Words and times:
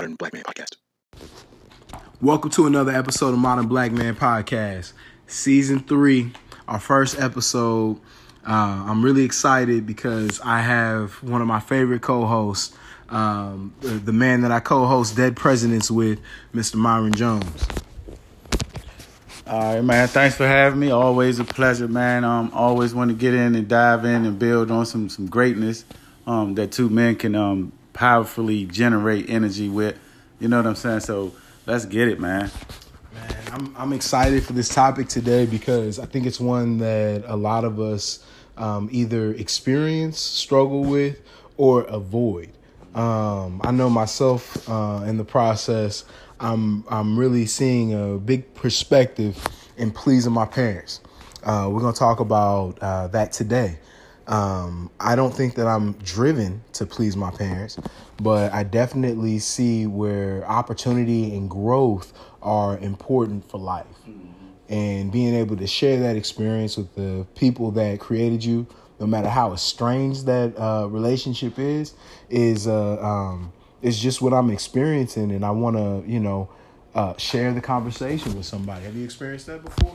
Modern 0.00 0.14
Black 0.14 0.32
Man 0.32 0.42
Podcast. 0.44 0.76
Welcome 2.22 2.50
to 2.52 2.66
another 2.66 2.90
episode 2.90 3.34
of 3.34 3.38
Modern 3.38 3.66
Black 3.66 3.92
Man 3.92 4.14
Podcast, 4.14 4.94
Season 5.26 5.80
3, 5.80 6.32
our 6.68 6.80
first 6.80 7.20
episode. 7.20 8.00
Uh, 8.48 8.82
I'm 8.86 9.04
really 9.04 9.24
excited 9.24 9.86
because 9.86 10.40
I 10.40 10.62
have 10.62 11.22
one 11.22 11.42
of 11.42 11.46
my 11.46 11.60
favorite 11.60 12.00
co 12.00 12.24
hosts, 12.24 12.74
um, 13.10 13.74
the, 13.82 13.88
the 13.88 14.12
man 14.14 14.40
that 14.40 14.50
I 14.50 14.60
co 14.60 14.86
host 14.86 15.18
Dead 15.18 15.36
Presidents 15.36 15.90
with, 15.90 16.18
Mr. 16.54 16.76
Myron 16.76 17.12
Jones. 17.12 17.68
All 19.46 19.74
right, 19.74 19.84
man. 19.84 20.08
Thanks 20.08 20.34
for 20.34 20.46
having 20.46 20.80
me. 20.80 20.90
Always 20.90 21.40
a 21.40 21.44
pleasure, 21.44 21.88
man. 21.88 22.24
Um, 22.24 22.50
always 22.54 22.94
want 22.94 23.10
to 23.10 23.14
get 23.14 23.34
in 23.34 23.54
and 23.54 23.68
dive 23.68 24.06
in 24.06 24.24
and 24.24 24.38
build 24.38 24.70
on 24.70 24.86
some 24.86 25.10
some 25.10 25.26
greatness 25.26 25.84
um, 26.26 26.54
that 26.54 26.72
two 26.72 26.88
men 26.88 27.16
can 27.16 27.34
um, 27.34 27.72
powerfully 28.00 28.64
generate 28.64 29.28
energy 29.28 29.68
with. 29.68 29.94
You 30.40 30.48
know 30.48 30.56
what 30.56 30.66
I'm 30.66 30.74
saying? 30.74 31.00
So 31.00 31.34
let's 31.66 31.84
get 31.84 32.08
it, 32.08 32.18
man. 32.18 32.50
Man, 33.12 33.36
I'm 33.52 33.76
I'm 33.76 33.92
excited 33.92 34.42
for 34.42 34.54
this 34.54 34.70
topic 34.70 35.06
today 35.06 35.44
because 35.44 35.98
I 35.98 36.06
think 36.06 36.24
it's 36.24 36.40
one 36.40 36.78
that 36.78 37.24
a 37.26 37.36
lot 37.36 37.64
of 37.64 37.78
us 37.78 38.24
um, 38.56 38.88
either 38.90 39.34
experience, 39.34 40.18
struggle 40.18 40.82
with, 40.82 41.20
or 41.58 41.82
avoid. 41.82 42.48
Um, 42.94 43.60
I 43.64 43.70
know 43.70 43.90
myself 43.90 44.66
uh, 44.66 45.04
in 45.06 45.18
the 45.18 45.24
process. 45.24 46.06
I'm 46.40 46.84
I'm 46.88 47.18
really 47.18 47.44
seeing 47.44 47.92
a 47.92 48.16
big 48.16 48.54
perspective 48.54 49.46
in 49.76 49.90
pleasing 49.90 50.32
my 50.32 50.46
parents. 50.46 51.00
Uh, 51.44 51.68
we're 51.70 51.80
gonna 51.80 51.92
talk 51.92 52.20
about 52.20 52.78
uh, 52.80 53.08
that 53.08 53.32
today. 53.32 53.78
Um, 54.30 54.90
I 55.00 55.16
don't 55.16 55.34
think 55.34 55.56
that 55.56 55.66
I'm 55.66 55.92
driven 55.94 56.62
to 56.74 56.86
please 56.86 57.16
my 57.16 57.32
parents, 57.32 57.76
but 58.22 58.52
I 58.52 58.62
definitely 58.62 59.40
see 59.40 59.88
where 59.88 60.46
opportunity 60.48 61.36
and 61.36 61.50
growth 61.50 62.12
are 62.40 62.78
important 62.78 63.50
for 63.50 63.58
life. 63.58 63.86
And 64.68 65.10
being 65.10 65.34
able 65.34 65.56
to 65.56 65.66
share 65.66 65.98
that 65.98 66.14
experience 66.14 66.76
with 66.76 66.94
the 66.94 67.26
people 67.34 67.72
that 67.72 67.98
created 67.98 68.44
you, 68.44 68.68
no 69.00 69.06
matter 69.06 69.28
how 69.28 69.52
estranged 69.52 70.26
that 70.26 70.56
uh, 70.56 70.86
relationship 70.86 71.58
is, 71.58 71.94
is 72.28 72.68
uh, 72.68 73.02
um, 73.02 73.52
is 73.82 73.98
just 73.98 74.22
what 74.22 74.32
I'm 74.32 74.50
experiencing, 74.50 75.32
and 75.32 75.44
I 75.44 75.50
want 75.50 75.76
to, 75.76 76.08
you 76.08 76.20
know, 76.20 76.48
uh, 76.94 77.16
share 77.16 77.52
the 77.52 77.60
conversation 77.60 78.36
with 78.36 78.46
somebody. 78.46 78.84
Have 78.84 78.94
you 78.94 79.04
experienced 79.04 79.46
that 79.46 79.64
before? 79.64 79.94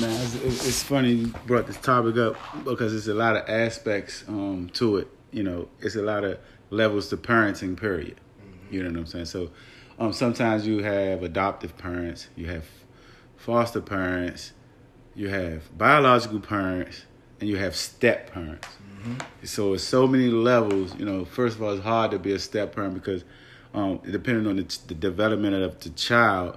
Man, 0.00 0.10
it's, 0.22 0.66
it's 0.66 0.82
funny 0.82 1.12
you 1.12 1.26
brought 1.46 1.66
this 1.66 1.76
topic 1.76 2.16
up 2.16 2.36
because 2.64 2.92
there's 2.92 3.08
a 3.08 3.14
lot 3.14 3.36
of 3.36 3.46
aspects 3.48 4.24
um, 4.28 4.70
to 4.72 4.96
it. 4.96 5.08
You 5.30 5.42
know, 5.42 5.68
it's 5.80 5.94
a 5.94 6.02
lot 6.02 6.24
of 6.24 6.38
levels 6.70 7.08
to 7.10 7.18
parenting. 7.18 7.78
Period. 7.78 8.18
You 8.70 8.82
know 8.82 8.88
what 8.88 8.98
I'm 8.98 9.06
saying? 9.06 9.26
So, 9.26 9.50
um, 9.98 10.14
sometimes 10.14 10.66
you 10.66 10.82
have 10.82 11.22
adoptive 11.22 11.76
parents, 11.76 12.28
you 12.34 12.46
have 12.46 12.64
foster 13.36 13.82
parents, 13.82 14.52
you 15.14 15.28
have 15.28 15.76
biological 15.76 16.40
parents, 16.40 17.04
and 17.38 17.48
you 17.48 17.56
have 17.56 17.76
step 17.76 18.32
parents. 18.32 18.68
So 19.44 19.74
it's 19.74 19.84
so 19.84 20.06
many 20.06 20.28
levels. 20.28 20.94
You 20.98 21.04
know, 21.04 21.26
first 21.26 21.56
of 21.56 21.62
all, 21.62 21.72
it's 21.72 21.82
hard 21.82 22.12
to 22.12 22.18
be 22.18 22.32
a 22.32 22.38
step 22.38 22.74
parent 22.74 22.94
because 22.94 23.24
um, 23.74 24.00
depending 24.10 24.46
on 24.46 24.56
the, 24.56 24.78
the 24.86 24.94
development 24.94 25.54
of 25.54 25.78
the 25.80 25.90
child, 25.90 26.56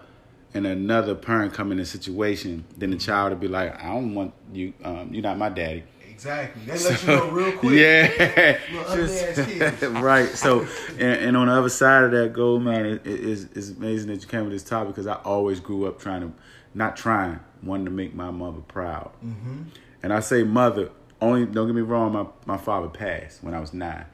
and 0.53 0.67
another 0.67 1.15
parent 1.15 1.53
come 1.53 1.71
in 1.71 1.79
a 1.79 1.85
situation, 1.85 2.65
then 2.77 2.91
the 2.91 2.97
child 2.97 3.31
will 3.31 3.39
be 3.39 3.47
like, 3.47 3.81
"I 3.81 3.93
don't 3.93 4.13
want 4.13 4.33
you. 4.51 4.73
Um, 4.83 5.13
you're 5.13 5.23
not 5.23 5.37
my 5.37 5.49
daddy." 5.49 5.83
Exactly. 6.23 6.61
They 6.65 6.77
let 6.77 7.01
you 7.01 7.07
know 7.07 7.29
real 7.31 7.57
quick. 7.57 7.73
Yeah, 7.73 8.57
Little 8.71 8.91
ugly 8.91 9.19
ass 9.19 9.45
kids. 9.45 9.83
right. 10.01 10.29
So, 10.29 10.61
and, 10.91 11.01
and 11.01 11.37
on 11.37 11.47
the 11.47 11.53
other 11.53 11.69
side 11.69 12.03
of 12.05 12.11
that 12.11 12.31
goal, 12.33 12.59
man, 12.59 12.85
it, 12.85 13.05
it, 13.05 13.27
it's, 13.27 13.43
it's 13.55 13.69
amazing 13.71 14.09
that 14.09 14.21
you 14.21 14.27
came 14.27 14.43
with 14.43 14.53
this 14.53 14.63
topic 14.63 14.89
because 14.89 15.07
I 15.07 15.15
always 15.15 15.59
grew 15.59 15.85
up 15.85 15.99
trying 15.99 16.21
to, 16.21 16.31
not 16.73 16.95
trying, 16.95 17.39
wanting 17.61 17.85
to 17.85 17.91
make 17.91 18.13
my 18.13 18.31
mother 18.31 18.61
proud. 18.61 19.11
Mm-hmm. 19.25 19.63
And 20.03 20.13
I 20.13 20.19
say 20.19 20.43
mother 20.43 20.91
only. 21.19 21.45
Don't 21.45 21.67
get 21.67 21.75
me 21.75 21.81
wrong. 21.81 22.13
My 22.13 22.25
my 22.45 22.57
father 22.57 22.89
passed 22.89 23.43
when 23.43 23.53
I 23.53 23.59
was 23.59 23.73
nine. 23.73 24.05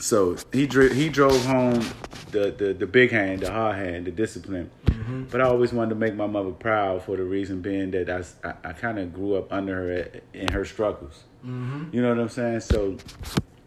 So 0.00 0.36
he 0.52 0.66
dri- 0.66 0.94
he 0.94 1.08
drove 1.08 1.44
home 1.46 1.84
the, 2.32 2.50
the 2.50 2.74
the 2.74 2.86
big 2.86 3.10
hand, 3.10 3.40
the 3.40 3.50
hard 3.50 3.76
hand, 3.76 4.06
the 4.06 4.10
discipline. 4.10 4.70
Mm-hmm. 4.98 5.24
But 5.24 5.40
I 5.40 5.44
always 5.44 5.72
wanted 5.72 5.90
to 5.90 5.94
make 5.96 6.14
my 6.14 6.26
mother 6.26 6.50
proud 6.50 7.02
for 7.02 7.16
the 7.16 7.24
reason 7.24 7.60
being 7.60 7.90
that 7.92 8.10
I, 8.10 8.48
I, 8.48 8.54
I 8.70 8.72
kind 8.72 8.98
of 8.98 9.12
grew 9.14 9.36
up 9.36 9.52
under 9.52 9.74
her 9.74 10.20
in 10.34 10.48
her 10.52 10.64
struggles. 10.64 11.24
Mm-hmm. 11.46 11.90
You 11.92 12.02
know 12.02 12.08
what 12.08 12.18
I'm 12.18 12.28
saying? 12.28 12.60
So 12.60 12.96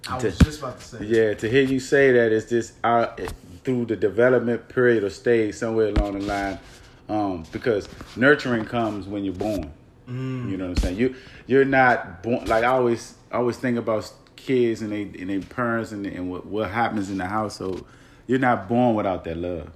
I 0.08 0.20
to- 0.20 0.28
was 0.28 0.38
just 0.40 0.60
about 0.60 0.80
to 0.80 0.86
say. 0.86 1.06
yeah, 1.06 1.34
to 1.36 1.50
hear 1.50 1.64
you 1.64 1.80
say 1.80 2.12
that 2.12 2.32
is 2.32 2.50
just 2.50 2.74
out 2.84 3.20
through 3.64 3.86
the 3.86 3.96
development 3.96 4.68
period 4.70 5.04
or 5.04 5.10
stage 5.10 5.56
somewhere 5.56 5.90
along 5.90 6.14
the 6.20 6.26
line, 6.26 6.60
um, 7.08 7.46
because 7.52 7.88
nurturing 8.16 8.66
comes 8.66 9.08
when 9.08 9.24
you're 9.24 9.34
born. 9.34 9.72
Mm. 10.10 10.50
You 10.52 10.58
know 10.58 10.66
what 10.70 10.78
I'm 10.78 10.84
saying? 10.84 10.98
You 10.98 11.16
you're 11.48 11.64
not 11.66 12.24
born 12.24 12.46
like 12.46 12.64
I 12.64 12.68
always 12.68 13.16
I 13.32 13.38
always 13.38 13.58
think 13.58 13.78
about 13.78 14.12
kids 14.36 14.82
and 14.82 14.92
they 14.92 15.04
and 15.04 15.30
their 15.30 15.40
parents 15.42 15.92
and, 15.92 16.06
and 16.08 16.30
what 16.30 16.46
what 16.46 16.72
happens 16.72 17.10
in 17.10 17.18
the 17.18 17.28
household. 17.28 17.86
You're 18.28 18.40
not 18.40 18.68
born 18.68 18.96
without 18.96 19.24
that 19.26 19.38
love. 19.38 19.70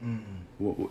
W- 0.00 0.20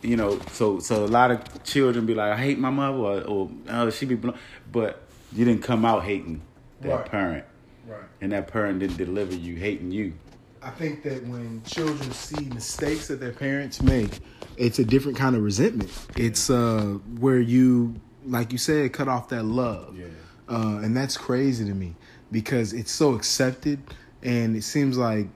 You 0.01 0.17
know, 0.17 0.39
so 0.51 0.79
so 0.79 1.05
a 1.05 1.07
lot 1.07 1.29
of 1.31 1.63
children 1.63 2.05
be 2.07 2.15
like, 2.15 2.31
I 2.33 2.37
hate 2.37 2.57
my 2.57 2.71
mother, 2.71 2.97
or, 2.97 3.21
or 3.21 3.49
oh, 3.69 3.89
she 3.91 4.05
be, 4.07 4.15
bl-. 4.15 4.31
but 4.71 5.03
you 5.31 5.45
didn't 5.45 5.61
come 5.61 5.85
out 5.85 6.03
hating 6.03 6.41
that 6.81 6.89
Right. 6.89 7.05
parent, 7.05 7.45
Right. 7.87 7.99
and 8.19 8.31
that 8.31 8.47
parent 8.47 8.79
didn't 8.79 8.97
deliver 8.97 9.35
you 9.35 9.55
hating 9.57 9.91
you. 9.91 10.13
I 10.61 10.71
think 10.71 11.03
that 11.03 11.25
when 11.27 11.61
children 11.65 12.11
see 12.11 12.45
mistakes 12.45 13.07
that 13.09 13.19
their 13.19 13.31
parents 13.31 13.81
make, 13.81 14.19
it's 14.57 14.79
a 14.79 14.83
different 14.83 15.17
kind 15.17 15.35
of 15.35 15.43
resentment. 15.43 15.91
It's 16.17 16.49
uh 16.49 16.97
where 17.19 17.39
you, 17.39 17.93
like 18.25 18.51
you 18.51 18.57
said, 18.57 18.91
cut 18.91 19.07
off 19.07 19.29
that 19.29 19.43
love. 19.45 19.95
Yeah. 19.97 20.05
Uh, 20.49 20.79
and 20.83 20.97
that's 20.97 21.15
crazy 21.15 21.63
to 21.65 21.75
me 21.75 21.93
because 22.31 22.73
it's 22.73 22.91
so 22.91 23.13
accepted, 23.13 23.79
and 24.23 24.55
it 24.55 24.63
seems 24.63 24.97
like 24.97 25.27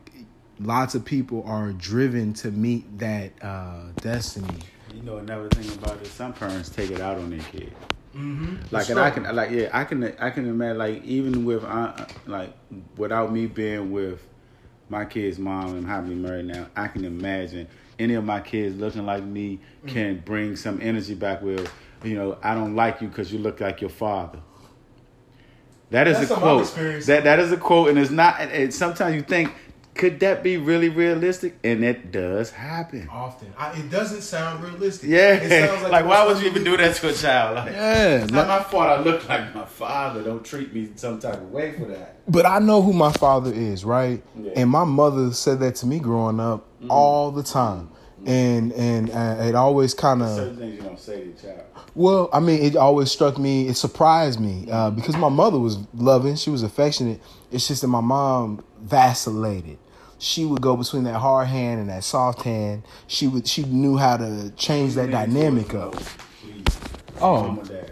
lots 0.59 0.95
of 0.95 1.05
people 1.05 1.43
are 1.45 1.71
driven 1.71 2.33
to 2.33 2.51
meet 2.51 2.99
that 2.99 3.31
uh, 3.41 3.91
destiny. 4.01 4.59
You 4.93 5.01
know 5.01 5.17
another 5.17 5.49
thing 5.49 5.71
about 5.77 5.97
it, 6.01 6.07
some 6.07 6.33
parents 6.33 6.69
take 6.69 6.91
it 6.91 7.01
out 7.01 7.17
on 7.17 7.29
their 7.29 7.39
kid. 7.39 7.73
Mm-hmm. 8.15 8.57
Like 8.69 8.89
and 8.89 8.99
I 8.99 9.09
can 9.09 9.35
like 9.35 9.49
yeah 9.49 9.69
I 9.73 9.85
can 9.85 10.03
I 10.19 10.29
can 10.29 10.47
imagine 10.47 10.77
like 10.77 11.03
even 11.03 11.45
with 11.45 11.63
uh, 11.63 11.93
like 12.27 12.53
without 12.95 13.33
me 13.33 13.47
being 13.47 13.91
with 13.91 14.21
my 14.89 15.05
kid's 15.05 15.39
mom 15.39 15.75
and 15.77 15.87
happily 15.87 16.13
married 16.13 16.45
now 16.45 16.67
I 16.75 16.89
can 16.89 17.05
imagine 17.05 17.67
any 17.97 18.13
of 18.13 18.23
my 18.23 18.39
kids 18.39 18.75
looking 18.75 19.07
like 19.07 19.23
me 19.23 19.59
can 19.87 20.19
bring 20.19 20.55
some 20.55 20.79
energy 20.79 21.15
back 21.15 21.41
with 21.41 21.71
you 22.03 22.15
know 22.15 22.37
I 22.43 22.53
don't 22.53 22.75
like 22.75 23.01
you 23.01 23.07
because 23.07 23.33
you 23.33 23.39
look 23.39 23.59
like 23.59 23.81
your 23.81 23.89
father. 23.89 24.39
That 25.89 26.07
is 26.07 26.17
That's 26.17 26.31
a 26.31 26.35
quote. 26.35 26.75
That 27.05 27.23
that 27.25 27.39
is 27.39 27.51
a 27.51 27.57
quote, 27.57 27.89
and 27.89 27.99
it's 27.99 28.09
not. 28.09 28.39
And 28.39 28.51
and 28.51 28.73
sometimes 28.73 29.15
you 29.15 29.21
think, 29.21 29.53
could 29.95 30.19
that 30.21 30.41
be 30.43 30.57
really 30.57 30.89
realistic? 30.89 31.55
And 31.63 31.83
it 31.83 32.11
does 32.11 32.49
happen. 32.51 33.07
Often, 33.11 33.53
I, 33.57 33.71
it 33.79 33.89
doesn't 33.89 34.21
sound 34.21 34.63
realistic. 34.63 35.09
Yeah, 35.09 35.33
it 35.35 35.69
sounds 35.69 35.91
like, 35.91 36.05
why 36.11 36.25
would 36.25 36.39
you 36.41 36.47
even 36.49 36.63
do 36.63 36.75
that 36.77 36.95
to 36.95 37.09
a 37.09 37.13
child? 37.13 37.57
Like, 37.57 37.73
Yeah, 37.73 38.23
it's 38.23 38.31
not 38.31 38.47
my 38.47 38.63
fault. 38.63 38.87
I 38.89 38.99
look 39.01 39.27
like 39.29 39.53
my 39.53 39.65
father. 39.65 40.23
Don't 40.23 40.43
treat 40.43 40.73
me 40.73 40.89
some 40.95 41.19
type 41.19 41.35
of 41.35 41.51
way 41.51 41.73
for 41.73 41.85
that. 41.85 42.17
But 42.27 42.45
I 42.45 42.59
know 42.59 42.81
who 42.81 42.93
my 42.93 43.11
father 43.11 43.53
is, 43.53 43.85
right? 43.85 44.23
Yeah. 44.39 44.51
And 44.55 44.69
my 44.69 44.83
mother 44.83 45.31
said 45.33 45.59
that 45.59 45.75
to 45.75 45.85
me 45.85 45.99
growing 45.99 46.39
up 46.39 46.65
all 46.89 47.31
the 47.31 47.43
time, 47.43 47.89
and 48.25 48.71
and 48.73 49.09
uh, 49.11 49.43
it 49.43 49.55
always 49.55 49.93
kind 49.93 50.21
of 50.21 50.29
Certain 50.35 50.57
things 50.57 50.75
you 50.75 50.81
don't 50.81 50.99
say 50.99 51.19
to 51.19 51.25
your 51.25 51.35
child. 51.35 51.63
well, 51.95 52.29
I 52.33 52.39
mean, 52.39 52.61
it 52.63 52.75
always 52.75 53.11
struck 53.11 53.37
me. 53.37 53.67
It 53.67 53.75
surprised 53.75 54.39
me 54.39 54.67
uh, 54.71 54.89
because 54.91 55.15
my 55.17 55.29
mother 55.29 55.59
was 55.59 55.77
loving, 55.93 56.35
she 56.35 56.49
was 56.49 56.63
affectionate. 56.63 57.21
It's 57.51 57.67
just 57.67 57.81
that 57.81 57.87
my 57.89 58.01
mom 58.01 58.63
vacillated. 58.81 59.77
She 60.19 60.45
would 60.45 60.61
go 60.61 60.75
between 60.77 61.03
that 61.03 61.19
hard 61.19 61.47
hand 61.47 61.79
and 61.81 61.89
that 61.89 62.03
soft 62.03 62.43
hand. 62.43 62.83
She 63.07 63.27
would 63.27 63.47
she 63.47 63.63
knew 63.63 63.97
how 63.97 64.17
to 64.17 64.51
change 64.55 64.95
that 64.95 65.11
dynamic 65.11 65.73
up. 65.73 65.95
Oh. 67.21 67.43
Mom 67.43 67.59
or 67.59 67.63
dad. 67.65 67.91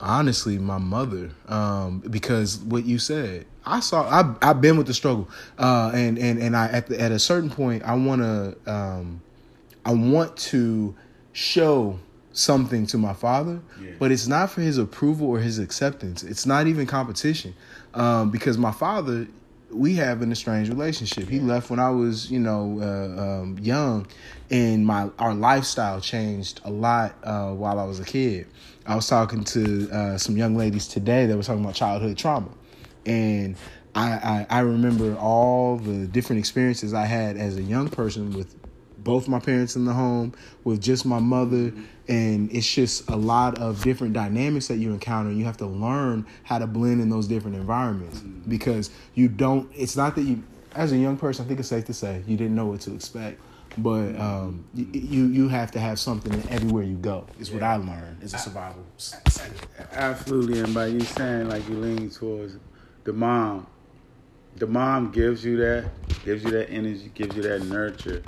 honestly 0.00 0.58
my 0.58 0.78
mother 0.78 1.30
um 1.48 2.00
because 2.10 2.58
what 2.58 2.84
you 2.84 2.98
said 2.98 3.46
i 3.64 3.80
saw 3.80 4.06
i've, 4.10 4.36
I've 4.42 4.60
been 4.60 4.76
with 4.76 4.86
the 4.86 4.92
struggle 4.94 5.28
uh 5.58 5.90
and 5.94 6.18
and 6.18 6.38
and 6.40 6.54
i 6.56 6.66
at, 6.68 6.88
the, 6.88 7.00
at 7.00 7.12
a 7.12 7.18
certain 7.18 7.48
point 7.48 7.82
i 7.84 7.94
want 7.94 8.20
to 8.22 8.56
um 8.70 9.22
i 9.86 9.92
want 9.94 10.36
to 10.36 10.94
show 11.32 11.98
something 12.32 12.86
to 12.88 12.98
my 12.98 13.14
father 13.14 13.60
Yeah. 13.80 13.92
but 13.98 14.12
it's 14.12 14.26
not 14.26 14.50
for 14.50 14.60
his 14.60 14.76
approval 14.76 15.28
or 15.28 15.38
his 15.38 15.58
acceptance 15.58 16.22
it's 16.22 16.44
not 16.44 16.66
even 16.66 16.86
competition 16.86 17.54
um 17.94 18.30
because 18.30 18.58
my 18.58 18.72
father 18.72 19.26
we 19.70 19.94
have 19.94 20.22
an 20.22 20.32
estranged 20.32 20.70
relationship. 20.70 21.28
He 21.28 21.40
left 21.40 21.70
when 21.70 21.78
i 21.78 21.90
was 21.90 22.30
you 22.30 22.38
know 22.38 22.78
uh, 22.80 23.22
um, 23.22 23.58
young 23.60 24.06
and 24.50 24.86
my 24.86 25.10
our 25.18 25.34
lifestyle 25.34 26.00
changed 26.00 26.60
a 26.64 26.70
lot 26.70 27.16
uh, 27.24 27.50
while 27.50 27.78
i 27.78 27.84
was 27.84 28.00
a 28.00 28.04
kid. 28.04 28.46
I 28.86 28.94
was 28.94 29.08
talking 29.08 29.42
to 29.44 29.90
uh, 29.90 30.18
some 30.18 30.36
young 30.36 30.56
ladies 30.56 30.86
today 30.86 31.26
that 31.26 31.36
were 31.36 31.42
talking 31.42 31.62
about 31.62 31.74
childhood 31.74 32.16
trauma. 32.16 32.50
And 33.04 33.56
I, 33.96 34.12
I, 34.12 34.46
I 34.48 34.60
remember 34.60 35.16
all 35.16 35.76
the 35.76 36.06
different 36.06 36.38
experiences 36.38 36.94
I 36.94 37.04
had 37.06 37.36
as 37.36 37.56
a 37.56 37.62
young 37.62 37.88
person 37.88 38.32
with 38.32 38.54
both 39.06 39.28
my 39.28 39.38
parents 39.38 39.76
in 39.76 39.84
the 39.84 39.92
home, 39.92 40.34
with 40.64 40.82
just 40.82 41.06
my 41.06 41.20
mother, 41.20 41.72
and 42.08 42.52
it's 42.52 42.70
just 42.70 43.08
a 43.08 43.14
lot 43.14 43.56
of 43.58 43.80
different 43.84 44.12
dynamics 44.12 44.66
that 44.66 44.78
you 44.78 44.92
encounter. 44.92 45.30
You 45.30 45.44
have 45.44 45.56
to 45.58 45.66
learn 45.66 46.26
how 46.42 46.58
to 46.58 46.66
blend 46.66 47.00
in 47.00 47.08
those 47.08 47.28
different 47.28 47.56
environments 47.56 48.18
because 48.18 48.90
you 49.14 49.28
don't. 49.28 49.70
It's 49.72 49.96
not 49.96 50.16
that 50.16 50.22
you, 50.22 50.42
as 50.74 50.90
a 50.90 50.98
young 50.98 51.16
person, 51.16 51.44
I 51.44 51.48
think 51.48 51.60
it's 51.60 51.68
safe 51.68 51.84
to 51.84 51.94
say 51.94 52.24
you 52.26 52.36
didn't 52.36 52.56
know 52.56 52.66
what 52.66 52.80
to 52.82 52.94
expect. 52.94 53.40
But 53.78 54.18
um, 54.18 54.64
you, 54.74 54.86
you 54.92 55.26
you 55.26 55.48
have 55.48 55.70
to 55.72 55.78
have 55.78 56.00
something 56.00 56.34
everywhere 56.50 56.82
you 56.82 56.96
go. 56.96 57.26
Is 57.38 57.52
what 57.52 57.62
I 57.62 57.76
learned 57.76 58.24
as 58.24 58.34
a 58.34 58.38
survival. 58.38 58.84
Absolutely, 59.92 60.58
and 60.60 60.74
by 60.74 60.86
you 60.86 61.00
saying 61.00 61.48
like 61.48 61.68
you 61.68 61.76
lean 61.76 62.10
towards 62.10 62.56
the 63.04 63.12
mom, 63.12 63.68
the 64.56 64.66
mom 64.66 65.12
gives 65.12 65.44
you 65.44 65.58
that, 65.58 65.90
gives 66.24 66.42
you 66.42 66.50
that 66.50 66.70
energy, 66.70 67.12
gives 67.14 67.36
you 67.36 67.42
that 67.42 67.62
nurture. 67.66 68.22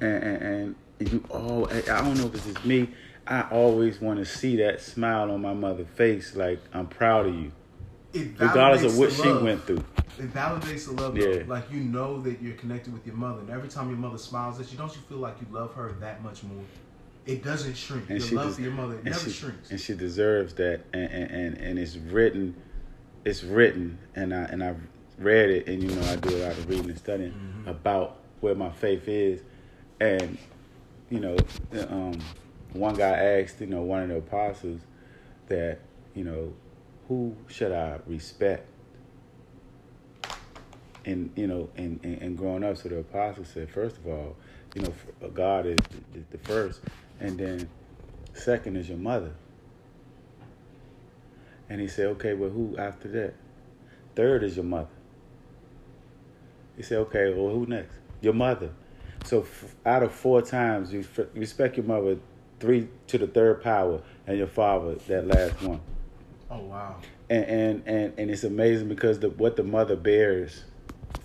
And, 0.00 0.24
and, 0.24 0.74
and 1.00 1.12
you 1.12 1.24
all. 1.30 1.68
I 1.70 1.80
don't 1.80 2.16
know 2.18 2.26
if 2.26 2.34
it's 2.34 2.46
just 2.46 2.64
me. 2.64 2.88
I 3.26 3.42
always 3.50 4.00
want 4.00 4.18
to 4.20 4.24
see 4.24 4.56
that 4.56 4.80
smile 4.80 5.30
on 5.30 5.42
my 5.42 5.52
mother's 5.52 5.88
face, 5.88 6.34
like 6.34 6.60
I'm 6.72 6.86
proud 6.86 7.26
of 7.26 7.34
you, 7.34 7.52
regardless 8.38 8.84
of 8.84 8.98
what 8.98 9.12
she 9.12 9.30
went 9.30 9.64
through. 9.64 9.84
It 10.18 10.32
validates 10.32 10.86
the 10.86 10.92
love. 10.92 11.16
Yeah. 11.16 11.42
Like 11.46 11.70
you 11.70 11.80
know 11.80 12.20
that 12.22 12.40
you're 12.40 12.56
connected 12.56 12.92
with 12.92 13.06
your 13.06 13.16
mother, 13.16 13.40
and 13.40 13.50
every 13.50 13.68
time 13.68 13.88
your 13.88 13.98
mother 13.98 14.18
smiles 14.18 14.58
at 14.60 14.72
you, 14.72 14.78
don't 14.78 14.94
you 14.94 15.02
feel 15.02 15.18
like 15.18 15.36
you 15.40 15.46
love 15.50 15.74
her 15.74 15.92
that 16.00 16.22
much 16.22 16.42
more? 16.42 16.64
It 17.26 17.44
doesn't 17.44 17.76
shrink. 17.76 18.08
And 18.08 18.18
your 18.22 18.40
love 18.40 18.48
des- 18.48 18.54
for 18.54 18.60
your 18.62 18.72
mother 18.72 18.98
never 19.02 19.18
she, 19.18 19.30
shrinks. 19.30 19.70
And 19.70 19.78
she 19.78 19.94
deserves 19.94 20.54
that, 20.54 20.80
and, 20.94 21.10
and, 21.10 21.30
and, 21.30 21.58
and 21.58 21.78
it's 21.78 21.96
written, 21.96 22.56
it's 23.26 23.44
written, 23.44 23.98
and 24.16 24.34
I 24.34 24.44
and 24.44 24.64
I've 24.64 24.80
read 25.18 25.50
it, 25.50 25.68
and 25.68 25.82
you 25.82 25.90
know 25.90 26.02
I 26.10 26.16
do 26.16 26.34
a 26.34 26.40
lot 26.46 26.52
of 26.52 26.68
reading 26.68 26.88
and 26.88 26.98
studying 26.98 27.32
mm-hmm. 27.32 27.68
about 27.68 28.20
where 28.40 28.54
my 28.54 28.70
faith 28.70 29.06
is, 29.06 29.42
and 30.00 30.38
you 31.10 31.20
know, 31.20 31.36
um, 31.88 32.18
one 32.72 32.94
guy 32.94 33.10
asked, 33.10 33.60
you 33.60 33.66
know, 33.66 33.82
one 33.82 34.02
of 34.02 34.08
the 34.08 34.16
apostles 34.16 34.80
that, 35.46 35.78
you 36.14 36.24
know, 36.24 36.52
who 37.08 37.34
should 37.46 37.72
I 37.72 37.98
respect? 38.06 38.66
And 41.06 41.30
you 41.36 41.46
know, 41.46 41.70
and, 41.76 41.98
and, 42.02 42.20
and 42.20 42.36
growing 42.36 42.64
up, 42.64 42.76
so 42.76 42.90
the 42.90 42.98
apostle 42.98 43.44
said, 43.44 43.70
first 43.70 43.96
of 43.96 44.06
all, 44.06 44.36
you 44.74 44.82
know, 44.82 44.92
uh, 45.24 45.28
God 45.28 45.64
is 45.64 45.78
the, 46.12 46.22
the 46.30 46.38
first, 46.38 46.80
and 47.18 47.38
then 47.38 47.68
second 48.34 48.76
is 48.76 48.88
your 48.88 48.98
mother. 48.98 49.32
And 51.70 51.80
he 51.80 51.88
said, 51.88 52.06
okay, 52.06 52.34
well, 52.34 52.50
who 52.50 52.76
after 52.76 53.08
that? 53.08 53.34
Third 54.14 54.42
is 54.42 54.56
your 54.56 54.64
mother. 54.64 54.88
He 56.76 56.82
said, 56.82 56.98
okay, 56.98 57.32
well, 57.32 57.54
who 57.54 57.66
next? 57.66 57.96
Your 58.20 58.34
mother. 58.34 58.70
So 59.28 59.42
f- 59.42 59.74
out 59.84 60.02
of 60.02 60.12
four 60.12 60.40
times, 60.40 60.90
you 60.90 61.00
f- 61.00 61.26
respect 61.34 61.76
your 61.76 61.84
mother 61.84 62.16
three 62.60 62.88
to 63.08 63.18
the 63.18 63.26
third 63.26 63.62
power, 63.62 64.00
and 64.26 64.38
your 64.38 64.46
father 64.46 64.94
that 65.06 65.26
last 65.26 65.60
one. 65.60 65.82
Oh 66.50 66.60
wow! 66.60 66.96
And 67.28 67.44
and 67.44 67.82
and, 67.84 68.14
and 68.18 68.30
it's 68.30 68.44
amazing 68.44 68.88
because 68.88 69.20
the 69.20 69.28
what 69.28 69.56
the 69.56 69.64
mother 69.64 69.96
bears, 69.96 70.64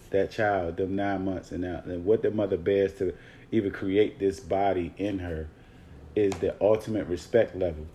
that 0.10 0.32
child, 0.32 0.76
them 0.76 0.98
nine 0.98 1.24
months, 1.24 1.54
and 1.54 1.62
now 1.62 1.82
and 1.86 2.04
what 2.04 2.24
the 2.24 2.32
mother 2.32 2.58
bears 2.58 2.94
to 2.96 3.14
even 3.54 3.72
create 3.72 4.20
this 4.20 4.38
body 4.42 4.94
in 4.98 5.20
her, 5.20 5.48
is 6.14 6.34
the 6.42 6.62
ultimate 6.62 7.08
respect 7.08 7.56
level. 7.56 7.86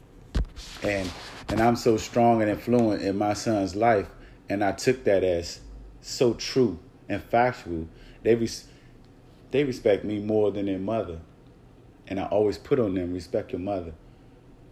And 0.82 1.11
and 1.50 1.61
I'm 1.61 1.76
so 1.76 1.99
strong 1.99 2.40
and 2.40 2.50
influent 2.50 3.02
in 3.02 3.19
my 3.19 3.34
son's 3.34 3.76
life, 3.76 4.08
and 4.49 4.64
I 4.64 4.72
took 4.72 5.04
that 5.04 5.22
as 5.22 5.61
so 6.00 6.32
true 6.32 6.78
and 7.11 7.22
factual. 7.22 7.88
They 8.22 8.37
res- 8.37 8.69
they 9.50 9.65
respect 9.65 10.05
me 10.05 10.19
more 10.19 10.50
than 10.50 10.67
their 10.67 10.79
mother 10.79 11.21
and 12.09 12.19
I 12.19 12.25
always 12.25 12.59
put 12.59 12.81
on 12.81 12.95
them 12.95 13.12
respect 13.12 13.53
your 13.53 13.61
mother. 13.61 13.93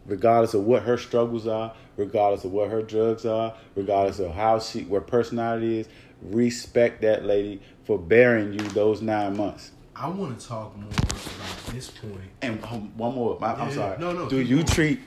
Regardless 0.07 0.55
of 0.55 0.63
what 0.65 0.83
her 0.83 0.97
struggles 0.97 1.47
are, 1.47 1.75
regardless 1.97 2.45
of 2.45 2.53
what 2.53 2.71
her 2.71 2.83
drugs 2.83 3.27
are, 3.27 3.55
regardless 3.75 4.19
of 4.19 4.33
how 4.33 4.59
she 4.59 4.83
what 4.85 5.07
personality 5.07 5.81
is, 5.81 5.89
respect 6.23 7.03
that 7.03 7.25
lady 7.25 7.61
for 7.85 7.99
bearing 7.99 8.53
you 8.53 8.61
those 8.71 9.03
nine 9.03 9.37
months. 9.37 9.73
I 9.95 10.09
want 10.09 10.39
to 10.39 10.47
talk 10.47 10.77
more 10.77 10.91
about 10.91 11.67
this 11.73 11.91
point. 11.91 12.31
And 12.43 12.63
um, 12.65 12.97
one 12.97 13.15
more, 13.15 13.39
I, 13.43 13.67
am 13.67 13.73
sorry. 13.73 13.99
No, 13.99 14.13
no. 14.13 14.29
Do 14.29 14.41
you 14.41 14.63
treat 14.63 15.01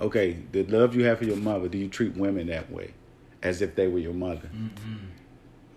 okay 0.00 0.38
the 0.50 0.64
love 0.64 0.96
you 0.96 1.04
have 1.04 1.18
for 1.18 1.24
your 1.24 1.36
mother? 1.36 1.68
Do 1.68 1.78
you 1.78 1.88
treat 1.88 2.16
women 2.16 2.48
that 2.48 2.70
way, 2.72 2.94
as 3.42 3.62
if 3.62 3.76
they 3.76 3.86
were 3.86 3.98
your 3.98 4.14
mother? 4.14 4.50
Mm-hmm. 4.52 4.96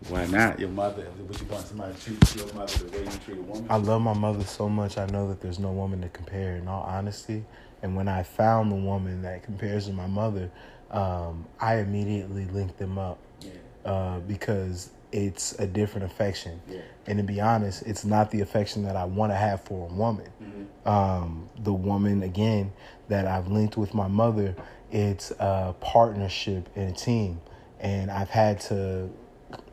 Why 0.10 0.26
not? 0.28 0.60
Your 0.60 0.70
mother. 0.70 1.08
Would 1.20 1.40
you 1.40 1.48
want 1.48 1.66
somebody 1.66 1.94
to 1.94 2.02
treat 2.02 2.36
your 2.36 2.54
mother 2.54 2.78
the 2.78 2.98
way 2.98 3.04
you 3.04 3.20
treat 3.26 3.38
a 3.38 3.42
woman? 3.42 3.66
I 3.70 3.78
love 3.78 4.02
my 4.02 4.14
mother 4.14 4.44
so 4.44 4.70
much. 4.70 4.98
I 4.98 5.06
know 5.08 5.28
that 5.30 5.42
there's 5.42 5.60
no 5.60 5.72
woman 5.72 6.02
to 6.02 6.10
compare. 6.10 6.58
In 6.58 6.68
all 6.68 6.84
honesty, 6.84 7.44
and 7.82 7.96
when 7.96 8.08
I 8.08 8.24
found 8.24 8.72
the 8.72 8.76
woman 8.76 9.22
that 9.24 9.44
compares 9.44 9.88
to 9.88 9.94
my 9.94 10.08
mother, 10.08 10.52
um, 10.92 11.46
I 11.60 11.78
immediately 11.78 12.46
linked 12.46 12.78
them 12.78 12.98
up 12.98 13.18
yeah. 13.42 13.52
uh, 13.84 14.20
because 14.20 14.92
it's 15.12 15.54
a 15.60 15.68
different 15.68 16.06
affection. 16.12 16.62
Yeah. 16.70 16.82
And 17.08 17.18
to 17.18 17.24
be 17.24 17.40
honest, 17.40 17.84
it's 17.84 18.04
not 18.06 18.32
the 18.32 18.42
affection 18.42 18.84
that 18.84 18.96
I 18.96 19.06
want 19.06 19.32
to 19.32 19.36
have 19.36 19.62
for 19.62 19.88
a 19.90 19.94
woman. 19.94 20.28
Mm-hmm. 20.42 20.90
Um, 20.90 21.50
the 21.60 21.74
woman 21.74 22.24
again 22.24 22.74
that 23.08 23.28
I've 23.28 23.48
linked 23.48 23.78
with 23.78 23.94
my 23.94 24.08
mother, 24.08 24.56
it's 24.92 25.32
a 25.40 25.74
partnership 25.80 26.70
and 26.76 26.90
a 26.90 26.98
team, 26.98 27.42
and 27.80 28.12
I've 28.12 28.30
had 28.30 28.60
to 28.62 29.10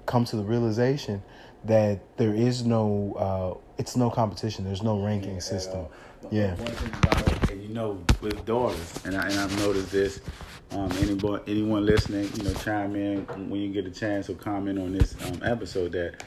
come 0.07 0.25
to 0.27 0.37
the 0.37 0.43
realization 0.43 1.23
that 1.65 2.01
there 2.17 2.35
is 2.35 2.65
no 2.65 3.15
uh, 3.19 3.73
it's 3.79 3.97
no 3.97 4.11
competition. 4.11 4.65
There's 4.65 4.83
no 4.83 5.01
ranking 5.01 5.35
yeah, 5.35 5.41
system. 5.41 5.87
Yeah. 6.31 6.55
About 6.55 7.57
you 7.57 7.69
know, 7.69 8.03
with 8.21 8.45
daughters, 8.45 9.01
and 9.05 9.17
I, 9.17 9.29
and 9.29 9.39
I've 9.39 9.59
noticed 9.59 9.93
this. 9.93 10.21
Um, 10.71 10.91
anyone 11.01 11.41
anyone 11.47 11.85
listening, 11.85 12.31
you 12.35 12.45
know, 12.45 12.55
chime 12.55 12.97
in 12.97 13.27
when 13.51 13.61
you 13.61 13.71
get 13.71 13.87
a 13.87 13.91
chance 13.91 14.31
or 14.31 14.35
comment 14.35 14.79
on 14.79 14.93
this 14.93 15.15
um, 15.27 15.43
episode 15.45 15.93
that 15.93 16.25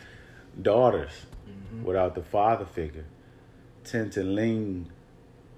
daughters 0.62 1.12
mm-hmm. 1.50 1.84
without 1.84 2.14
the 2.14 2.22
father 2.22 2.66
figure 2.66 3.06
tend 3.84 4.12
to 4.12 4.24
lean 4.24 4.92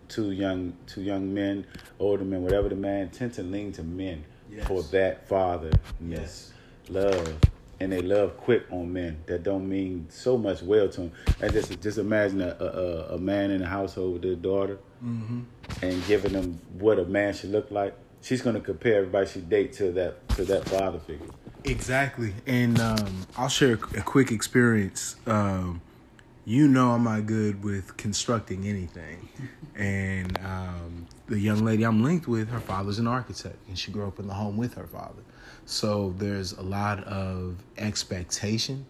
to 0.09 0.31
young 0.31 0.73
to 0.87 1.01
young 1.01 1.33
men, 1.33 1.65
older 1.99 2.23
men, 2.23 2.43
whatever 2.43 2.69
the 2.69 2.75
man 2.75 3.09
tend 3.09 3.33
to 3.33 3.43
lean 3.43 3.73
to 3.73 3.83
men 3.83 4.23
yes. 4.49 4.67
for 4.67 4.83
that 4.83 5.27
father, 5.27 5.71
yes, 6.01 6.53
love, 6.89 7.37
and 7.79 7.91
they 7.91 8.01
love 8.01 8.37
quick 8.37 8.63
on 8.71 8.91
men 8.91 9.17
that 9.27 9.43
don't 9.43 9.67
mean 9.67 10.07
so 10.09 10.37
much 10.37 10.61
well 10.61 10.89
to 10.89 11.01
them. 11.01 11.11
And 11.41 11.53
just 11.53 11.79
just 11.81 11.97
imagine 11.97 12.41
a 12.41 12.55
a, 12.59 13.15
a 13.15 13.17
man 13.17 13.51
in 13.51 13.61
a 13.61 13.67
household 13.67 14.13
with 14.13 14.21
their 14.23 14.35
daughter 14.35 14.79
mm-hmm. 15.03 15.41
and 15.81 16.05
giving 16.07 16.33
them 16.33 16.59
what 16.77 16.99
a 16.99 17.05
man 17.05 17.33
should 17.33 17.51
look 17.51 17.71
like. 17.71 17.95
She's 18.21 18.41
gonna 18.41 18.61
compare 18.61 18.97
everybody 18.97 19.27
she 19.27 19.41
date 19.41 19.73
to 19.73 19.91
that 19.93 20.27
to 20.29 20.45
that 20.45 20.67
father 20.67 20.99
figure. 20.99 21.27
Exactly, 21.63 22.33
and 22.45 22.79
um, 22.79 23.27
I'll 23.37 23.49
share 23.49 23.73
a 23.73 24.01
quick 24.01 24.31
experience. 24.31 25.15
Um, 25.25 25.81
you 26.45 26.67
know, 26.67 26.91
I'm 26.91 27.03
not 27.03 27.25
good 27.25 27.61
with 27.63 27.97
constructing 27.97 28.65
anything, 28.65 29.27
and 29.75 30.37
um, 30.39 31.07
the 31.27 31.39
young 31.39 31.65
lady 31.65 31.83
I'm 31.83 32.03
linked 32.03 32.27
with, 32.27 32.49
her 32.49 32.59
father's 32.59 32.99
an 32.99 33.07
architect, 33.07 33.57
and 33.67 33.77
she 33.77 33.91
grew 33.91 34.07
up 34.07 34.19
in 34.19 34.27
the 34.27 34.33
home 34.33 34.57
with 34.57 34.75
her 34.75 34.87
father. 34.87 35.23
So 35.67 36.15
there's 36.17 36.53
a 36.53 36.61
lot 36.63 37.03
of 37.03 37.57
expectation. 37.77 38.85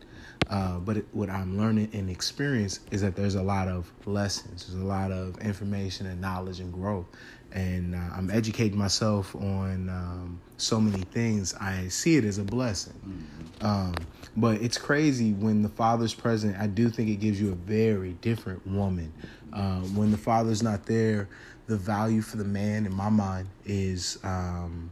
Uh, 0.50 0.78
but 0.78 0.98
it, 0.98 1.06
what 1.12 1.30
I'm 1.30 1.58
learning 1.58 1.90
and 1.92 2.10
experience 2.10 2.80
is 2.92 3.02
that 3.02 3.16
there's 3.16 3.36
a 3.36 3.42
lot 3.42 3.68
of 3.68 3.92
lessons, 4.06 4.68
there's 4.68 4.82
a 4.82 4.86
lot 4.86 5.12
of 5.12 5.38
information 5.40 6.06
and 6.06 6.22
knowledge 6.22 6.62
and 6.62 6.72
growth. 6.72 7.06
And 7.52 7.96
uh, 7.96 8.00
I'm 8.16 8.30
educating 8.30 8.78
myself 8.78 9.36
on 9.36 9.90
um, 9.90 10.40
so 10.58 10.80
many 10.80 11.04
things. 11.04 11.54
I 11.56 11.88
see 11.88 12.16
it 12.16 12.24
as 12.24 12.38
a 12.38 12.44
blessing. 12.44 12.94
Mm-hmm. 12.94 13.66
Um, 13.66 13.96
but 14.38 14.62
it's 14.62 14.78
crazy 14.78 15.34
when 15.34 15.64
the 15.64 15.70
father's 15.70 16.14
present. 16.14 16.56
I 16.58 16.68
do 16.68 16.90
think 16.90 17.10
it 17.10 17.16
gives 17.16 17.42
you 17.42 17.52
a 17.52 17.56
very 17.56 18.14
different 18.22 18.66
woman. 18.68 19.12
Uh, 19.52 19.80
when 19.80 20.12
the 20.12 20.18
father's 20.18 20.62
not 20.62 20.86
there, 20.86 21.28
the 21.66 21.78
value 21.78 22.22
for 22.22 22.38
the 22.38 22.46
man, 22.46 22.86
in 22.86 22.94
my 22.94 23.10
mind, 23.10 23.50
is 23.66 24.20
um, 24.24 24.92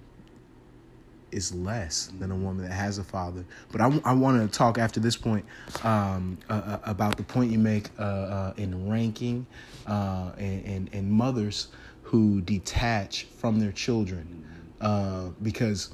is 1.35 1.53
less 1.53 2.11
than 2.19 2.31
a 2.31 2.35
woman 2.35 2.63
that 2.63 2.73
has 2.73 2.97
a 2.97 3.03
father. 3.03 3.45
But 3.71 3.81
I, 3.81 4.01
I 4.05 4.13
want 4.13 4.41
to 4.41 4.57
talk 4.57 4.77
after 4.77 4.99
this 4.99 5.17
point 5.17 5.45
um, 5.83 6.37
uh, 6.49 6.53
uh, 6.53 6.79
about 6.83 7.17
the 7.17 7.23
point 7.23 7.51
you 7.51 7.59
make 7.59 7.89
uh, 7.99 8.03
uh, 8.03 8.53
in 8.57 8.89
ranking 8.89 9.45
uh, 9.85 10.31
and, 10.37 10.65
and, 10.65 10.89
and, 10.93 11.11
mothers 11.11 11.67
who 12.03 12.41
detach 12.41 13.25
from 13.37 13.59
their 13.59 13.71
children. 13.71 14.43
Uh, 14.79 15.29
because 15.41 15.91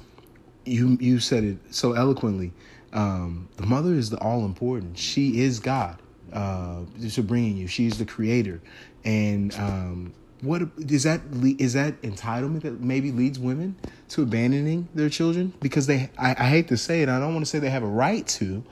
you, 0.64 0.96
you 1.00 1.18
said 1.18 1.44
it 1.44 1.58
so 1.70 1.92
eloquently. 1.92 2.52
Um, 2.92 3.48
the 3.56 3.66
mother 3.66 3.94
is 3.94 4.10
the 4.10 4.18
all 4.18 4.44
important. 4.44 4.98
She 4.98 5.40
is 5.40 5.58
God. 5.60 5.98
Uh, 6.32 6.80
bringing 7.24 7.56
you. 7.56 7.66
She's 7.66 7.98
the 7.98 8.06
creator, 8.06 8.62
and 9.04 9.54
um, 9.56 10.14
what 10.42 10.62
is 10.76 11.04
that? 11.04 11.20
Is 11.58 11.72
that 11.74 12.02
entitlement 12.02 12.62
that 12.62 12.80
maybe 12.80 13.12
leads 13.12 13.38
women 13.38 13.76
to 14.10 14.22
abandoning 14.22 14.88
their 14.94 15.08
children 15.08 15.52
because 15.60 15.86
they? 15.86 16.10
I, 16.18 16.30
I 16.30 16.48
hate 16.48 16.68
to 16.68 16.76
say 16.76 17.02
it. 17.02 17.08
I 17.08 17.18
don't 17.20 17.32
want 17.32 17.46
to 17.46 17.50
say 17.50 17.60
they 17.60 17.70
have 17.70 17.84
a 17.84 17.86
right 17.86 18.26
to, 18.26 18.62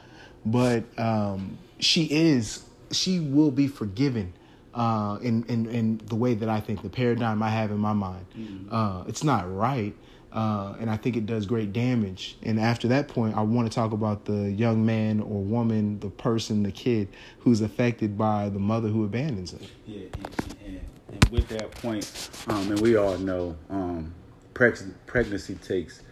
but 0.44 0.84
um, 0.98 1.56
she 1.78 2.04
is. 2.04 2.64
She 2.90 3.20
will 3.20 3.52
be 3.52 3.68
forgiven 3.68 4.32
uh, 4.74 5.18
in, 5.22 5.44
in 5.44 5.66
in 5.66 6.00
the 6.06 6.16
way 6.16 6.34
that 6.34 6.48
I 6.48 6.60
think 6.60 6.82
the 6.82 6.88
paradigm 6.88 7.40
I 7.40 7.50
have 7.50 7.70
in 7.70 7.78
my 7.78 7.92
mind. 7.92 8.26
Mm-hmm. 8.36 8.74
Uh, 8.74 9.04
it's 9.06 9.22
not 9.22 9.52
right, 9.54 9.94
uh, 10.32 10.74
and 10.80 10.90
I 10.90 10.96
think 10.96 11.16
it 11.16 11.24
does 11.24 11.46
great 11.46 11.72
damage. 11.72 12.36
And 12.42 12.58
after 12.58 12.88
that 12.88 13.06
point, 13.06 13.36
I 13.36 13.42
want 13.42 13.70
to 13.70 13.74
talk 13.74 13.92
about 13.92 14.24
the 14.24 14.50
young 14.50 14.84
man 14.84 15.20
or 15.20 15.40
woman, 15.40 16.00
the 16.00 16.10
person, 16.10 16.64
the 16.64 16.72
kid 16.72 17.06
who's 17.38 17.60
affected 17.60 18.18
by 18.18 18.48
the 18.48 18.58
mother 18.58 18.88
who 18.88 19.04
abandons 19.04 19.52
them. 19.52 19.62
Yeah, 19.86 20.08
and 21.12 21.28
with 21.30 21.48
that 21.48 21.70
point, 21.72 22.30
um, 22.48 22.70
and 22.70 22.80
we 22.80 22.96
all 22.96 23.18
know 23.18 23.56
um, 23.68 24.14
preg- 24.54 24.94
pregnancy 25.06 25.54
takes 25.56 26.02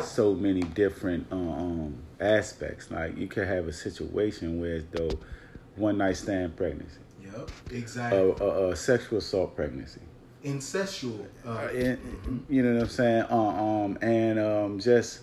so 0.00 0.34
many 0.34 0.60
different 0.60 1.26
uh, 1.30 1.36
um, 1.36 1.96
aspects. 2.20 2.90
Like 2.90 3.16
you 3.16 3.26
could 3.26 3.46
have 3.46 3.68
a 3.68 3.72
situation 3.72 4.60
where 4.60 4.82
though 4.82 5.10
one 5.76 5.98
night 5.98 6.16
stand 6.16 6.56
pregnancy. 6.56 6.98
Yep, 7.24 7.50
exactly. 7.70 8.18
A, 8.18 8.44
a, 8.44 8.70
a 8.70 8.76
sexual 8.76 9.18
assault 9.18 9.56
pregnancy. 9.56 10.00
Incestual. 10.44 11.26
Uh, 11.46 11.50
uh, 11.50 11.68
and, 11.74 12.44
you 12.48 12.62
know 12.62 12.74
what 12.74 12.82
I'm 12.82 12.88
saying? 12.88 13.24
Uh, 13.30 13.36
um, 13.36 13.98
and 14.02 14.38
um, 14.38 14.80
just 14.80 15.20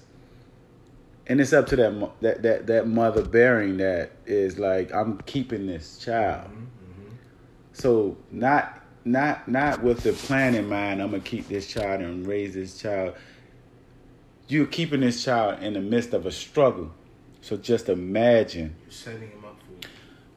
and 1.27 1.39
it's 1.39 1.53
up 1.53 1.67
to 1.67 1.75
that 1.75 2.11
that 2.21 2.41
that 2.41 2.67
that 2.67 2.87
mother 2.87 3.23
bearing 3.23 3.77
that 3.77 4.11
is 4.25 4.57
like 4.57 4.93
I'm 4.93 5.19
keeping 5.19 5.67
this 5.67 5.97
child. 5.97 6.45
Mm-hmm, 6.45 6.63
mm-hmm. 6.63 7.15
So 7.73 8.17
not 8.31 8.78
not 9.05 9.47
not 9.47 9.83
with 9.83 10.03
the 10.03 10.13
plan 10.13 10.55
in 10.55 10.67
mind. 10.67 11.01
I'm 11.01 11.11
gonna 11.11 11.23
keep 11.23 11.47
this 11.47 11.67
child 11.67 12.01
and 12.01 12.25
raise 12.25 12.53
this 12.53 12.77
child. 12.77 13.15
You're 14.47 14.65
keeping 14.65 15.01
this 15.01 15.23
child 15.23 15.61
in 15.61 15.73
the 15.73 15.81
midst 15.81 16.13
of 16.13 16.25
a 16.25 16.31
struggle. 16.31 16.91
So 17.41 17.57
just 17.57 17.89
imagine 17.89 18.75
You're 18.83 18.91
setting 18.91 19.29
him 19.29 19.45
up 19.45 19.57
for 19.59 19.87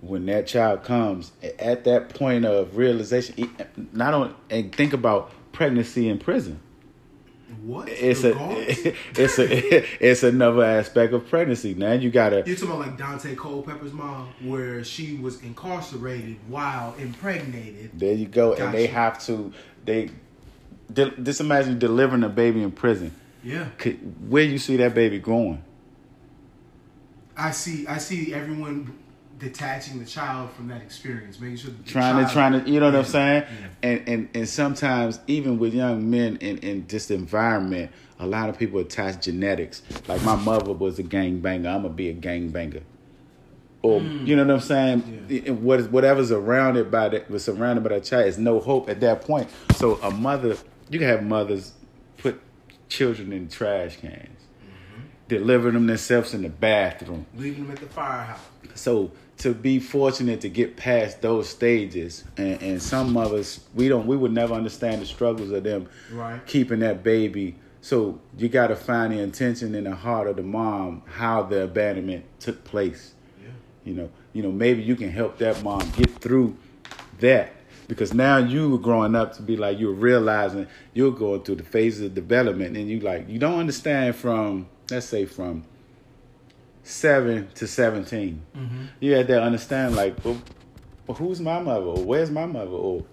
when 0.06 0.26
that 0.26 0.46
child 0.46 0.84
comes 0.84 1.32
at 1.58 1.84
that 1.84 2.10
point 2.10 2.44
of 2.44 2.76
realization. 2.76 3.50
Not 3.92 4.14
only 4.14 4.34
and 4.50 4.74
think 4.74 4.92
about 4.92 5.32
pregnancy 5.52 6.08
in 6.08 6.18
prison. 6.18 6.60
What? 7.62 7.88
It's 7.88 8.24
a 8.24 8.32
it's 9.20 9.38
a 9.38 9.84
it's 10.04 10.22
another 10.22 10.64
aspect 10.64 11.12
of 11.12 11.28
pregnancy. 11.28 11.74
Now 11.74 11.92
you 11.92 12.10
gotta. 12.10 12.42
You're 12.44 12.56
talking 12.56 12.70
about 12.70 12.78
like 12.80 12.98
Daunte 12.98 13.36
Culpepper's 13.36 13.92
mom, 13.92 14.28
where 14.42 14.82
she 14.82 15.16
was 15.16 15.40
incarcerated 15.42 16.36
while 16.48 16.94
impregnated. 16.98 17.90
There 17.94 18.14
you 18.14 18.26
go, 18.26 18.50
gotcha. 18.50 18.64
and 18.64 18.74
they 18.74 18.86
have 18.88 19.24
to 19.26 19.52
they. 19.84 20.10
Just 20.92 21.40
imagine 21.40 21.78
delivering 21.78 22.22
a 22.22 22.28
baby 22.28 22.62
in 22.62 22.70
prison. 22.70 23.14
Yeah. 23.42 23.68
Where 24.28 24.44
you 24.44 24.58
see 24.58 24.76
that 24.76 24.94
baby 24.94 25.18
going? 25.18 25.62
I 27.36 27.50
see. 27.52 27.86
I 27.86 27.98
see 27.98 28.34
everyone 28.34 28.92
detaching 29.42 29.98
the 29.98 30.06
child 30.06 30.52
from 30.52 30.68
that 30.68 30.80
experience, 30.80 31.40
making 31.40 31.56
sure 31.56 31.72
trying 31.84 32.14
child, 32.14 32.28
to 32.28 32.32
trying 32.32 32.64
to 32.64 32.70
you 32.70 32.78
know 32.78 32.86
what 32.86 32.94
I'm 32.94 33.04
saying, 33.04 33.42
yeah. 33.42 33.68
and 33.82 34.08
and 34.08 34.28
and 34.34 34.48
sometimes 34.48 35.18
even 35.26 35.58
with 35.58 35.74
young 35.74 36.08
men 36.08 36.36
in 36.36 36.58
in 36.58 36.86
this 36.86 37.10
environment, 37.10 37.90
a 38.20 38.26
lot 38.26 38.48
of 38.48 38.58
people 38.58 38.78
attach 38.78 39.24
genetics. 39.24 39.82
Like 40.06 40.22
my 40.22 40.36
mother 40.36 40.72
was 40.72 40.98
a 41.00 41.02
gang 41.02 41.40
banger, 41.40 41.70
I'm 41.70 41.82
gonna 41.82 41.94
be 41.94 42.08
a 42.08 42.12
gang 42.12 42.50
banger. 42.50 42.82
Or 43.82 44.00
mm. 44.00 44.24
you 44.24 44.36
know 44.36 44.44
what 44.44 44.54
I'm 44.54 44.60
saying? 44.60 45.26
Yeah. 45.28 45.52
What 45.52 45.80
is 45.80 45.88
whatever's 45.88 46.30
around 46.30 46.76
it 46.76 46.90
by 46.90 47.08
that 47.08 47.28
was 47.28 47.44
surrounded 47.44 47.82
by 47.82 47.90
that 47.90 48.04
child 48.04 48.26
is 48.26 48.38
no 48.38 48.60
hope 48.60 48.88
at 48.88 49.00
that 49.00 49.22
point. 49.22 49.50
So 49.74 49.96
a 50.02 50.10
mother, 50.12 50.56
you 50.88 51.00
can 51.00 51.08
have 51.08 51.24
mothers 51.24 51.72
put 52.16 52.40
children 52.88 53.32
in 53.32 53.48
trash 53.48 53.96
cans, 53.96 54.28
mm-hmm. 54.64 55.02
deliver 55.26 55.72
them 55.72 55.88
themselves 55.88 56.32
in 56.32 56.42
the 56.42 56.48
bathroom, 56.48 57.26
leaving 57.36 57.64
them 57.64 57.72
at 57.72 57.80
the 57.80 57.86
firehouse. 57.86 58.38
So 58.74 59.10
to 59.42 59.52
be 59.52 59.80
fortunate 59.80 60.40
to 60.40 60.48
get 60.48 60.76
past 60.76 61.20
those 61.20 61.48
stages. 61.48 62.22
And, 62.36 62.62
and 62.62 62.82
some 62.82 63.16
us 63.16 63.58
we 63.74 63.88
don't 63.88 64.06
we 64.06 64.16
would 64.16 64.30
never 64.30 64.54
understand 64.54 65.02
the 65.02 65.06
struggles 65.06 65.50
of 65.50 65.64
them 65.64 65.88
right. 66.12 66.44
keeping 66.46 66.78
that 66.80 67.02
baby. 67.02 67.56
So 67.80 68.20
you 68.38 68.48
got 68.48 68.68
to 68.68 68.76
find 68.76 69.12
the 69.12 69.18
intention 69.18 69.74
in 69.74 69.82
the 69.82 69.96
heart 69.96 70.28
of 70.28 70.36
the 70.36 70.44
mom 70.44 71.02
how 71.06 71.42
the 71.42 71.64
abandonment 71.64 72.24
took 72.38 72.62
place. 72.62 73.14
Yeah. 73.42 73.48
you 73.84 73.94
know 73.94 74.10
you 74.32 74.44
know 74.44 74.52
maybe 74.52 74.80
you 74.82 74.94
can 74.94 75.10
help 75.10 75.38
that 75.38 75.60
mom 75.64 75.90
get 75.96 76.10
through 76.20 76.56
that. 77.18 77.52
Because 77.88 78.14
now 78.14 78.36
you 78.36 78.70
were 78.70 78.78
growing 78.78 79.16
up 79.16 79.34
to 79.34 79.42
be 79.42 79.56
like 79.56 79.76
you're 79.80 79.92
realizing 79.92 80.68
you're 80.94 81.10
going 81.10 81.42
through 81.42 81.56
the 81.56 81.64
phases 81.64 82.02
of 82.02 82.14
development. 82.14 82.76
And 82.76 82.88
you 82.88 83.00
like 83.00 83.28
you 83.28 83.40
don't 83.40 83.58
understand 83.58 84.14
from 84.14 84.68
let's 84.88 85.06
say 85.06 85.26
from 85.26 85.64
seven 86.82 87.48
to 87.54 87.66
17 87.66 88.42
mm-hmm. 88.56 88.84
you 89.00 89.12
had 89.12 89.28
to 89.28 89.40
understand 89.40 89.94
like 89.94 90.16
well, 90.24 90.40
well, 91.06 91.16
who's 91.16 91.40
my 91.40 91.60
mother? 91.60 91.84
Or 91.84 92.04
where's 92.04 92.30
my 92.30 92.46
mother? 92.46 92.70
Or 92.70 93.04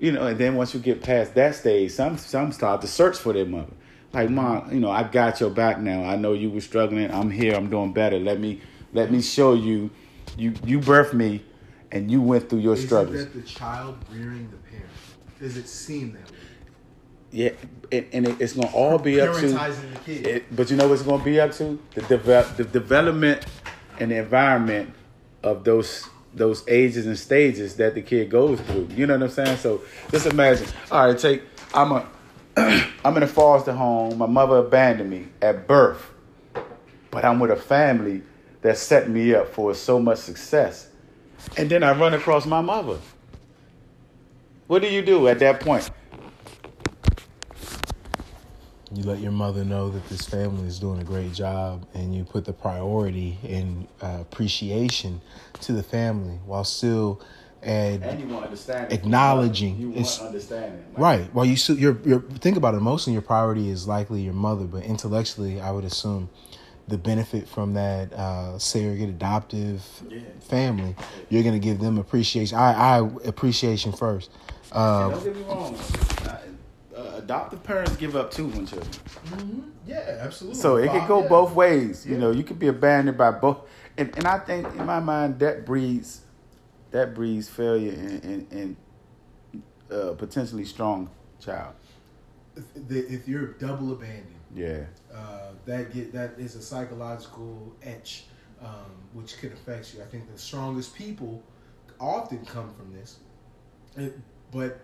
you 0.00 0.12
know 0.12 0.26
and 0.26 0.38
then 0.38 0.56
once 0.56 0.74
you 0.74 0.80
get 0.80 1.02
past 1.02 1.34
that 1.34 1.54
stage 1.54 1.92
some 1.92 2.16
some 2.16 2.52
start 2.52 2.80
to 2.80 2.86
search 2.86 3.16
for 3.18 3.32
their 3.32 3.46
mother. 3.46 3.72
Like 4.12 4.30
mom 4.30 4.72
you 4.72 4.80
know 4.80 4.90
i 4.90 5.02
got 5.02 5.40
your 5.40 5.50
back 5.50 5.78
now. 5.78 6.04
I 6.04 6.16
know 6.16 6.32
you 6.32 6.50
were 6.50 6.60
struggling. 6.60 7.10
I'm 7.10 7.30
here. 7.30 7.54
I'm 7.54 7.70
doing 7.70 7.92
better. 7.92 8.18
Let 8.18 8.40
me 8.40 8.60
let 8.92 9.10
me 9.10 9.22
show 9.22 9.54
you. 9.54 9.90
You 10.36 10.54
you 10.64 10.80
birthed 10.80 11.12
me 11.12 11.44
and 11.92 12.10
you 12.10 12.20
went 12.20 12.50
through 12.50 12.58
your 12.60 12.74
Is 12.74 12.84
struggles. 12.84 13.24
that 13.24 13.32
the 13.32 13.42
child 13.42 13.96
rearing 14.10 14.50
the 14.50 14.56
parent 14.56 14.90
does 15.40 15.56
it 15.56 15.68
seem 15.68 16.12
that 16.12 16.30
way? 16.30 16.36
Yeah, 17.30 17.50
and, 17.92 18.06
and 18.12 18.26
it, 18.26 18.40
it's 18.40 18.52
gonna 18.54 18.72
all 18.72 18.98
be 18.98 19.20
up 19.20 19.36
to. 19.36 19.76
It, 20.06 20.54
but 20.54 20.70
you 20.70 20.76
know 20.76 20.88
what's 20.88 21.02
gonna 21.02 21.22
be 21.22 21.40
up 21.40 21.52
to 21.52 21.78
the 21.94 22.02
develop 22.02 22.56
the 22.56 22.64
development 22.64 23.44
and 23.98 24.10
the 24.10 24.16
environment 24.16 24.92
of 25.42 25.64
those 25.64 26.08
those 26.34 26.62
ages 26.68 27.06
and 27.06 27.18
stages 27.18 27.76
that 27.76 27.94
the 27.94 28.02
kid 28.02 28.30
goes 28.30 28.60
through. 28.60 28.88
You 28.94 29.06
know 29.06 29.14
what 29.14 29.24
I'm 29.24 29.30
saying? 29.30 29.56
So 29.58 29.82
just 30.10 30.26
imagine. 30.26 30.68
All 30.90 31.06
right, 31.06 31.18
take 31.18 31.42
I'm 31.74 31.92
a 31.92 32.08
I'm 32.56 33.16
in 33.16 33.22
a 33.22 33.26
foster 33.26 33.72
home. 33.72 34.18
My 34.18 34.26
mother 34.26 34.56
abandoned 34.56 35.10
me 35.10 35.28
at 35.42 35.66
birth, 35.66 36.10
but 37.10 37.24
I'm 37.24 37.38
with 37.40 37.50
a 37.50 37.56
family 37.56 38.22
that 38.62 38.78
set 38.78 39.08
me 39.08 39.34
up 39.34 39.48
for 39.48 39.74
so 39.74 39.98
much 39.98 40.18
success, 40.18 40.88
and 41.56 41.70
then 41.70 41.82
I 41.82 41.92
run 41.92 42.14
across 42.14 42.46
my 42.46 42.60
mother. 42.60 42.98
What 44.66 44.82
do 44.82 44.88
you 44.88 45.02
do 45.02 45.28
at 45.28 45.38
that 45.38 45.60
point? 45.60 45.88
You 48.96 49.04
let 49.04 49.20
your 49.20 49.32
mother 49.32 49.64
know 49.64 49.90
that 49.90 50.08
this 50.08 50.26
family 50.26 50.66
is 50.66 50.78
doing 50.78 51.00
a 51.00 51.04
great 51.04 51.32
job 51.32 51.86
and 51.94 52.14
you 52.14 52.24
put 52.24 52.44
the 52.44 52.52
priority 52.52 53.38
and 53.46 53.86
uh, 54.00 54.18
appreciation 54.20 55.20
to 55.60 55.72
the 55.72 55.82
family 55.82 56.38
while 56.46 56.64
still 56.64 57.20
and, 57.62 58.02
and 58.04 58.20
you 58.20 58.26
want 58.28 58.44
understand 58.44 58.92
acknowledging 58.92 59.76
you 59.76 59.90
want 59.90 60.20
understanding. 60.20 60.84
Like, 60.92 60.98
right. 60.98 61.34
Well 61.34 61.44
you 61.44 61.56
still 61.56 61.76
you're, 61.76 61.98
you're 62.04 62.20
think 62.20 62.56
about 62.56 62.74
it 62.74 62.78
emotionally 62.78 63.14
your 63.14 63.22
priority 63.22 63.70
is 63.70 63.86
likely 63.86 64.22
your 64.22 64.34
mother 64.34 64.64
but 64.64 64.84
intellectually 64.84 65.60
i 65.60 65.70
would 65.70 65.84
assume 65.84 66.30
the 66.88 66.96
benefit 66.96 67.48
from 67.48 67.74
that 67.74 68.12
uh, 68.12 68.58
surrogate 68.58 69.08
adoptive 69.08 69.84
yeah. 70.08 70.20
family 70.40 70.94
you're 71.28 71.42
going 71.42 71.54
to 71.54 71.64
give 71.64 71.80
them 71.80 71.98
appreciation 71.98 72.56
i 72.56 72.98
i 72.98 72.98
appreciation 73.24 73.92
first. 73.92 74.30
Uh, 74.72 75.10
don't 75.10 75.24
get 75.24 75.36
me 75.36 75.42
wrong 75.42 75.76
adoptive 77.16 77.62
parents 77.62 77.96
give 77.96 78.16
up 78.16 78.30
too 78.30 78.46
when 78.48 78.66
children. 78.66 78.90
Mm-hmm. 79.26 79.60
Yeah, 79.86 80.18
absolutely. 80.20 80.60
So 80.60 80.76
it 80.76 80.90
could 80.90 81.06
go 81.06 81.22
yeah. 81.22 81.28
both 81.28 81.54
ways. 81.54 82.06
You 82.06 82.14
yeah. 82.14 82.20
know, 82.20 82.30
you 82.30 82.42
could 82.42 82.58
be 82.58 82.68
abandoned 82.68 83.18
by 83.18 83.30
both, 83.30 83.60
and 83.96 84.16
and 84.16 84.26
I 84.26 84.38
think 84.38 84.66
in 84.74 84.84
my 84.86 85.00
mind 85.00 85.38
that 85.40 85.64
breeds 85.64 86.22
that 86.90 87.14
breeds 87.14 87.48
failure 87.48 87.92
and 87.92 88.24
in, 88.24 88.46
in 88.50 89.96
uh, 89.96 90.14
potentially 90.14 90.64
strong 90.64 91.10
child. 91.40 91.74
If, 92.56 92.64
if 92.90 93.28
you're 93.28 93.48
double 93.52 93.92
abandoned, 93.92 94.34
yeah, 94.54 94.84
uh, 95.14 95.50
that 95.66 95.92
get 95.92 96.12
that 96.12 96.34
is 96.38 96.56
a 96.56 96.62
psychological 96.62 97.74
etch, 97.82 98.24
um, 98.62 98.92
which 99.12 99.38
could 99.38 99.52
affect 99.52 99.94
you. 99.94 100.02
I 100.02 100.06
think 100.06 100.32
the 100.32 100.38
strongest 100.38 100.94
people 100.94 101.42
often 102.00 102.44
come 102.46 102.72
from 102.74 102.92
this, 102.94 103.18
it, 103.96 104.18
but 104.50 104.80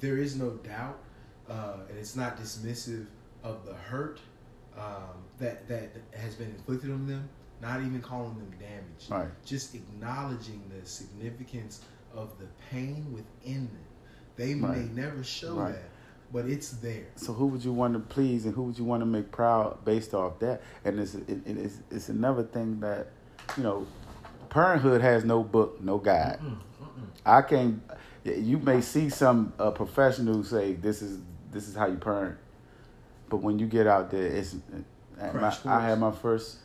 there 0.00 0.18
is 0.18 0.36
no 0.36 0.50
doubt 0.50 0.98
uh, 1.48 1.78
and 1.88 1.98
it's 1.98 2.16
not 2.16 2.38
dismissive 2.38 3.06
of 3.42 3.64
the 3.64 3.74
hurt 3.74 4.20
um, 4.76 5.24
that 5.38 5.68
that 5.68 5.90
has 6.14 6.34
been 6.34 6.50
inflicted 6.50 6.90
on 6.90 7.06
them. 7.06 7.28
Not 7.62 7.80
even 7.80 8.02
calling 8.02 8.34
them 8.34 8.52
damaged. 8.58 9.10
Right. 9.10 9.28
Just 9.44 9.74
acknowledging 9.74 10.62
the 10.68 10.86
significance 10.86 11.80
of 12.14 12.38
the 12.38 12.46
pain 12.70 13.06
within 13.12 13.66
them. 13.66 13.78
They 14.36 14.54
right. 14.54 14.76
may 14.76 15.02
never 15.02 15.24
show 15.24 15.54
right. 15.54 15.72
that, 15.72 15.88
but 16.30 16.44
it's 16.44 16.72
there. 16.72 17.06
So 17.16 17.32
who 17.32 17.46
would 17.46 17.64
you 17.64 17.72
want 17.72 17.94
to 17.94 18.00
please, 18.00 18.44
and 18.44 18.54
who 18.54 18.64
would 18.64 18.78
you 18.78 18.84
want 18.84 19.00
to 19.00 19.06
make 19.06 19.30
proud 19.32 19.82
based 19.86 20.12
off 20.12 20.38
that? 20.40 20.60
And 20.84 21.00
it's 21.00 21.14
it, 21.14 21.40
it's 21.46 21.78
it's 21.90 22.08
another 22.10 22.42
thing 22.42 22.80
that 22.80 23.08
you 23.56 23.62
know, 23.62 23.86
parenthood 24.50 25.00
has 25.00 25.24
no 25.24 25.42
book, 25.42 25.80
no 25.82 25.96
guide. 25.96 26.38
Mm-mm, 26.42 26.58
mm-mm. 26.82 27.08
I 27.24 27.40
can't 27.40 27.80
you 28.34 28.58
may 28.58 28.80
see 28.80 29.08
some 29.08 29.52
uh, 29.58 29.70
professional 29.70 30.42
say 30.42 30.74
this 30.74 31.02
is 31.02 31.20
this 31.56 31.68
is 31.68 31.74
how 31.74 31.86
you 31.86 31.96
parent, 31.96 32.36
but 33.30 33.38
when 33.38 33.58
you 33.58 33.66
get 33.66 33.86
out 33.86 34.10
there, 34.10 34.26
it's. 34.26 34.56
My, 35.18 35.56
I 35.64 35.80
had 35.80 35.98
my 35.98 36.12
first, 36.12 36.58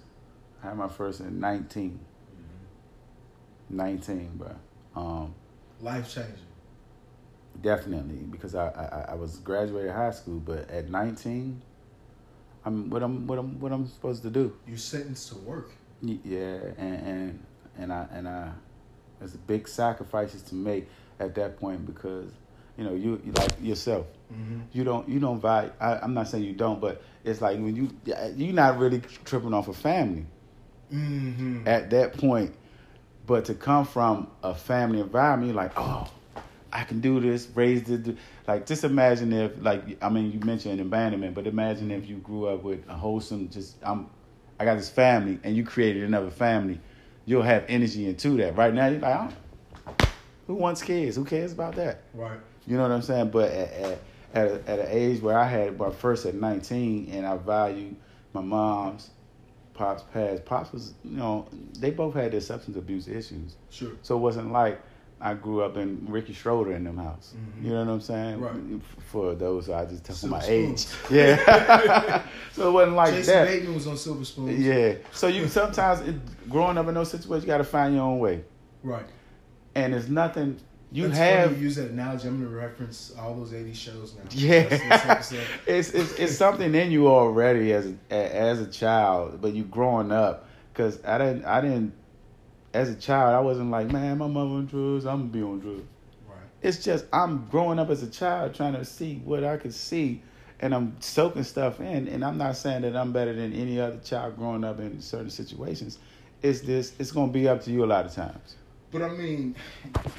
I 0.62 0.68
had 0.68 0.78
my 0.78 0.90
first 0.90 1.22
in 1.22 1.40
19. 1.40 1.98
19, 3.70 4.32
bro. 4.36 4.52
Um, 4.94 5.34
Life 5.80 6.14
changing. 6.14 6.36
definitely 7.62 8.18
because 8.30 8.54
I, 8.56 8.68
I 8.68 9.12
I 9.14 9.16
was 9.16 9.38
graduated 9.38 9.92
high 9.92 10.12
school, 10.12 10.40
but 10.40 10.70
at 10.70 10.90
19, 10.90 11.62
I'm 12.66 12.90
what 12.90 13.02
I'm 13.02 13.26
what 13.26 13.40
I'm 13.40 13.60
what 13.62 13.72
I'm 13.72 13.88
supposed 13.88 14.24
to 14.24 14.30
do. 14.30 14.54
You're 14.68 14.78
sentenced 14.78 15.30
to 15.30 15.38
work. 15.38 15.72
Yeah, 16.02 16.58
and 16.78 17.08
and 17.08 17.46
and 17.78 17.94
I 17.94 18.08
and 18.12 18.28
I, 18.28 18.52
there's 19.20 19.32
big 19.38 19.68
sacrifices 19.70 20.42
to 20.44 20.56
make 20.56 20.90
at 21.22 21.34
that 21.36 21.58
point 21.58 21.86
because 21.86 22.30
you 22.78 22.84
know 22.84 22.94
you 22.94 23.22
you 23.26 23.32
like 23.32 23.54
yourself. 23.62 24.08
Mm-hmm. 24.32 24.60
You 24.72 24.84
don't 24.84 25.10
you 25.10 25.20
don't 25.20 25.40
value. 25.42 25.72
I, 25.80 25.98
I'm 25.98 26.14
not 26.14 26.28
saying 26.28 26.44
you 26.44 26.54
don't, 26.54 26.80
but 26.80 27.02
it's 27.24 27.42
like 27.42 27.58
when 27.58 27.76
you 27.76 27.90
you're 28.36 28.54
not 28.54 28.78
really 28.78 29.02
tripping 29.26 29.54
off 29.54 29.68
a 29.68 29.74
family 29.74 30.26
Mm-hmm. 30.94 31.68
at 31.68 31.90
that 31.92 32.18
point. 32.18 32.54
But 33.26 33.46
to 33.46 33.54
come 33.54 33.86
from 33.86 34.28
a 34.44 34.54
family 34.54 35.00
environment, 35.00 35.54
you're 35.54 35.56
like, 35.56 35.72
oh, 35.78 36.12
I 36.74 36.84
can 36.84 37.00
do 37.00 37.20
this, 37.20 37.48
Raised 37.54 37.90
it 37.90 38.18
like. 38.48 38.66
Just 38.66 38.84
imagine 38.84 39.32
if, 39.32 39.52
like, 39.62 40.04
I 40.04 40.10
mean, 40.10 40.32
you 40.32 40.40
mentioned 40.40 40.82
abandonment, 40.82 41.36
but 41.36 41.48
imagine 41.48 41.92
if 41.92 42.10
you 42.10 42.18
grew 42.18 42.48
up 42.48 42.64
with 42.64 42.88
a 42.90 42.94
wholesome, 42.94 43.50
just 43.50 43.78
I'm, 43.84 44.10
I 44.60 44.66
got 44.66 44.76
this 44.78 44.90
family, 44.90 45.40
and 45.44 45.56
you 45.56 45.64
created 45.64 46.04
another 46.04 46.32
family, 46.32 46.80
you'll 47.26 47.42
have 47.44 47.64
energy 47.68 48.08
into 48.08 48.36
that. 48.38 48.58
Right 48.58 48.74
now, 48.74 48.88
you're 48.88 49.00
like, 49.00 49.32
oh, 49.88 50.08
who 50.48 50.56
wants 50.56 50.82
kids? 50.82 51.16
Who 51.16 51.24
cares 51.24 51.54
about 51.54 51.76
that? 51.76 52.02
Right. 52.14 52.40
You 52.68 52.76
know 52.78 52.84
what 52.84 52.92
I'm 52.92 53.02
saying? 53.02 53.30
But 53.30 53.52
at 53.52 53.72
at, 53.74 54.02
at, 54.34 54.48
a, 54.48 54.70
at 54.70 54.80
an 54.80 54.88
age 54.90 55.22
where 55.22 55.38
I 55.38 55.46
had 55.46 55.78
my 55.78 55.90
first 55.90 56.26
at 56.26 56.36
19, 56.36 57.10
and 57.12 57.26
I 57.26 57.38
value 57.38 57.96
my 58.34 58.42
mom's, 58.42 59.10
pops 59.74 60.04
past. 60.14 60.46
Pops 60.46 60.72
was, 60.72 60.94
you 61.04 61.18
know, 61.18 61.48
they 61.80 61.92
both 61.92 62.14
had 62.14 62.32
their 62.32 62.42
substance 62.42 62.78
abuse 62.78 63.08
issues, 63.08 63.56
Sure. 63.70 63.92
so 64.02 64.16
it 64.18 64.20
wasn't 64.20 64.52
like 64.52 64.82
I 65.24 65.36
grew 65.36 65.62
up 65.62 65.78
in 65.78 66.04
Ricky 66.10 66.34
Schroder 66.34 66.72
in 66.74 66.84
them 66.84 66.98
house. 66.98 67.36
Mhm. 67.38 67.64
You 67.66 67.70
know 67.74 67.86
what 67.86 67.92
I'm 67.92 68.02
saying? 68.02 68.40
Right. 68.42 68.82
For 69.12 69.36
those, 69.36 69.70
I 69.70 69.86
just 69.86 70.04
tell 70.04 70.16
Silver 70.16 70.38
my 70.38 70.44
age. 70.46 70.88
Yeah. 71.12 72.24
so 72.54 72.70
it 72.70 72.72
wasn't 72.72 72.96
like 72.96 73.14
Jason 73.14 73.34
that. 73.36 73.48
Bateman 73.48 73.76
was 73.76 73.86
on 73.86 73.98
Silver 73.98 74.26
Spoons. 74.26 74.60
Yeah. 74.60 74.96
So 75.12 75.28
you 75.28 75.48
sometimes 75.48 76.02
it, 76.08 76.16
growing 76.50 76.76
up 76.80 76.88
in 76.88 76.96
those 76.96 77.12
situations, 77.12 77.44
you 77.44 77.48
got 77.48 77.60
to 77.60 77.64
find 77.64 77.94
your 77.94 78.04
own 78.04 78.18
way, 78.18 78.44
Right. 78.82 79.06
and 79.76 79.94
there's 79.94 80.10
nothing 80.10 80.58
you 80.94 81.08
That's 81.08 81.18
have. 81.20 81.58
You 81.58 81.64
use 81.64 81.76
that 81.78 81.92
analogy. 81.92 82.28
I'm 82.28 82.44
gonna 82.44 82.56
reference 82.56 83.14
all 83.18 83.36
those 83.36 83.52
'80s 83.52 83.76
shows 83.76 84.14
now. 84.14 84.24
Yeah, 84.32 84.64
That's 84.64 85.32
it's, 85.66 85.90
it's 85.92 86.14
it's 86.14 86.36
something 86.36 86.76
in 86.76 86.92
you 86.92 87.08
already 87.08 87.72
as 87.72 87.94
a, 88.10 88.14
as 88.14 88.60
a 88.60 88.68
child, 88.68 89.40
but 89.42 89.54
you 89.54 89.64
growing 89.64 90.12
up. 90.12 90.48
Cause 90.74 91.00
I 91.06 91.18
didn't 91.18 91.46
I 91.46 91.62
didn't 91.62 91.94
as 92.74 92.90
a 92.90 92.96
child 92.96 93.36
I 93.36 93.40
wasn't 93.42 93.72
like 93.72 93.92
man 93.92 94.18
my 94.18 94.28
mother 94.28 94.52
on 94.52 94.66
drugs 94.66 95.06
I'm 95.06 95.20
gonna 95.20 95.30
be 95.30 95.42
on 95.42 95.60
drugs. 95.60 95.84
Right. 96.28 96.38
It's 96.62 96.84
just 96.84 97.06
I'm 97.12 97.46
growing 97.48 97.80
up 97.80 97.90
as 97.90 98.04
a 98.04 98.10
child 98.10 98.54
trying 98.54 98.74
to 98.74 98.86
see 98.86 99.22
what 99.26 99.44
I 99.44 99.58
could 99.58 99.74
see, 99.74 100.22
and 100.60 100.74
I'm 100.74 100.96
soaking 101.00 101.44
stuff 101.44 101.80
in. 101.80 102.08
And 102.08 102.24
I'm 102.24 102.38
not 102.38 102.56
saying 102.56 102.84
that 102.84 102.96
I'm 102.96 103.12
better 103.12 103.34
than 103.34 103.54
any 103.54 103.80
other 103.80 103.98
child 103.98 104.38
growing 104.38 104.64
up 104.64 104.80
in 104.80 105.02
certain 105.02 105.30
situations. 105.30 106.00
It's 106.42 106.62
this 106.62 106.94
it's 107.00 107.12
gonna 107.12 107.32
be 107.32 107.48
up 107.48 107.62
to 107.64 107.72
you 107.72 107.84
a 107.84 107.88
lot 107.88 108.06
of 108.06 108.14
times. 108.14 108.56
But 108.92 109.04
I 109.04 109.08
mean, 109.10 109.56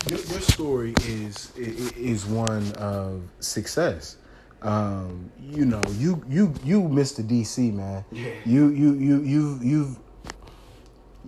your, 0.08 0.18
your 0.18 0.40
story 0.40 0.94
is 1.02 1.54
is 1.56 2.24
one 2.24 2.72
of 2.72 3.22
success. 3.40 4.16
Um, 4.62 5.30
you 5.38 5.66
know, 5.66 5.82
you 5.98 6.24
you 6.26 6.54
you 6.64 6.80
Mr. 6.80 7.22
DC 7.22 7.74
man. 7.74 8.02
Yeah. 8.10 8.30
You 8.46 8.68
you 8.68 8.94
you 8.94 9.22
you 9.22 9.58
you've 9.62 9.98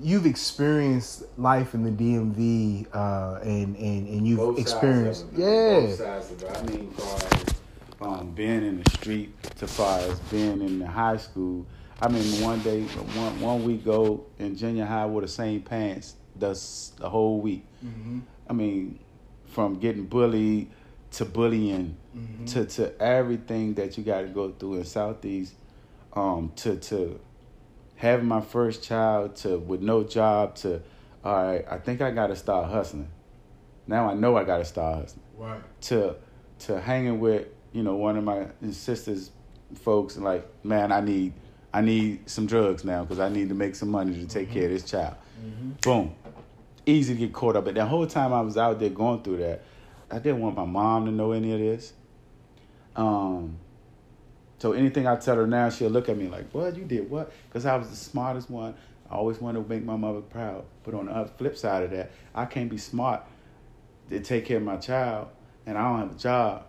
you've 0.01 0.25
experienced 0.27 1.25
life 1.37 1.75
in 1.75 1.85
the 1.85 1.90
DMV, 1.90 2.87
uh, 2.95 3.40
and 3.42 3.77
and 3.77 4.09
and 4.09 4.27
you've 4.27 4.59
experienced 4.59 5.27
yeah. 5.37 5.81
Both 5.81 5.99
sides 5.99 6.31
of 6.31 6.42
it. 6.42 6.51
I 6.51 6.62
mean, 6.62 6.90
far 6.92 7.16
as 7.16 7.45
um, 8.01 8.31
being 8.31 8.64
in 8.64 8.83
the 8.83 8.90
street 8.90 9.35
to 9.57 9.66
far 9.66 9.99
as 9.99 10.19
being 10.31 10.62
in 10.62 10.79
the 10.79 10.87
high 10.87 11.19
school. 11.19 11.66
I 12.01 12.09
mean, 12.09 12.42
one 12.42 12.61
day, 12.61 12.83
one 12.83 13.38
one 13.40 13.64
week 13.64 13.85
go 13.85 14.25
in 14.38 14.57
junior 14.57 14.87
high 14.87 15.05
with 15.05 15.25
the 15.25 15.31
same 15.31 15.61
pants 15.61 16.16
the 16.37 16.49
the 16.99 17.09
whole 17.09 17.40
week. 17.40 17.64
Mm-hmm. 17.85 18.20
I 18.49 18.53
mean, 18.53 18.99
from 19.47 19.79
getting 19.79 20.05
bullied 20.07 20.70
to 21.12 21.25
bullying 21.25 21.97
Mhm. 22.16 22.47
to 22.53 22.64
to 22.66 23.03
everything 23.03 23.75
that 23.75 23.97
you 23.99 24.05
got 24.05 24.23
to 24.23 24.29
go 24.29 24.51
through 24.51 24.75
in 24.77 24.85
Southeast, 24.85 25.55
um, 26.14 26.53
to 26.57 26.77
to 26.77 27.18
having 27.97 28.27
my 28.27 28.40
first 28.40 28.83
child 28.83 29.37
to 29.37 29.59
with 29.59 29.81
no 29.81 30.03
job 30.05 30.55
to, 30.57 30.81
all 31.25 31.35
right, 31.44 31.64
I 31.70 31.79
think 31.79 32.01
I 32.01 32.11
got 32.11 32.29
to 32.29 32.37
start 32.37 32.68
hustling. 32.70 33.09
Now 33.87 34.09
I 34.09 34.14
know 34.14 34.37
I 34.37 34.44
got 34.44 34.59
to 34.59 34.64
start 34.64 34.97
hustling. 35.03 35.25
Right. 35.38 35.61
To 35.83 36.16
to 36.61 36.81
hanging 36.81 37.20
with 37.20 37.47
you 37.73 37.83
know 37.83 37.97
one 37.97 38.16
of 38.16 38.25
my 38.25 38.47
sisters, 38.70 39.31
folks, 39.83 40.16
and 40.16 40.25
like 40.25 40.47
man, 40.64 40.90
I 40.92 41.01
need 41.01 41.33
I 41.73 41.81
need 41.81 42.29
some 42.31 42.47
drugs 42.47 42.85
now 42.85 43.03
because 43.03 43.18
I 43.18 43.29
need 43.29 43.49
to 43.49 43.55
make 43.55 43.75
some 43.75 43.90
money 43.90 44.14
to 44.20 44.27
take 44.27 44.51
care 44.53 44.64
of 44.66 44.70
this 44.70 44.85
child. 44.85 45.16
Mm-hmm. 45.44 45.70
Boom. 45.83 46.14
Easy 46.87 47.14
to 47.14 47.20
get 47.20 47.33
caught 47.33 47.57
up. 47.57 47.64
But 47.64 47.75
the 47.75 47.87
whole 47.87 48.07
time 48.07 48.33
I 48.33 48.40
was 48.42 48.57
out 48.57 48.79
there 48.79 48.90
going 48.90 49.23
through 49.23 49.38
that, 49.38 49.62
I 50.11 50.18
didn't 50.18 50.40
want 50.40 50.57
my 50.57 50.64
mom 50.64 51.07
to 51.07 51.11
know 51.11 51.33
any 51.33 51.53
of 51.53 51.59
this. 51.59 51.92
Um, 52.94 53.57
so 54.59 54.73
anything 54.73 55.07
I 55.07 55.16
tell 55.16 55.37
her 55.37 55.47
now, 55.47 55.68
she'll 55.70 55.90
look 55.90 56.09
at 56.09 56.16
me 56.16 56.29
like, 56.29 56.51
"What 56.53 56.77
you 56.77 56.85
did? 56.85 57.11
What?" 57.11 57.33
Because 57.49 57.66
I 57.66 57.77
was 57.77 57.90
the 57.90 57.97
smartest 57.97 58.51
one. 58.51 58.75
I 59.11 59.14
always 59.16 59.40
wanted 59.40 59.62
to 59.62 59.68
make 59.68 59.85
my 59.85 59.97
mother 59.97 60.20
proud. 60.20 60.64
But 60.85 60.94
on 60.94 61.07
the 61.07 61.31
flip 61.37 61.57
side 61.57 61.83
of 61.85 61.90
that, 61.90 62.11
I 62.35 62.44
can't 62.47 62.70
be 62.70 62.79
smart 62.79 63.23
to 64.11 64.20
take 64.20 64.44
care 64.47 64.59
of 64.59 64.62
my 64.62 64.77
child, 64.77 65.29
and 65.66 65.77
I 65.79 65.83
don't 65.83 65.99
have 66.09 66.16
a 66.16 66.18
job. 66.18 66.64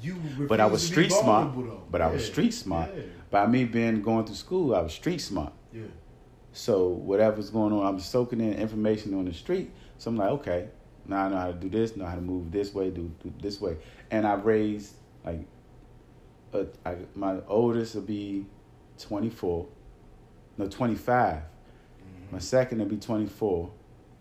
You 0.00 0.16
But 0.48 0.60
I 0.60 0.66
was 0.66 0.88
refuse 0.90 0.90
to 0.90 0.96
be 0.96 1.08
street 1.08 1.22
smart. 1.24 1.54
though. 1.56 1.82
But 1.90 2.00
I 2.02 2.06
was 2.10 2.24
street 2.26 2.54
smart. 2.54 2.90
Yeah. 2.94 3.02
By 3.30 3.46
me 3.46 3.64
being 3.64 4.00
going 4.00 4.24
through 4.26 4.36
school, 4.36 4.74
I 4.74 4.80
was 4.80 4.92
street 4.92 5.18
smart. 5.20 5.52
Yeah. 5.72 5.82
So 6.58 6.88
whatever's 6.88 7.50
going 7.50 7.72
on, 7.72 7.86
I'm 7.86 8.00
soaking 8.00 8.40
in 8.40 8.52
information 8.54 9.14
on 9.14 9.26
the 9.26 9.32
street. 9.32 9.70
So 9.98 10.10
I'm 10.10 10.16
like, 10.16 10.30
okay, 10.30 10.68
now 11.06 11.26
I 11.26 11.28
know 11.28 11.36
how 11.36 11.46
to 11.46 11.52
do 11.52 11.68
this, 11.68 11.96
know 11.96 12.04
how 12.04 12.16
to 12.16 12.20
move 12.20 12.50
this 12.50 12.74
way, 12.74 12.90
do, 12.90 13.12
do 13.22 13.32
this 13.40 13.60
way. 13.60 13.76
And 14.10 14.26
I 14.26 14.34
raised 14.34 14.94
like, 15.24 15.46
uh, 16.52 16.64
I, 16.84 16.96
my 17.14 17.36
oldest 17.46 17.94
will 17.94 18.02
be 18.02 18.44
24, 18.98 19.68
no 20.56 20.66
25. 20.66 21.42
My 22.32 22.38
second 22.40 22.80
will 22.80 22.86
be 22.86 22.96
24, 22.96 23.70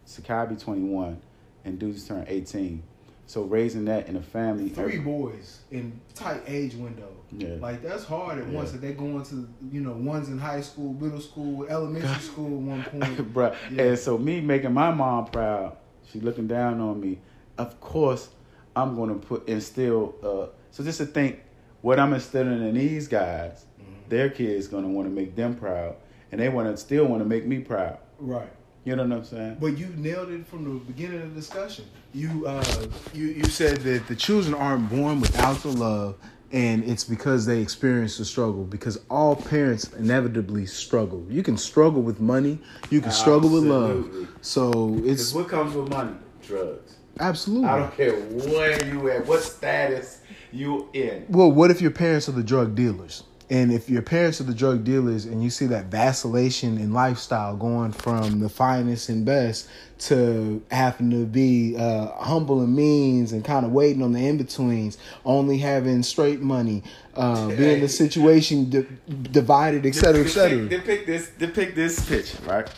Sakai 0.05 0.41
will 0.41 0.47
be 0.47 0.55
21, 0.57 1.19
and 1.65 1.79
dudes 1.79 2.07
turn 2.07 2.23
18. 2.27 2.83
So 3.27 3.43
raising 3.43 3.83
that 3.85 4.07
in 4.07 4.15
a 4.15 4.21
family, 4.21 4.69
Three 4.69 4.99
boys 4.99 5.59
in 5.69 5.99
tight 6.15 6.41
age 6.47 6.75
window. 6.75 7.09
Yeah. 7.31 7.55
Like 7.59 7.83
that's 7.83 8.05
hard 8.05 8.39
at 8.39 8.47
Yeah. 8.47 8.53
once. 8.53 8.71
That 8.71 8.79
they're 8.81 8.93
going 8.93 9.23
to, 9.25 9.47
you 9.69 9.81
know, 9.81 9.91
one's 9.91 10.29
in 10.29 10.37
high 10.37 10.61
school, 10.61 10.93
middle 10.93 11.19
school, 11.19 11.65
elementary 11.67 12.19
school 12.21 12.45
at 12.45 12.51
one 12.63 12.83
point. 12.83 13.17
Bruh. 13.33 13.53
Yeah. 13.69 13.83
And 13.83 13.99
so 13.99 14.17
me 14.17 14.39
making 14.39 14.73
my 14.73 14.91
mom 14.91 15.25
proud, 15.25 15.75
she 16.09 16.21
looking 16.21 16.47
down 16.47 16.79
on 16.79 17.01
me. 17.01 17.19
Of 17.57 17.79
course, 17.81 18.29
I'm 18.77 18.95
gonna 18.95 19.15
put 19.15 19.47
instill. 19.49 20.15
Uh, 20.23 20.55
so 20.71 20.83
just 20.83 20.99
to 20.99 21.05
think, 21.05 21.41
what 21.81 21.99
I'm 21.99 22.13
instilling 22.13 22.65
in 22.65 22.75
these 22.75 23.07
guys, 23.09 23.65
Mhm. 23.79 24.09
their 24.09 24.29
kids 24.29 24.67
gonna 24.69 24.87
want 24.87 25.05
to 25.07 25.13
make 25.13 25.35
them 25.35 25.53
proud, 25.55 25.95
and 26.31 26.39
they 26.39 26.47
want 26.47 26.69
to 26.69 26.77
still 26.77 27.05
want 27.05 27.21
to 27.21 27.27
make 27.27 27.45
me 27.45 27.59
proud. 27.59 27.97
Right. 28.19 28.49
You 28.87 28.95
know 28.95 29.03
what 29.03 29.17
I'm 29.17 29.25
saying? 29.25 29.57
But 29.59 29.77
you 29.77 29.87
nailed 29.97 30.29
it 30.29 30.47
from 30.47 30.63
the 30.63 30.85
beginning 30.85 31.21
of 31.21 31.35
the 31.35 31.41
discussion. 31.41 31.83
You 32.13 32.47
uh 32.47 32.87
you, 33.13 33.25
you 33.25 33.43
said 33.43 33.81
that 33.81 34.07
the 34.07 34.15
children 34.15 34.53
aren't 34.53 34.89
born 34.89 35.19
without 35.19 35.57
the 35.57 35.73
love 35.73 36.15
and 36.53 36.85
it's 36.85 37.03
because 37.03 37.45
they 37.45 37.59
experience 37.59 38.17
the 38.17 38.23
struggle 38.23 38.63
because 38.63 38.97
all 39.09 39.35
parents 39.35 39.91
inevitably 39.95 40.65
struggle. 40.67 41.25
You 41.29 41.43
can 41.43 41.57
struggle 41.57 42.01
with 42.01 42.21
money, 42.21 42.59
you 42.89 43.01
can 43.01 43.11
struggle 43.11 43.49
with 43.49 43.65
love. 43.65 44.29
So 44.39 44.97
it's 45.03 45.33
what 45.33 45.49
comes 45.49 45.75
with 45.75 45.89
money? 45.89 46.15
Drugs. 46.41 46.95
absolutely. 47.19 47.67
I 47.67 47.79
don't 47.79 47.97
care 47.97 48.13
where 48.13 48.85
you 48.85 49.09
at, 49.09 49.27
what 49.27 49.43
status 49.43 50.21
you 50.53 50.87
in. 50.93 51.25
Well, 51.27 51.51
what 51.51 51.71
if 51.71 51.81
your 51.81 51.91
parents 51.91 52.29
are 52.29 52.31
the 52.31 52.41
drug 52.41 52.73
dealers? 52.73 53.23
And 53.49 53.71
if 53.71 53.89
your 53.89 54.01
parents 54.01 54.41
are 54.41 54.43
the 54.43 54.53
drug 54.53 54.83
dealers 54.83 55.23
and 55.25 55.41
you 55.41 55.49
see 55.49 55.67
that 55.67 55.85
vacillation 55.85 56.77
in 56.77 56.91
lifestyle 56.91 57.55
going 57.55 57.93
from 57.93 58.41
the 58.41 58.49
finest 58.49 59.07
and 59.07 59.25
best 59.25 59.69
to 59.99 60.61
having 60.69 61.09
to 61.11 61.25
be 61.25 61.75
uh, 61.77 62.07
humble 62.21 62.61
and 62.61 62.75
means 62.75 63.31
and 63.31 63.45
kind 63.45 63.65
of 63.65 63.71
waiting 63.71 64.03
on 64.03 64.11
the 64.11 64.27
in 64.27 64.37
betweens, 64.37 64.97
only 65.23 65.57
having 65.57 66.03
straight 66.03 66.41
money, 66.41 66.83
uh, 67.15 67.47
being 67.47 67.79
the 67.79 67.87
situation 67.87 68.69
di- 68.69 68.85
divided, 69.31 69.85
et 69.85 69.95
cetera, 69.95 70.25
et 70.25 70.27
cetera. 70.27 70.67
Depict, 70.67 71.07
this. 71.07 71.29
Depict 71.29 71.75
this 71.75 72.07
picture, 72.07 72.37
right? 72.43 72.69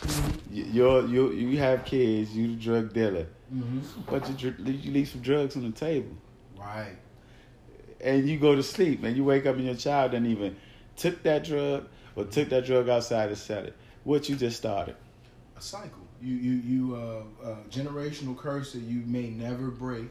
You, 0.50 0.64
you're, 0.64 1.06
you 1.08 1.30
you 1.32 1.58
have 1.58 1.84
kids. 1.84 2.34
You 2.34 2.54
the 2.54 2.62
drug 2.62 2.92
dealer. 2.92 3.26
Mm-hmm. 3.52 3.80
but 4.08 4.40
you, 4.40 4.54
you 4.64 4.92
leave 4.92 5.08
some 5.08 5.22
drugs 5.22 5.56
on 5.56 5.62
the 5.64 5.72
table, 5.72 6.16
Right. 6.56 6.94
And 8.02 8.28
you 8.28 8.38
go 8.38 8.54
to 8.54 8.62
sleep, 8.62 9.04
and 9.04 9.16
you 9.16 9.24
wake 9.24 9.46
up 9.46 9.56
and 9.56 9.64
your 9.64 9.74
child 9.74 10.12
didn't 10.12 10.30
even 10.30 10.56
took 10.96 11.22
that 11.22 11.44
drug 11.44 11.86
or 12.16 12.24
took 12.24 12.48
that 12.50 12.64
drug 12.66 12.88
outside 12.88 13.28
and 13.28 13.38
sell 13.38 13.64
it. 13.64 13.76
What 14.04 14.28
you 14.28 14.36
just 14.36 14.56
started. 14.56 14.96
A 15.56 15.60
cycle. 15.60 16.06
You 16.22 16.34
you 16.34 16.52
you 16.52 16.96
uh, 16.96 17.46
uh, 17.46 17.56
generational 17.70 18.36
curse 18.36 18.72
that 18.72 18.82
you 18.82 19.02
may 19.06 19.28
never 19.28 19.70
break, 19.70 20.08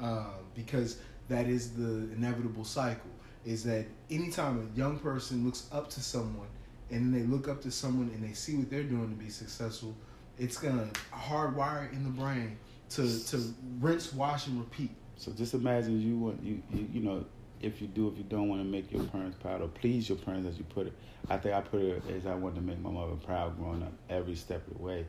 um, 0.00 0.26
because 0.54 0.98
that 1.28 1.46
is 1.46 1.72
the 1.72 2.10
inevitable 2.12 2.64
cycle. 2.64 3.10
Is 3.44 3.64
that 3.64 3.86
anytime 4.10 4.70
a 4.72 4.78
young 4.78 4.98
person 4.98 5.44
looks 5.44 5.68
up 5.72 5.88
to 5.90 6.00
someone, 6.00 6.48
and 6.90 7.00
then 7.02 7.12
they 7.12 7.26
look 7.26 7.48
up 7.48 7.60
to 7.62 7.70
someone 7.70 8.10
and 8.14 8.22
they 8.22 8.34
see 8.34 8.56
what 8.56 8.70
they're 8.70 8.82
doing 8.82 9.08
to 9.10 9.16
be 9.16 9.30
successful, 9.30 9.94
it's 10.38 10.56
gonna 10.56 10.88
hardwire 11.12 11.92
in 11.92 12.04
the 12.04 12.10
brain 12.10 12.56
to 12.90 13.24
to 13.26 13.54
rinse, 13.80 14.12
wash, 14.12 14.46
and 14.46 14.58
repeat. 14.58 14.90
So 15.18 15.32
just 15.32 15.52
imagine 15.52 16.00
you 16.00 16.16
want 16.16 16.42
you, 16.42 16.62
you 16.72 16.88
you 16.94 17.00
know 17.00 17.24
if 17.60 17.82
you 17.82 17.88
do 17.88 18.08
if 18.08 18.16
you 18.16 18.24
don't 18.24 18.48
want 18.48 18.62
to 18.62 18.64
make 18.68 18.90
your 18.92 19.02
parents 19.02 19.36
proud 19.40 19.60
or 19.60 19.68
please 19.68 20.08
your 20.08 20.16
parents 20.18 20.48
as 20.48 20.56
you 20.58 20.64
put 20.64 20.86
it. 20.86 20.92
I 21.28 21.36
think 21.36 21.54
I 21.54 21.60
put 21.60 21.82
it 21.82 22.02
as 22.16 22.24
I 22.24 22.34
wanted 22.34 22.56
to 22.56 22.60
make 22.62 22.80
my 22.80 22.90
mother 22.90 23.16
proud 23.16 23.58
growing 23.58 23.82
up 23.82 23.92
every 24.08 24.36
step 24.36 24.66
of 24.68 24.78
the 24.78 24.82
way. 24.82 25.04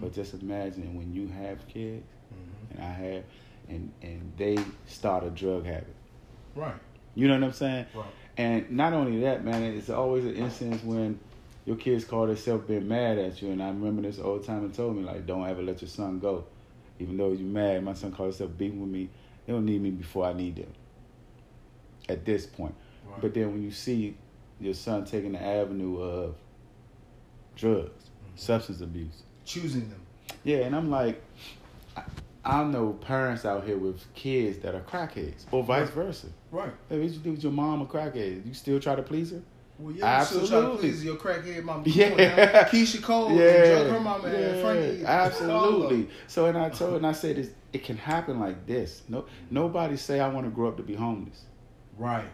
But 0.00 0.12
just 0.12 0.34
imagine 0.34 0.94
when 0.96 1.14
you 1.14 1.28
have 1.28 1.66
kids 1.68 2.04
Mhm. 2.34 2.74
and 2.74 2.84
I 2.84 2.90
have 2.90 3.24
and 3.68 3.92
and 4.02 4.32
they 4.36 4.58
start 4.86 5.24
a 5.24 5.30
drug 5.30 5.64
habit. 5.64 5.94
Right. 6.54 6.74
You 7.14 7.28
know 7.28 7.34
what 7.34 7.44
I'm 7.44 7.52
saying? 7.52 7.86
Right. 7.94 8.04
And 8.36 8.70
not 8.70 8.92
only 8.92 9.20
that, 9.20 9.44
man, 9.44 9.62
it's 9.62 9.88
always 9.88 10.24
an 10.26 10.34
instance 10.34 10.82
when 10.82 11.18
your 11.64 11.76
kids 11.76 12.04
call 12.04 12.26
themselves 12.26 12.66
being 12.66 12.86
mad 12.86 13.18
at 13.18 13.40
you. 13.40 13.50
And 13.52 13.62
I 13.62 13.68
remember 13.68 14.02
this 14.02 14.18
old 14.18 14.44
timer 14.44 14.68
told 14.68 14.96
me, 14.96 15.02
like, 15.02 15.24
don't 15.26 15.46
ever 15.48 15.62
let 15.62 15.80
your 15.80 15.88
son 15.88 16.18
go. 16.18 16.44
Even 16.98 17.16
though 17.16 17.32
you're 17.32 17.48
mad, 17.48 17.82
my 17.84 17.94
son 17.94 18.12
called 18.12 18.28
himself 18.28 18.56
beating 18.58 18.80
with 18.80 18.90
me. 18.90 19.08
They 19.46 19.52
don't 19.52 19.64
need 19.64 19.80
me 19.80 19.90
before 19.90 20.26
I 20.26 20.32
need 20.32 20.56
them. 20.56 20.72
At 22.08 22.24
this 22.24 22.46
point. 22.46 22.74
Right. 23.06 23.20
But 23.20 23.34
then 23.34 23.52
when 23.52 23.62
you 23.62 23.70
see 23.70 24.16
your 24.60 24.74
son 24.74 25.04
taking 25.04 25.32
the 25.32 25.42
avenue 25.42 26.00
of 26.00 26.34
drugs, 27.56 27.90
Mm-hmm. 27.90 28.36
substance 28.36 28.80
abuse. 28.80 29.22
choosing 29.44 29.88
them. 29.88 30.00
Yeah, 30.44 30.58
and 30.58 30.74
I'm 30.74 30.90
like, 30.90 31.22
I, 31.96 32.02
I 32.44 32.64
know 32.64 32.92
parents 32.92 33.44
out 33.44 33.64
here 33.64 33.76
with 33.76 34.02
kids 34.14 34.58
that 34.58 34.74
are 34.74 34.80
crackheads, 34.80 35.44
or 35.50 35.62
vice 35.62 35.90
versa. 35.90 36.26
Right. 36.50 36.72
Hey, 36.88 36.98
what 37.00 37.10
you 37.10 37.18
do 37.18 37.30
with 37.32 37.42
your 37.42 37.52
mom 37.52 37.82
a 37.82 37.86
crackhead? 37.86 38.46
You 38.46 38.54
still 38.54 38.78
try 38.80 38.94
to 38.96 39.02
please 39.02 39.30
her? 39.32 39.42
Well, 39.78 39.92
yeah, 39.94 40.20
you 40.20 40.24
still 40.24 40.46
try 40.46 40.60
to 40.62 40.66
Absolutely. 40.66 40.78
please 40.78 41.04
your 41.04 41.16
crackhead 41.16 41.62
mama. 41.64 41.82
Yeah. 41.86 42.10
Come 42.10 42.20
on 42.20 42.36
now. 42.36 42.62
Keyshia 42.64 43.02
Cole, 43.02 43.32
yeah, 43.32 43.66
drug 43.74 43.88
her 43.88 44.00
mama, 44.00 44.28
yeah, 44.28 44.34
and 44.38 44.60
Frankie. 44.60 45.04
absolutely. 45.04 46.08
So, 46.26 46.46
and 46.46 46.56
I 46.56 46.70
told, 46.70 46.94
and 46.96 47.06
I 47.06 47.12
said, 47.12 47.36
this, 47.36 47.50
it 47.72 47.84
can 47.84 47.96
happen 47.96 48.40
like 48.40 48.66
this. 48.66 49.02
No, 49.08 49.26
nobody 49.50 49.96
say 49.96 50.20
I 50.20 50.28
want 50.28 50.46
to 50.46 50.50
grow 50.50 50.68
up 50.68 50.76
to 50.78 50.82
be 50.82 50.94
homeless. 50.94 51.44
Right, 51.98 52.30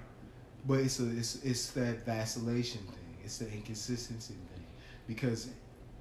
but 0.66 0.80
it's 0.80 1.00
a 1.00 1.08
it's 1.16 1.42
it's 1.44 1.70
that 1.72 2.04
vacillation 2.06 2.80
thing. 2.82 3.16
It's 3.24 3.38
the 3.38 3.50
inconsistency 3.52 4.34
thing 4.34 4.64
because 5.06 5.48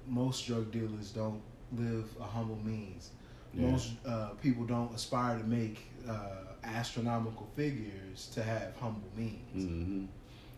most 0.06 0.46
drug 0.46 0.70
dealers 0.70 1.10
don't 1.10 1.40
live 1.72 2.08
a 2.20 2.24
humble 2.24 2.58
means. 2.64 3.10
Yeah. 3.54 3.70
Most 3.70 3.92
uh, 4.06 4.30
people 4.42 4.64
don't 4.64 4.94
aspire 4.94 5.38
to 5.38 5.44
make 5.44 5.86
uh, 6.08 6.54
astronomical 6.64 7.48
figures 7.56 8.30
to 8.34 8.42
have 8.42 8.74
humble 8.80 9.08
means. 9.16 9.64
hmm 9.64 10.04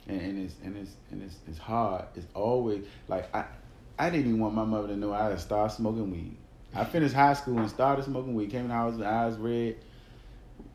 And, 0.08 0.20
and 0.20 0.44
it's 0.44 0.54
and 0.62 0.76
it's 0.76 0.90
and 1.10 1.22
it's 1.22 1.36
it's 1.48 1.58
hard. 1.58 2.04
It's 2.14 2.26
always 2.34 2.84
like 3.08 3.34
I, 3.34 3.44
I 3.98 4.10
didn't 4.10 4.26
even 4.26 4.40
want 4.40 4.54
my 4.54 4.64
mother 4.64 4.88
to 4.88 4.96
know 4.96 5.12
I 5.12 5.30
had 5.30 5.40
started 5.40 5.74
smoking 5.74 6.10
weed. 6.10 6.36
I 6.74 6.84
finished 6.84 7.14
high 7.14 7.34
school 7.34 7.58
and 7.58 7.70
started 7.70 8.04
smoking 8.04 8.34
weed. 8.34 8.50
Came 8.50 8.62
in 8.62 8.68
the 8.68 8.74
house, 8.74 9.00
eyes 9.00 9.36
red. 9.36 9.76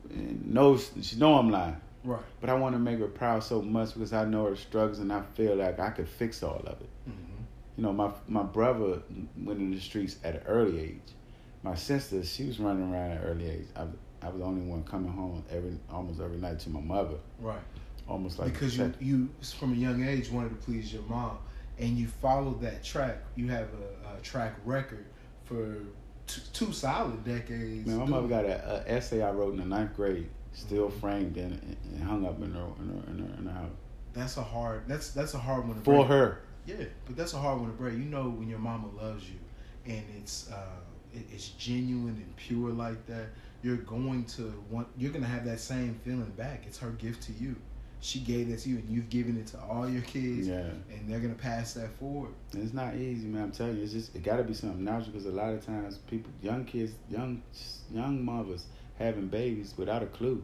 And 0.08 0.52
no, 0.54 0.76
she 0.76 1.16
know 1.16 1.34
I'm 1.34 1.50
lying. 1.50 1.80
Right. 2.02 2.22
But 2.40 2.50
I 2.50 2.54
want 2.54 2.74
to 2.74 2.78
make 2.78 2.98
her 2.98 3.06
proud 3.06 3.44
so 3.44 3.60
much 3.60 3.92
because 3.94 4.12
I 4.12 4.24
know 4.24 4.46
her 4.46 4.56
struggles 4.56 4.98
and 4.98 5.12
I 5.12 5.22
feel 5.34 5.56
like 5.56 5.78
I 5.78 5.90
could 5.90 6.08
fix 6.08 6.42
all 6.42 6.62
of 6.66 6.80
it. 6.80 6.88
hmm 7.04 7.12
You 7.76 7.82
know, 7.84 7.92
my 7.92 8.10
my 8.26 8.42
brother 8.42 9.02
went 9.36 9.60
in 9.60 9.70
the 9.70 9.80
streets 9.80 10.16
at 10.24 10.36
an 10.36 10.42
early 10.46 10.80
age. 10.80 11.12
My 11.62 11.74
sister, 11.74 12.24
she 12.24 12.46
was 12.46 12.58
running 12.58 12.90
around 12.90 13.10
at 13.12 13.18
an 13.18 13.24
early 13.24 13.50
age. 13.50 13.66
I, 13.76 13.82
I 14.22 14.28
was 14.30 14.38
the 14.38 14.44
only 14.44 14.62
one 14.62 14.82
coming 14.84 15.12
home 15.12 15.44
every 15.50 15.78
almost 15.90 16.20
every 16.20 16.38
night 16.38 16.58
to 16.60 16.70
my 16.70 16.80
mother, 16.80 17.16
Right. 17.38 17.60
Almost 18.10 18.38
like 18.38 18.52
because 18.52 18.76
you 18.76 18.92
you 19.00 19.28
from 19.58 19.72
a 19.72 19.76
young 19.76 20.04
age 20.06 20.30
wanted 20.30 20.50
to 20.50 20.56
please 20.66 20.92
your 20.92 21.02
mom, 21.04 21.38
and 21.78 21.96
you 21.96 22.06
followed 22.08 22.60
that 22.62 22.82
track. 22.84 23.18
You 23.36 23.48
have 23.48 23.68
a, 23.74 24.18
a 24.18 24.20
track 24.22 24.54
record 24.64 25.06
for 25.44 25.76
t- 26.26 26.42
two 26.52 26.72
solid 26.72 27.24
decades. 27.24 27.86
Man, 27.86 27.98
my 27.98 28.06
mother 28.06 28.28
got 28.28 28.44
an 28.44 28.82
essay 28.86 29.22
I 29.22 29.30
wrote 29.30 29.52
in 29.54 29.60
the 29.60 29.66
ninth 29.66 29.94
grade, 29.96 30.28
still 30.52 30.88
Mm-hmm. 30.88 30.98
framed 31.00 31.36
and, 31.36 31.76
and 31.94 32.02
hung 32.04 32.26
up 32.26 32.40
in 32.42 32.52
her 32.52 32.66
in 32.80 32.88
her, 32.88 33.10
in 33.12 33.18
her, 33.26 33.34
in 33.38 33.46
her 33.46 33.52
house 33.52 33.70
That's 34.12 34.36
a 34.36 34.42
hard. 34.42 34.82
That's 34.88 35.10
that's 35.12 35.34
a 35.34 35.38
hard 35.38 35.66
one 35.66 35.76
to 35.78 35.82
for 35.82 35.94
break. 35.98 36.08
her. 36.08 36.40
Yeah, 36.66 36.84
but 37.06 37.16
that's 37.16 37.32
a 37.34 37.38
hard 37.38 37.60
one 37.60 37.70
to 37.70 37.76
break. 37.76 37.94
You 37.94 38.04
know 38.04 38.28
when 38.28 38.48
your 38.48 38.58
mama 38.58 38.88
loves 39.00 39.24
you, 39.28 39.38
and 39.86 40.04
it's 40.18 40.50
uh, 40.50 40.80
it, 41.14 41.24
it's 41.32 41.48
genuine 41.50 42.16
and 42.16 42.36
pure 42.36 42.70
like 42.70 43.06
that. 43.06 43.26
You're 43.62 43.76
going 43.76 44.24
to 44.36 44.52
want. 44.70 44.88
You're 44.96 45.12
gonna 45.12 45.26
have 45.26 45.44
that 45.46 45.60
same 45.60 45.94
feeling 46.04 46.32
back. 46.36 46.64
It's 46.66 46.78
her 46.78 46.90
gift 46.90 47.22
to 47.24 47.32
you. 47.32 47.56
She 48.02 48.20
gave 48.20 48.48
that 48.50 48.60
to 48.60 48.68
you, 48.70 48.76
and 48.78 48.88
you've 48.88 49.10
given 49.10 49.36
it 49.38 49.46
to 49.48 49.58
all 49.60 49.88
your 49.88 50.02
kids. 50.02 50.48
Yeah. 50.48 50.60
And 50.90 51.06
they're 51.08 51.20
gonna 51.20 51.34
pass 51.34 51.74
that 51.74 51.90
forward. 51.98 52.30
And 52.52 52.62
It's 52.62 52.72
not 52.72 52.94
easy, 52.94 53.26
man. 53.26 53.42
I'm 53.44 53.50
telling 53.52 53.76
you, 53.76 53.82
it's 53.84 53.92
just 53.92 54.14
it 54.16 54.22
got 54.22 54.36
to 54.38 54.42
be 54.44 54.54
something 54.54 54.82
natural 54.84 55.10
because 55.12 55.26
a 55.26 55.30
lot 55.30 55.52
of 55.52 55.64
times 55.64 55.98
people, 56.08 56.30
young 56.42 56.64
kids, 56.64 56.92
young 57.10 57.42
young 57.92 58.24
mothers 58.24 58.64
having 58.98 59.26
babies 59.28 59.74
without 59.76 60.02
a 60.02 60.06
clue, 60.06 60.42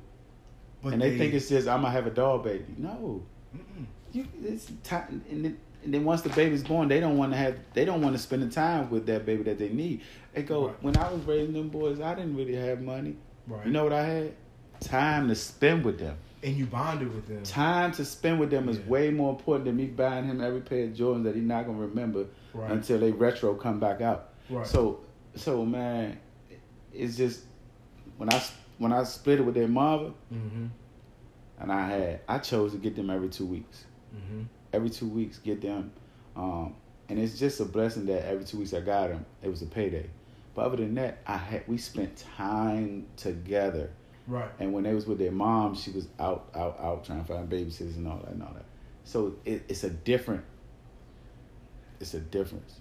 But 0.83 0.95
and 0.95 1.03
they, 1.03 1.17
think 1.17 1.33
it's 1.35 1.49
just 1.49 1.67
I'm 1.69 1.81
gonna 1.83 1.93
have 1.93 2.07
a 2.07 2.11
doll 2.11 2.39
baby. 2.39 2.75
No, 2.77 3.23
Mm-mm. 3.57 3.87
you 4.13 4.27
it's 4.43 4.71
time 4.83 5.23
and 5.31 5.45
then, 5.45 5.59
and 5.85 5.95
then 5.95 6.05
once 6.05 6.21
the 6.23 6.29
baby's 6.31 6.63
born 6.63 6.89
they 6.89 7.01
don't 7.01 7.17
want 7.17 7.33
to 7.33 7.39
have 7.39 7.59
they 7.75 7.85
don't 7.87 8.03
want 8.03 8.15
to 8.15 8.21
spend 8.21 8.43
the 8.43 8.49
time 8.51 8.91
with 8.91 9.07
that 9.07 9.25
baby 9.25 9.43
that 9.45 9.59
they 9.59 9.69
need 9.71 10.01
they 10.35 10.43
go 10.43 10.67
Right. 10.69 10.83
when 10.83 10.97
i 10.97 11.11
was 11.13 11.23
raising 11.25 11.53
them 11.55 11.69
boys 11.69 12.01
i 12.01 12.15
didn't 12.15 12.37
really 12.37 12.55
have 12.57 12.83
money 12.83 13.17
right. 13.47 13.65
you 13.67 13.73
know 13.73 13.85
what 13.85 13.93
i 13.93 14.03
had 14.05 14.33
time 14.81 15.29
to 15.29 15.35
spend 15.35 15.85
with 15.85 15.99
them 15.99 16.17
and 16.43 16.55
you 16.57 16.67
bonded 16.67 17.13
with 17.15 17.27
them. 17.27 17.43
time 17.43 17.93
to 17.93 18.05
spend 18.05 18.39
with 18.39 18.51
them 18.51 18.69
is 18.69 18.79
way 18.81 19.11
more 19.11 19.31
important 19.31 19.65
than 19.65 19.77
me 19.77 19.87
buying 19.87 20.25
him 20.27 20.41
every 20.41 20.61
pair 20.61 20.85
of 20.85 20.91
jordans 20.91 21.25
that 21.25 21.35
he's 21.35 21.45
not 21.45 21.67
gonna 21.67 21.79
remember 21.79 22.27
Right. 22.55 22.71
until 22.71 22.99
they 23.01 23.13
retro 23.13 23.55
come 23.55 23.81
back 23.81 24.01
out 24.01 24.31
Right. 24.51 24.67
so 24.67 25.01
so 25.35 25.65
man 25.65 26.19
it's 26.93 27.17
just 27.17 27.45
when 28.17 28.33
i 28.33 28.43
when 28.79 28.93
i 28.93 29.03
split 29.05 29.41
it 29.41 29.43
with 29.43 29.55
their 29.55 29.69
mother 29.69 30.13
Mm-hmm. 30.33 30.67
and 31.61 31.73
i 31.73 31.89
had 31.89 32.21
i 32.29 32.39
chose 32.39 32.73
to 32.73 32.79
get 32.79 32.97
them 32.97 33.11
every 33.11 33.29
two 33.29 33.47
weeks 33.47 33.85
Mm-hmm. 34.15 34.43
every 34.73 34.91
two 34.91 35.09
weeks 35.09 35.39
get 35.39 35.61
them 35.61 35.91
um, 36.37 36.75
and 37.09 37.19
it's 37.19 37.39
just 37.39 37.61
a 37.61 37.65
blessing 37.65 38.07
that 38.07 38.27
every 38.27 38.45
two 38.45 38.59
weeks 38.59 38.73
i 38.75 38.81
got 38.81 39.09
them 39.09 39.25
it 39.43 39.49
was 39.49 39.63
a 39.63 39.67
payday 39.67 40.07
but 40.55 40.67
other 40.67 40.77
than 40.77 40.95
that 40.95 41.19
i 41.27 41.37
had 41.37 41.63
we 41.67 41.77
spent 41.79 42.25
time 42.37 43.07
together 43.17 43.91
Right. 44.27 44.51
and 44.59 44.73
when 44.73 44.83
they 44.85 44.93
was 44.95 45.07
with 45.07 45.19
their 45.19 45.31
mom 45.33 45.75
she 45.75 45.91
was 45.91 46.09
out 46.19 46.49
out 46.55 46.79
out 46.81 47.05
trying 47.05 47.25
to 47.25 47.33
find 47.33 47.49
babysitters 47.49 47.97
and 47.97 48.09
all 48.09 48.19
that 48.19 48.33
and 48.33 48.43
all 48.43 48.53
that 48.55 48.65
so 49.05 49.37
it, 49.45 49.65
it's 49.69 49.85
a 49.85 49.91
different 49.91 50.45
it's 52.01 52.15
a 52.15 52.21
difference 52.21 52.81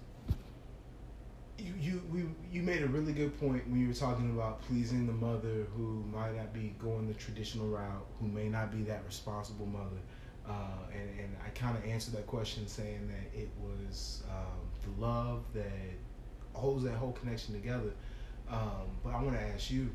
You 1.58 1.72
you 1.80 2.02
we, 2.12 2.24
you 2.52 2.62
made 2.62 2.82
a 2.82 2.86
really 2.88 3.12
good 3.12 3.38
point 3.40 3.66
when 3.68 3.80
you 3.80 3.88
were 3.88 3.94
talking 3.94 4.30
about 4.30 4.60
pleasing 4.62 5.06
the 5.06 5.12
mother 5.12 5.66
who 5.76 6.04
might 6.12 6.34
not 6.36 6.52
be 6.52 6.74
going 6.78 7.06
the 7.06 7.14
traditional 7.14 7.66
route, 7.68 8.06
who 8.20 8.26
may 8.28 8.48
not 8.48 8.70
be 8.70 8.82
that 8.84 9.02
responsible 9.06 9.66
mother, 9.66 10.00
uh, 10.46 10.52
and 10.92 11.08
and 11.20 11.36
I 11.44 11.48
kind 11.50 11.76
of 11.78 11.84
answered 11.86 12.14
that 12.14 12.26
question 12.26 12.66
saying 12.66 13.08
that 13.08 13.38
it 13.38 13.48
was 13.62 14.22
um, 14.30 14.60
the 14.84 15.00
love 15.06 15.44
that 15.54 15.94
holds 16.52 16.84
that 16.84 16.94
whole 16.96 17.12
connection 17.12 17.54
together. 17.54 17.92
Um, 18.50 18.86
but 19.02 19.14
I 19.14 19.22
want 19.22 19.36
to 19.36 19.42
ask 19.42 19.70
you, 19.70 19.88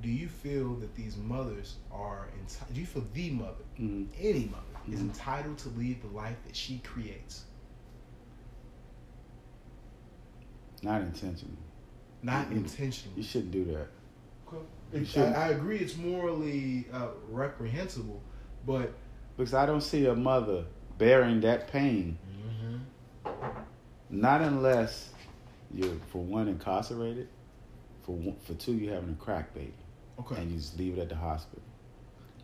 do 0.00 0.08
you 0.10 0.28
feel 0.28 0.74
that 0.76 0.94
these 0.94 1.16
mothers 1.16 1.76
are 1.90 2.28
enti- 2.38 2.72
do 2.74 2.80
you 2.80 2.86
feel 2.86 3.04
the 3.14 3.30
mother, 3.30 3.64
Mhm. 3.78 4.08
any 4.18 4.44
mother, 4.46 4.62
is 4.92 5.00
Mhm. 5.00 5.08
entitled 5.08 5.58
to 5.58 5.68
lead 5.70 6.00
the 6.02 6.08
life 6.08 6.36
that 6.44 6.54
she 6.54 6.78
creates, 6.80 7.44
not 10.82 11.00
intentionally. 11.02 11.56
not 12.22 12.50
intentionally? 12.50 13.16
you 13.16 13.22
shouldn't 13.22 13.52
do 13.52 13.64
that 13.64 13.88
You 14.92 15.04
I. 15.16 15.32
I 15.34 15.48
agree 15.48 15.78
it's 15.78 15.96
morally 15.96 16.86
uh, 16.92 17.08
reprehensible, 17.28 18.22
but 18.64 18.92
because 19.36 19.52
i 19.54 19.66
don't 19.66 19.80
see 19.82 20.06
a 20.06 20.14
mother 20.14 20.64
bearing 20.98 21.40
that 21.40 21.68
pain 21.68 22.18
Not 24.08 24.40
unless 24.40 25.10
you're 25.74 25.96
for 26.12 26.22
one 26.22 26.46
incarcerated, 26.48 27.28
for 28.04 28.14
one, 28.14 28.36
for 28.38 28.54
two 28.54 28.74
you're 28.74 28.94
having 28.94 29.10
a 29.10 29.14
crack 29.16 29.52
baby, 29.52 29.74
okay. 30.20 30.36
and 30.40 30.50
you 30.50 30.56
just 30.58 30.78
leave 30.78 30.96
it 30.98 31.00
at 31.00 31.08
the 31.08 31.16
hospital. 31.16 31.62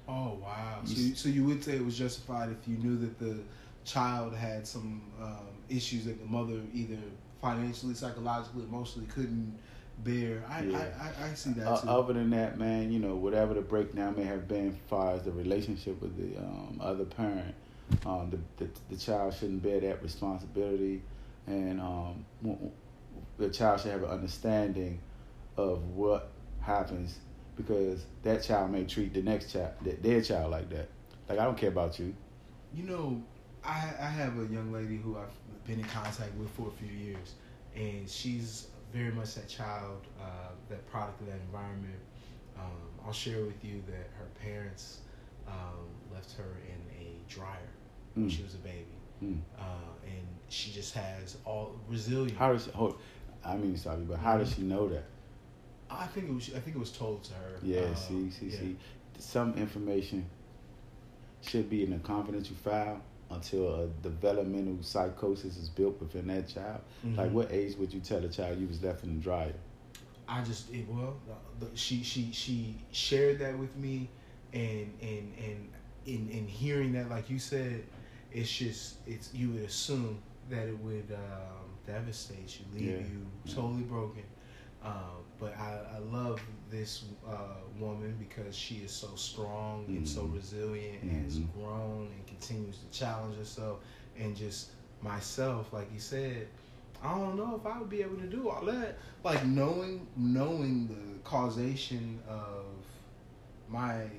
Oh 0.09 0.39
wow! 0.43 0.81
So 0.85 0.95
You- 0.95 1.07
you, 1.09 1.15
so 1.15 1.29
you 1.29 1.45
would 1.45 1.63
say 1.63 1.77
it 1.77 1.85
was 1.85 1.97
justified 1.97 2.51
if 2.51 2.67
you 2.69 2.77
knew 2.79 2.97
that 2.99 3.19
the 3.19 3.39
child 3.85 4.35
had 4.35 4.67
some 4.67 5.03
um, 5.21 5.47
issues 5.69 6.05
that 6.05 6.19
the 6.21 6.27
mother 6.27 6.61
either 6.75 6.99
financially, 7.41 7.95
psychologically, 7.95 8.63
emotionally 8.65 9.07
couldn't 9.09 9.57
bear. 10.05 10.43
I, 10.49 10.63
Yeah. 10.63 10.79
I, 11.01 11.25
I, 11.25 11.31
I 11.31 11.35
see 11.35 11.51
that 11.55 11.67
Uh, 11.67 11.81
too. 11.81 11.89
other 11.89 12.13
than 12.15 12.31
that, 12.31 12.59
man, 12.59 12.91
you 12.93 12.99
know, 12.99 13.15
whatever 13.17 13.55
the 13.55 13.61
breakdown 13.63 14.17
may 14.17 14.25
have 14.25 14.47
been, 14.49 14.69
as 14.71 14.75
far 14.89 15.13
as 15.15 15.23
the 15.23 15.33
relationship 15.33 16.01
with 16.01 16.17
the 16.17 16.39
um, 16.41 16.79
other 16.81 17.05
parent, 17.05 17.55
um, 18.07 18.31
the, 18.31 18.65
the 18.65 18.71
the 18.91 18.97
child 18.97 19.35
shouldn't 19.35 19.63
bear 19.63 19.81
that 19.81 20.03
responsibility, 20.03 21.03
and 21.47 21.81
um, 21.81 22.25
the 23.39 23.49
child 23.51 23.81
should 23.81 23.93
have 23.93 24.03
an 24.03 24.11
understanding 24.11 24.99
of 25.57 25.83
what 25.91 26.29
happens 26.61 27.19
because 27.57 28.05
that 28.23 28.43
child 28.43 28.71
may 28.71 28.85
treat 28.85 29.13
the 29.15 29.23
next 29.23 29.53
child, 29.53 29.73
th- 29.85 30.01
their 30.03 30.21
child, 30.23 30.51
like 30.51 30.69
that. 30.71 30.89
Like 31.29 31.39
I 31.39 31.45
don't 31.45 31.57
care 31.57 31.71
about 31.71 31.99
you. 31.99 32.15
You 32.75 32.85
know, 32.85 33.23
I 33.65 33.93
I 34.01 34.07
have 34.07 34.39
a 34.39 34.47
young 34.47 34.73
lady 34.73 34.97
who 34.97 35.17
I've 35.17 35.37
been 35.67 35.79
in 35.79 35.85
contact 35.85 36.35
with 36.37 36.51
for 36.51 36.69
a 36.69 36.73
few 36.73 36.89
years, 36.93 37.35
and 37.75 38.09
she's 38.09 38.69
very 38.93 39.13
much 39.13 39.35
that 39.35 39.49
child, 39.49 40.07
uh, 40.21 40.51
that 40.69 40.87
product 40.91 41.21
of 41.21 41.27
that 41.29 41.41
environment. 41.47 42.01
Um, 42.59 42.73
I'll 43.07 43.13
share 43.13 43.45
with 43.45 43.65
you 43.65 43.83
that 43.87 44.11
her 44.19 44.27
parents 44.41 45.01
um, 45.49 45.87
left 46.13 46.33
her 46.37 46.57
in 46.69 46.81
a 47.05 47.17
dryer 47.33 47.71
when 48.15 48.27
Mm. 48.27 48.31
she 48.31 48.43
was 48.43 48.55
a 48.55 48.59
baby, 48.59 48.97
Mm. 49.25 49.41
uh, 49.59 49.63
and 50.05 50.27
she 50.51 50.71
just 50.71 50.95
has 50.95 51.39
all 51.47 51.75
resilience. 51.89 52.39
How 52.39 52.53
does 52.53 52.65
she, 52.65 52.71
hold, 52.73 52.99
I 53.45 53.57
mean, 53.57 53.77
sorry, 53.77 54.03
but 54.03 54.19
how 54.19 54.37
does 54.37 54.55
she 54.55 54.63
know 54.63 54.87
that? 54.89 55.05
I 55.99 56.07
think 56.07 56.29
it 56.29 56.35
was. 56.35 56.51
I 56.55 56.61
think 56.61 56.77
it 56.77 56.79
was 56.81 56.93
told 56.93 57.25
to 57.25 57.35
her. 57.35 57.59
Yeah, 57.63 57.81
uh, 57.81 57.95
see, 57.95 58.31
see, 58.31 58.47
yeah. 58.47 58.59
see. 58.59 58.77
Some 59.19 59.55
information 59.55 60.27
should 61.43 61.69
be 61.69 61.85
in 61.85 61.93
a 61.93 61.99
confidential 61.99 62.57
file 62.57 63.01
until 63.31 63.83
a 63.83 63.87
developmental 64.03 64.83
psychosis 64.83 65.57
is 65.57 65.69
built 65.69 65.99
within 66.01 66.27
that 66.29 66.49
child. 66.49 66.81
Like, 67.05 67.31
Mhm. 67.31 67.33
what 67.33 67.53
age 67.53 67.77
would 67.77 67.93
you 67.93 68.01
tell 68.01 68.23
a 68.25 68.29
child 68.29 68.59
you 68.59 68.67
was 68.67 68.83
left 68.83 69.05
in 69.05 69.15
the 69.17 69.21
dryer? 69.23 69.55
I 70.29 70.43
just 70.45 70.73
it, 70.73 70.87
well, 70.89 71.17
she 71.75 72.03
she 72.03 72.31
she 72.33 72.77
shared 72.93 73.39
that 73.41 73.59
with 73.59 73.75
me, 73.77 74.09
and 74.53 74.93
and 75.01 75.33
and 75.39 75.69
in 76.07 76.29
in 76.31 76.47
hearing 76.47 76.93
that, 76.93 77.09
like 77.11 77.29
you 77.31 77.39
said, 77.39 77.85
it's 78.33 78.51
just 78.53 78.97
it's 79.07 79.33
you 79.35 79.51
would 79.51 79.63
assume 79.63 80.19
that 80.51 80.69
it 80.69 80.79
would 80.79 81.11
um, 81.13 81.71
devastate 81.87 82.61
you, 82.61 82.67
leave 82.79 82.89
Yeah. 83.01 83.07
you 83.13 83.27
totally 83.55 83.83
broken. 83.83 84.23
Um, 84.85 85.25
but 85.39 85.57
I, 85.59 85.79
I 85.97 85.99
love 85.99 86.41
this 86.71 87.05
uh, 87.29 87.35
woman 87.79 88.17
because 88.19 88.57
she 88.57 88.77
is 88.77 88.91
so 88.91 89.15
strong 89.15 89.85
and 89.89 90.07
so 90.09 90.23
Mhm. 90.23 90.35
resilient 90.35 91.03
and 91.03 91.25
has 91.25 91.39
Mhm. 91.39 91.53
grown 91.55 92.07
and 92.15 92.27
continues 92.27 92.79
to 92.79 92.89
challenge 92.99 93.37
herself 93.37 93.81
and 94.19 94.35
just 94.37 94.71
myself, 95.03 95.73
like 95.73 95.93
you 95.93 96.01
said, 96.01 96.49
I 97.03 97.15
don't 97.19 97.37
know 97.37 97.57
if 97.57 97.67
I 97.67 97.79
would 97.81 97.91
be 97.91 98.03
able 98.03 98.17
to 98.19 98.29
do 98.29 98.49
all 98.49 98.65
that. 98.67 98.99
Like 99.25 99.45
knowing 99.47 100.07
knowing 100.17 100.87
the 100.89 101.19
causation 101.25 102.21
of 102.29 102.65
my 103.69 104.05
um, 104.05 104.11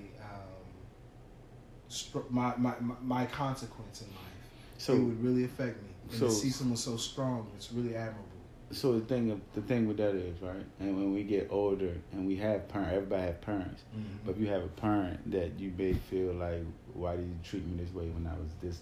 my 2.29 2.55
my 2.57 2.73
my 3.01 3.25
consequence 3.27 4.01
in 4.01 4.07
life, 4.07 4.49
So, 4.77 4.93
it 4.95 4.99
would 4.99 5.23
really 5.23 5.43
affect 5.45 5.81
me. 5.81 5.89
And 6.09 6.19
so- 6.19 6.25
to 6.27 6.31
see 6.31 6.49
someone 6.49 6.77
so 6.77 6.97
strong, 6.97 7.47
it's 7.55 7.71
really 7.71 7.95
admirable. 7.95 8.29
So 8.75 8.93
the 8.99 9.05
thing, 9.05 9.31
of, 9.31 9.39
the 9.53 9.61
thing 9.61 9.87
with 9.87 9.97
that 9.97 10.15
is 10.15 10.41
right. 10.41 10.65
And 10.79 10.95
when 10.95 11.13
we 11.13 11.23
get 11.23 11.47
older 11.51 11.93
and 12.11 12.27
we 12.27 12.35
have 12.37 12.67
parents, 12.69 12.93
everybody 12.93 13.21
have 13.23 13.41
parents. 13.41 13.83
But 14.25 14.31
if 14.33 14.37
you 14.39 14.47
have 14.47 14.63
a 14.63 14.67
parent 14.67 15.31
that 15.31 15.59
you 15.59 15.71
may 15.77 15.93
feel 15.93 16.33
like, 16.33 16.63
why 16.93 17.15
did 17.15 17.25
you 17.25 17.35
treat 17.43 17.65
me 17.65 17.83
this 17.83 17.93
way 17.93 18.07
when 18.09 18.25
I 18.27 18.33
was 18.37 18.49
this 18.61 18.79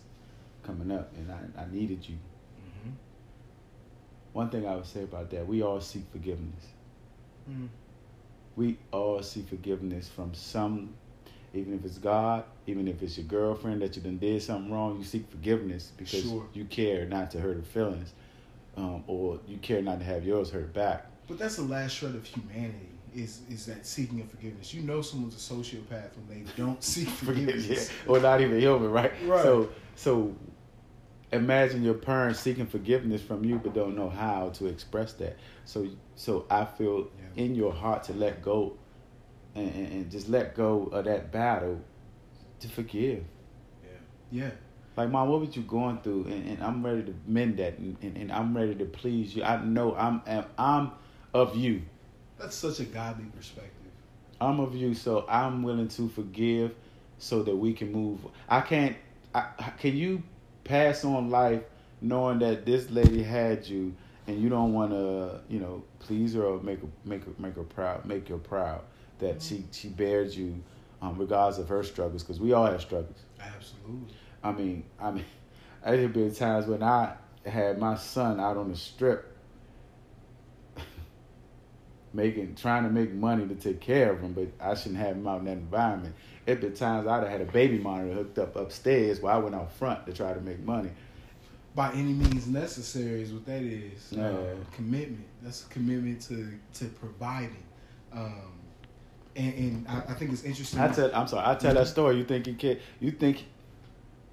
coming 0.64 0.92
up 0.92 1.12
and 1.16 1.32
I, 1.32 1.62
I 1.62 1.66
needed 1.72 2.08
you? 2.08 2.16
Mhm. 2.16 2.94
One 4.34 4.50
thing 4.50 4.66
I 4.68 4.76
would 4.76 4.86
say 4.86 5.04
about 5.04 5.30
that, 5.32 5.46
we 5.48 5.62
all 5.62 5.82
seek 5.82 6.04
forgiveness. 6.12 6.68
Mhm. 7.50 7.68
we 8.56 8.78
all 8.92 9.24
seek 9.24 9.48
forgiveness 9.48 10.08
from 10.10 10.34
some, 10.34 10.94
even 11.54 11.74
if 11.74 11.84
it's 11.86 11.98
God, 11.98 12.44
even 12.68 12.88
if 12.88 13.02
it's 13.02 13.18
your 13.18 13.26
girlfriend 13.26 13.82
that 13.82 13.96
you 13.96 14.02
done 14.02 14.18
did 14.18 14.42
something 14.44 14.72
wrong, 14.72 14.98
you 15.00 15.04
seek 15.06 15.26
forgiveness 15.32 15.92
because 15.98 16.22
Sure. 16.24 16.46
you 16.54 16.66
care 16.66 17.06
not 17.08 17.32
to 17.32 17.40
hurt 17.40 17.56
her 17.56 17.64
feelings, 17.64 18.14
um, 18.78 19.04
or 19.08 19.40
you 19.48 19.58
care 19.58 19.82
not 19.82 20.00
to 20.00 20.06
have 20.06 20.26
yours 20.26 20.50
hurt 20.50 20.74
back. 20.74 21.06
But 21.28 21.38
that's 21.40 21.56
the 21.58 21.64
last 21.64 21.92
shred 21.96 22.16
of 22.16 22.26
humanity. 22.26 22.88
Is 23.14 23.42
is 23.50 23.66
that 23.66 23.86
seeking 23.86 24.22
of 24.22 24.30
forgiveness? 24.30 24.74
You 24.74 24.84
know 24.84 25.02
someone's 25.02 25.36
a 25.36 25.54
sociopath 25.54 26.12
when 26.16 26.28
they 26.30 26.44
don't 26.56 26.82
seek 26.94 27.08
forgiveness. 27.28 27.68
yeah. 27.92 28.12
or 28.12 28.20
not 28.20 28.40
even 28.42 28.60
human, 28.60 28.90
right? 28.92 29.12
Right. 29.26 29.44
So, 29.44 29.70
so 29.96 30.34
imagine 31.32 31.84
your 31.84 31.94
parents 31.94 32.40
seeking 32.40 32.68
forgiveness 32.68 33.22
from 33.22 33.44
you, 33.46 33.58
but 33.60 33.74
don't 33.74 33.96
know 33.96 34.10
how 34.10 34.50
to 34.56 34.68
express 34.68 35.14
that. 35.14 35.38
So, 35.66 35.88
so 36.16 36.46
I 36.50 36.66
feel 36.66 37.10
Yeah. 37.36 37.44
in 37.44 37.56
your 37.56 37.72
heart 37.74 38.04
to 38.06 38.14
let 38.14 38.42
go, 38.42 38.78
and, 39.56 39.74
and, 39.74 39.88
and 39.94 40.12
just 40.12 40.30
let 40.30 40.56
go 40.56 40.84
of 40.94 41.06
that 41.06 41.32
battle 41.32 41.82
to 42.62 42.68
forgive. 42.70 43.24
Yeah. 43.84 43.90
Yeah. 44.44 44.52
Like, 44.98 45.10
mom, 45.10 45.30
what 45.30 45.40
was 45.40 45.56
you 45.56 45.64
going 45.64 46.00
through? 46.02 46.26
And, 46.26 46.50
and 46.50 46.64
I'm 46.64 46.86
ready 46.86 47.04
to 47.04 47.14
mend 47.26 47.58
that, 47.58 47.78
and, 47.78 47.98
and, 48.02 48.18
and 48.18 48.32
I'm 48.32 48.56
ready 48.56 48.76
to 48.76 48.86
please 48.86 49.36
you. 49.36 49.44
I 49.44 49.64
know 49.64 49.96
I'm 49.96 50.22
I'm 50.58 50.92
of 51.34 51.56
you. 51.56 51.82
That's 52.38 52.56
such 52.56 52.80
a 52.80 52.86
godly 52.86 53.26
perspective. 53.26 53.72
I'm 54.40 54.60
of 54.60 54.76
you, 54.76 54.94
so 54.94 55.26
I'm 55.30 55.64
willing 55.64 55.88
to 55.90 56.10
forgive, 56.10 56.76
so 57.20 57.44
that 57.44 57.56
we 57.56 57.74
can 57.74 57.92
move. 57.92 58.20
I 58.50 58.62
can't. 58.62 58.96
I, 59.34 59.46
can 59.80 59.96
you 59.96 60.24
pass 60.64 61.06
on 61.06 61.30
life 61.30 61.62
knowing 62.02 62.40
that 62.40 62.66
this 62.66 62.90
lady 62.90 63.24
had 63.24 63.66
you, 63.66 63.94
and 64.28 64.42
you 64.42 64.50
don't 64.50 64.74
want 64.74 64.92
to, 64.92 65.40
you 65.48 65.60
know, 65.60 65.84
please 66.00 66.34
her 66.34 66.44
or 66.44 66.62
make 66.62 66.82
her 66.82 66.88
make 67.06 67.24
her 67.24 67.32
make 67.38 67.56
her 67.56 67.64
proud, 67.64 68.06
make 68.06 68.28
her 68.28 68.38
proud 68.38 68.82
that 69.20 69.42
she 69.42 69.64
she 69.72 69.88
bears 69.88 70.36
you, 70.38 70.62
um, 71.02 71.18
regardless 71.18 71.60
of 71.60 71.70
her 71.70 71.84
struggles, 71.84 72.24
because 72.24 72.40
we 72.40 72.52
all 72.52 72.66
have 72.66 72.82
struggles. 72.82 73.20
Absolutely. 73.40 74.16
I 74.44 74.52
mean, 74.52 74.84
I 75.00 75.12
mean, 75.12 75.26
there 75.86 76.02
have 76.02 76.14
been 76.14 76.34
times 76.34 76.68
when 76.68 76.84
I 76.84 77.14
had 77.46 77.80
my 77.80 77.96
son 77.96 78.40
out 78.40 78.58
on 78.58 78.70
the 78.72 78.78
strip, 78.78 79.36
making, 82.14 82.56
trying 82.56 82.84
to 82.84 82.90
make 82.90 83.12
money 83.14 83.48
to 83.48 83.56
take 83.56 83.80
care 83.80 84.12
of 84.12 84.22
him, 84.22 84.34
but 84.34 84.48
I 84.60 84.76
shouldn't 84.76 85.00
have 85.00 85.16
him 85.16 85.28
out 85.28 85.40
in 85.40 85.46
that 85.46 85.54
environment. 85.54 86.16
At 86.48 86.62
the 86.62 86.72
times 86.72 87.08
I'd 87.08 87.24
have 87.24 87.32
had 87.32 87.42
a 87.42 87.52
baby 87.52 87.78
monitor 87.78 88.14
hooked 88.14 88.40
up 88.40 88.56
upstairs 88.56 89.22
while 89.22 89.36
I 89.36 89.40
went 89.40 89.56
out 89.56 89.72
front 89.74 90.06
to 90.08 90.14
try 90.14 90.34
to 90.34 90.42
make 90.42 90.60
money. 90.64 90.90
By 91.74 91.92
any 91.94 92.14
means 92.14 92.48
necessary 92.48 93.22
is 93.22 93.32
what 93.32 93.46
that 93.46 93.62
is. 93.62 94.12
Yeah. 94.12 94.28
Uh, 94.28 94.56
commitment. 94.76 95.26
That's 95.42 95.66
a 95.66 95.70
commitment 95.70 96.22
to 96.24 96.52
to 96.74 96.86
providing. 96.86 97.64
Um, 98.12 98.52
and, 99.36 99.54
and 99.54 99.88
I, 99.88 100.00
I 100.10 100.14
think 100.16 100.34
it's 100.34 100.44
interesting. 100.44 100.80
I 100.80 100.90
tell, 100.90 101.16
I'm 101.16 101.28
sorry, 101.28 101.48
I 101.48 101.56
tell 101.56 101.74
that 101.74 101.88
story. 101.88 102.18
You 102.18 102.26
think 102.26 102.46
he 102.46 102.54
care? 102.56 102.78
You 103.00 103.12
think 103.12 103.46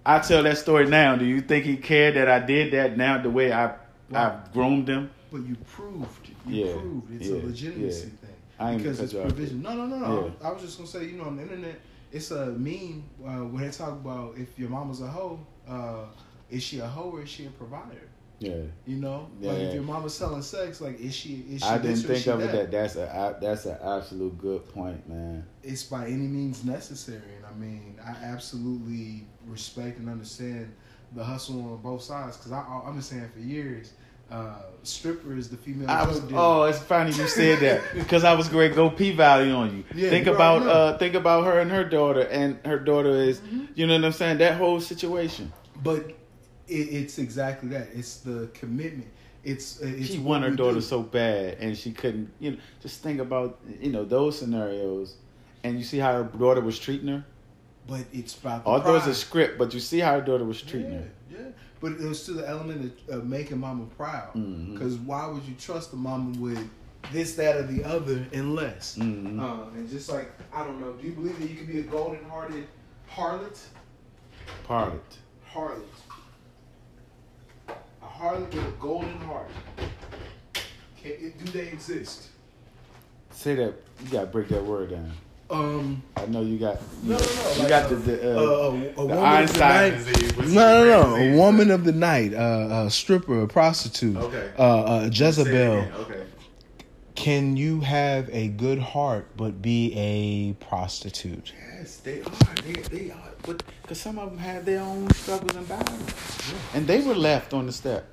I 0.09 0.19
tell 0.21 0.43
that 0.43 0.57
story 0.59 0.87
now? 0.87 1.17
Do 1.17 1.25
you 1.27 1.41
think 1.43 1.65
he 1.67 1.77
cared 1.77 2.15
that 2.17 2.29
I 2.29 2.39
did 2.39 2.73
that 2.73 2.97
now? 2.97 3.21
The 3.23 3.31
way 3.31 3.53
I 3.53 3.67
I 3.67 3.75
Right. 4.11 4.53
groomed 4.55 4.89
him. 4.89 5.11
but 5.31 5.43
you 5.47 5.57
proved. 5.77 6.31
You 6.47 6.65
Yeah, 6.65 6.73
proved. 6.73 7.13
It's 7.21 7.29
yeah, 7.29 7.37
a 7.37 7.45
legitimacy 7.45 8.07
yeah. 8.07 8.27
thing. 8.27 8.37
I 8.59 8.73
ain't 8.73 8.83
because 8.83 9.01
it's 9.01 9.13
provision. 9.13 9.61
No, 9.61 9.75
no, 9.75 9.85
no, 9.87 9.99
no. 9.99 10.25
Yeah. 10.41 10.49
I 10.49 10.53
was 10.53 10.63
just 10.63 10.79
gonna 10.79 10.89
say, 10.89 11.05
you 11.05 11.19
know, 11.19 11.25
on 11.25 11.37
the 11.37 11.43
internet, 11.43 11.79
it's 12.11 12.31
a 12.31 12.47
meme 12.47 13.05
uh, 13.23 13.45
where 13.51 13.67
they 13.67 13.71
talk 13.71 13.91
about 13.91 14.39
if 14.39 14.59
your 14.59 14.71
mama's 14.71 15.03
a 15.03 15.07
hoe, 15.09 15.39
uh, 15.69 16.07
is 16.51 16.63
she 16.63 16.79
a 16.79 16.87
hoe 16.87 17.11
or 17.11 17.23
is 17.23 17.29
she 17.29 17.45
a 17.45 17.51
provider? 17.51 18.09
Yeah. 18.39 18.55
You 18.87 18.97
know, 18.97 19.29
like 19.43 19.59
if 19.59 19.75
your 19.75 19.83
mama's 19.83 20.15
selling 20.15 20.41
sex, 20.43 20.81
like 20.81 20.99
is 21.01 21.15
she? 21.15 21.45
Is 21.51 21.61
she 21.61 21.69
I 21.69 21.77
didn't 21.77 21.97
think 21.99 22.27
of 22.29 22.41
it 22.41 22.47
that? 22.53 22.71
that 22.71 22.71
that's 22.71 22.97
a 22.97 23.37
that's 23.43 23.67
an 23.67 23.77
absolute 23.85 24.39
good 24.39 24.65
point, 24.73 25.07
man. 25.09 25.45
It's 25.63 25.83
by 25.83 26.07
any 26.07 26.29
means 26.29 26.65
necessary, 26.65 27.21
I 27.51 27.59
mean, 27.59 27.97
I 28.05 28.11
absolutely 28.25 29.25
respect 29.47 29.99
and 29.99 30.09
understand 30.09 30.73
the 31.15 31.25
hustle 31.25 31.61
on 31.73 31.77
both 31.83 32.03
sides 32.03 32.37
because 32.37 32.53
I, 32.53 32.59
I- 32.61 32.83
I've 32.87 32.93
been 32.93 33.03
saying 33.03 33.29
for 33.33 33.41
years, 33.41 33.93
uh, 34.31 34.57
stripper 34.83 35.35
is 35.37 35.49
the 35.49 35.57
female. 35.57 35.89
I 35.91 36.07
was 36.07 36.21
oh, 36.35 36.65
it's 36.65 36.79
funny 36.81 37.13
you 37.13 37.27
said 37.27 37.61
that 37.61 37.83
because 37.95 38.25
I 38.25 38.35
was 38.35 38.49
going 38.49 38.69
to 38.69 38.75
go 38.77 38.91
P-Valley 38.91 39.51
on 39.51 39.75
you. 39.79 39.85
Yeah, 39.95 40.11
think 40.11 40.27
you 40.27 40.35
about 40.35 40.63
already 40.63 40.71
uh 40.95 40.99
think 40.99 41.15
about 41.15 41.45
her 41.47 41.59
and 41.61 41.71
her 41.71 41.85
daughter, 41.85 42.21
and 42.23 42.59
her 42.67 42.79
daughter 42.79 43.11
is 43.17 43.41
Mm-hmm. 43.41 43.65
you 43.75 43.87
know 43.87 43.95
what 43.97 44.05
I'm 44.05 44.13
saying 44.13 44.39
that 44.39 44.57
whole 44.59 44.81
situation. 44.81 45.51
But 45.83 46.09
it, 46.67 46.75
it's 46.75 47.19
exactly 47.19 47.71
that. 47.71 47.89
It's 47.95 48.19
the 48.19 48.51
commitment. 48.53 49.09
It's, 49.45 49.81
it's 49.81 50.09
she 50.09 50.19
what 50.19 50.31
wanted 50.41 50.51
her 50.51 50.57
daughter 50.57 50.75
do. 50.75 50.81
so 50.83 51.01
bad, 51.03 51.57
and 51.59 51.75
she 51.79 51.93
couldn't. 51.93 52.31
You 52.39 52.51
know, 52.51 52.57
just 52.83 53.03
think 53.03 53.21
about 53.21 53.59
you 53.81 53.91
know 53.91 54.05
those 54.05 54.39
scenarios, 54.39 55.15
and 55.65 55.79
you 55.79 55.85
see 55.85 55.97
how 55.99 56.13
her 56.13 56.25
daughter 56.25 56.61
was 56.61 56.79
treating 56.79 57.09
her. 57.09 57.25
But 57.89 58.05
it's 58.13 58.37
about 58.39 58.65
the 58.65 58.71
Although 58.71 58.97
it's 58.97 59.07
a 59.07 59.15
script, 59.15 59.59
but 59.59 59.73
you 59.73 59.81
see 59.81 59.99
how 59.99 60.13
her 60.15 60.21
daughter 60.21 60.45
was 60.45 60.61
treating 60.61 60.93
yeah, 60.93 60.99
her. 60.99 61.09
yeah. 61.31 61.39
But 61.81 61.93
it 61.93 62.01
was 62.01 62.25
to 62.27 62.33
the 62.33 62.47
element 62.47 62.93
of, 63.09 63.19
of 63.21 63.27
making 63.27 63.59
mama 63.61 63.87
proud. 63.97 64.35
Mhm. 64.35 64.75
Because 64.75 64.97
why 64.97 65.27
would 65.27 65.43
you 65.45 65.55
trust 65.59 65.93
a 65.95 65.97
mama 65.97 66.39
with 66.39 66.69
this, 67.13 67.35
that, 67.37 67.57
or 67.57 67.63
the 67.63 67.83
other 67.85 68.27
unless? 68.33 68.97
Mhm. 68.99 69.41
Uh, 69.41 69.71
and 69.75 69.89
just 69.89 70.11
like 70.11 70.31
I 70.53 70.65
don't 70.65 70.81
know, 70.81 70.93
do 70.93 71.07
you 71.07 71.15
believe 71.15 71.39
that 71.41 71.49
you 71.49 71.57
can 71.57 71.67
be 71.67 71.79
a 71.81 71.83
golden-hearted 71.83 72.67
harlot? 73.11 73.59
Part 74.65 75.01
Harlot. 75.51 75.81
A 77.69 77.75
harlot 78.07 78.53
with 78.55 78.67
a 78.67 78.71
golden 78.79 79.17
heart. 79.21 79.51
Can, 81.03 81.33
do 81.43 81.53
they 81.53 81.69
exist? 81.69 82.29
Say 83.31 83.55
that. 83.55 83.75
You 84.05 84.11
gotta 84.11 84.27
break 84.27 84.49
that 84.49 84.65
word 84.65 84.91
down. 84.91 85.13
Um, 85.51 86.03
I 86.17 86.27
know 86.27 86.43
you 86.43 86.59
got. 86.59 86.79
You, 87.03 87.11
No, 87.13 87.17
no, 87.19 87.25
no, 87.25 87.53
You 87.55 87.59
like 87.61 87.69
got 87.69 87.91
a- 87.91 87.95
the, 87.97 88.13
the, 88.13 88.39
uh, 88.39 88.41
uh, 88.41 88.45
a, 88.45 88.69
a 88.69 88.71
the 88.71 88.95
woman 88.97 89.11
of 89.11 89.21
the 89.21 89.27
Einstein 89.27 89.93
night. 89.93 90.05
disease. 90.05 90.37
No, 90.55 90.85
no, 90.85 91.03
no. 91.03 91.15
crazy. 91.15 91.35
A 91.35 91.37
woman 91.39 91.71
of 91.71 91.85
the 91.85 91.93
night, 91.93 92.35
uh, 92.35 92.85
a 92.87 92.91
stripper, 92.91 93.43
a 93.43 93.49
prostitute, 93.49 94.17
Okay. 94.17 94.51
uh, 94.59 94.63
uh, 94.63 95.11
Jezebel. 95.13 95.89
Okay. 96.01 96.25
Can 97.15 97.57
you 97.57 97.81
have 97.81 98.29
a 98.31 98.49
good 98.49 98.79
heart 98.79 99.31
but 99.37 99.61
be 99.63 99.93
a 99.97 100.53
prostitute? 100.65 101.53
Yes, 101.79 101.97
they 101.97 102.21
are. 102.23 102.55
They, 102.65 102.73
they 102.83 103.11
are. 103.11 103.31
But 103.43 103.63
because 103.83 104.01
some 104.01 104.19
of 104.19 104.31
them 104.31 104.39
have 104.39 104.65
their 104.65 104.81
own 104.81 105.11
struggles 105.15 105.57
and 105.57 105.67
battles, 105.69 106.55
and 106.75 106.87
they 106.87 107.01
were 107.01 107.15
left 107.17 107.55
on 107.55 107.67
the 107.67 107.73
step. 107.73 108.07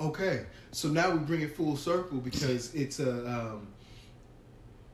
Okay, 0.00 0.46
so 0.72 0.88
now 0.88 1.10
we 1.10 1.18
bring 1.18 1.42
it 1.42 1.54
full 1.56 1.76
circle 1.76 2.18
because 2.18 2.74
it's 2.74 3.00
a. 3.00 3.10
Um, 3.28 3.66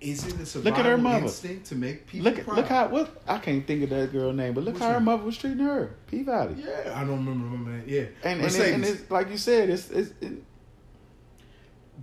is 0.00 0.26
it 0.26 0.40
a 0.40 0.46
survival 0.46 0.70
Look 0.70 0.78
at 0.78 0.86
her 0.86 0.96
mother. 0.98 1.24
instinct 1.24 1.66
to 1.66 1.74
make 1.74 2.06
people 2.06 2.24
Look 2.30 2.38
at 2.38 2.44
proud? 2.46 2.56
look 2.56 2.66
how 2.68 2.88
what 2.88 3.22
I 3.28 3.38
can't 3.38 3.66
think 3.66 3.82
of 3.84 3.90
that 3.90 4.12
girl 4.12 4.32
name, 4.32 4.54
but 4.54 4.64
look 4.64 4.74
Which 4.74 4.82
how 4.82 4.88
her 4.90 4.94
one? 4.94 5.04
mother 5.04 5.24
was 5.24 5.36
treating 5.38 5.58
her, 5.64 5.96
P-Valley. 6.06 6.56
Yeah, 6.58 6.92
I 6.94 7.00
don't 7.04 7.24
remember, 7.24 7.44
remember 7.46 7.70
name. 7.72 7.84
Yeah, 7.86 8.04
And 8.24 8.40
and, 8.40 8.54
it, 8.54 8.74
and 8.74 8.84
it's 8.84 9.10
like 9.10 9.30
you 9.30 9.36
said, 9.38 9.68
it's 9.70 9.90
it's 9.90 10.12
it, 10.20 10.42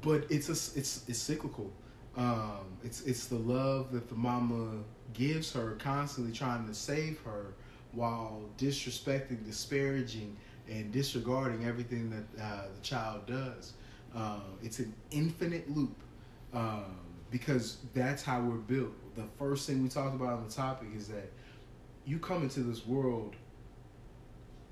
but 0.01 0.25
it's 0.29 0.49
a, 0.49 0.51
it's 0.79 1.03
it's 1.07 1.19
cyclical. 1.19 1.71
Um, 2.15 2.61
it's 2.83 3.01
it's 3.01 3.27
the 3.27 3.35
love 3.37 3.91
that 3.91 4.09
the 4.09 4.15
mama 4.15 4.83
gives 5.13 5.53
her, 5.53 5.75
constantly 5.79 6.33
trying 6.33 6.67
to 6.67 6.73
save 6.73 7.19
her, 7.21 7.53
while 7.93 8.41
disrespecting, 8.57 9.43
disparaging, 9.45 10.37
and 10.69 10.91
disregarding 10.91 11.65
everything 11.65 12.09
that 12.09 12.41
uh, 12.43 12.61
the 12.75 12.81
child 12.81 13.25
does. 13.27 13.73
Um, 14.15 14.41
it's 14.63 14.79
an 14.79 14.93
infinite 15.11 15.69
loop 15.75 15.95
um, 16.53 16.95
because 17.31 17.77
that's 17.93 18.23
how 18.23 18.39
we're 18.41 18.55
built. 18.57 18.93
The 19.15 19.25
first 19.37 19.67
thing 19.67 19.83
we 19.83 19.89
talked 19.89 20.15
about 20.15 20.33
on 20.33 20.47
the 20.47 20.53
topic 20.53 20.89
is 20.95 21.07
that 21.09 21.31
you 22.05 22.19
come 22.19 22.43
into 22.43 22.61
this 22.61 22.85
world 22.85 23.35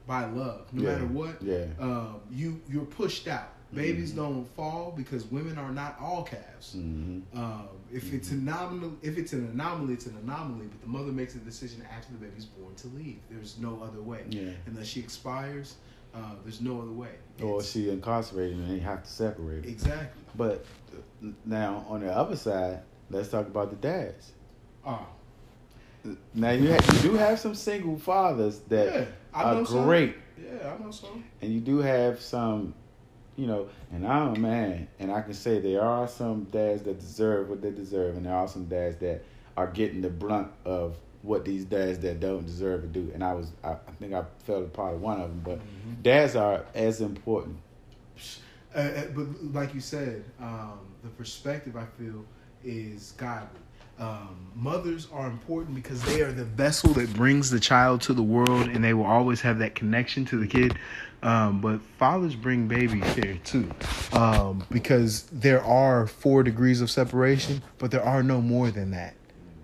by 0.08 0.26
love, 0.26 0.72
no 0.74 0.84
Yeah. 0.84 0.92
matter 0.94 1.06
what 1.08 1.42
yeah. 1.42 1.66
um, 1.80 2.22
you 2.32 2.62
you're 2.70 2.86
pushed 2.86 3.28
out. 3.28 3.50
Babies 3.74 4.14
Mhm. 4.14 4.18
don't 4.18 4.46
fall 4.56 4.94
because 4.96 5.26
women 5.26 5.58
are 5.58 5.72
not 5.72 5.98
all 6.00 6.24
calves. 6.24 6.74
hmm 6.74 7.22
Um, 7.34 7.68
if 7.92 8.14
it's 8.14 8.32
an 8.32 8.48
anomaly, 8.48 8.92
if 9.02 9.18
it's 9.18 9.34
an 9.34 9.48
anomaly, 9.48 9.94
it's 9.96 10.06
an 10.06 10.16
anomaly. 10.18 10.68
But 10.68 10.82
the 10.82 10.88
mother 10.88 11.12
makes 11.12 11.36
a 11.36 11.40
decision 11.40 11.82
after 11.92 12.14
the 12.14 12.20
baby's 12.20 12.46
born 12.46 12.76
to 12.76 12.88
leave. 12.90 13.20
There's 13.30 13.58
no 13.58 13.82
other 13.82 14.02
way. 14.02 14.26
Yeah. 14.30 14.52
Unless 14.68 14.88
she 14.88 15.00
expires, 15.02 15.76
uh, 16.16 16.20
there's 16.44 16.62
no 16.62 16.82
other 16.82 16.92
way. 16.92 17.10
Or 17.42 17.56
It's- 17.60 17.72
she 17.72 17.90
incarcerated 17.90 18.58
and 18.58 18.70
they 18.72 18.80
have 18.80 19.04
to 19.04 19.10
separate 19.10 19.66
her. 19.66 19.70
exactly. 19.70 20.22
But 20.36 20.66
uh, 21.24 21.28
now 21.46 21.86
on 21.90 22.02
the 22.02 22.12
other 22.12 22.36
side, 22.36 22.80
let's 23.10 23.30
talk 23.30 23.48
about 23.48 23.70
the 23.70 23.76
dads. 23.76 24.32
Oh, 24.86 25.06
Now 26.34 26.52
you 26.52 26.72
ha- 26.74 26.94
you 26.94 27.00
do 27.12 27.14
have 27.16 27.40
some 27.40 27.56
single 27.56 27.98
fathers 27.98 28.60
that 28.70 28.94
yeah, 28.94 29.06
I 29.34 29.54
know 29.56 29.62
are 29.62 29.66
some. 29.66 29.84
great, 29.86 30.16
Yeah, 30.38 30.74
I 30.80 30.84
know 30.84 30.92
some. 30.92 31.24
and 31.42 31.52
you 31.52 31.60
do 31.60 31.80
have 31.80 32.22
some, 32.22 32.76
you 33.36 33.48
know. 33.48 33.68
And 33.92 34.06
I'm 34.08 34.36
a 34.36 34.40
man, 34.40 34.88
and 35.00 35.12
I 35.12 35.22
can 35.22 35.34
say 35.34 35.60
there 35.60 35.82
are 35.82 36.08
some 36.08 36.44
dads 36.46 36.84
that 36.84 37.00
deserve 37.00 37.50
what 37.50 37.62
they 37.62 37.72
deserve, 37.72 38.18
and 38.18 38.26
there 38.28 38.36
are 38.36 38.48
some 38.48 38.66
dads 38.66 38.98
that 38.98 39.24
are 39.58 39.68
getting 39.68 40.02
the 40.02 40.10
brunt 40.10 40.50
of 40.64 40.96
what 41.26 41.44
these 41.46 41.66
dads 41.66 42.00
that 42.00 42.20
don't 42.20 42.46
deserve 42.46 42.82
to 42.82 42.88
do. 42.88 43.12
And 43.14 43.24
I 43.24 43.34
was, 43.34 43.52
I, 43.64 43.72
I 43.72 43.92
think 44.00 44.14
I 44.14 44.24
felt 44.46 44.64
a 44.66 44.68
part 44.68 44.94
of 44.94 45.02
one 45.02 45.20
of 45.20 45.30
them, 45.30 45.42
but 45.44 45.60
Mm-hmm. 45.60 46.02
dads 46.02 46.36
are 46.36 46.66
as 46.74 47.02
important. 47.02 47.58
Uh, 48.76 48.80
uh, 48.80 49.06
but 49.16 49.26
like 49.54 49.74
you 49.74 49.80
said, 49.82 50.24
um, 50.40 50.80
the 51.04 51.10
perspective 51.10 51.76
I 51.76 51.86
feel 52.02 52.26
is 52.64 53.14
godly. 53.18 53.60
Um, 53.98 54.36
mothers 54.56 55.08
are 55.14 55.28
important 55.28 55.74
because 55.76 56.04
they 56.04 56.22
are 56.22 56.32
the 56.32 56.44
vessel 56.44 56.92
that 56.96 57.14
brings 57.14 57.50
the 57.50 57.60
child 57.62 58.02
to 58.02 58.14
the 58.14 58.24
world, 58.24 58.68
and 58.68 58.84
they 58.84 58.94
will 58.94 59.06
always 59.06 59.40
have 59.42 59.60
that 59.60 59.74
connection 59.74 60.26
to 60.26 60.38
the 60.38 60.48
kid. 60.48 60.78
Um, 61.24 61.62
but 61.62 61.82
fathers 61.98 62.36
bring 62.36 62.68
babies 62.68 63.06
here 63.14 63.40
too, 63.46 63.72
um, 64.14 64.66
because 64.70 65.24
there 65.32 65.64
are 65.64 66.08
four 66.08 66.44
degrees 66.44 66.82
of 66.82 66.92
separation, 66.92 67.64
but 67.78 67.90
there 67.90 68.04
are 68.04 68.22
no 68.22 68.42
more 68.42 68.70
than 68.70 68.92
that 68.92 69.16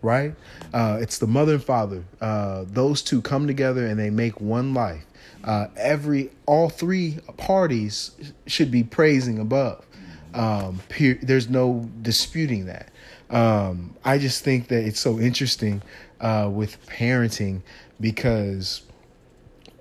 right? 0.02 0.34
Uh, 0.74 0.98
it's 1.02 1.18
the 1.18 1.28
mother 1.28 1.54
and 1.54 1.64
father. 1.64 2.04
Uh, 2.20 2.66
those 2.68 3.02
two 3.02 3.22
come 3.22 3.48
together 3.48 3.86
and 3.86 4.00
they 4.00 4.10
make 4.10 4.42
one 4.42 4.74
life. 4.74 5.06
Uh, 5.44 5.68
every 5.76 6.30
all 6.46 6.70
three 6.70 7.18
parties 7.38 8.12
should 8.46 8.72
be 8.72 8.84
praising 8.84 9.40
above. 9.40 9.86
Um, 10.34 10.80
per, 10.90 11.18
there's 11.22 11.50
no 11.50 11.90
disputing 12.02 12.66
that. 12.66 12.90
Um, 13.30 13.96
I 14.04 14.18
just 14.18 14.44
think 14.44 14.68
that 14.68 14.84
it's 14.86 15.00
so 15.00 15.20
interesting 15.20 15.82
uh, 16.20 16.50
with 16.52 16.86
parenting 16.88 17.62
because 18.00 18.84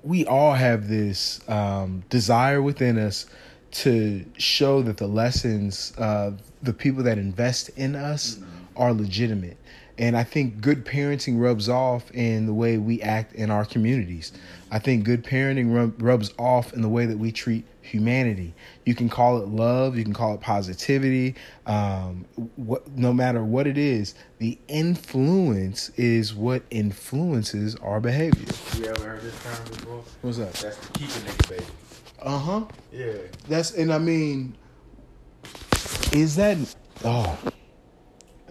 we 0.03 0.25
all 0.25 0.55
have 0.55 0.89
this 0.89 1.47
um, 1.49 2.03
desire 2.09 2.63
within 2.63 2.99
us 2.99 3.27
to 3.73 4.25
show 4.39 4.83
that 4.83 4.97
the 4.97 5.07
lessons, 5.07 5.93
uh, 5.99 6.33
the 6.63 6.73
people 6.73 7.03
that 7.05 7.19
invest 7.19 7.69
in 7.71 7.95
us, 7.95 8.39
are 8.77 8.93
legitimate. 8.93 9.57
And 10.01 10.17
I 10.17 10.25
think 10.25 10.63
good 10.63 10.87
parenting 10.87 11.39
rubs 11.39 11.69
off 11.69 12.11
in 12.13 12.47
the 12.47 12.55
way 12.55 12.79
we 12.79 13.03
act 13.03 13.35
in 13.35 13.51
our 13.51 13.67
communities. 13.67 14.33
I 14.71 14.79
think 14.79 15.05
good 15.05 15.23
parenting 15.23 15.75
rub, 15.75 16.01
rubs 16.01 16.33
off 16.39 16.73
in 16.73 16.81
the 16.81 16.89
way 16.89 17.05
that 17.05 17.19
we 17.19 17.31
treat 17.31 17.67
humanity. 17.83 18.55
You 18.87 18.95
can 18.95 19.11
call 19.11 19.43
it 19.43 19.49
love, 19.49 19.99
you 19.99 20.05
can 20.05 20.15
call 20.15 20.33
it 20.33 20.41
positivity. 20.41 21.35
Um, 21.67 22.25
what, 22.57 22.89
no 22.97 23.13
matter 23.13 23.45
what 23.45 23.67
it 23.67 23.77
is, 23.77 24.15
the 24.39 24.59
influence 24.69 25.91
is 25.91 26.35
what 26.35 26.63
influences 26.71 27.77
our 27.77 28.01
behavior. 28.01 28.49
You 28.79 28.87
ever 28.87 29.07
heard 29.07 29.21
this 29.21 29.43
term 29.43 29.65
before? 29.67 30.03
What's 30.23 30.39
that? 30.39 30.55
That's 30.55 30.77
the 30.79 30.93
keep 30.95 31.09
a 31.09 31.13
nigga 31.13 31.49
baby. 31.51 31.65
Uh 32.23 32.39
huh. 32.39 32.65
Yeah. 32.91 33.13
That's 33.49 33.73
and 33.73 33.93
I 33.93 33.99
mean, 33.99 34.57
is 36.13 36.37
that 36.37 36.57
oh, 37.05 37.39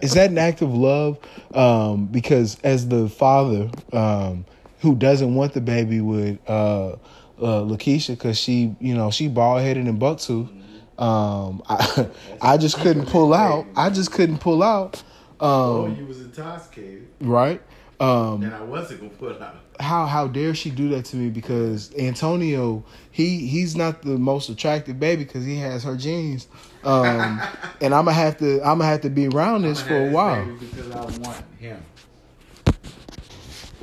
is 0.02 0.14
that 0.14 0.30
an 0.30 0.38
act 0.38 0.62
of 0.62 0.74
love? 0.74 1.18
Um, 1.54 2.06
because 2.06 2.58
as 2.62 2.88
the 2.88 3.08
father, 3.08 3.70
um, 3.92 4.44
who 4.80 4.94
doesn't 4.94 5.34
want 5.34 5.52
the 5.52 5.60
baby 5.60 6.00
with 6.00 6.38
uh, 6.48 6.92
uh 6.92 6.96
Lakeisha 7.38 8.10
because 8.10 8.38
she, 8.38 8.74
you 8.80 8.94
know, 8.94 9.10
she 9.10 9.28
bald 9.28 9.60
headed 9.62 9.86
and 9.86 9.98
buck 9.98 10.18
tooth. 10.18 10.48
Um, 10.98 11.62
I, 11.68 12.08
I 12.42 12.56
just 12.56 12.78
couldn't 12.78 13.06
pull 13.06 13.32
out. 13.32 13.66
I 13.76 13.90
just 13.90 14.12
couldn't 14.12 14.38
pull 14.38 14.62
out. 14.62 15.02
Oh, 15.40 15.86
Um, 15.86 15.96
you 15.96 16.06
was 16.06 16.20
intoxicated, 16.20 17.08
right. 17.20 17.62
Um, 18.00 18.42
and 18.42 18.54
I 18.54 18.62
wasn't 18.62 19.00
gonna 19.00 19.12
put 19.12 19.42
out. 19.42 19.56
how 19.78 20.06
how 20.06 20.26
dare 20.26 20.54
she 20.54 20.70
do 20.70 20.88
that 20.90 21.04
to 21.06 21.16
me? 21.16 21.28
Because 21.28 21.94
Antonio 21.96 22.82
he 23.10 23.46
he's 23.46 23.76
not 23.76 24.00
the 24.00 24.16
most 24.16 24.48
attractive 24.48 24.98
baby 24.98 25.24
because 25.24 25.44
he 25.44 25.58
has 25.58 25.84
her 25.84 25.96
genes. 25.96 26.48
Um 26.82 27.42
and 27.82 27.94
I'm 27.94 28.06
gonna 28.06 28.12
have 28.12 28.38
to 28.38 28.62
I'm 28.62 28.78
gonna 28.78 28.86
have 28.86 29.02
to 29.02 29.10
be 29.10 29.28
around 29.28 29.62
this 29.62 29.82
for 29.82 29.96
a 30.08 30.10
while. 30.10 30.46
because 30.56 30.90
I 30.90 31.04
want 31.18 31.44
him. 31.58 31.82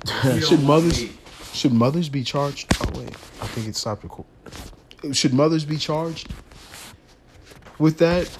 should 0.41 0.63
mothers 0.63 1.09
should 1.53 1.73
mothers 1.73 2.09
be 2.09 2.23
charged? 2.23 2.75
Oh 2.81 2.99
wait. 2.99 3.09
I 3.41 3.47
think 3.47 3.67
it 3.67 3.75
stopped 3.75 4.03
recording. 4.03 4.31
Should 5.13 5.33
mothers 5.35 5.63
be 5.63 5.77
charged 5.77 6.33
with 7.77 7.99
that 7.99 8.35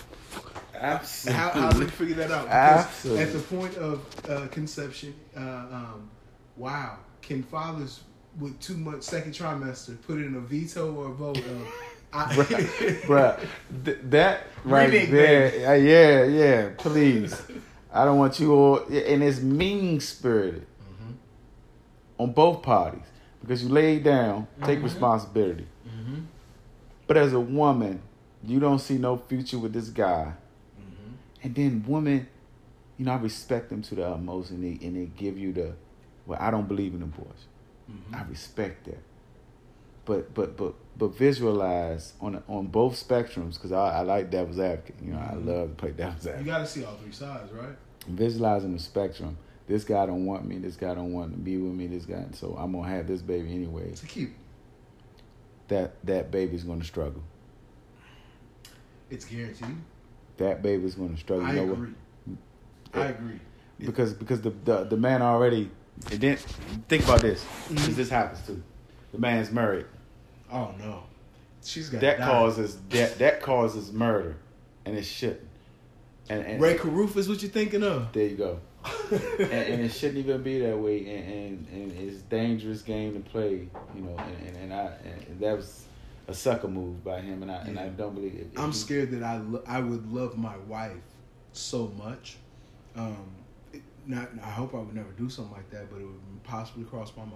Absolutely. 0.79 1.41
how, 1.41 1.49
how 1.49 1.71
do 1.71 1.79
we 1.79 1.85
figure 1.87 2.15
that 2.15 2.31
out 2.31 2.43
Because 2.45 2.85
Absolutely. 2.85 3.23
at 3.23 3.33
the 3.33 3.39
point 3.39 3.75
of 3.77 4.05
uh, 4.29 4.47
conception 4.47 5.13
uh, 5.35 5.39
um 5.39 6.09
wow 6.55 6.97
can 7.21 7.43
fathers 7.43 8.01
with 8.39 8.59
too 8.59 8.77
much 8.77 9.01
second 9.03 9.33
trimester 9.33 9.99
put 10.03 10.17
in 10.17 10.35
a 10.35 10.39
veto 10.39 10.93
or 10.93 11.07
a 11.11 11.13
vote 11.13 11.37
of 11.37 11.67
I, 12.13 12.23
Bruh, 13.06 13.37
th- 13.83 13.97
that 14.04 14.47
right 14.63 14.89
Remake, 14.89 15.12
there, 15.12 15.69
uh, 15.69 15.73
yeah, 15.73 16.23
yeah, 16.23 16.69
please. 16.77 17.35
I 17.93 18.06
don't 18.06 18.17
want 18.17 18.39
you 18.39 18.54
all, 18.54 18.77
and 18.85 19.21
it's 19.23 19.41
mean 19.41 19.99
spirited 19.99 20.65
Mm-hmm. 20.81 21.12
on 22.23 22.31
both 22.31 22.62
parties 22.62 23.04
because 23.41 23.62
you 23.62 23.67
lay 23.69 23.99
down, 23.99 24.47
take 24.63 24.79
Mhm. 24.79 24.83
responsibility. 24.85 25.67
Mhm. 25.85 26.23
But 27.08 27.17
as 27.17 27.33
a 27.33 27.39
woman, 27.41 28.02
you 28.41 28.60
don't 28.62 28.79
see 28.79 28.97
no 28.97 29.17
future 29.17 29.60
with 29.60 29.73
this 29.73 29.89
guy. 29.89 30.31
And 31.44 31.54
then 31.56 31.83
women, 31.88 32.27
you 32.98 33.06
know, 33.06 33.13
I 33.13 33.17
respect 33.17 33.69
them 33.69 33.81
to 33.83 33.96
the 33.96 34.08
utmost, 34.08 34.52
and 34.52 34.63
they 34.63 34.85
and 34.85 34.96
they 34.96 35.06
give 35.06 35.38
you 35.38 35.54
the, 35.54 35.73
well, 36.25 36.40
I 36.42 36.50
don't 36.52 36.67
believe 36.67 36.94
in 36.94 37.00
divorce. 37.02 37.46
I 38.12 38.17
Mhm. 38.17 38.29
respect 38.29 38.85
that. 38.85 39.02
But 40.06 40.33
but 40.33 40.56
but 40.58 40.73
but 40.98 41.08
visualize 41.17 42.13
on 42.21 42.42
on 42.48 42.67
both 42.67 42.94
spectrums 42.96 43.56
because 43.56 43.71
I, 43.71 44.00
I 44.00 44.02
like 44.02 44.29
devil's 44.31 44.60
advocate. 44.60 44.96
You 45.04 45.12
know, 45.13 45.19
I 45.19 45.33
Mhm. 45.35 45.46
love 45.46 45.69
to 45.69 45.75
play 45.75 45.92
devil's 45.92 46.25
advocate. 46.25 46.46
You 46.46 46.52
got 46.52 46.60
to 46.60 46.65
see 46.67 46.83
all 46.85 46.96
three 46.96 47.12
sides, 47.12 47.52
right? 47.52 47.75
Visualizing 48.08 48.73
the 48.73 48.79
spectrum. 48.79 49.38
This 49.67 49.83
guy 49.83 50.06
don't 50.06 50.25
want 50.25 50.46
me. 50.48 50.58
This 50.60 50.77
guy 50.77 50.94
don't 50.96 51.12
want 51.12 51.31
to 51.33 51.38
be 51.38 51.58
with 51.58 51.73
me. 51.73 51.88
This 51.88 52.06
guy, 52.06 52.23
so 52.31 52.56
I'm 52.58 52.71
gonna 52.71 52.88
have 52.88 53.06
this 53.08 53.21
baby 53.21 53.54
anyway. 53.54 53.92
To 53.96 54.06
keep 54.06 54.33
That 55.67 55.96
that 56.06 56.31
baby's 56.31 56.63
gonna 56.63 56.85
struggle. 56.85 57.21
it's 59.10 59.25
guaranteed. 59.25 59.75
That 60.38 60.62
baby's 60.62 60.96
gonna 60.96 61.17
struggle. 61.17 61.46
I 61.46 61.54
you 61.54 61.65
know 61.65 61.73
agree. 61.73 61.90
what? 62.92 63.02
I 63.04 63.06
agree. 63.08 63.40
because 63.79 64.13
because 64.13 64.42
the 64.42 64.52
the, 64.63 64.83
the 64.85 64.98
man 64.98 65.21
already. 65.21 65.69
And 66.12 66.19
then 66.21 66.38
think 66.88 67.04
about 67.06 67.21
this. 67.21 67.44
Mm-hmm. 67.44 67.75
'cause 67.77 67.96
This 67.96 68.10
happens 68.10 68.46
too. 68.46 68.62
The 69.13 69.17
man's 69.19 69.52
married. 69.52 69.85
Oh 70.52 70.71
no, 70.79 71.04
she's 71.63 71.90
got 71.90 72.02
That 72.02 72.19
causes 72.19 72.77
that 72.90 73.17
that 73.17 73.42
causes 73.42 73.92
murder, 73.92 74.38
and 74.85 74.96
it 74.96 75.04
shouldn't. 75.04 75.42
And, 76.29 76.46
and 76.46 76.62
Rae 76.62 76.75
Carruth 76.77 77.17
is 77.17 77.27
what 77.27 77.42
you're 77.42 77.50
thinking 77.52 77.83
of. 77.83 78.12
there 78.13 78.27
you 78.27 78.35
go. 78.38 78.60
and, 79.12 79.52
and 79.52 79.81
it 79.85 79.92
shouldn't 79.92 80.19
even 80.19 80.44
be 80.44 80.60
that 80.60 80.77
way. 80.77 81.00
And, 81.00 81.67
and, 81.73 81.92
and 81.92 82.10
it's 82.10 82.19
a 82.19 82.23
dangerous 82.25 82.81
game 82.83 83.13
to 83.15 83.19
play, 83.29 83.67
you 83.96 84.02
know. 84.02 84.15
And, 84.17 84.48
and, 84.48 84.58
and 84.58 84.73
I 84.73 84.92
and 85.29 85.40
that 85.40 85.56
was 85.58 85.85
a 86.28 86.34
sucker 86.34 86.67
move 86.67 87.04
by 87.04 87.21
him, 87.21 87.42
and 87.42 87.52
I 87.52 87.56
and 87.65 87.80
I 87.80 87.90
don't 87.90 88.13
believe 88.15 88.36
it. 88.36 88.50
I'm 88.58 88.73
scared 88.73 89.12
that 89.12 89.23
I 89.23 89.38
lo- 89.38 89.63
I 89.67 89.80
would 89.80 90.12
love 90.12 90.38
my 90.38 90.58
wife 90.67 90.92
so 91.54 91.92
much. 91.98 92.38
Um, 92.96 93.17
it- 93.73 93.82
not 94.06 94.30
I 94.44 94.50
hope 94.50 94.73
I 94.73 94.80
would 94.80 94.94
never 94.96 95.12
do 95.17 95.30
something 95.30 95.54
like 95.54 95.69
that, 95.71 95.90
but 95.90 96.00
it 96.02 96.06
would 96.06 96.44
possibly 96.44 96.84
cross 96.86 97.12
my 97.15 97.23
mind. 97.23 97.34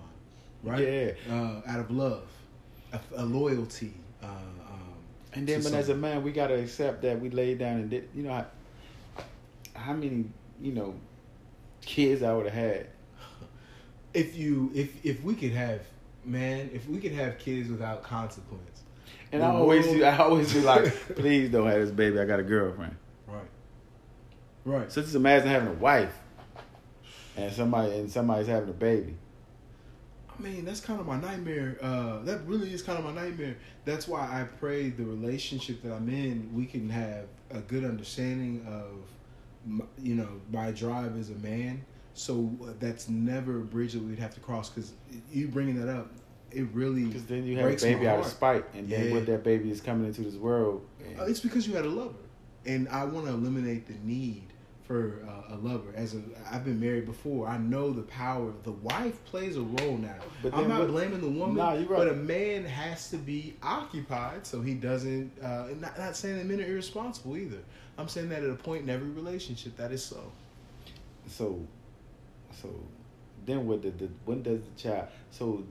Right? 0.63 0.87
Yeah. 1.27 1.33
Uh, 1.33 1.61
out 1.65 1.79
of 1.79 1.89
love, 1.91 2.27
a, 2.93 2.99
a 3.15 3.25
loyalty. 3.25 3.93
Uh, 4.21 4.27
um, 4.27 4.93
And 5.33 5.47
then, 5.47 5.63
but 5.63 5.73
as 5.73 5.89
a 5.89 5.95
man, 5.95 6.21
we 6.23 6.31
gotta 6.31 6.55
accept 6.55 7.01
that 7.01 7.19
we 7.19 7.29
laid 7.29 7.59
down 7.59 7.77
and 7.79 7.89
did. 7.89 8.09
You 8.13 8.23
know, 8.23 8.33
how, 8.33 8.45
how 9.73 9.93
many 9.93 10.25
you 10.61 10.73
know 10.73 10.93
kids 11.81 12.21
I 12.23 12.33
would 12.33 12.45
have 12.45 12.53
had. 12.53 12.87
if 14.13 14.35
you 14.35 14.71
if 14.75 15.03
if 15.05 15.23
we 15.23 15.33
could 15.35 15.51
have 15.53 15.81
man, 16.25 16.69
if 16.73 16.87
we 16.87 16.99
could 16.99 17.11
have 17.13 17.37
kids 17.39 17.69
without 17.69 18.03
consequence. 18.03 18.83
And 19.31 19.43
I 19.43 19.47
always, 19.49 19.87
world- 19.87 20.03
I 20.03 20.17
always 20.17 20.53
be 20.53 20.61
like, 20.61 20.85
please 21.15 21.49
don't 21.49 21.67
have 21.67 21.79
this 21.79 21.91
baby. 21.91 22.19
I 22.19 22.25
got 22.25 22.39
a 22.39 22.43
girlfriend. 22.43 22.95
Right. 23.27 23.41
Right. 24.65 24.91
So 24.91 25.01
just 25.01 25.15
imagine 25.15 25.47
having 25.47 25.69
a 25.69 25.73
wife, 25.73 26.17
and 27.37 27.51
somebody 27.53 27.93
and 27.97 28.11
somebody's 28.11 28.47
having 28.47 28.69
a 28.69 28.73
baby. 28.73 29.15
I 30.37 30.41
mean, 30.43 30.65
that's 30.65 30.79
kind 30.81 30.99
of 30.99 31.05
my 31.07 31.19
nightmare. 31.19 31.77
Uh, 31.81 32.19
that 32.23 32.45
really 32.47 32.73
is 32.73 32.81
kind 32.81 32.97
of 32.99 33.05
my 33.05 33.13
nightmare. 33.13 33.55
That's 33.85 34.07
why 34.07 34.21
I 34.21 34.43
pray 34.59 34.89
the 34.89 35.03
relationship 35.05 35.81
that 35.83 35.93
I'm 35.93 36.09
in, 36.09 36.49
we 36.53 36.65
can 36.65 36.89
have 36.89 37.25
a 37.51 37.59
good 37.59 37.83
understanding 37.83 38.65
of, 38.67 39.03
m- 39.67 39.87
you 40.01 40.15
know, 40.15 40.27
my 40.51 40.71
drive 40.71 41.17
as 41.19 41.29
a 41.29 41.35
man. 41.35 41.85
So 42.13 42.51
uh, 42.63 42.71
that's 42.79 43.07
never 43.09 43.57
a 43.57 43.63
bridge 43.63 43.93
that 43.93 44.03
we'd 44.03 44.19
have 44.19 44.33
to 44.35 44.39
cross. 44.41 44.69
Because 44.69 44.91
you 45.31 45.47
bringing 45.47 45.83
that 45.83 45.89
up, 45.91 46.11
it 46.51 46.67
really 46.73 47.05
Because 47.05 47.25
then 47.25 47.45
you 47.45 47.57
have 47.57 47.71
a 47.71 47.75
baby 47.75 48.07
out 48.07 48.19
of 48.19 48.25
spite, 48.27 48.65
and 48.73 48.89
then 48.89 49.07
Yeah. 49.07 49.13
what 49.13 49.25
that 49.27 49.43
baby 49.43 49.71
is 49.71 49.79
coming 49.81 50.05
into 50.07 50.21
this 50.21 50.35
world. 50.35 50.85
and- 51.07 51.19
Uh, 51.19 51.23
It's 51.25 51.39
because 51.39 51.67
you 51.67 51.73
had 51.75 51.85
a 51.85 51.89
lover, 51.89 52.13
and 52.65 52.87
I 52.89 53.05
want 53.05 53.25
to 53.27 53.31
eliminate 53.33 53.87
the 53.87 53.93
need 54.03 54.43
for 54.83 55.25
uh, 55.25 55.55
a 55.55 55.57
lover. 55.57 55.87
As 55.95 56.13
a, 56.15 56.21
I've 56.51 56.65
been 56.65 56.79
married 56.81 57.05
before, 57.05 57.47
I 57.47 57.57
know 57.57 57.91
the 57.93 58.01
power. 58.01 58.51
The 58.63 58.73
wife 58.73 59.23
plays 59.23 59.55
a 59.55 59.61
role 59.61 59.95
now. 59.97 60.17
But 60.43 60.53
I'm 60.53 60.67
not 60.67 60.79
what- 60.81 60.89
blaming 60.89 61.21
the 61.21 61.29
woman, 61.29 61.55
Nah, 61.55 61.75
you're 61.75 61.87
right. 61.87 61.97
but 61.99 62.09
a 62.09 62.15
man 62.15 62.65
has 62.65 63.09
to 63.11 63.17
be 63.17 63.55
occupied 63.63 64.45
so 64.45 64.59
he 64.61 64.73
doesn't. 64.73 65.31
Uh, 65.41 65.67
not, 65.79 65.97
not 65.97 66.17
saying 66.17 66.35
that 66.37 66.45
men 66.45 66.59
are 66.59 66.65
irresponsible 66.69 67.37
either. 67.37 67.59
I'm 67.97 68.09
saying 68.09 68.27
that 68.29 68.43
at 68.43 68.49
a 68.49 68.55
point 68.55 68.83
in 68.83 68.89
every 68.89 69.09
relationship 69.11 69.77
that 69.77 69.93
is 69.93 70.03
so. 70.03 70.19
so, 71.27 71.65
so 72.61 72.69
then 73.45 73.67
what? 73.67 73.81
Did 73.81 73.99
the 73.99 74.09
when 74.25 74.41
does 74.43 74.59
the 74.61 74.81
child? 74.81 75.07
So 75.31 75.63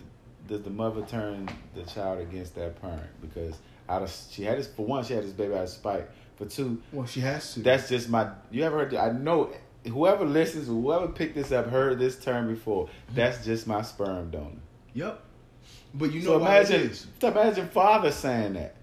does 0.49 0.62
the 0.62 0.70
mother 0.70 1.03
turn 1.07 1.49
the 1.74 1.83
child 1.83 2.20
against 2.20 2.55
that 2.57 2.81
parent 2.81 3.09
because 3.20 3.57
out 3.89 4.03
of 4.03 4.16
she 4.31 4.45
had 4.45 4.59
this 4.59 4.66
for 4.68 4.87
one 4.87 5.05
she 5.05 5.14
had 5.14 5.24
this 5.24 5.33
baby 5.33 5.55
out 5.55 5.64
of 5.64 5.68
spite. 5.68 6.09
For 6.37 6.47
two, 6.47 6.81
Well, 6.91 7.07
she 7.07 7.20
has 7.20 7.53
to. 7.55 7.61
That's 7.61 7.89
just 7.89 8.09
my. 8.09 8.31
You 8.51 8.64
ever 8.64 8.78
heard? 8.78 8.95
I 8.95 9.12
know 9.12 9.51
whoever 9.87 10.24
listens, 10.24 10.68
whoever 10.68 11.09
picked 11.09 11.35
this 11.35 11.53
up, 11.53 11.68
heard 11.68 11.99
this 11.99 12.18
term 12.22 12.49
before. 12.49 12.87
Mm-hmm. 12.87 13.14
That's 13.14 13.45
just 13.45 13.66
my 13.66 13.83
sperm 13.83 14.31
donor. 14.31 14.57
yep. 14.95 15.22
But 15.93 16.12
you 16.12 16.20
know 16.20 16.39
so 16.39 16.41
imagine, 16.41 16.93
imagine 17.20 17.68
father 17.68 18.11
saying 18.12 18.55
that. 18.55 18.76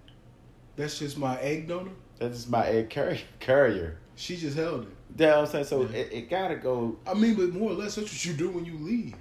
That's 0.76 1.00
just 1.00 1.18
my 1.18 1.40
egg 1.40 1.68
donor. 1.68 1.92
That's 2.20 2.36
just 2.36 2.50
my 2.50 2.68
egg 2.68 2.90
carrier. 2.90 3.20
carrier. 3.40 3.98
She 4.16 4.36
just 4.38 4.58
held 4.58 4.84
it. 4.84 4.97
You 5.16 5.26
know 5.26 5.30
what 5.32 5.40
I'm 5.40 5.46
saying? 5.48 5.66
So 5.66 5.82
Yeah. 5.84 5.88
it, 5.98 6.10
it 6.12 6.30
gotta 6.30 6.56
go. 6.56 6.98
I 7.06 7.14
mean, 7.14 7.36
but 7.36 7.50
more 7.50 7.72
or 7.72 7.74
less, 7.76 7.96
that's 7.96 8.12
what 8.12 8.26
you 8.26 8.34
do 8.34 8.50
when 8.50 8.66
you 8.66 8.78
leave. 8.78 9.16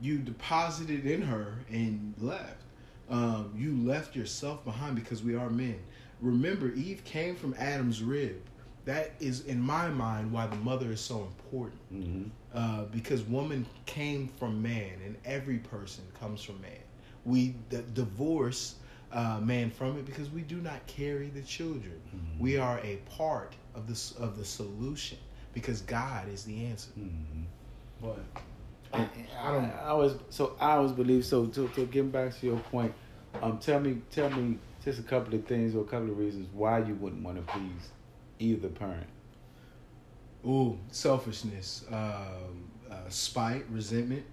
You 0.00 0.18
deposited 0.18 1.06
in 1.06 1.22
her 1.22 1.64
and 1.70 2.14
left. 2.18 2.62
Um, 3.08 3.52
you 3.56 3.74
left 3.76 4.14
yourself 4.16 4.64
behind 4.64 4.96
because 4.96 5.22
we 5.22 5.34
are 5.34 5.48
men. 5.48 5.78
Remember, 6.20 6.72
Eve 6.72 7.04
came 7.04 7.34
from 7.36 7.54
Adam's 7.58 8.02
rib. 8.02 8.36
That 8.84 9.12
is, 9.20 9.44
in 9.44 9.60
my 9.60 9.88
mind, 9.88 10.32
why 10.32 10.46
the 10.46 10.56
mother 10.56 10.92
is 10.92 11.00
so 11.00 11.20
important. 11.22 11.80
hmm 11.90 12.24
Uh, 12.52 12.84
because 12.86 13.22
woman 13.22 13.66
came 13.86 14.28
from 14.28 14.62
man, 14.62 14.92
and 15.04 15.16
every 15.24 15.58
person 15.58 16.04
comes 16.18 16.42
from 16.42 16.60
man. 16.60 16.84
We 17.24 17.54
d- 17.68 17.82
divorce 17.92 18.76
uh, 19.12 19.40
man 19.40 19.70
from 19.70 19.98
it 19.98 20.06
because 20.06 20.30
we 20.30 20.42
do 20.42 20.56
not 20.56 20.86
carry 20.86 21.28
the 21.28 21.42
children. 21.42 22.00
Mhm. 22.14 22.38
We 22.38 22.56
are 22.58 22.78
a 22.80 22.96
part 23.16 23.54
of 23.76 23.86
the 23.86 24.24
of 24.24 24.36
the 24.38 24.44
solution 24.44 25.18
because 25.52 25.82
God 25.82 26.28
is 26.28 26.44
the 26.44 26.66
answer. 26.66 26.90
hmm 26.92 27.42
But 28.00 28.18
I, 28.92 29.08
I 29.42 29.52
don't. 29.52 29.64
I 29.66 29.88
always 29.88 30.12
so 30.30 30.56
I 30.60 30.72
always 30.72 30.92
believe 30.92 31.24
so. 31.24 31.46
To, 31.46 31.68
to 31.68 31.86
get 31.86 32.10
back 32.10 32.38
to 32.40 32.46
your 32.46 32.58
point, 32.58 32.92
um, 33.42 33.58
tell 33.58 33.80
me, 33.80 33.98
tell 34.10 34.30
me 34.30 34.58
just 34.84 34.98
a 35.00 35.02
couple 35.02 35.34
of 35.34 35.44
things 35.46 35.74
or 35.74 35.80
a 35.80 35.84
couple 35.84 36.10
of 36.10 36.18
reasons 36.18 36.48
why 36.52 36.78
you 36.80 36.94
wouldn't 36.96 37.22
want 37.22 37.36
to 37.44 37.52
please 37.52 37.90
either 38.38 38.68
parent. 38.68 39.06
Ooh, 40.46 40.78
selfishness, 40.90 41.84
um, 41.90 42.70
uh, 42.90 42.94
spite, 43.08 43.64
resentment. 43.70 44.24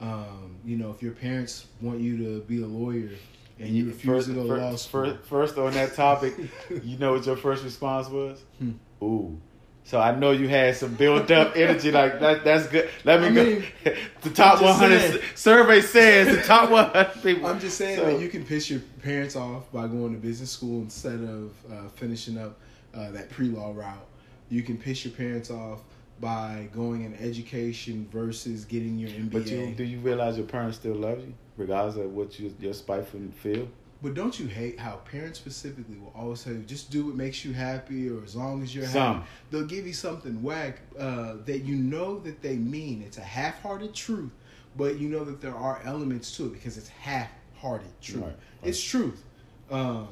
Um, 0.00 0.56
you 0.64 0.76
know, 0.76 0.90
if 0.92 1.02
your 1.02 1.12
parents 1.12 1.66
want 1.80 2.00
you 2.00 2.16
to 2.18 2.40
be 2.42 2.62
a 2.62 2.66
lawyer 2.66 3.10
and 3.58 3.68
you 3.68 3.86
refuse 3.86 4.26
to 4.26 4.34
go 4.34 4.46
to 4.46 4.54
law 4.54 4.76
school, 4.76 5.04
First, 5.04 5.24
first 5.28 5.58
on 5.58 5.72
that 5.72 5.94
topic, 5.94 6.34
you 6.84 6.96
know 6.98 7.12
what 7.14 7.26
your 7.26 7.36
first 7.36 7.64
response 7.64 8.08
was? 8.08 8.40
Hmm. 8.58 8.72
Ooh. 9.02 9.40
So 9.84 9.98
I 9.98 10.14
know 10.14 10.32
you 10.32 10.48
had 10.48 10.76
some 10.76 10.94
built 10.94 11.30
up 11.30 11.52
energy 11.56 11.90
like 11.90 12.20
that. 12.20 12.44
That's 12.44 12.66
good. 12.66 12.90
Let 13.04 13.20
me 13.22 13.26
I 13.28 13.30
go. 13.32 13.44
mean, 13.44 13.64
the 14.20 14.30
top 14.30 14.60
100 14.60 14.98
saying. 15.00 15.22
survey 15.34 15.80
says 15.80 16.36
the 16.36 16.42
top 16.42 16.70
100 16.94 17.22
people. 17.22 17.46
I'm 17.46 17.58
just 17.58 17.78
saying 17.78 17.96
So- 17.98 18.04
that 18.04 18.20
you 18.20 18.28
can 18.28 18.44
piss 18.44 18.68
your 18.68 18.80
parents 19.02 19.34
off 19.34 19.70
by 19.72 19.86
going 19.86 20.12
to 20.12 20.18
business 20.18 20.50
school 20.50 20.82
instead 20.82 21.20
of 21.20 21.52
uh, 21.72 21.88
finishing 21.94 22.36
up 22.36 22.58
uh, 22.94 23.10
that 23.12 23.30
pre-law 23.30 23.72
route. 23.74 24.06
You 24.50 24.62
can 24.62 24.76
piss 24.76 25.04
your 25.06 25.14
parents 25.14 25.50
off 25.50 25.80
by 26.20 26.68
going 26.74 27.04
in 27.04 27.14
education 27.14 28.08
versus 28.12 28.64
getting 28.64 28.98
your 28.98 29.08
MBA. 29.10 29.32
But 29.32 29.46
you, 29.46 29.74
do 29.74 29.84
you 29.84 30.00
realize 30.00 30.36
your 30.36 30.46
parents 30.46 30.76
still 30.78 30.96
love 30.96 31.20
you, 31.20 31.32
regardless 31.56 31.96
of 31.96 32.12
what 32.12 32.38
you, 32.40 32.54
your 32.60 32.74
spiteful 32.74 33.20
and 33.20 33.34
feel? 33.36 33.68
But 34.00 34.14
don't 34.14 34.38
you 34.38 34.46
hate 34.46 34.78
how 34.78 34.96
parents 35.10 35.40
specifically 35.40 35.96
will 35.96 36.12
always 36.14 36.40
say, 36.40 36.56
just 36.66 36.90
do 36.90 37.06
what 37.06 37.16
makes 37.16 37.44
you 37.44 37.52
happy, 37.52 38.08
or 38.08 38.22
as 38.22 38.36
long 38.36 38.62
as 38.62 38.72
you're 38.74 38.86
Some. 38.86 39.16
happy. 39.16 39.26
They'll 39.50 39.66
give 39.66 39.86
you 39.88 39.92
something 39.92 40.40
whack 40.42 40.78
uh, 40.98 41.34
that 41.46 41.60
you 41.64 41.74
know 41.74 42.20
that 42.20 42.40
they 42.40 42.54
mean. 42.56 43.02
It's 43.02 43.18
a 43.18 43.22
half-hearted 43.22 43.94
truth, 43.94 44.30
but 44.76 44.98
you 45.00 45.08
know 45.08 45.24
that 45.24 45.40
there 45.40 45.54
are 45.54 45.80
elements 45.84 46.36
to 46.36 46.46
it 46.46 46.52
because 46.52 46.78
it's 46.78 46.88
half-hearted 46.88 47.88
truth. 48.00 48.22
Right, 48.22 48.26
right. 48.28 48.36
It's 48.62 48.80
truth. 48.80 49.24
Um, 49.70 50.08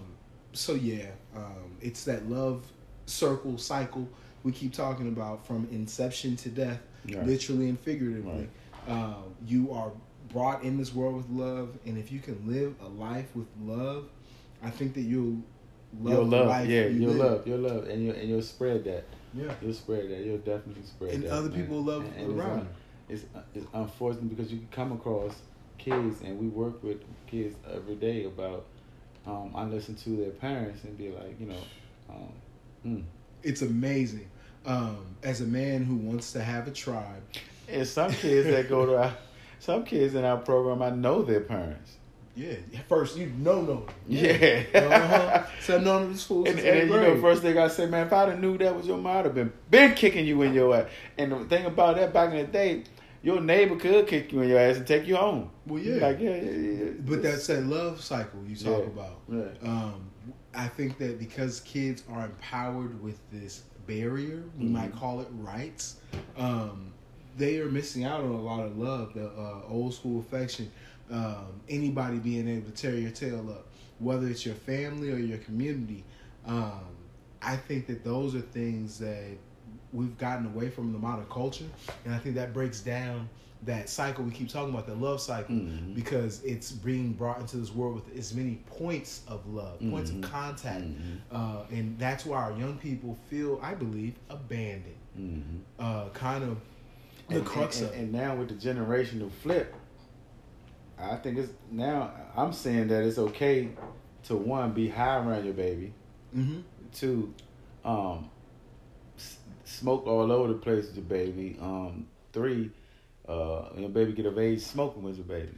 so 0.53 0.75
yeah, 0.75 1.07
um, 1.37 1.77
it's 1.81 2.03
that 2.05 2.29
love 2.29 2.65
circle 3.07 3.57
cycle 3.57 4.09
we 4.43 4.51
keep 4.53 4.73
talking 4.73 5.09
about 5.09 5.47
from 5.47 5.69
inception 5.71 6.35
to 6.37 6.49
death, 6.49 6.81
Right. 7.09 7.25
literally 7.25 7.69
and 7.69 7.79
figuratively. 7.79 8.49
Uh, 8.89 9.15
you 9.47 9.73
are 9.73 9.93
brought 10.33 10.63
in 10.63 10.77
this 10.79 10.95
world 10.95 11.17
with 11.17 11.31
love, 11.31 11.71
and 11.87 11.97
if 11.99 12.11
you 12.13 12.21
can 12.21 12.41
live 12.47 12.75
a 12.83 12.89
life 12.89 13.35
with 13.35 13.47
love, 13.63 14.07
I 14.63 14.71
think 14.71 14.95
that 14.95 15.03
you'll 15.03 15.39
love 16.01 16.13
you'll 16.15 16.25
love, 16.27 16.47
life 16.49 16.69
yeah, 16.69 16.87
you 16.87 17.09
love, 17.11 17.47
you'll 17.47 17.61
love, 17.61 17.89
and 17.89 18.05
you 18.05 18.13
and 18.13 18.29
you'll 18.29 18.43
spread 18.43 18.85
that. 18.85 19.05
Yeah. 19.35 19.53
You'll 19.61 19.75
spread 19.75 20.11
that. 20.11 20.21
You'll 20.25 20.39
definitely 20.39 20.83
spread 20.85 21.13
And 21.13 21.23
that. 21.25 21.29
And 21.29 21.37
other 21.39 21.49
man. 21.51 21.61
people 21.61 21.83
love 21.83 22.05
And- 22.05 22.17
and 22.31 22.41
around 22.41 22.69
It's, 23.09 23.25
un- 23.35 23.43
it's 23.55 23.65
it's 23.65 23.67
unfortunate 23.75 24.29
because 24.35 24.53
you 24.53 24.61
come 24.71 24.93
across 24.93 25.35
kids, 25.79 26.23
and 26.23 26.39
we 26.39 26.47
work 26.49 26.83
with 26.83 27.03
kids 27.27 27.55
every 27.73 27.97
day 27.97 28.25
about. 28.25 28.65
Um, 29.27 29.51
I 29.55 29.65
listen 29.65 29.95
to 29.97 30.11
their 30.11 30.31
parents 30.31 30.85
and 30.85 30.97
be 30.97 31.11
like, 31.11 31.39
you 31.41 31.47
know, 31.47 31.63
um, 32.09 32.33
hmm. 32.83 33.01
It's 33.43 33.63
amazing. 33.63 34.29
Um, 34.65 34.99
as 35.23 35.41
a 35.41 35.45
man 35.47 35.85
who 35.85 35.97
wants 35.97 36.33
to 36.33 36.43
have 36.43 36.67
a 36.69 36.71
tribe, 36.71 37.23
and 37.69 37.87
some 37.87 38.13
kids 38.13 38.47
that 38.49 38.69
go 38.69 38.87
to 38.87 39.13
some 39.67 39.85
kids 39.85 40.15
in 40.15 40.25
our 40.25 40.39
program, 40.39 40.81
I 40.83 40.91
know 40.91 41.23
their 41.23 41.41
parents. 41.41 41.97
yeah. 42.35 42.55
First, 42.89 43.17
you 43.17 43.27
know, 43.39 43.63
know. 43.63 43.87
Yeah. 44.07 44.63
uh-huh. 44.75 45.47
So 45.61 45.77
I've 45.77 45.83
known 45.85 46.03
them 46.03 46.13
in 46.13 46.19
school 46.19 46.47
And, 46.47 46.59
and 46.61 46.89
you 46.91 46.97
know, 46.97 47.21
first 47.21 47.43
thing 47.43 47.59
I 47.59 47.69
say, 47.69 47.87
man, 47.87 48.07
if 48.07 48.13
I'd 48.13 48.29
have 48.29 48.41
knew 48.41 48.57
that 48.59 48.75
was 48.77 48.87
your 48.87 48.99
mom, 48.99 49.17
I'd 49.19 49.25
have 49.27 49.35
been 49.35 49.53
been 49.71 49.95
kicking 49.95 50.27
you 50.27 50.41
in 50.43 50.55
your 50.55 50.75
ass. 50.77 50.87
And 51.19 51.33
the 51.33 51.45
thing 51.47 51.65
about 51.67 51.97
that, 51.97 52.13
back 52.13 52.31
in 52.31 52.37
the 52.39 52.45
day, 52.45 52.85
your 53.23 53.41
neighbor 53.41 53.77
could 53.77 54.07
kick 54.07 54.33
you 54.33 54.43
in 54.43 54.49
your 54.51 54.59
ass 54.59 54.77
and 54.77 54.87
take 54.87 55.07
you 55.07 55.17
home. 55.17 55.51
Well, 55.67 55.83
yeah. 55.83 56.07
like 56.07 56.21
yeah, 56.21 56.37
yeah, 56.37 56.51
yeah. 56.85 56.91
But 57.01 57.23
that's 57.23 57.47
that 57.49 57.65
love 57.65 58.01
cycle 58.01 58.41
you 58.47 58.55
talk 58.55 58.83
Yeah. 58.85 58.87
about. 58.95 59.21
Yeah. 59.33 59.69
Um, 59.69 60.11
I 60.55 60.69
think 60.69 60.99
that 60.99 61.19
because 61.19 61.61
kids 61.61 62.05
are 62.11 62.25
empowered 62.27 63.03
with 63.03 63.19
this 63.33 63.65
barrier. 63.87 64.45
We 64.59 64.67
might 64.67 64.93
call 64.95 65.21
it 65.21 65.29
rights. 65.33 65.97
Um, 66.37 66.93
they 67.37 67.59
are 67.59 67.69
missing 67.71 68.05
out 68.05 68.21
on 68.21 68.31
a 68.31 68.41
lot 68.41 68.65
of 68.67 68.79
love, 68.79 69.15
the 69.15 69.27
uh, 69.29 69.61
old 69.69 69.95
school 69.95 70.21
affection. 70.21 70.71
Um, 71.11 71.61
anybody 71.69 72.19
being 72.19 72.49
able 72.49 72.67
to 72.69 72.73
tear 72.73 72.97
your 72.97 73.13
tail 73.13 73.49
up, 73.51 73.67
whether 74.01 74.27
it's 74.27 74.45
your 74.45 74.57
family 74.57 75.13
or 75.13 75.19
your 75.19 75.39
community. 75.39 76.03
Um, 76.45 76.81
I 77.41 77.57
think 77.57 77.87
that 77.87 78.03
those 78.03 78.35
are 78.35 78.41
things 78.41 78.99
that 78.99 79.37
we've 79.93 80.19
gotten 80.19 80.47
away 80.47 80.69
from 80.69 80.93
the 80.93 80.99
modern 80.99 81.27
culture, 81.27 81.67
and 82.05 82.13
I 82.13 82.19
think 82.19 82.35
that 82.35 82.53
breaks 82.53 82.81
down 82.81 83.29
that 83.63 83.89
cycle 83.89 84.25
we 84.25 84.31
keep 84.33 84.49
talking 84.49 84.71
about, 84.75 84.87
the 84.87 84.95
love 84.95 85.21
cycle, 85.21 85.55
Mhm. 85.55 85.95
because 85.95 86.43
it's 86.43 86.73
being 86.73 87.13
brought 87.13 87.41
into 87.41 87.57
this 87.57 87.73
world 87.73 87.95
with 87.95 88.19
as 88.19 88.35
many 88.35 88.57
points 88.67 89.23
of 89.29 89.47
love, 89.47 89.79
points 89.91 90.11
of 90.11 90.17
Mhm. 90.17 90.23
contact, 90.23 90.85
Mhm. 90.85 91.19
uh, 91.31 91.65
and 91.71 91.97
that's 91.99 92.27
why 92.27 92.37
our 92.43 92.59
young 92.59 92.77
people 92.79 93.17
feel, 93.31 93.59
I 93.63 93.75
believe, 93.75 94.15
abandoned. 94.29 94.95
Mhm. 95.19 95.43
Uh, 95.79 96.09
kind 96.11 96.45
of 96.45 96.59
the 97.29 97.37
and, 97.37 97.45
crux 97.45 97.81
and, 97.81 97.93
and 97.95 98.13
now 98.13 98.37
with 98.37 98.49
the 98.49 98.55
generational 98.55 99.31
flip, 99.43 99.75
I 100.99 101.17
think 101.17 101.39
it's 101.39 101.53
now 101.71 102.11
I'm 102.37 102.53
saying 102.53 102.89
that 102.89 103.03
it's 103.05 103.19
okay 103.19 103.71
to 104.25 104.37
one 104.37 104.73
be 104.73 104.89
high 104.89 105.17
around 105.17 105.45
your 105.45 105.55
baby, 105.55 105.93
Mm-hmm. 106.37 106.61
two, 106.93 107.33
um, 107.85 108.29
s- 109.17 109.39
smoke 109.65 110.07
all 110.07 110.31
over 110.33 110.49
the 110.49 110.59
place 110.59 110.87
with 110.87 110.97
your 110.97 111.05
baby, 111.05 111.57
um, 111.61 112.07
three, 112.33 112.71
uh, 113.29 113.69
your 113.77 113.89
baby 113.89 114.13
get 114.13 114.27
of 114.27 114.39
age 114.39 114.61
smoking 114.61 115.03
with 115.03 115.17
your 115.17 115.25
baby. 115.27 115.55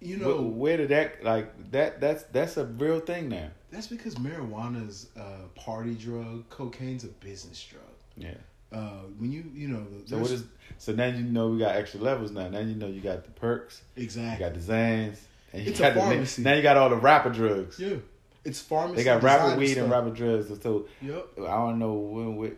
You 0.00 0.18
Where, 0.18 0.28
know, 0.28 0.42
where 0.42 0.76
did 0.76 0.90
that 0.90 1.24
like 1.24 1.70
that? 1.72 2.00
That's 2.00 2.24
that's 2.24 2.56
a 2.58 2.66
real 2.66 3.00
thing 3.00 3.28
now. 3.30 3.48
that's 3.70 3.86
because 3.86 4.16
marijuana's 4.16 5.08
a 5.16 5.48
party 5.58 5.94
drug, 5.94 6.48
cocaine's 6.50 7.04
a 7.04 7.08
business 7.08 7.62
drug. 7.64 7.82
Yeah. 8.16 8.34
Uh, 8.74 9.02
when 9.18 9.30
you, 9.30 9.44
you 9.54 9.68
know, 9.68 9.86
So 10.06 10.18
what 10.18 10.30
is? 10.30 10.44
So 10.78 10.92
now 10.92 11.06
you 11.06 11.22
know 11.22 11.48
we 11.48 11.58
got 11.58 11.76
extra 11.76 12.00
levels 12.00 12.30
now. 12.32 12.48
Now 12.48 12.58
you 12.58 12.74
know 12.74 12.88
you 12.88 13.00
got 13.00 13.24
the 13.24 13.30
perks, 13.30 13.82
you 13.96 14.02
exactly? 14.02 14.44
got 14.44 14.54
the 14.54 14.60
Zans, 14.60 15.18
and 15.52 15.62
you 15.62 15.70
It's 15.70 15.78
a 15.78 15.82
got 15.84 15.94
the 15.94 16.00
pharmacy. 16.00 16.42
now 16.42 16.54
you 16.54 16.62
got 16.62 16.76
all 16.76 16.88
the 16.90 16.96
rapper 16.96 17.30
drugs. 17.30 17.78
Yeah, 17.78 17.96
it's 18.44 18.60
pharmacy. 18.60 18.96
They 18.96 19.04
got 19.04 19.22
rapper 19.22 19.56
weed 19.56 19.78
and 19.78 19.90
rapper 19.90 20.10
drugs. 20.10 20.48
So 20.62 20.86
Yep. 21.00 21.26
I 21.38 21.56
don't 21.56 21.78
know 21.78 21.92
when, 21.94 22.36
when 22.36 22.56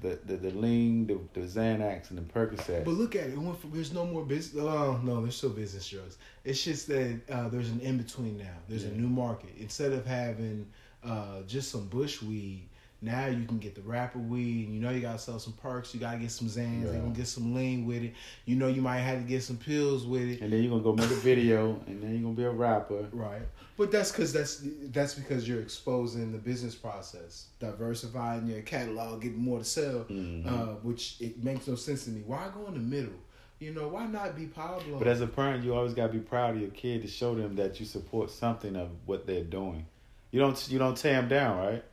the 0.00 0.18
the 0.24 0.36
the 0.36 0.50
lean, 0.52 1.06
the 1.08 1.18
the 1.32 1.46
Xanax, 1.46 2.10
and 2.10 2.18
the 2.18 2.22
Percocet. 2.22 2.84
But 2.84 2.92
look 2.94 3.16
at 3.16 3.24
it. 3.24 3.32
it 3.32 3.56
from, 3.60 3.70
there's 3.72 3.92
no 3.92 4.06
more 4.06 4.24
business. 4.24 4.62
Oh 4.64 5.00
no, 5.02 5.20
there's 5.22 5.36
still 5.36 5.50
business 5.50 5.88
drugs. 5.88 6.16
It's 6.44 6.62
just 6.62 6.86
that 6.86 7.20
uh, 7.30 7.48
there's 7.48 7.70
an 7.70 7.80
in 7.80 7.98
between 7.98 8.38
now. 8.38 8.54
There's 8.68 8.84
a 8.84 8.90
new 8.92 9.08
market. 9.08 9.50
Instead 9.58 9.92
of 9.92 10.06
having 10.06 10.66
uh, 11.04 11.42
just 11.48 11.70
some 11.72 11.86
bush 11.88 12.22
weed, 12.22 12.68
now 13.00 13.26
you 13.26 13.44
can 13.46 13.58
get 13.58 13.74
the 13.74 13.80
rapper 13.82 14.18
weed. 14.18 14.66
And 14.66 14.74
you 14.74 14.80
know 14.80 14.90
you 14.90 15.00
gotta 15.00 15.18
sell 15.18 15.38
some 15.38 15.52
perks. 15.54 15.94
You 15.94 16.00
gotta 16.00 16.18
get 16.18 16.30
some 16.30 16.48
Zans. 16.48 16.84
Yeah. 16.84 16.92
You 16.92 17.00
can 17.00 17.12
get 17.12 17.26
some 17.28 17.54
lean 17.54 17.86
with 17.86 18.02
it. 18.02 18.12
You 18.44 18.56
know 18.56 18.66
you 18.68 18.82
might 18.82 18.98
have 19.00 19.18
to 19.18 19.24
get 19.24 19.42
some 19.42 19.56
pills 19.56 20.06
with 20.06 20.22
it. 20.22 20.40
and 20.40 20.52
then 20.52 20.62
you're 20.62 20.70
gonna 20.70 20.82
go 20.82 20.92
make 20.94 21.10
a 21.10 21.14
video, 21.20 21.80
and 21.86 22.02
then 22.02 22.12
you're 22.12 22.22
gonna 22.22 22.34
be 22.34 22.44
a 22.44 22.50
rapper. 22.50 23.06
Right. 23.12 23.42
But 23.76 23.92
that's 23.92 24.10
because 24.10 24.32
that's 24.32 24.62
that's 24.90 25.14
because 25.14 25.46
you're 25.48 25.60
exposing 25.60 26.32
the 26.32 26.38
business 26.38 26.74
process, 26.74 27.46
diversifying 27.60 28.46
your 28.48 28.62
catalog, 28.62 29.22
getting 29.22 29.38
more 29.38 29.58
to 29.60 29.64
sell, 29.64 30.04
Mhm. 30.10 30.46
uh, 30.46 30.74
which 30.82 31.16
it 31.20 31.42
makes 31.44 31.68
no 31.68 31.76
sense 31.76 32.04
to 32.04 32.10
me. 32.10 32.22
Why 32.26 32.48
go 32.52 32.66
in 32.66 32.74
the 32.74 32.80
middle? 32.80 33.14
You 33.60 33.72
know, 33.74 33.88
why 33.88 34.06
not 34.06 34.36
be 34.36 34.46
Pablo? 34.46 34.98
But 34.98 35.08
as 35.08 35.20
a 35.20 35.26
parent, 35.26 35.64
you 35.64 35.74
always 35.74 35.94
gotta 35.94 36.12
be 36.12 36.18
proud 36.20 36.54
of 36.56 36.60
your 36.60 36.70
kid 36.70 37.02
to 37.02 37.08
show 37.08 37.34
them 37.34 37.56
that 37.56 37.78
you 37.80 37.86
support 37.86 38.30
something 38.30 38.76
of 38.76 38.88
what 39.06 39.26
they're 39.26 39.44
doing. 39.44 39.86
You 40.30 40.40
don't 40.40 40.68
you 40.70 40.78
don't 40.78 40.96
tear 40.96 41.20
them 41.20 41.28
down, 41.28 41.58
right? 41.58 41.84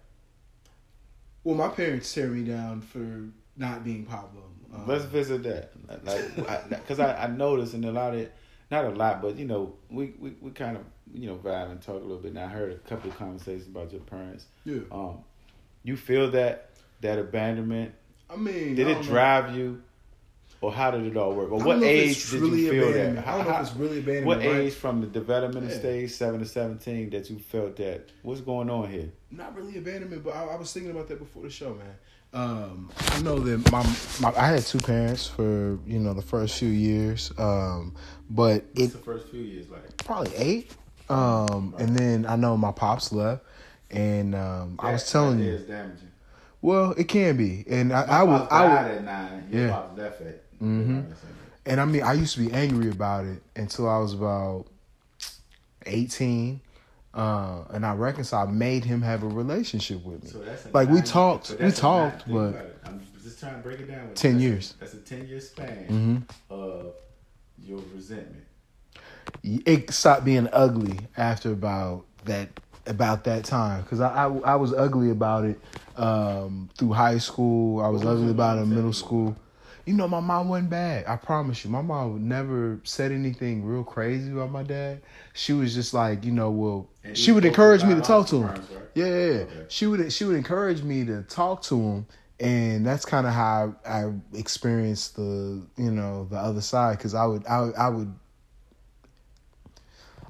Well, 1.45 1.55
my 1.55 1.69
parents 1.69 2.13
tear 2.13 2.27
me 2.27 2.43
down 2.43 2.81
for 2.81 3.29
not 3.55 3.85
being 3.85 4.03
Pablo. 4.05 4.41
Um, 4.73 4.85
Let's 4.87 5.05
visit 5.05 5.43
that, 5.43 5.71
like, 6.03 6.69
because 6.69 6.99
I, 6.99 7.23
I 7.23 7.27
noticed 7.27 7.73
in 7.73 7.85
a 7.85 7.91
lot 7.93 8.13
of, 8.13 8.27
not 8.69 8.83
a 8.83 8.89
lot, 8.89 9.21
but 9.21 9.37
you 9.37 9.45
know, 9.45 9.73
we 9.89 10.13
we, 10.19 10.31
we 10.41 10.51
kind 10.51 10.75
of 10.75 10.83
you 11.13 11.27
know 11.27 11.35
vibe 11.37 11.71
and 11.71 11.81
talk 11.81 11.95
a 11.95 11.99
little 12.03 12.17
bit. 12.17 12.31
And 12.31 12.39
I 12.39 12.47
heard 12.47 12.73
a 12.73 12.77
couple 12.89 13.09
of 13.09 13.17
conversations 13.17 13.67
about 13.67 13.91
your 13.93 14.01
parents. 14.01 14.47
yeah. 14.65 14.79
Um, 14.91 15.19
you 15.83 15.95
feel 15.95 16.31
that 16.31 16.71
that 17.01 17.19
abandonment 17.19 17.93
I 18.29 18.35
mean, 18.35 18.75
did 18.75 18.87
I 18.87 18.91
it 18.91 18.93
don't 18.95 19.05
know. 19.05 19.11
drive 19.11 19.55
you, 19.55 19.81
or 20.61 20.71
how 20.71 20.91
did 20.91 21.05
it 21.05 21.15
all 21.17 21.33
work? 21.33 21.51
Or 21.51 21.59
what 21.59 21.83
age 21.83 22.31
did 22.31 22.41
really 22.41 22.61
you 22.65 22.71
feel 22.71 22.85
that? 22.87 22.89
abandonment. 22.91 23.27
I 23.27 23.37
don't 23.37 23.45
know 23.47 23.53
how- 23.53 23.61
if 23.61 23.67
it's 23.67 23.75
really 23.77 23.99
abandonment. 23.99 24.25
what 24.27 24.37
right? 24.39 24.47
age 24.61 24.73
from 24.73 25.01
the 25.01 25.07
developmental 25.07 25.69
Yeah. 25.69 25.77
stage, 25.79 26.11
seven 26.11 26.39
to 26.39 26.45
seventeen, 26.45 27.09
that 27.11 27.29
you 27.29 27.39
felt 27.39 27.75
that 27.77 28.09
what's 28.23 28.41
going 28.41 28.69
on 28.69 28.89
here? 28.89 29.09
not 29.31 29.55
really 29.55 29.77
abandonment, 29.77 30.23
but 30.23 30.33
I, 30.33 30.45
I 30.45 30.55
was 30.55 30.71
thinking 30.71 30.91
about 30.91 31.07
that 31.09 31.19
before 31.19 31.43
the 31.43 31.49
show, 31.49 31.75
man. 31.75 31.95
Um, 32.33 32.89
I 33.11 33.21
know 33.21 33.39
that 33.39 33.71
my, 33.71 33.81
my 34.21 34.33
I 34.37 34.47
had 34.47 34.63
two 34.63 34.79
parents 34.79 35.25
for 35.27 35.77
you 35.85 35.99
know 35.99 36.13
the 36.13 36.21
first 36.21 36.57
few 36.59 36.67
years, 36.69 37.31
um, 37.37 37.93
but 38.29 38.65
it 38.75 38.91
the 38.91 38.97
first 38.97 39.27
few 39.29 39.41
years 39.41 39.69
like? 39.69 39.95
probably 40.03 40.35
eight, 40.35 40.71
um, 41.09 41.73
and 41.77 41.95
then 41.97 42.25
I 42.25 42.35
know 42.35 42.57
my 42.57 42.71
pops 42.73 43.11
left, 43.13 43.43
and 43.91 44.35
um, 44.35 44.75
I 44.79 44.91
was 44.93 45.09
telling 45.09 45.39
you, 45.39 45.59
damaging. 45.59 46.09
well, 46.61 46.91
it 46.97 47.05
can 47.07 47.37
be, 47.37 47.63
and 47.69 47.93
I, 47.93 48.01
I 48.03 48.23
would, 48.23 48.41
I 48.51 48.67
would, 48.67 48.91
at 48.97 49.03
nine. 49.05 49.47
Your 49.51 49.67
Yeah. 49.67 49.71
pops 49.71 49.97
left 49.97 50.21
at. 50.21 50.41
Mhm. 50.61 51.05
and 51.65 51.81
I 51.81 51.85
mean, 51.85 52.03
I 52.03 52.13
used 52.13 52.35
to 52.35 52.41
be 52.41 52.51
angry 52.53 52.89
about 52.89 53.25
it 53.25 53.41
until 53.55 53.89
I 53.89 53.97
was 53.99 54.13
about 54.13 54.65
eighteen, 55.85 56.61
uh, 57.13 57.63
and 57.71 57.85
I 57.85 57.93
reconciled, 57.93 58.53
made 58.53 58.83
him 58.85 59.01
have 59.01 59.23
a 59.23 59.27
relationship 59.27 60.03
with 60.03 60.23
me. 60.23 60.31
So 60.31 60.39
that's 60.39 60.65
a 60.65 60.69
Like, 60.73 60.89
we 60.89 61.01
talked- 61.01 61.47
so 61.47 61.55
we 61.59 61.71
talked, 61.71 62.27
nine- 62.27 62.35
but- 62.53 62.65
I'm 62.85 63.01
just 63.23 63.39
trying 63.39 63.55
to 63.55 63.61
break 63.61 63.79
it 63.81 63.87
down. 63.87 64.05
with 64.07 64.15
10 64.15 64.39
you. 64.39 64.51
That's 64.51 64.71
a- 64.71 64.73
years. 64.73 64.73
That's 64.79 64.93
a 64.93 64.97
ten 64.99 65.27
year 65.27 65.39
span 65.39 65.85
hmm 65.87 66.17
of 66.49 66.93
your 67.63 67.79
resentment. 67.95 68.43
it 69.43 69.91
stopped 69.91 70.23
being 70.25 70.47
ugly 70.53 70.99
after 71.17 71.51
about 71.51 72.05
that 72.25 72.49
about 72.87 73.23
that 73.23 73.43
time 73.43 73.81
because 73.81 73.99
I, 73.99 74.25
I 74.25 74.37
I 74.39 74.55
was 74.55 74.71
ugly 74.73 75.09
about 75.09 75.45
it 75.45 75.59
um, 75.97 76.69
through 76.77 76.93
high 76.93 77.17
school. 77.17 77.81
I 77.81 77.87
was 77.87 78.03
was 78.03 78.17
ugly 78.19 78.31
about 78.31 78.57
it 78.57 78.61
in 78.61 78.69
middle 78.75 78.93
school. 78.93 79.35
You 79.85 79.93
know, 79.93 80.07
my 80.07 80.19
mom 80.19 80.49
wasn't 80.49 80.71
bad. 80.71 81.05
I 81.07 81.15
promise 81.15 81.63
you, 81.63 81.69
my 81.69 81.81
mom 81.81 82.27
never 82.27 82.79
said 82.83 83.11
anything 83.11 83.63
real 83.63 83.83
crazy 83.83 84.31
about 84.31 84.51
my 84.51 84.63
dad. 84.63 85.01
She 85.33 85.53
was 85.53 85.75
just 85.75 85.93
like, 85.93 86.25
you 86.25 86.31
know, 86.31 86.49
well, 86.49 86.89
And 87.03 87.15
she 87.15 87.31
would 87.31 87.45
encourage 87.45 87.83
me 87.83 87.93
to 87.93 88.01
talk 88.01 88.25
to 88.27 88.37
him. 88.37 88.47
parents, 88.47 88.71
right? 88.71 88.81
Yeah, 88.95 89.05
yeah, 89.05 89.11
yeah. 89.11 89.31
Okay. 89.43 89.65
She 89.69 89.85
would 89.85 90.11
she 90.11 90.23
would 90.25 90.35
encourage 90.37 90.81
me 90.81 91.05
to 91.05 91.21
talk 91.23 91.61
to 91.63 91.79
him, 91.79 92.05
and 92.39 92.83
that's 92.85 93.05
kind 93.05 93.27
of 93.27 93.33
how 93.33 93.75
I, 93.85 94.05
I 94.05 94.13
experienced 94.33 95.17
the 95.17 95.61
you 95.77 95.91
know 95.91 96.27
the 96.31 96.37
other 96.37 96.61
side 96.61 96.97
because 96.97 97.13
I 97.13 97.25
would 97.25 97.45
I, 97.45 97.69
I 97.77 97.89
would 97.89 98.11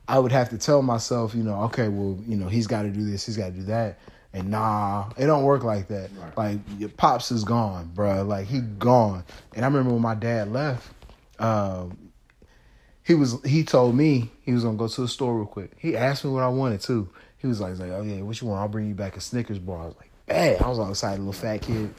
I 0.07 0.19
would 0.19 0.31
have 0.31 0.49
to 0.49 0.57
tell 0.57 0.81
myself 0.81 1.33
you 1.33 1.43
know 1.43 1.61
okay 1.63 1.87
well 1.87 2.19
you 2.27 2.35
know 2.35 2.47
he's 2.47 2.67
got 2.67 2.83
to 2.83 2.89
do 2.89 3.09
this 3.09 3.25
he's 3.25 3.37
got 3.37 3.47
to 3.47 3.51
do 3.53 3.63
that 3.63 3.99
and 4.35 4.49
nah 4.49 5.09
it 5.17 5.25
don't 5.25 5.43
work 5.43 5.63
like 5.63 5.87
that 5.87 6.09
Right. 6.19 6.37
like 6.37 6.59
your 6.77 6.89
pops 6.89 7.31
is 7.31 7.43
gone 7.43 7.91
bruh. 7.95 8.27
like 8.27 8.45
he 8.47 8.59
gone 8.59 9.23
and 9.55 9.65
I 9.65 9.67
remember 9.67 9.91
when 9.93 10.01
my 10.01 10.15
dad 10.15 10.51
left 10.51 10.87
um 11.39 11.97
he 13.03 13.13
was 13.13 13.41
he 13.45 13.63
told 13.63 13.95
me 13.95 14.31
he 14.41 14.51
was 14.51 14.63
gonna 14.63 14.77
go 14.77 14.87
to 14.87 15.01
the 15.01 15.07
store 15.07 15.35
real 15.37 15.45
quick. 15.45 15.73
He 15.77 15.95
asked 15.95 16.25
me 16.25 16.31
what 16.31 16.41
I 16.41 16.47
wanted 16.47 16.81
too. 16.81 17.07
He 17.37 17.45
was 17.45 17.61
like, 17.61 17.77
like, 17.77 17.91
oh 17.91 18.01
yeah, 18.01 18.21
what 18.23 18.41
you 18.41 18.47
want? 18.47 18.61
I'll 18.61 18.67
bring 18.67 18.87
you 18.87 18.95
back 18.95 19.15
a 19.15 19.21
Snickers 19.21 19.59
bar. 19.59 19.79
I 19.83 19.85
was 19.85 19.95
like, 19.97 20.09
bad. 20.25 20.61
I 20.63 20.67
was 20.67 20.79
all 20.79 20.89
excited, 20.89 21.19
little 21.19 21.31
fat 21.31 21.61
kid. 21.61 21.93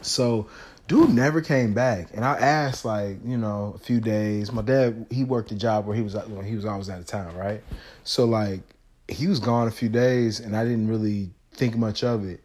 So, 0.00 0.48
dude 0.88 1.10
never 1.10 1.40
came 1.42 1.74
back, 1.74 2.08
and 2.12 2.24
I 2.24 2.32
asked 2.38 2.84
like, 2.84 3.18
you 3.24 3.36
know, 3.36 3.72
a 3.76 3.78
few 3.78 4.00
days. 4.00 4.50
My 4.50 4.62
dad 4.62 5.06
he 5.10 5.22
worked 5.22 5.52
a 5.52 5.54
job 5.54 5.86
where 5.86 5.94
he 5.94 6.02
was 6.02 6.14
well, 6.14 6.40
he 6.40 6.56
was 6.56 6.64
always 6.64 6.90
out 6.90 6.98
of 6.98 7.06
town, 7.06 7.36
right? 7.36 7.62
So 8.02 8.24
like, 8.24 8.62
he 9.06 9.28
was 9.28 9.38
gone 9.38 9.68
a 9.68 9.70
few 9.72 9.88
days, 9.88 10.40
and 10.40 10.56
I 10.56 10.64
didn't 10.64 10.88
really 10.88 11.30
think 11.54 11.76
much 11.76 12.02
of 12.04 12.24
it. 12.26 12.40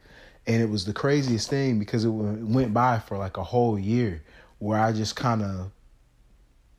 And 0.45 0.61
it 0.61 0.69
was 0.69 0.85
the 0.85 0.93
craziest 0.93 1.49
thing 1.49 1.77
because 1.79 2.05
it 2.05 2.09
went 2.09 2.73
by 2.73 2.99
for 2.99 3.17
like 3.17 3.37
a 3.37 3.43
whole 3.43 3.77
year 3.77 4.23
where 4.59 4.79
I 4.79 4.93
just 4.93 5.15
kind 5.15 5.41
of 5.43 5.71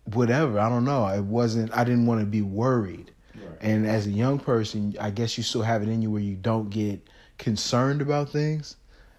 whatever. 0.04 0.58
I 0.58 0.68
don't 0.68 0.84
know. 0.84 1.06
It 1.08 1.24
wasn't. 1.24 1.76
I 1.76 1.84
didn't 1.84 2.06
want 2.06 2.20
to 2.20 2.26
be 2.26 2.42
worried. 2.42 3.10
Right. 3.34 3.44
And 3.60 3.86
as 3.86 4.06
a 4.06 4.10
young 4.10 4.38
person, 4.38 4.96
I 5.00 5.10
guess 5.10 5.36
you 5.36 5.44
still 5.44 5.62
have 5.62 5.82
it 5.82 5.88
in 5.88 6.00
you 6.02 6.10
where 6.10 6.22
you 6.22 6.34
don't 6.36 6.70
get 6.70 7.06
concerned 7.36 8.00
about 8.00 8.30
things. 8.30 8.76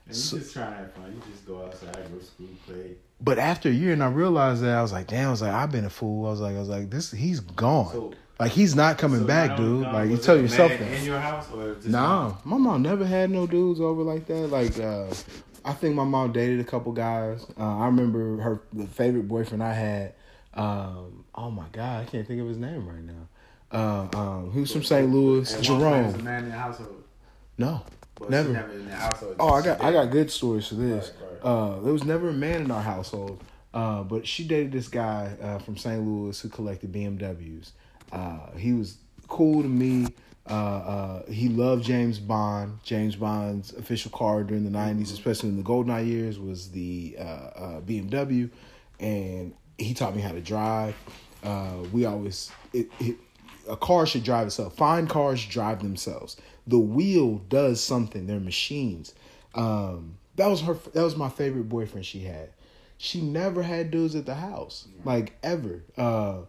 And 0.08 0.16
you 0.16 0.22
So- 0.22 0.38
just 0.40 0.54
trying 0.54 0.72
to 0.72 0.78
have 0.80 0.94
fun. 0.94 1.14
You 1.14 1.32
just 1.32 1.46
go 1.46 1.64
outside, 1.66 1.94
go 2.12 2.18
to 2.18 2.26
school, 2.26 2.48
play. 2.66 2.96
But 3.22 3.38
after 3.38 3.70
a 3.70 3.74
year, 3.74 3.94
and 3.94 4.02
I 4.04 4.08
realized 4.08 4.64
that 4.64 4.76
I 4.76 4.82
was 4.82 4.92
like, 4.94 5.08
damn. 5.08 5.28
I 5.28 5.32
was 5.32 5.42
like, 5.42 5.54
I've 5.54 5.72
been 5.72 5.86
a 5.86 5.90
fool. 5.90 6.26
I 6.26 6.32
was 6.32 6.40
like, 6.40 6.56
I 6.56 6.60
was 6.60 6.70
like, 6.70 6.90
this. 6.90 7.12
He's 7.12 7.42
gone. 7.42 7.92
So, 7.92 8.14
like 8.40 8.52
he's 8.52 8.76
not 8.76 8.98
coming 8.98 9.22
so 9.22 9.26
back, 9.28 9.58
dude. 9.58 9.84
gone, 9.84 9.94
Like 9.94 10.10
you 10.10 10.18
tell 10.18 10.38
yourself 10.40 10.72
that. 10.72 10.82
in 10.82 11.04
your 11.04 11.20
house 11.20 11.48
or 11.54 11.76
just 11.76 11.88
Nah, 11.88 12.36
my 12.46 12.58
mom 12.58 12.82
never 12.82 13.06
had 13.06 13.30
no 13.30 13.46
dudes 13.48 13.82
over 13.82 14.02
like 14.04 14.26
that. 14.28 14.48
Like, 14.48 14.80
uh, 14.80 15.08
I 15.66 15.74
think 15.74 15.96
my 15.96 16.06
mom 16.06 16.32
dated 16.32 16.60
a 16.60 16.64
couple 16.64 16.92
guys. 16.94 17.46
Uh, 17.60 17.80
I 17.80 17.86
remember 17.88 18.38
her 18.38 18.62
the 18.74 18.88
favorite 18.88 19.28
boyfriend 19.28 19.62
I 19.64 19.74
had. 19.74 20.14
Um, 20.54 21.26
oh 21.36 21.52
my 21.52 21.66
god, 21.72 22.02
I 22.02 22.06
can't 22.10 22.28
think 22.28 22.42
of 22.42 22.48
his 22.48 22.58
name 22.58 22.88
right 22.88 23.04
now. 23.04 23.28
Uh, 23.72 24.18
um, 24.18 24.52
he 24.52 24.62
was 24.62 24.72
from 24.72 24.84
St. 24.84 25.08
Louis, 25.12 25.54
one 25.70 25.82
point, 25.82 26.06
was 26.06 26.14
Jerome. 26.14 26.24
man 26.24 26.44
in 26.46 26.50
the 26.50 26.58
household. 26.58 27.04
No, 27.58 27.82
Well, 28.20 28.30
Never. 28.30 28.54
never 28.54 28.72
in 28.72 28.86
the 28.88 28.96
household. 28.96 29.36
Oh, 29.40 29.50
I 29.50 29.62
got 29.62 29.82
I 29.82 29.92
got 29.92 30.06
good 30.12 30.32
stories 30.32 30.68
for 30.68 30.76
this. 30.76 31.12
Right, 31.22 31.32
right. 31.34 31.40
Uh, 31.44 31.80
there 31.82 31.94
was 31.94 32.04
never 32.04 32.30
a 32.30 32.34
man 32.34 32.62
in 32.62 32.72
our 32.72 32.82
household, 32.82 33.44
uh, 33.74 34.02
but 34.04 34.26
she 34.26 34.46
dated 34.48 34.72
this 34.72 34.88
guy 34.88 35.32
uh, 35.42 35.60
from 35.60 35.78
St. 35.78 36.02
Louis 36.04 36.40
who 36.40 36.50
collected 36.50 36.92
BMWs. 36.92 37.72
Uh, 38.12 38.52
he 38.58 38.74
was 38.74 38.98
cool 39.28 39.62
to 39.62 39.68
me. 39.68 40.08
Uh, 40.50 40.54
uh, 40.54 41.32
he 41.32 41.48
loved 41.48 41.84
James 41.84 42.18
Bond. 42.18 42.80
James 42.84 43.16
Bond's 43.16 43.74
official 43.74 44.12
car 44.12 44.44
during 44.44 44.64
the 44.64 44.76
'90s, 44.78 45.14
especially 45.14 45.50
in 45.50 45.58
the 45.58 45.64
Goldeneye 45.64 46.08
years, 46.08 46.40
was 46.40 46.72
the 46.72 47.16
uh, 47.20 47.22
uh, 47.22 47.82
BMW, 47.82 48.50
and 49.00 49.54
he 49.78 49.94
taught 49.94 50.16
me 50.16 50.22
how 50.22 50.32
to 50.32 50.42
drive. 50.42 50.96
Uh, 51.44 51.76
we 51.94 52.06
always 52.06 52.52
it, 52.74 52.90
it 53.00 53.16
a 53.70 53.78
car 53.78 54.06
should 54.06 54.24
drive 54.24 54.48
itself. 54.48 54.76
Fine 54.76 55.08
cars 55.08 55.46
drive 55.46 55.84
themselves. 55.84 56.36
The 56.66 56.80
wheel 56.80 57.38
does 57.50 57.82
something. 57.82 58.26
They're 58.26 58.40
machines. 58.40 59.14
Um, 59.54 60.18
that 60.36 60.48
was 60.48 60.62
her. 60.62 60.74
That 60.94 61.04
was 61.04 61.16
my 61.16 61.30
favorite 61.30 61.70
boyfriend 61.70 62.06
she 62.06 62.22
had. 62.22 62.50
She 62.98 63.22
never 63.22 63.62
had 63.62 63.92
dudes 63.92 64.16
at 64.16 64.26
the 64.26 64.36
house, 64.36 64.88
like 65.06 65.38
ever. 65.44 65.84
Uh, 65.96 66.40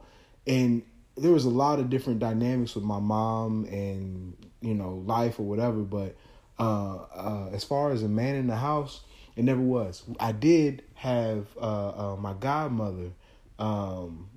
and 0.46 0.82
there 1.16 1.32
was 1.32 1.44
a 1.44 1.50
lot 1.50 1.78
of 1.78 1.90
different 1.90 2.18
dynamics 2.18 2.74
with 2.74 2.84
my 2.84 2.98
mom 2.98 3.64
and 3.66 4.36
you 4.60 4.74
know 4.74 5.02
life 5.06 5.38
or 5.38 5.44
whatever. 5.44 5.78
But 5.78 6.16
uh, 6.58 6.96
uh, 7.14 7.50
as 7.52 7.64
far 7.64 7.90
as 7.92 8.02
a 8.02 8.08
man 8.08 8.34
in 8.36 8.46
the 8.46 8.56
house, 8.56 9.00
it 9.36 9.44
never 9.44 9.60
was. 9.60 10.02
I 10.18 10.32
did 10.32 10.82
have 10.94 11.46
uh, 11.60 12.12
uh, 12.12 12.16
my 12.16 12.34
godmother. 12.34 13.10
Um, 13.58 14.30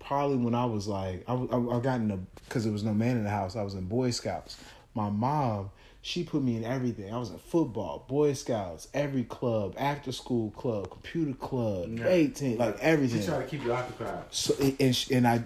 probably 0.00 0.36
when 0.36 0.54
I 0.54 0.64
was 0.66 0.86
like, 0.86 1.24
I, 1.26 1.34
I, 1.34 1.76
I 1.76 1.80
got 1.80 2.00
in 2.00 2.10
a, 2.10 2.16
because 2.46 2.64
there 2.64 2.72
was 2.72 2.84
no 2.84 2.92
man 2.92 3.16
in 3.16 3.24
the 3.24 3.30
house, 3.30 3.56
I 3.56 3.62
was 3.62 3.74
in 3.74 3.84
Boy 3.86 4.10
Scouts. 4.10 4.58
My 4.94 5.08
mom, 5.10 5.70
she 6.02 6.22
put 6.22 6.42
me 6.42 6.56
in 6.56 6.64
everything. 6.64 7.12
I 7.12 7.18
was 7.18 7.30
in 7.30 7.38
football, 7.38 8.04
Boy 8.06 8.34
Scouts, 8.34 8.88
every 8.92 9.24
club, 9.24 9.74
after 9.78 10.12
school 10.12 10.50
club, 10.50 10.90
computer 10.90 11.32
club, 11.32 11.88
Yeah. 11.98 12.06
18, 12.08 12.58
like 12.58 12.78
everything. 12.80 13.20
She 13.20 13.26
tried 13.26 13.42
to 13.42 13.46
keep 13.46 13.64
you 13.64 13.72
occupied. 13.72 14.24
So 14.30 14.54
and 14.60 15.06
and 15.10 15.26
I, 15.26 15.44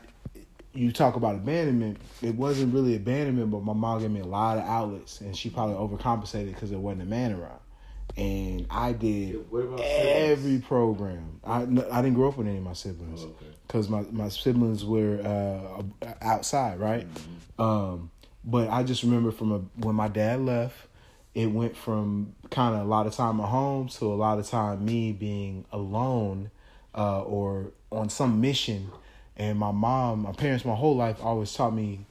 you 0.79 0.93
talk 0.93 1.16
about 1.16 1.35
abandonment. 1.35 1.99
It 2.22 2.35
wasn't 2.35 2.72
really 2.72 2.95
abandonment, 2.97 3.51
but 3.51 3.62
my 3.62 3.72
mom 3.72 4.01
gave 4.01 4.11
me 4.11 4.20
a 4.20 4.26
lot 4.26 4.59
of 4.59 4.64
outlets, 4.64 5.20
and 5.20 5.37
she 5.37 5.51
probably 5.51 5.74
overcompensated 5.74 6.55
because 6.55 6.70
there 6.70 6.79
wasn't 6.79 7.03
a 7.03 7.07
man 7.07 7.33
around. 7.33 7.61
And 8.16 8.66
I 8.70 8.93
did 8.93 9.45
every 9.79 10.59
program. 10.59 11.41
I 11.45 11.64
didn't 11.66 12.14
grow 12.14 12.29
up 12.29 12.39
with 12.39 12.47
any 12.47 12.57
of 12.57 12.64
my 12.64 12.72
siblings 12.72 13.22
Oh, 13.22 13.26
okay. 13.29 13.47
because 13.66 13.89
my 13.89 14.03
my 14.11 14.29
siblings 14.29 14.85
were 14.85 15.20
uh, 15.22 16.07
outside, 16.22 16.81
right? 16.81 17.07
Mm-hmm. 17.12 17.62
Um, 17.62 18.11
but 18.45 18.70
I 18.70 18.83
just 18.83 19.03
remember 19.03 19.31
from 19.31 19.53
a, 19.53 19.59
when 19.85 19.95
my 19.95 20.09
dad 20.09 20.41
left, 20.41 20.76
it 21.35 21.47
went 21.47 21.76
from 21.76 22.35
kind 22.51 22.74
of 22.74 22.81
a 22.81 22.89
lot 22.89 23.07
of 23.07 23.14
time 23.14 23.41
at 23.41 23.47
home 23.49 23.89
to 23.89 24.07
a 24.07 24.14
lot 24.14 24.39
of 24.39 24.49
time 24.49 24.85
me 24.85 25.12
being 25.12 25.64
alone 25.70 26.51
uh, 26.97 27.22
or 27.22 27.72
on 27.93 28.09
some 28.09 28.41
mission. 28.41 28.91
And 29.39 29.59
my 29.59 29.70
mom, 29.70 30.22
my 30.22 30.32
parents, 30.32 30.64
my 30.64 30.74
whole 30.74 30.97
life 30.97 31.22
always 31.22 31.53
taught 31.53 31.74
me. 31.74 32.05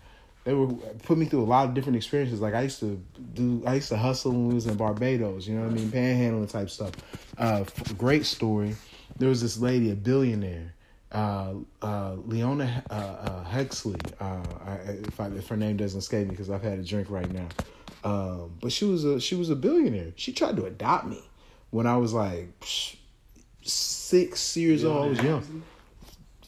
They 0.46 0.54
were 0.54 0.68
put 1.04 1.18
me 1.18 1.26
through 1.26 1.44
a 1.44 1.46
lot 1.46 1.68
of 1.68 1.74
different 1.74 1.98
experiences. 1.98 2.40
Like 2.40 2.54
I 2.54 2.62
used 2.62 2.80
to 2.80 3.02
do, 3.34 3.62
I 3.66 3.76
used 3.76 3.90
to 3.90 3.98
hustle 3.98 4.32
when 4.32 4.48
we 4.48 4.54
was 4.54 4.66
in 4.66 4.76
Barbados. 4.76 5.46
You 5.46 5.56
know 5.56 5.64
what 5.64 5.72
I 5.72 5.76
mean, 5.76 5.92
panhandling 5.92 6.50
type 6.50 6.70
stuff. 6.70 6.94
Uh, 7.38 7.66
great 7.98 8.26
story. 8.26 8.76
There 9.18 9.28
was 9.28 9.42
this 9.42 9.58
lady, 9.58 9.92
a 9.92 9.96
billionaire, 9.96 10.74
uh, 11.12 11.56
uh, 11.82 12.16
Leona 12.26 12.84
uh, 12.90 12.94
uh, 12.94 13.46
Hexley. 13.46 14.00
Uh, 14.22 14.44
I, 14.66 14.74
if, 15.08 15.20
I, 15.20 15.28
if 15.28 15.48
her 15.48 15.58
name 15.58 15.76
doesn't 15.76 16.00
escape 16.00 16.28
me, 16.28 16.32
because 16.32 16.50
I've 16.50 16.64
had 16.64 16.80
a 16.80 16.84
drink 16.84 17.10
right 17.10 17.30
now. 17.32 17.48
Um, 18.04 18.54
but 18.62 18.72
she 18.72 18.86
was 18.86 19.04
a 19.04 19.20
she 19.20 19.36
was 19.36 19.50
a 19.50 19.56
billionaire. 19.56 20.14
She 20.16 20.32
tried 20.32 20.56
to 20.58 20.66
adopt 20.66 21.08
me 21.08 21.22
when 21.72 21.88
I 21.88 21.98
was 21.98 22.14
like 22.14 22.48
six 23.64 24.56
years 24.56 24.86
old. 24.86 25.06
I 25.06 25.10
was 25.10 25.22
young. 25.22 25.64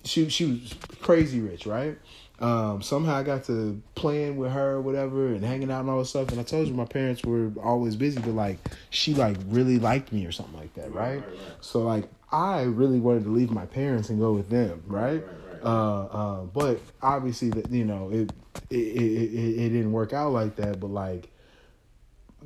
She 0.10 0.28
she 0.30 0.46
was 0.46 0.76
crazy 1.02 1.40
rich, 1.40 1.66
right? 1.66 1.98
Um, 2.40 2.82
somehow 2.82 3.16
I 3.18 3.24
got 3.24 3.44
to 3.46 3.82
playing 3.96 4.38
with 4.38 4.52
her, 4.52 4.72
or 4.72 4.82
whatever, 4.82 5.28
and 5.28 5.44
hanging 5.44 5.70
out 5.70 5.82
and 5.82 5.90
all 5.90 6.00
this 6.00 6.10
stuff. 6.10 6.30
And 6.30 6.40
I 6.40 6.44
told 6.44 6.68
you 6.68 6.74
my 6.74 6.86
parents 6.86 7.24
were 7.24 7.52
always 7.62 7.96
busy, 7.96 8.20
but 8.20 8.32
like 8.32 8.58
she 8.90 9.14
like 9.14 9.38
really 9.48 9.78
liked 9.78 10.12
me 10.12 10.26
or 10.26 10.32
something 10.32 10.58
like 10.58 10.74
that, 10.76 10.94
right? 10.94 11.16
Right, 11.18 11.28
right, 11.28 11.28
right. 11.28 11.58
So 11.62 11.82
like 11.82 12.06
I 12.32 12.64
really 12.64 13.00
wanted 13.00 13.26
to 13.26 13.30
leave 13.30 13.52
my 13.52 13.66
parents 13.66 14.10
and 14.10 14.20
go 14.20 14.34
with 14.34 14.50
them, 14.50 14.82
right. 14.88 15.24
Uh, 15.64 16.06
uh, 16.06 16.42
but 16.46 16.80
obviously 17.02 17.50
that 17.50 17.70
you 17.70 17.84
know 17.84 18.10
it 18.10 18.32
it, 18.70 18.76
it 18.76 19.34
it 19.34 19.60
it 19.60 19.70
didn't 19.70 19.92
work 19.92 20.14
out 20.14 20.32
like 20.32 20.56
that. 20.56 20.80
But 20.80 20.92
like 20.92 21.30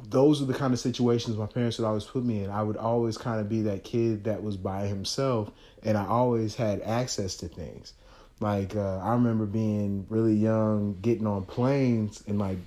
those 0.10 0.42
are 0.42 0.46
the 0.46 0.54
kind 0.54 0.74
of 0.74 0.80
situations 0.80 1.38
my 1.38 1.46
parents 1.46 1.78
would 1.78 1.86
always 1.86 2.04
put 2.04 2.24
me 2.24 2.44
in. 2.44 2.50
I 2.50 2.64
would 2.64 2.78
always 2.78 3.18
kind 3.18 3.40
of 3.40 3.48
be 3.50 3.62
that 3.64 3.84
kid 3.84 4.24
that 4.26 4.42
was 4.44 4.58
by 4.58 4.88
himself, 4.88 5.52
and 5.84 5.98
I 5.98 6.06
always 6.06 6.56
had 6.56 6.82
access 6.82 7.36
to 7.38 7.48
things. 7.48 7.94
Like 8.40 8.76
uh, 8.76 8.98
I 8.98 9.12
remember 9.14 9.46
being 9.46 10.06
really 10.10 10.34
young, 10.36 10.98
getting 11.02 11.28
on 11.28 11.46
planes, 11.46 12.24
and 12.28 12.40
like 12.40 12.58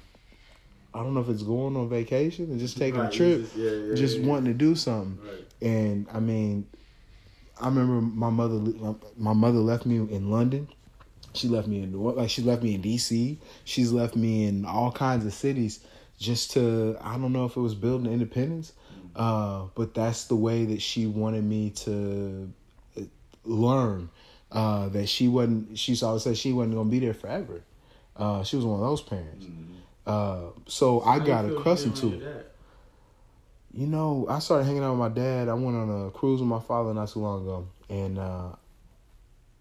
I 0.94 1.00
don't 1.02 1.12
know 1.14 1.20
if 1.20 1.28
it's 1.28 1.42
going 1.42 1.76
on 1.76 1.88
vacation 1.88 2.46
and 2.46 2.58
just 2.58 2.78
taking 2.78 3.00
Right, 3.00 3.12
a 3.12 3.16
trip, 3.16 3.40
just- 3.42 3.56
yeah, 3.56 3.70
yeah, 3.70 3.94
just 3.94 4.18
yeah. 4.18 4.26
wanting 4.26 4.46
to 4.52 4.54
do 4.54 4.74
something. 4.74 5.18
Right. 5.22 5.44
And 5.60 6.06
I 6.12 6.20
mean, 6.20 6.66
I 7.60 7.66
remember 7.68 8.00
my 8.00 8.30
mother. 8.30 8.54
My, 9.16 9.32
mother 9.32 9.58
left 9.58 9.84
me 9.84 9.96
in 9.96 10.30
London. 10.30 10.68
She 11.34 11.48
left 11.48 11.66
me 11.68 11.82
in 11.82 11.92
New- 11.92 12.12
like 12.12 12.30
she 12.30 12.40
left 12.42 12.62
me 12.62 12.74
in 12.74 12.80
D.C. 12.80 13.38
She's 13.64 13.92
left 13.92 14.16
me 14.16 14.44
in 14.46 14.64
all 14.64 14.90
kinds 14.92 15.26
of 15.26 15.34
cities 15.34 15.80
just 16.18 16.52
to 16.52 16.96
I 17.00 17.16
don't 17.18 17.32
know 17.32 17.44
if 17.44 17.56
it 17.56 17.60
was 17.60 17.74
building 17.74 18.12
independence, 18.12 18.72
uh, 19.14 19.66
but 19.74 19.94
that's 19.94 20.24
the 20.24 20.36
way 20.36 20.64
that 20.66 20.82
she 20.82 21.06
wanted 21.06 21.44
me 21.44 21.70
to 21.70 22.52
uh, 22.98 23.02
learn. 23.44 24.10
Uh, 24.52 24.88
that 24.90 25.08
she 25.08 25.28
wasn't. 25.28 25.76
She 25.78 25.98
always 26.02 26.22
said 26.22 26.36
she 26.38 26.52
wasn't 26.52 26.74
gonna 26.74 26.88
be 26.88 27.00
there 27.00 27.14
forever. 27.14 27.62
Uh, 28.16 28.42
she 28.44 28.56
was 28.56 28.64
one 28.64 28.80
of 28.80 28.86
those 28.86 29.02
parents. 29.02 29.46
Uh, 30.06 30.50
so 30.66 31.00
I 31.02 31.18
got 31.18 31.44
accustomed 31.44 31.96
to 31.96 32.12
it. 32.12 32.18
with? 32.22 32.46
You 33.74 33.86
know, 33.86 34.26
I 34.30 34.38
started 34.38 34.64
hanging 34.64 34.82
out 34.82 34.92
with 34.92 35.00
my 35.00 35.08
dad. 35.08 35.48
I 35.48 35.54
went 35.54 35.76
on 35.76 36.06
a 36.06 36.10
cruise 36.10 36.40
with 36.40 36.48
my 36.48 36.60
father 36.60 36.94
not 36.94 37.08
too 37.08 37.18
long 37.18 37.42
ago, 37.42 37.66
and 37.90 38.18
uh, 38.18 38.50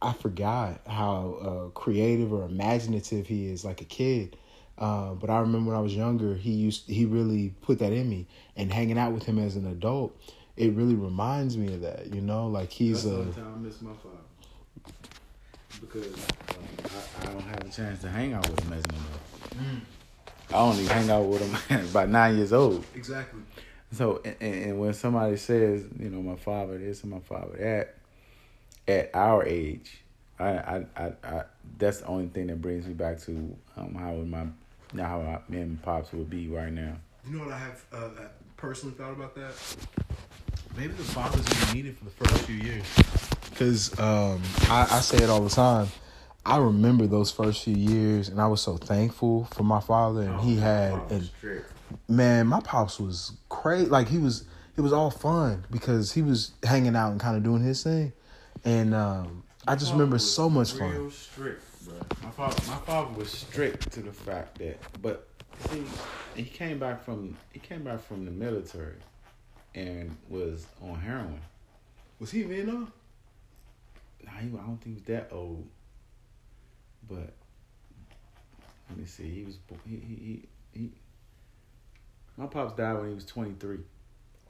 I 0.02 0.14
forgot 0.14 0.82
how 0.88 1.34
uh, 1.42 1.70
creative 1.72 2.32
or 2.32 2.46
imaginative 2.46 3.28
he 3.28 3.48
is, 3.48 3.66
like 3.66 3.82
a 3.82 3.86
kid. 3.86 4.38
Uh, 4.78 5.14
but 5.14 5.30
I 5.30 5.40
remember 5.40 5.72
when 5.72 5.78
I 5.78 5.82
was 5.82 5.96
younger, 5.96 6.36
he 6.36 6.52
used 6.52 6.90
he 6.90 7.06
really 7.06 7.54
put 7.62 7.80
that 7.80 7.94
in 7.94 8.10
me, 8.10 8.28
and 8.56 8.72
hanging 8.72 8.98
out 8.98 9.14
with 9.14 9.24
him 9.24 9.40
as 9.40 9.56
an 9.56 9.68
adult, 9.68 10.18
it 10.58 10.74
really 10.74 10.96
reminds 10.96 11.58
me 11.58 11.74
of 11.74 11.82
that. 11.82 12.14
You 12.14 12.22
know, 12.22 12.48
like 12.48 12.72
he's 12.72 13.04
That's 13.04 13.16
the 13.16 13.16
a 13.16 13.20
only 13.20 13.34
time 13.34 13.54
I 13.56 13.58
miss 13.60 13.82
my 13.82 13.94
father 13.94 14.94
because 15.82 16.14
um, 16.14 16.64
I, 17.20 17.24
I 17.24 17.34
don't 17.34 17.42
have 17.42 17.66
a 17.66 17.70
chance 17.70 18.02
to 18.02 18.10
hang 18.10 18.34
out 18.34 18.50
with 18.50 18.60
him 18.62 18.74
as 18.74 18.84
an 18.84 18.96
adult. 18.96 19.66
Mm. 19.66 19.82
I 20.52 20.58
only 20.58 20.86
hang 20.86 21.10
out 21.10 21.24
with 21.24 21.42
him 21.42 21.78
at 21.78 21.86
about 21.90 22.10
nine 22.10 22.38
years 22.38 22.54
old. 22.54 22.86
exactly. 22.96 23.42
So, 23.92 24.22
and, 24.26 24.36
and 24.42 24.80
when 24.80 24.94
somebody 24.94 25.38
says, 25.38 25.86
you 26.00 26.10
know, 26.10 26.22
my 26.22 26.36
father 26.36 26.78
this 26.78 27.04
and 27.04 27.12
my 27.12 27.20
father 27.20 27.58
that, 27.58 27.96
at 28.88 29.12
our 29.14 29.46
age, 29.46 30.02
I, 30.38 30.50
I, 30.50 30.86
I, 30.98 31.14
I 31.24 31.44
that's 31.78 32.00
the 32.00 32.08
only 32.08 32.28
thing 32.28 32.48
that 32.48 32.62
brings 32.62 32.86
me 32.86 32.94
back 32.94 33.20
to 33.22 33.56
um, 33.78 33.96
how 33.96 34.14
would 34.14 34.30
my, 34.30 34.46
now 34.96 35.08
how 35.08 35.22
I, 35.22 35.52
me 35.52 35.62
and 35.62 35.72
my 35.72 35.82
pops 35.84 36.12
would 36.14 36.30
be 36.30 36.48
right 36.48 36.72
now. 36.72 36.96
You 37.28 37.38
know 37.38 37.46
what 37.46 37.54
I 37.54 37.58
have 37.58 37.86
uh, 37.92 38.10
personally 38.58 38.96
thought 38.96 39.12
about 39.12 39.36
that? 39.36 39.54
Maybe 40.78 40.94
the 40.94 41.04
father's 41.04 41.46
gonna 41.46 41.74
need 41.74 41.86
it 41.86 41.98
for 41.98 42.06
the 42.06 42.12
first 42.12 42.44
few 42.44 42.56
years. 42.56 42.84
Because 43.50 43.98
um, 44.00 44.42
I, 44.70 44.88
I 44.92 45.00
say 45.00 45.18
it 45.18 45.30
all 45.30 45.42
the 45.42 45.50
time. 45.50 45.88
I 46.46 46.58
remember 46.58 47.08
those 47.08 47.32
first 47.32 47.64
few 47.64 47.76
years, 47.76 48.30
and 48.30 48.40
I 48.40 48.48
was 48.48 48.62
so 48.62 48.78
thankful 48.78 49.46
for 49.46 49.64
my 49.64 49.80
father, 49.80 50.22
and 50.22 50.40
he 50.42 50.58
had, 50.58 50.94
and 51.10 51.30
man, 52.08 52.48
my 52.48 52.60
pops 52.60 53.00
was 53.00 53.32
crazy. 53.50 53.88
Like 53.88 54.08
he 54.08 54.20
was, 54.20 54.44
it 54.78 54.82
was 54.82 54.94
all 54.94 55.10
fun 55.10 55.66
because 55.72 56.12
he 56.14 56.22
was 56.22 56.52
hanging 56.64 56.96
out 56.96 57.12
and 57.12 57.20
kind 57.20 57.36
of 57.36 57.44
doing 57.44 57.64
his 57.64 57.82
thing, 57.82 58.14
and 58.64 58.94
um, 58.94 59.44
I 59.68 59.76
just 59.76 59.92
remember 59.94 60.20
so 60.20 60.48
much 60.50 60.74
Real 60.74 60.92
fun. 60.92 61.12
strict, 61.12 61.65
bro. 61.65 61.65
My 62.24 62.30
father, 62.32 62.56
my 62.68 62.78
father 62.78 63.14
was 63.18 63.30
strict 63.32 63.92
to 63.94 64.02
the 64.02 64.12
fact 64.12 64.58
that, 64.60 64.78
but 65.02 65.28
see, 65.70 65.84
he 66.36 66.44
came 66.44 66.80
back 66.80 67.04
from 67.04 67.38
he 67.54 67.60
came 67.60 67.84
back 67.84 68.02
from 68.02 68.26
the 68.26 68.32
military, 68.32 68.96
and 69.74 70.16
was 70.30 70.66
on 70.82 70.96
heroin. 71.00 71.42
Was 72.20 72.32
he 72.32 72.44
in 72.44 72.50
Vietnam? 72.50 72.92
Nah, 74.24 74.32
he, 74.40 74.48
I 74.48 74.52
don't 74.52 74.78
think 74.82 74.86
he 74.86 74.94
was 74.94 75.04
that 75.04 75.30
old, 75.32 75.68
but 77.08 77.34
let 78.90 78.98
me 78.98 79.06
see. 79.06 79.30
He 79.30 79.44
was 79.44 79.58
he 79.88 79.96
he 79.96 80.16
he. 80.16 80.80
he 80.80 80.92
my 82.38 82.48
pops 82.48 82.74
died 82.76 82.98
when 82.98 83.10
he 83.10 83.16
was 83.16 83.26
twenty 83.26 83.54
three. 83.60 83.80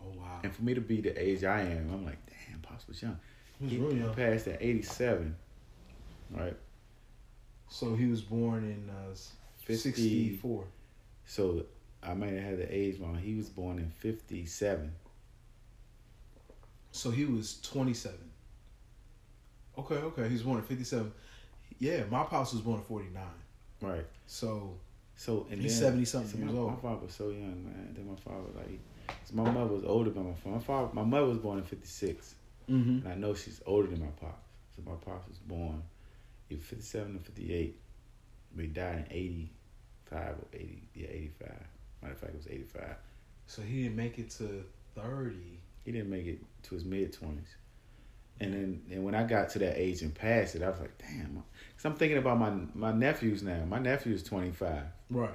Oh 0.02 0.12
wow, 0.18 0.40
and 0.44 0.54
for 0.54 0.64
me 0.64 0.74
to 0.74 0.82
be 0.82 1.02
the 1.02 1.12
age 1.22 1.44
I 1.44 1.62
am, 1.62 1.90
I'm 1.94 2.06
like, 2.06 2.18
damn, 2.50 2.60
pops 2.62 2.88
was 2.88 3.02
young. 3.02 3.20
he 3.60 3.78
was 3.78 3.92
He 3.94 4.00
real 4.00 4.08
young. 4.08 4.16
passed 4.16 4.48
at 4.48 4.62
eighty 4.62 4.82
seven, 4.82 5.36
right? 6.32 6.56
So 7.70 7.96
he 7.96 8.06
was 8.08 8.22
born 8.22 8.64
in 8.64 8.90
uh, 8.90 9.16
50 9.66 9.76
'64. 9.76 10.66
So 11.26 11.66
I 12.04 12.14
might 12.14 12.34
have 12.34 12.44
had 12.44 12.58
the 12.60 12.76
age 12.76 13.00
wrong. 13.00 13.18
He 13.18 13.36
was 13.36 13.50
born 13.50 13.80
in 13.80 13.90
fifty 13.90 14.46
seven. 14.46 14.94
So 16.92 17.12
he 17.12 17.26
was 17.26 17.60
27. 17.60 18.18
Okay, 19.78 19.96
okay. 19.96 20.28
He 20.28 20.34
was 20.34 20.44
born 20.44 20.60
in 20.60 20.64
57. 20.64 21.12
Yeah, 21.78 22.04
my 22.10 22.24
pops 22.24 22.54
was 22.54 22.62
born 22.62 22.78
in 22.78 22.86
49. 22.86 23.22
Right. 23.82 24.06
So 24.28 24.78
So 25.16 25.46
and 25.52 25.62
He's 25.62 25.78
then, 25.80 26.00
70-something 26.00 26.32
so 26.32 26.38
years 26.38 26.52
my, 26.54 26.60
old. 26.60 26.72
My 26.72 26.80
father 26.80 27.06
was 27.06 27.14
so 27.14 27.30
young, 27.30 27.66
man. 27.66 27.94
Then 27.94 28.08
my 28.08 28.16
father 28.16 28.48
like, 28.56 28.80
so 29.26 29.36
my 29.36 29.50
mother 29.52 29.74
was 29.74 29.84
older 29.84 30.10
than 30.10 30.26
my 30.26 30.34
father. 30.36 30.56
My 30.56 30.62
father, 30.62 30.90
my 30.94 31.04
mother 31.04 31.26
was 31.26 31.38
born 31.38 31.58
in 31.58 31.66
fifty 31.66 31.88
six, 31.88 32.36
mm-hmm. 32.70 33.06
and 33.06 33.08
I 33.08 33.16
know 33.16 33.34
she's 33.34 33.62
older 33.66 33.90
than 33.90 34.00
my 34.00 34.12
pops. 34.22 34.48
So 34.76 34.82
my 34.86 34.96
pops 34.96 35.28
was 35.28 35.38
born 35.40 35.84
either 36.50 36.62
fifty 36.62 36.84
seven 36.84 37.16
or 37.16 37.20
fifty 37.20 37.54
eight. 37.54 37.80
But 38.56 38.64
he 38.66 38.68
died 38.72 38.98
in 38.98 39.06
eighty 39.12 39.52
five 40.06 40.36
or 40.40 40.48
eighty. 40.54 40.88
Yeah, 40.94 41.08
eighty 41.10 41.32
five. 41.40 41.64
Matter 42.02 42.14
of 42.14 42.20
fact, 42.20 42.34
it 42.34 42.38
was 42.38 42.48
eighty 42.48 42.64
five. 42.64 42.96
So 43.48 43.62
he 43.62 43.84
didn't 43.84 43.96
make 43.98 44.18
it 44.18 44.30
to 44.32 44.64
30. 44.96 45.36
He 45.84 45.92
didn't 45.92 46.10
make 46.10 46.26
it 46.26 46.40
to 46.64 46.76
his 46.76 46.84
mid 46.84 47.14
twenties. 47.14 47.56
And 48.40 48.54
then, 48.54 48.82
and 48.92 49.06
when 49.06 49.14
I 49.16 49.24
got 49.24 49.50
to 49.52 49.60
that 49.60 49.80
age 49.80 50.02
and 50.02 50.14
passed 50.14 50.56
it, 50.56 50.62
I 50.64 50.70
was 50.70 50.80
like, 50.80 50.98
damn. 50.98 51.36
Cause 51.78 51.86
I'm 51.86 51.96
thinking 51.96 52.18
about 52.18 52.38
my 52.40 52.52
my 52.74 52.92
nephews 52.92 53.44
now. 53.44 53.64
My 53.66 53.80
nephew 53.80 54.14
is 54.14 54.24
25. 54.24 54.82
Right. 55.12 55.30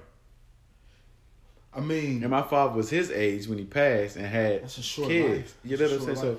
I 1.72 1.80
mean, 1.80 2.22
And 2.22 2.30
my 2.30 2.42
father 2.42 2.74
was 2.74 2.90
his 2.90 3.10
age 3.12 3.46
when 3.46 3.56
he 3.58 3.64
passed 3.64 4.16
and 4.16 4.26
had 4.26 4.62
That's 4.64 4.78
a 4.78 4.82
short 4.82 5.08
kids. 5.08 5.38
life. 5.38 5.56
You 5.64 5.76
know 5.76 5.84
what 5.84 5.92
I'm 5.92 6.00
saying? 6.00 6.16
So, 6.16 6.38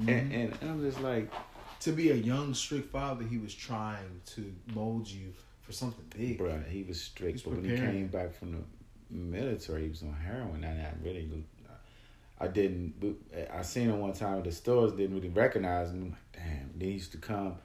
Mhm. 0.00 0.08
and, 0.08 0.32
and 0.32 0.70
I'm 0.70 0.80
just 0.82 1.00
like, 1.02 1.30
to 1.80 1.92
be 1.92 2.10
a 2.10 2.14
young, 2.14 2.54
strict 2.54 2.90
father, 2.92 3.24
he 3.24 3.38
was 3.38 3.54
trying 3.54 4.20
to 4.34 4.52
mold 4.74 5.08
you 5.08 5.32
for 5.62 5.72
something 5.72 6.04
big. 6.16 6.38
bruh, 6.38 6.66
he 6.68 6.82
was 6.82 7.00
strict. 7.00 7.32
He's 7.32 7.42
but 7.42 7.54
when 7.54 7.64
he 7.64 7.76
came 7.76 8.08
back 8.08 8.34
from 8.34 8.52
the 8.52 8.58
military, 9.10 9.84
he 9.84 9.88
was 9.88 10.02
on 10.02 10.12
heroin. 10.14 10.62
And 10.64 10.80
I 10.80 10.92
really, 11.02 11.28
I 12.38 12.48
didn't, 12.48 12.94
I 13.52 13.62
seen 13.62 13.88
him 13.90 14.00
one 14.00 14.12
time 14.12 14.38
at 14.38 14.44
the 14.44 14.52
stores, 14.52 14.92
didn't 14.92 15.14
really 15.16 15.28
recognize 15.28 15.90
him. 15.90 16.10
Like, 16.10 16.18
damn. 16.34 16.70
Then 16.76 16.88
he 16.88 16.94
used 16.94 17.12
to 17.12 17.18
come, 17.18 17.56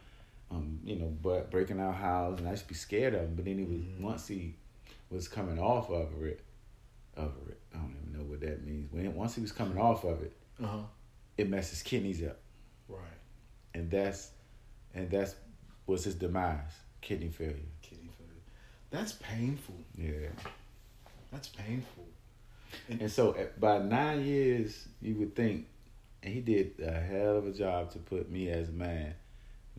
um, 0.51 0.79
you 0.83 0.97
know, 0.97 1.13
but 1.21 1.49
breaking 1.51 1.79
our 1.79 1.93
house, 1.93 2.39
and 2.39 2.47
I 2.47 2.51
used 2.51 2.63
to 2.63 2.69
be 2.69 2.75
scared 2.75 3.13
of 3.15 3.21
him. 3.21 3.35
But 3.35 3.45
then 3.45 3.57
he 3.57 3.63
was, 3.65 3.79
Mhm. 3.81 4.01
once 4.01 4.27
he 4.27 4.55
was 5.09 5.27
coming 5.27 5.59
off 5.59 5.89
of 5.89 6.23
it, 6.23 6.41
of 7.15 7.31
it, 7.47 7.57
I 7.73 7.77
don't 7.77 7.95
even 8.01 8.17
know 8.19 8.29
what 8.29 8.41
that 8.41 8.65
means. 8.65 8.91
When 8.91 9.13
Once 9.15 9.35
he 9.35 9.41
was 9.41 9.51
coming 9.53 9.77
off 9.77 10.03
of 10.03 10.21
it, 10.21 10.33
Uh 10.61 10.67
huh. 10.67 10.77
it 11.37 11.49
messed 11.49 11.69
his 11.71 11.81
kidneys 11.81 12.21
up. 12.23 12.39
And 13.75 13.91
that's 13.91 14.31
and 14.93 15.09
that's 15.11 15.35
was 15.85 16.05
his 16.05 16.15
demise 16.15 16.59
kidney 17.01 17.29
failure 17.29 17.55
Kidney 17.81 18.09
failure. 18.17 18.41
That's 18.89 19.11
painful. 19.13 19.75
yeah 19.97 20.29
That's 21.31 21.49
painful. 21.49 22.05
and 22.89 23.11
so 23.11 23.35
at, 23.35 23.59
by 23.59 23.79
nine 23.79 24.25
years 24.25 24.87
you 25.01 25.15
would 25.15 25.35
think 25.35 25.65
and 26.23 26.33
he 26.33 26.39
did 26.41 26.73
a 26.81 26.91
hell 26.99 27.37
of 27.37 27.45
a 27.47 27.51
job 27.51 27.91
to 27.91 27.99
put 27.99 28.31
me 28.31 28.49
as 28.49 28.69
a 28.69 28.71
man 28.71 29.13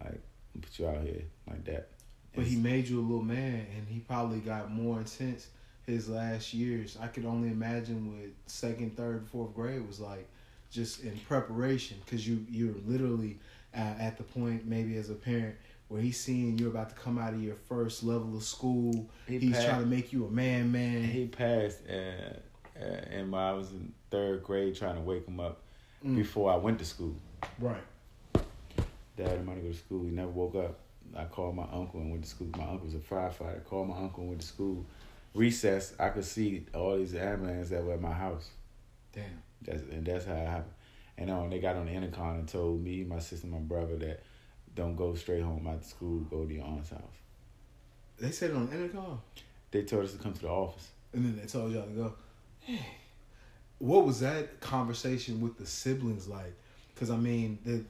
like 0.05 0.21
put 0.61 0.79
you 0.79 0.87
out 0.87 1.03
here 1.03 1.23
like 1.49 1.65
that 1.65 1.89
But 2.35 2.45
he 2.45 2.57
made 2.57 2.87
you 2.89 3.01
a 3.01 3.07
little 3.11 3.25
man, 3.25 3.67
and 3.75 3.89
he 3.89 4.01
probably 4.01 4.41
got 4.41 4.71
more 4.71 4.99
intense 4.99 5.49
his 5.87 6.09
last 6.09 6.53
years. 6.53 6.99
I 7.01 7.07
could 7.09 7.25
only 7.25 7.49
imagine 7.49 8.11
what 8.13 8.31
second, 8.47 8.97
third, 8.97 9.27
fourth 9.33 9.55
grade 9.55 9.87
was 9.87 10.01
like, 10.01 10.27
just 10.71 11.03
in 11.03 11.17
preparation, 11.29 11.97
because 12.05 12.27
you 12.29 12.45
you're 12.51 12.75
literally 12.87 13.39
uh, 13.77 13.95
at 14.01 14.17
the 14.17 14.23
point 14.23 14.67
maybe 14.67 14.97
as 14.97 15.11
a 15.11 15.15
parent 15.15 15.55
where 15.89 16.01
he's 16.01 16.19
seeing 16.19 16.59
you're 16.59 16.71
about 16.71 16.89
to 16.89 16.97
come 16.97 17.19
out 17.19 17.33
of 17.35 17.43
your 17.43 17.55
first 17.69 18.03
level 18.03 18.37
of 18.37 18.43
school. 18.43 19.09
He 19.29 19.39
he's 19.39 19.53
passed- 19.53 19.67
trying 19.67 19.81
to 19.81 19.87
make 19.87 20.13
you 20.13 20.27
a 20.27 20.31
man, 20.31 20.73
man. 20.73 21.05
he 21.05 21.27
passed 21.27 21.79
uh, 21.89 21.93
uh, 22.81 22.85
and 23.11 23.31
when 23.31 23.41
I 23.41 23.53
was 23.53 23.71
in 23.71 23.93
third 24.11 24.43
grade 24.43 24.75
trying 24.77 24.97
to 24.97 25.01
wake 25.03 25.27
him 25.27 25.41
up 25.41 25.63
Mm. 26.05 26.15
before 26.17 26.53
I 26.53 26.57
went 26.57 26.79
to 26.81 26.85
school 26.85 27.17
right. 27.59 27.83
Dad 29.17 29.29
I'm 29.39 29.47
want 29.47 29.59
to 29.61 29.65
go 29.67 29.73
to 29.73 29.79
school. 29.79 30.05
He 30.05 30.11
never 30.11 30.29
woke 30.29 30.55
up. 30.57 30.79
I 31.17 31.25
called 31.25 31.57
my 31.57 31.67
uncle 31.73 32.01
and 32.01 32.11
went 32.11 32.25
to 32.25 32.29
school. 32.31 32.49
My 32.57 32.65
uncle 32.65 32.85
was 32.87 32.95
a 32.95 32.99
firefighter. 32.99 33.65
called 33.65 33.89
my 33.89 33.97
uncle 33.97 34.21
and 34.21 34.29
went 34.31 34.41
to 34.43 34.47
school. 34.47 34.85
Recess, 35.35 35.95
I 35.99 36.11
could 36.11 36.25
see 36.25 36.67
all 36.75 36.97
these 36.99 37.15
ambulance 37.15 37.71
that 37.71 37.83
were 37.83 37.95
at 37.95 38.01
my 38.01 38.13
house. 38.13 38.51
Damn. 39.13 39.25
That's 39.63 39.83
and 39.91 40.05
that's 40.05 40.27
how 40.27 40.35
it 40.35 40.47
happened. 40.47 40.75
And 41.19 41.31
um, 41.31 41.49
they 41.51 41.59
got 41.59 41.77
on 41.77 41.87
the 41.87 41.93
intercom 41.93 42.37
and 42.37 42.49
told 42.49 42.83
me, 42.83 43.05
my 43.05 43.19
sister, 43.19 43.47
my 43.47 43.59
brother 43.59 43.97
that 43.97 44.23
don't 44.75 44.97
go 44.97 45.15
straight 45.15 45.43
home 45.43 45.67
after 45.67 45.87
school. 45.89 46.21
Go 46.21 46.45
to 46.45 46.53
your 46.55 46.65
aunt's 46.65 46.91
house. 46.91 47.01
They 48.19 48.31
said 48.31 48.51
it 48.51 48.57
on 48.57 48.69
the 48.69 48.77
intercom, 48.77 49.21
They 49.71 49.83
told 49.83 50.05
us 50.05 50.13
to 50.13 50.19
come 50.19 50.33
to 50.35 50.41
the 50.43 50.49
office. 50.49 50.89
and 51.13 51.25
then 51.25 51.37
they 51.41 51.47
told 51.47 51.73
y'all 51.73 51.87
to 51.87 51.91
go. 51.93 52.13
What 53.79 54.07
was 54.07 54.21
that 54.21 54.61
conversation 54.61 55.41
with 55.41 55.59
the 55.59 55.67
siblings 55.67 56.27
like? 56.29 56.55
Because 56.95 57.11
I 57.11 57.17
mean, 57.17 57.59
the, 57.65 57.85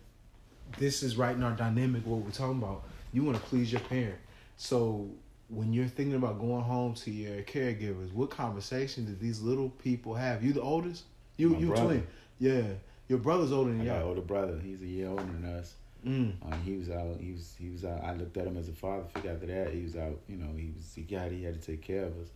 this 0.78 1.02
is 1.02 1.16
right 1.16 1.34
in 1.34 1.42
our 1.42 1.52
dynamic. 1.52 2.04
What 2.04 2.20
we're 2.20 2.30
talking 2.30 2.58
about. 2.58 2.84
You 3.12 3.22
want 3.22 3.36
to 3.38 3.42
please 3.44 3.70
your 3.72 3.80
parent, 3.82 4.18
so 4.56 5.08
when 5.48 5.72
you're 5.72 5.86
thinking 5.86 6.16
about 6.16 6.38
going 6.40 6.62
home 6.64 6.92
to 6.94 7.10
your 7.10 7.40
caregivers, 7.44 8.12
what 8.12 8.30
conversation 8.30 9.06
did 9.06 9.20
these 9.20 9.40
little 9.40 9.70
people 9.70 10.12
have? 10.14 10.42
You 10.44 10.52
the 10.52 10.60
oldest? 10.60 11.04
You 11.36 11.50
My 11.50 11.58
you 11.58 11.66
brother. 11.68 11.84
twin? 11.84 12.06
Yeah, 12.40 12.62
your 13.09 13.18
brother's 13.18 13.52
older 13.52 13.70
than 13.72 13.82
y'all. 13.84 14.09
older 14.09 14.20
brother. 14.20 14.59
He's 14.62 14.80
a 14.82 14.86
year 14.86 15.09
older 15.09 15.22
than 15.24 15.44
us. 15.59 15.74
Mm. 16.07 16.34
Uh, 16.46 16.57
he 16.64 16.76
was 16.76 16.88
out. 16.90 17.16
He 17.20 17.32
was. 17.32 17.54
He 17.59 17.68
was 17.68 17.84
out. 17.84 18.02
I 18.04 18.14
looked 18.14 18.36
at 18.36 18.46
him 18.46 18.57
as 18.57 18.68
a 18.68 18.72
father 18.72 19.04
figure. 19.14 19.32
After 19.32 19.46
that, 19.46 19.72
he 19.72 19.82
was 19.82 19.96
out. 19.96 20.18
You 20.28 20.36
know, 20.36 20.54
he 20.57 20.70
was. 20.76 20.92
He 20.94 21.02
got. 21.02 21.30
He 21.32 21.42
had 21.42 21.61
to 21.61 21.66
take 21.66 21.82
care 21.82 22.04
of 22.04 22.12
us. 22.18 22.28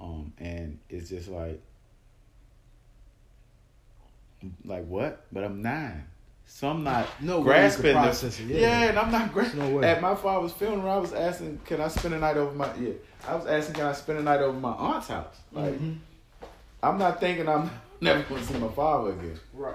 Um, 0.00 0.32
and 0.38 0.78
it's 0.88 1.08
just 1.10 1.28
like, 1.28 1.60
like 4.64 4.84
what? 4.86 5.24
But 5.32 5.44
I'm 5.44 5.62
nine, 5.62 6.04
so 6.46 6.68
I'm 6.68 6.82
not 6.82 7.06
No 7.20 7.42
grasping 7.42 7.94
this. 8.02 8.40
yeah. 8.40 8.58
Yeah. 8.58 8.82
and 8.90 8.98
I'm 8.98 9.10
not 9.12 9.32
grasping. 9.32 9.60
no 9.60 9.70
way. 9.76 9.88
At 9.88 10.00
my 10.02 10.14
father's 10.14 10.52
funeral, 10.52 10.90
I 10.90 10.96
was 10.98 11.12
asking, 11.12 11.60
"Can 11.64 11.80
I 11.80 11.88
spend 11.88 12.14
the 12.14 12.18
night 12.18 12.36
over 12.36 12.54
my?" 12.54 12.68
Yeah, 12.76 12.92
I 13.28 13.36
was 13.36 13.46
asking, 13.46 13.74
"Can 13.76 13.86
I 13.86 13.92
spend 13.92 14.18
the 14.18 14.22
night 14.22 14.40
over 14.40 14.58
my 14.58 14.72
aunt's 14.72 15.08
house?" 15.08 15.36
Like, 15.52 15.74
Mhm. 15.78 15.98
I'm 16.82 16.98
not 16.98 17.20
thinking 17.20 17.48
I'm 17.48 17.70
never 18.00 18.22
going 18.24 18.40
to 18.40 18.46
see 18.52 18.58
my 18.58 18.68
father 18.68 19.12
again. 19.12 19.38
Right 19.52 19.74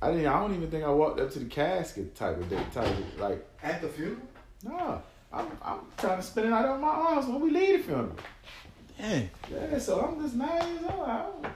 I 0.00 0.12
didn't. 0.12 0.26
I 0.26 0.40
don't 0.40 0.54
even 0.54 0.70
think 0.70 0.84
I 0.84 0.90
walked 0.90 1.18
up 1.20 1.30
to 1.32 1.38
the 1.40 1.46
casket 1.46 2.14
type 2.14 2.36
of 2.38 2.48
day. 2.48 2.62
Type 2.72 2.86
of 2.86 3.20
like. 3.20 3.46
at 3.62 3.80
the 3.82 3.88
funeral. 3.88 4.18
No, 4.64 5.02
I'm 5.32 5.46
I'm 5.62 5.80
trying 5.96 6.18
to 6.18 6.22
spend 6.22 6.46
the 6.46 6.50
night 6.50 6.64
on 6.66 6.80
my 6.80 6.88
arms 6.88 7.26
when 7.26 7.40
we 7.40 7.50
leave 7.50 7.78
the 7.78 7.84
funeral. 7.84 8.16
Dang. 8.98 9.30
Yeah, 9.52 9.78
so 9.78 10.00
I'm 10.00 10.20
just 10.22 10.34
nine 10.36 10.68
years 10.68 10.82
old. 10.84 11.08
I 11.08 11.22
don't, 11.22 11.46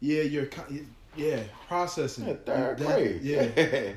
Yeah, 0.00 0.22
you're 0.22 0.48
yeah 1.16 1.42
processing. 1.68 2.26
yeah, 2.28 2.34
third 2.44 2.78
That- 2.78 2.86
grade. 2.86 3.20
Yeah. 3.22 3.42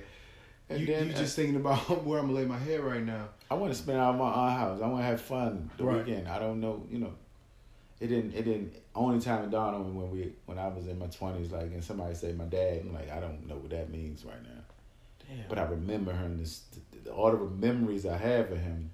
and 0.69 0.79
you, 0.79 0.85
then 0.87 1.07
you 1.07 1.13
uh, 1.13 1.17
just 1.17 1.35
thinking 1.35 1.55
about 1.57 1.79
where 2.05 2.19
I'm 2.19 2.27
gonna 2.27 2.39
lay 2.39 2.45
my 2.45 2.57
head 2.57 2.79
right 2.81 3.03
now. 3.03 3.29
I 3.51 3.55
want 3.55 3.71
to 3.73 3.77
spend 3.77 3.97
out 3.99 4.13
of 4.15 4.19
my 4.19 4.27
aunt's 4.29 4.59
house. 4.59 4.81
I 4.81 4.87
want 4.87 5.01
to 5.01 5.05
have 5.07 5.21
fun 5.21 5.69
the 5.77 5.83
Right. 5.85 6.05
weekend. 6.05 6.27
I 6.27 6.39
don't 6.39 6.59
know, 6.59 6.85
you 6.89 6.99
know. 6.99 7.13
It 8.05 8.09
didn't. 8.09 8.35
It 8.35 8.43
didn't. 8.43 8.75
Only 8.93 9.19
time 9.19 9.45
it 9.45 9.49
dawned 9.49 9.75
on 9.75 9.83
me 9.87 9.99
when 9.99 10.11
we 10.11 10.31
when 10.45 10.59
I 10.59 10.67
was 10.67 10.85
in 10.85 10.99
my 10.99 11.07
twenties, 11.07 11.51
like, 11.51 11.63
and 11.63 11.83
somebody 11.83 12.13
say 12.13 12.33
my 12.33 12.43
dad. 12.43 12.81
I'm 12.81 12.93
like, 12.93 13.11
I 13.11 13.19
don't 13.19 13.47
know 13.47 13.55
what 13.55 13.71
that 13.71 13.89
means 13.89 14.23
right 14.23 14.43
now. 14.43 14.61
Damn. 15.27 15.49
But 15.49 15.57
I 15.57 15.63
remember 15.63 16.13
him. 16.13 16.37
This 16.37 16.61
all 17.11 17.31
the 17.31 17.37
memories 17.37 18.05
I 18.05 18.15
have 18.15 18.51
of 18.51 18.59
him. 18.59 18.91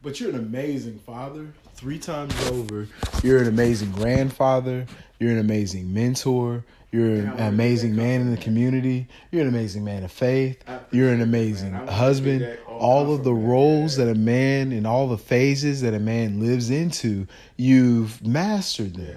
But 0.00 0.20
you're 0.20 0.30
an 0.30 0.36
amazing 0.36 1.00
father. 1.00 1.52
Three 1.74 1.98
times 1.98 2.34
over, 2.50 2.86
you're 3.24 3.40
an 3.40 3.48
amazing 3.48 3.90
grandfather. 3.90 4.86
You're 5.18 5.32
an 5.32 5.40
amazing 5.40 5.92
mentor. 5.92 6.64
You're 6.92 7.14
an 7.14 7.40
amazing 7.40 7.96
man 7.96 8.20
in 8.20 8.30
the 8.30 8.36
community. 8.36 9.08
You're 9.30 9.42
an 9.42 9.48
amazing 9.48 9.82
man 9.82 10.04
of 10.04 10.12
faith. 10.12 10.62
You're 10.90 11.10
an 11.10 11.22
amazing 11.22 11.72
man. 11.72 11.80
I 11.80 11.84
wanna 11.84 11.96
husband. 11.96 12.58
all 12.68 13.14
of 13.14 13.24
the 13.24 13.32
roles 13.32 13.96
that 13.96 14.08
a 14.08 14.14
man 14.14 14.72
and 14.72 14.86
all 14.86 15.08
the 15.08 15.16
phases 15.16 15.80
that 15.80 15.94
a 15.94 15.98
man 15.98 16.38
lives 16.38 16.68
into, 16.68 17.26
you've 17.56 18.24
mastered 18.26 18.94
them. 18.94 19.16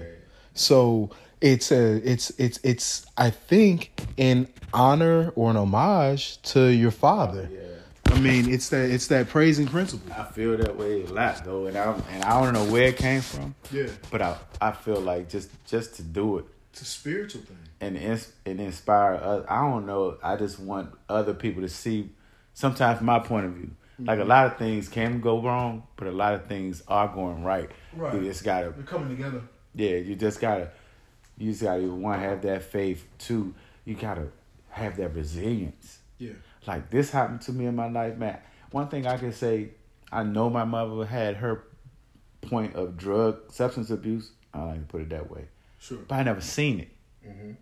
So 0.54 1.10
it's 1.42 1.70
a 1.70 1.96
it's 1.96 2.30
it's 2.38 2.58
it's 2.62 3.04
I 3.18 3.28
think 3.28 3.90
in 4.16 4.48
honor 4.72 5.32
or 5.36 5.50
an 5.50 5.58
homage 5.58 6.40
to 6.52 6.68
your 6.68 6.90
father. 6.90 7.50
Yeah. 7.52 7.60
I 8.14 8.20
mean, 8.20 8.48
it's 8.50 8.70
that 8.70 8.88
it's 8.88 9.08
that 9.08 9.28
praising 9.28 9.66
principle. 9.66 10.10
I 10.14 10.24
feel 10.24 10.56
that 10.56 10.76
way 10.78 11.02
a 11.04 11.08
lot 11.08 11.44
though, 11.44 11.66
and 11.66 11.76
I 11.76 11.92
and 12.10 12.24
I 12.24 12.42
don't 12.42 12.54
know 12.54 12.64
where 12.72 12.88
it 12.88 12.96
came 12.96 13.20
from, 13.20 13.54
Yeah, 13.70 13.88
but 14.10 14.22
I 14.22 14.38
I 14.62 14.72
feel 14.72 15.00
like 15.00 15.28
just 15.28 15.50
just 15.66 15.96
to 15.96 16.02
do 16.02 16.38
it 16.38 16.46
it's 16.76 16.82
a 16.82 16.84
spiritual 16.92 17.40
thing. 17.42 17.56
and 17.80 17.96
ins- 17.96 18.32
and 18.44 18.60
inspire. 18.60 19.14
oth- 19.14 19.46
I 19.48 19.62
don't 19.62 19.86
know. 19.86 20.18
I 20.22 20.36
just 20.36 20.58
want 20.60 20.90
other 21.08 21.32
people 21.34 21.62
to 21.62 21.68
see. 21.68 22.10
Sometimes 22.52 23.00
my 23.00 23.18
point 23.18 23.46
of 23.46 23.52
view, 23.52 23.70
like 23.98 24.18
a 24.18 24.20
Mm-hmm. 24.22 24.28
lot 24.28 24.46
of 24.46 24.58
things 24.58 24.88
can 24.88 25.20
go 25.20 25.40
wrong, 25.40 25.84
but 25.96 26.06
a 26.06 26.10
lot 26.12 26.34
of 26.34 26.46
things 26.46 26.82
are 26.88 27.08
going 27.08 27.42
right. 27.44 27.70
Right. 27.94 28.14
You 28.14 28.22
just 28.24 28.44
gotta, 28.44 28.70
They're 28.70 28.82
coming 28.84 29.08
together. 29.08 29.40
yeah. 29.74 29.96
You 29.96 30.14
just 30.16 30.38
gotta, 30.40 30.70
you 31.38 31.50
just 31.50 31.62
gotta 31.62 31.82
one 31.86 32.18
have 32.20 32.42
that 32.42 32.62
faith. 32.62 33.06
Two, 33.18 33.54
you 33.86 33.94
gotta 33.94 34.28
have 34.70 34.96
that 34.98 35.14
resilience. 35.14 35.98
Yeah. 36.18 36.32
like 36.66 36.90
this 36.90 37.10
happened 37.10 37.40
to 37.42 37.52
me 37.52 37.66
in 37.66 37.74
my 37.76 37.88
life, 37.90 38.16
man. 38.18 38.38
One 38.70 38.88
thing 38.88 39.06
I 39.06 39.16
can 39.18 39.32
say, 39.32 39.70
I 40.12 40.22
know 40.24 40.48
my 40.50 40.64
mother 40.64 41.04
had 41.06 41.36
her 41.36 41.64
point 42.42 42.74
of 42.74 42.96
drug 42.96 43.50
substance 43.52 43.90
abuse. 43.90 44.30
I 44.54 44.58
don't 44.58 44.68
like 44.68 44.80
to 44.80 44.86
put 44.86 45.00
it 45.02 45.08
that 45.10 45.30
way. 45.30 45.46
Sure. 45.86 45.98
But 46.08 46.16
I 46.16 46.22
never 46.22 46.40
seen 46.40 46.80
it 46.80 46.88
Mm-hmm. 47.26 47.52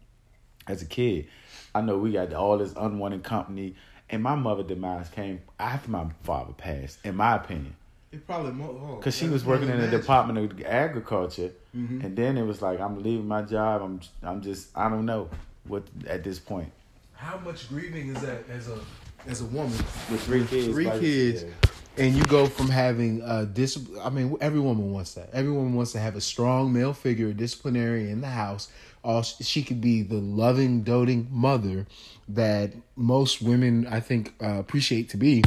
as 0.67 0.83
a 0.83 0.87
kid. 0.87 1.27
I 1.75 1.81
know 1.81 1.97
we 1.99 2.13
got 2.13 2.33
all 2.35 2.59
this 2.59 2.75
unwanted 2.77 3.23
company, 3.23 3.75
and 4.11 4.23
my 4.23 4.35
mother 4.35 4.63
demise 4.63 5.09
came 5.09 5.41
after 5.59 5.91
my 5.91 6.07
father 6.23 6.53
passed. 6.53 6.99
In 7.05 7.17
my 7.17 7.37
opinion, 7.37 7.75
It 8.13 8.27
probably 8.27 8.53
more 8.53 8.97
because 8.99 9.17
she 9.17 9.27
was 9.29 9.45
working 9.45 9.69
in 9.71 9.81
the 9.81 9.89
Department 9.89 10.39
of 10.39 10.63
Agriculture, 10.67 11.51
Mhm. 11.75 12.05
and 12.05 12.17
then 12.17 12.37
it 12.37 12.43
was 12.45 12.61
like 12.63 12.79
I'm 12.79 13.03
leaving 13.03 13.27
my 13.27 13.43
job. 13.43 13.83
I'm 13.83 14.01
I'm 14.23 14.41
just 14.43 14.69
I 14.77 14.89
don't 14.91 15.07
know 15.07 15.31
what 15.67 15.83
at 16.07 16.23
this 16.23 16.39
point 16.39 16.71
How 17.15 17.39
much 17.39 17.69
grieving 17.71 18.15
is 18.15 18.21
that 18.23 18.49
as 18.51 18.69
a 18.69 18.79
as 19.27 19.41
a 19.41 19.47
woman? 19.47 19.73
with 20.11 20.23
three 20.25 20.45
kids. 20.47 20.69
Three 20.75 20.87
like, 20.87 21.01
kids. 21.01 21.43
yeah. 21.45 21.51
And 21.97 22.17
you 22.17 22.25
go 22.25 22.47
from 22.47 22.69
having 22.69 23.23
a 23.23 23.47
dis 23.47 23.79
I 24.03 24.11
mean, 24.11 24.37
every 24.41 24.59
woman 24.59 24.93
wants 24.93 25.15
that. 25.15 25.31
Every 25.33 25.53
woman 25.53 25.75
wants 25.75 25.93
to 25.93 26.01
have 26.01 26.17
a 26.17 26.21
strong 26.21 26.73
male 26.73 26.93
figure, 26.93 27.33
disciplinary 27.33 28.11
in 28.11 28.21
the 28.21 28.29
house. 28.29 28.69
All 29.05 29.23
she 29.23 29.63
could 29.63 29.81
be 29.81 30.03
the 30.03 30.17
loving, 30.17 30.83
doting 30.83 31.29
mother 31.31 31.87
that 32.29 32.73
most 32.97 33.43
women, 33.43 33.87
I 33.87 34.01
think, 34.01 34.35
uh, 34.43 34.59
appreciate 34.59 35.11
to 35.11 35.17
be. 35.17 35.45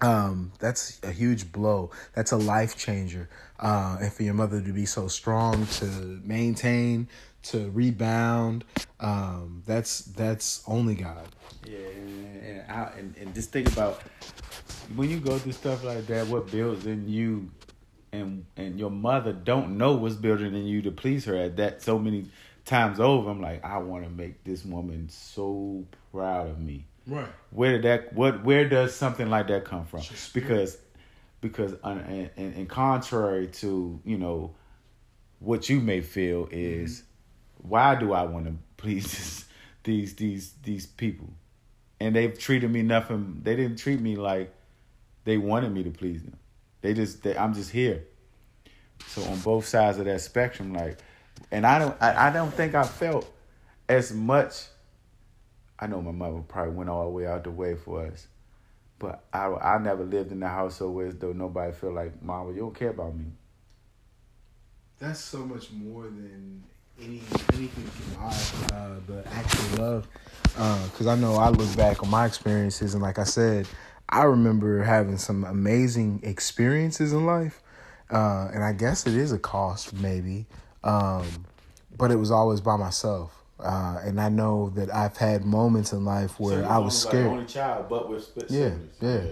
Um, 0.00 0.52
that's 0.58 1.00
a 1.02 1.10
huge 1.10 1.52
blow. 1.52 1.90
That's 2.14 2.32
a 2.32 2.36
life 2.36 2.76
changer. 2.76 3.28
Uh, 3.58 3.98
and 4.00 4.12
for 4.12 4.22
your 4.22 4.34
mother 4.34 4.60
to 4.60 4.72
be 4.72 4.86
so 4.86 5.08
strong 5.08 5.66
to 5.66 5.84
maintain, 6.22 7.08
to 7.44 7.70
rebound, 7.70 8.64
um, 9.00 9.62
that's 9.66 10.00
that's 10.00 10.62
only 10.66 10.94
God. 10.94 11.28
Yeah, 11.66 11.78
and 11.78 12.42
and, 12.42 12.70
I, 12.70 12.92
and 12.98 13.16
and 13.16 13.34
just 13.34 13.50
think 13.50 13.72
about 13.72 14.02
when 14.94 15.10
you 15.10 15.18
go 15.18 15.38
through 15.38 15.52
stuff 15.52 15.84
like 15.84 16.06
that, 16.06 16.26
what 16.26 16.50
builds 16.50 16.86
in 16.86 17.08
you, 17.08 17.50
and 18.12 18.44
and 18.56 18.78
your 18.78 18.90
mother 18.90 19.32
don't 19.32 19.76
know 19.76 19.94
what's 19.94 20.14
building 20.14 20.54
in 20.54 20.66
you 20.66 20.82
to 20.82 20.90
please 20.90 21.24
her 21.24 21.36
at 21.36 21.56
that 21.56 21.82
so 21.82 21.98
many 21.98 22.26
times 22.64 23.00
over. 23.00 23.30
I'm 23.30 23.40
like, 23.40 23.64
I 23.64 23.78
want 23.78 24.04
to 24.04 24.10
make 24.10 24.44
this 24.44 24.64
woman 24.64 25.08
so 25.08 25.84
proud 26.12 26.48
of 26.48 26.60
me. 26.60 26.86
Right. 27.06 27.28
Where 27.50 27.72
did 27.72 27.82
that? 27.82 28.12
What? 28.12 28.44
Where 28.44 28.68
does 28.68 28.94
something 28.94 29.30
like 29.30 29.48
that 29.48 29.64
come 29.64 29.86
from? 29.86 30.02
Because 30.32 30.78
because 31.40 31.74
uh, 31.84 31.98
and, 32.08 32.30
and, 32.36 32.54
and 32.54 32.68
contrary 32.68 33.46
to 33.48 34.00
you 34.04 34.18
know 34.18 34.54
what 35.38 35.68
you 35.68 35.80
may 35.80 36.00
feel 36.00 36.48
is 36.50 37.00
mm-hmm. 37.00 37.68
why 37.68 37.94
do 37.94 38.12
I 38.12 38.22
want 38.22 38.46
to 38.46 38.54
please 38.76 39.04
this, 39.04 39.44
these 39.84 40.14
these 40.14 40.52
these 40.62 40.86
people? 40.86 41.28
And 42.00 42.14
they've 42.14 42.38
treated 42.38 42.70
me 42.70 42.82
nothing. 42.82 43.40
They 43.42 43.56
didn't 43.56 43.78
treat 43.78 44.00
me 44.00 44.16
like 44.16 44.54
they 45.24 45.38
wanted 45.38 45.72
me 45.72 45.82
to 45.84 45.90
please 45.90 46.22
them. 46.22 46.36
They 46.82 46.94
just 46.94 47.22
they, 47.22 47.36
I'm 47.36 47.54
just 47.54 47.70
here. 47.70 48.04
So 49.08 49.22
on 49.24 49.40
both 49.40 49.66
sides 49.66 49.98
of 49.98 50.06
that 50.06 50.20
spectrum, 50.20 50.72
like, 50.74 50.98
and 51.50 51.66
I 51.66 51.78
don't 51.78 51.96
I, 52.02 52.28
I 52.28 52.30
don't 52.32 52.52
think 52.52 52.74
I 52.74 52.84
felt 52.84 53.30
as 53.88 54.12
much. 54.12 54.66
I 55.78 55.86
know 55.86 56.00
my 56.02 56.12
mother 56.12 56.40
probably 56.46 56.74
went 56.74 56.90
all 56.90 57.04
the 57.04 57.10
way 57.10 57.26
out 57.26 57.44
the 57.44 57.50
way 57.50 57.74
for 57.76 58.06
us, 58.06 58.26
but 58.98 59.24
I 59.32 59.46
I 59.46 59.78
never 59.78 60.04
lived 60.04 60.32
in 60.32 60.40
the 60.40 60.48
household 60.48 60.94
where 60.94 61.06
as 61.08 61.16
though 61.16 61.32
nobody 61.32 61.72
felt 61.72 61.94
like, 61.94 62.22
Mama, 62.22 62.52
you 62.52 62.60
don't 62.60 62.74
care 62.74 62.90
about 62.90 63.16
me. 63.16 63.26
that's 64.98 65.20
so 65.20 65.38
much 65.44 65.70
more 65.72 66.04
than 66.04 66.64
any 67.00 67.22
anything 67.52 67.84
can 67.84 68.14
buy. 68.14 68.74
Uh, 68.74 68.94
the 69.06 69.28
actual 69.32 69.84
love, 69.84 70.08
because 70.90 71.06
I 71.06 71.16
know 71.16 71.34
I 71.34 71.50
look 71.50 71.74
back 71.76 72.02
on 72.02 72.10
my 72.10 72.26
experiences, 72.26 72.94
and 72.94 73.02
like 73.02 73.18
I 73.18 73.24
said, 73.24 73.68
I 74.08 74.24
remember 74.24 74.82
having 74.82 75.18
some 75.18 75.44
amazing 75.44 76.20
experiences 76.22 77.12
in 77.12 77.26
life, 77.26 77.62
uh, 78.10 78.48
and 78.52 78.62
I 78.62 78.72
guess 78.72 79.06
it 79.06 79.14
is 79.14 79.32
a 79.32 79.38
cost 79.38 79.92
maybe, 79.94 80.46
um, 80.84 81.26
but 81.96 82.10
it 82.10 82.16
was 82.16 82.30
always 82.30 82.60
by 82.60 82.76
myself. 82.76 83.32
Uh, 83.58 83.98
and 84.04 84.20
I 84.20 84.28
know 84.28 84.68
that 84.70 84.94
I've 84.94 85.16
had 85.16 85.44
moments 85.44 85.92
in 85.92 86.04
life 86.04 86.38
where 86.38 86.64
I 86.64 86.76
was 86.78 87.00
scared. 87.00 87.26
only 87.26 87.46
child, 87.46 87.88
but 87.88 88.08
with 88.08 88.24
split 88.24 88.50
Yeah, 88.50 88.74
yeah. 89.00 89.22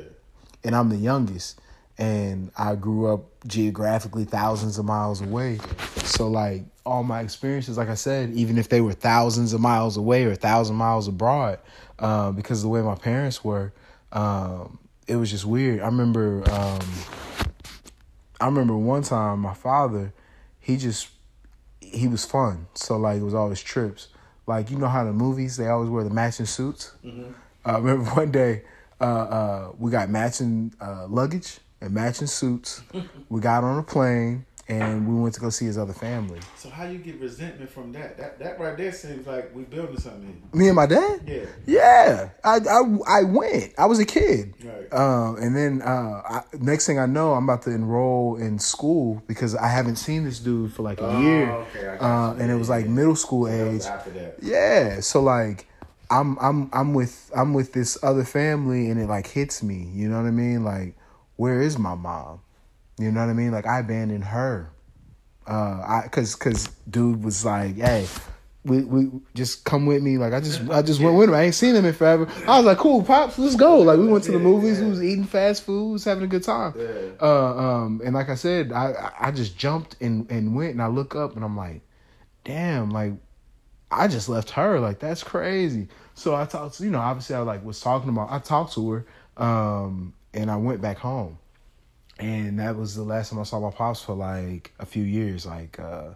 and 0.65 0.75
I'm 0.75 0.89
the 0.89 0.97
youngest 0.97 1.61
and 1.99 2.51
I 2.57 2.75
grew 2.75 3.13
up 3.13 3.27
geographically 3.47 4.25
thousands 4.25 4.79
of 4.79 4.87
miles 4.87 5.21
away. 5.21 5.61
So 6.05 6.29
like 6.29 6.65
all 6.87 7.03
my 7.03 7.21
experiences, 7.21 7.79
like 7.79 7.89
I 7.89 7.95
said, 7.95 8.33
even 8.33 8.59
if 8.59 8.69
they 8.69 8.81
were 8.81 8.93
thousands 8.93 9.53
of 9.53 9.61
miles 9.61 9.97
away 9.97 10.25
or 10.25 10.33
a 10.33 10.37
thousand 10.37 10.77
miles 10.77 11.09
abroad, 11.09 11.59
uh, 11.99 12.31
because 12.33 12.59
of 12.59 12.65
the 12.65 12.69
way 12.69 12.83
my 12.83 12.95
parents 12.95 13.43
were, 13.43 13.73
um, 14.13 14.79
it 15.07 15.17
was 15.17 15.31
just 15.31 15.45
weird. 15.45 15.81
I 15.81 15.87
remember, 15.87 16.43
um, 16.51 16.81
I 18.41 18.47
remember 18.47 18.77
one 18.77 19.03
time 19.03 19.41
my 19.41 19.55
father, 19.55 20.13
he 20.61 20.77
just 20.77 21.09
he 21.81 22.09
was 22.09 22.25
fun. 22.25 22.67
So 22.75 22.97
like 22.97 23.21
it 23.21 23.25
was 23.25 23.35
always 23.35 23.63
trips. 23.63 24.09
Like 24.47 24.71
you 24.71 24.77
know 24.79 24.89
how 24.89 25.05
the 25.05 25.13
movies 25.13 25.57
they 25.57 25.69
always 25.69 25.89
wear 25.89 26.05
the 26.05 26.11
matching 26.11 26.47
suits. 26.47 26.93
Uh, 27.05 27.33
I 27.65 27.79
remember 27.79 28.11
one 28.11 28.31
day 28.31 28.63
uh, 29.01 29.05
uh, 29.05 29.73
we 29.79 29.91
got 29.91 30.11
matching 30.11 30.75
uh, 30.81 31.07
luggage 31.09 31.59
and 31.81 31.93
matching 31.95 32.27
suits. 32.27 32.83
we 33.29 33.41
got 33.41 33.65
on 33.65 33.79
a 33.79 33.83
plane 33.83 34.45
and 34.69 35.07
we 35.07 35.21
went 35.21 35.35
to 35.35 35.41
go 35.41 35.51
see 35.51 35.67
his 35.67 35.77
other 35.77 35.93
family. 35.93 36.41
So 36.57 36.71
how 36.71 36.87
you 36.87 36.99
get 36.99 37.21
resentment 37.21 37.71
from 37.71 37.93
that? 37.93 38.17
That 38.17 38.39
that 38.39 38.59
right 38.59 38.77
there 38.77 38.93
seems 38.93 39.27
like 39.27 39.55
we 39.55 39.65
building 39.65 39.99
something. 39.99 40.43
Me 40.53 40.69
and 40.69 40.77
my 40.77 40.87
dad. 40.87 41.21
Yeah. 41.27 41.45
Yeah, 41.67 42.31
I 42.43 42.57
I 42.57 42.83
I 43.21 43.23
went. 43.25 43.75
I 43.79 43.87
was 43.87 43.99
a 43.99 44.07
kid. 44.07 44.55
Right. 44.65 44.93
Um, 44.93 45.37
and 45.37 45.55
then 45.57 45.83
uh, 45.83 46.23
I, 46.25 46.43
next 46.59 46.87
thing 46.87 46.99
I 46.99 47.07
know, 47.07 47.33
I'm 47.35 47.45
about 47.45 47.63
to 47.63 47.71
enroll 47.71 48.37
in 48.37 48.59
school 48.59 49.23
because 49.27 49.55
I 49.55 49.69
haven't 49.69 49.97
seen 49.97 50.25
this 50.25 50.39
dude 50.39 50.73
for 50.73 50.83
like 50.83 51.01
a 51.01 51.05
Oh, 51.05 51.21
year. 51.21 51.51
okay, 51.51 51.97
uh, 52.01 52.35
and 52.35 52.51
it 52.51 52.57
was 52.57 52.69
like 52.69 52.87
middle 52.87 53.17
school 53.17 53.49
age. 53.49 53.83
after 53.85 54.11
that. 54.11 54.37
Yeah, 54.41 55.01
so 55.01 55.21
like 55.23 55.67
I'm 56.11 56.39
I'm 56.39 56.71
I'm 56.73 56.95
with 56.95 57.31
I'm 57.37 57.53
with 57.55 57.73
this 57.73 57.99
other 58.03 58.25
family 58.25 58.89
and 58.91 59.01
it 59.01 59.09
like 59.09 59.27
hits 59.27 59.63
me, 59.63 59.91
you 59.93 60.09
know 60.09 60.17
what 60.21 60.27
I 60.29 60.31
mean? 60.31 60.65
Like 60.65 60.95
where 61.37 61.61
is 61.61 61.79
my 61.79 61.95
mom? 61.95 62.41
You 62.99 63.11
know 63.11 63.21
what 63.21 63.31
I 63.31 63.35
mean? 63.35 63.51
Like 63.53 63.67
I 63.67 63.81
abandoned 63.81 64.25
her. 64.25 64.71
Uh 65.47 65.83
I 65.87 66.09
cuz 66.11 66.35
cuz 66.35 66.69
dude 66.89 67.23
was 67.23 67.45
like, 67.45 67.77
"Hey, 67.77 68.07
we 68.65 68.83
we 68.85 69.11
just 69.35 69.65
come 69.65 69.85
with 69.85 70.03
me." 70.03 70.17
Like 70.17 70.33
I 70.33 70.41
just 70.41 70.63
I 70.71 70.81
just 70.81 71.01
went 71.01 71.17
with 71.17 71.29
him. 71.29 71.35
I 71.35 71.43
ain't 71.43 71.55
seen 71.55 71.75
him 71.75 71.85
in 71.85 71.93
forever. 71.93 72.27
I 72.47 72.57
was 72.57 72.65
like, 72.67 72.79
"Cool, 72.79 73.03
pops, 73.03 73.39
let's 73.39 73.57
go." 73.57 73.81
Like 73.81 73.99
we 73.99 74.07
went 74.07 74.25
to 74.25 74.33
the 74.33 74.39
movies, 74.39 74.81
we 74.81 74.89
was 74.89 75.03
eating 75.03 75.25
fast 75.25 75.65
food, 75.65 75.87
we 75.89 75.93
was 75.95 76.05
having 76.05 76.25
a 76.25 76.29
good 76.29 76.45
time. 76.45 76.73
Yeah. 76.79 76.87
Uh 77.21 77.57
um 77.59 78.01
and 78.05 78.15
like 78.15 78.31
I 78.31 78.37
said, 78.37 78.73
I 78.73 78.93
I- 78.93 79.27
I 79.29 79.31
just 79.33 79.59
jumped 79.59 79.97
and 80.01 80.31
and 80.31 80.55
went 80.57 80.71
and 80.73 80.81
I 80.81 80.87
look 80.87 81.15
up 81.15 81.35
and 81.37 81.45
I'm 81.45 81.57
like, 81.57 81.83
"Damn, 82.45 82.91
like 82.91 83.13
I 83.91 84.09
just 84.09 84.29
left 84.31 84.51
her. 84.51 84.81
Like 84.81 84.99
that's 84.99 85.23
crazy. 85.23 85.89
So 86.15 86.35
I 86.35 86.47
talked 86.47 86.77
to 86.79 86.85
you 86.85 86.91
know, 86.91 87.01
obviously 87.01 87.37
I 87.37 87.41
like 87.41 87.63
was 87.65 87.81
talking 87.81 88.09
about 88.09 88.31
I 88.33 88.39
talked 88.39 88.73
to 88.75 88.91
her, 88.93 89.07
um, 89.37 90.15
and 90.33 90.51
I 90.51 90.57
went 90.57 90.81
back 90.81 90.97
home. 90.99 91.39
And 92.19 92.59
that 92.61 92.77
was 92.77 92.95
the 92.95 93.03
last 93.03 93.31
time 93.31 93.41
I 93.41 93.43
saw 93.43 93.59
my 93.61 93.71
pops 93.71 94.03
for 94.03 94.15
like 94.15 94.73
a 94.79 94.87
few 94.87 95.03
years. 95.03 95.47
Like 95.47 95.79
uh 95.79 96.11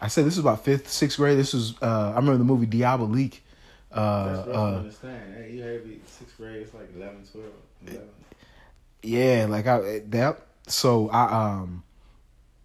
I 0.00 0.08
said 0.08 0.24
this 0.26 0.36
was 0.36 0.44
about 0.44 0.64
fifth, 0.64 0.88
sixth 0.90 1.16
grade. 1.16 1.38
This 1.38 1.52
was 1.52 1.74
uh 1.82 2.12
I 2.12 2.16
remember 2.16 2.38
the 2.38 2.44
movie 2.44 2.66
Diablo 2.66 3.06
Leak. 3.06 3.42
Uh, 3.92 4.24
That's 4.26 4.36
rough 4.38 4.44
to 4.46 4.52
uh 4.60 4.78
understand. 4.78 5.34
Hey, 5.36 5.52
you 5.52 5.62
had 5.62 5.86
me 5.86 6.00
sixth 6.06 6.36
grade. 6.36 6.62
It's 6.62 6.74
like 6.74 6.88
11, 6.96 7.24
12, 7.32 7.46
11. 7.86 8.08
yeah, 9.02 9.46
like 9.48 9.66
I 9.66 10.00
that 10.08 10.40
so 10.66 11.08
I 11.10 11.52
um 11.60 11.82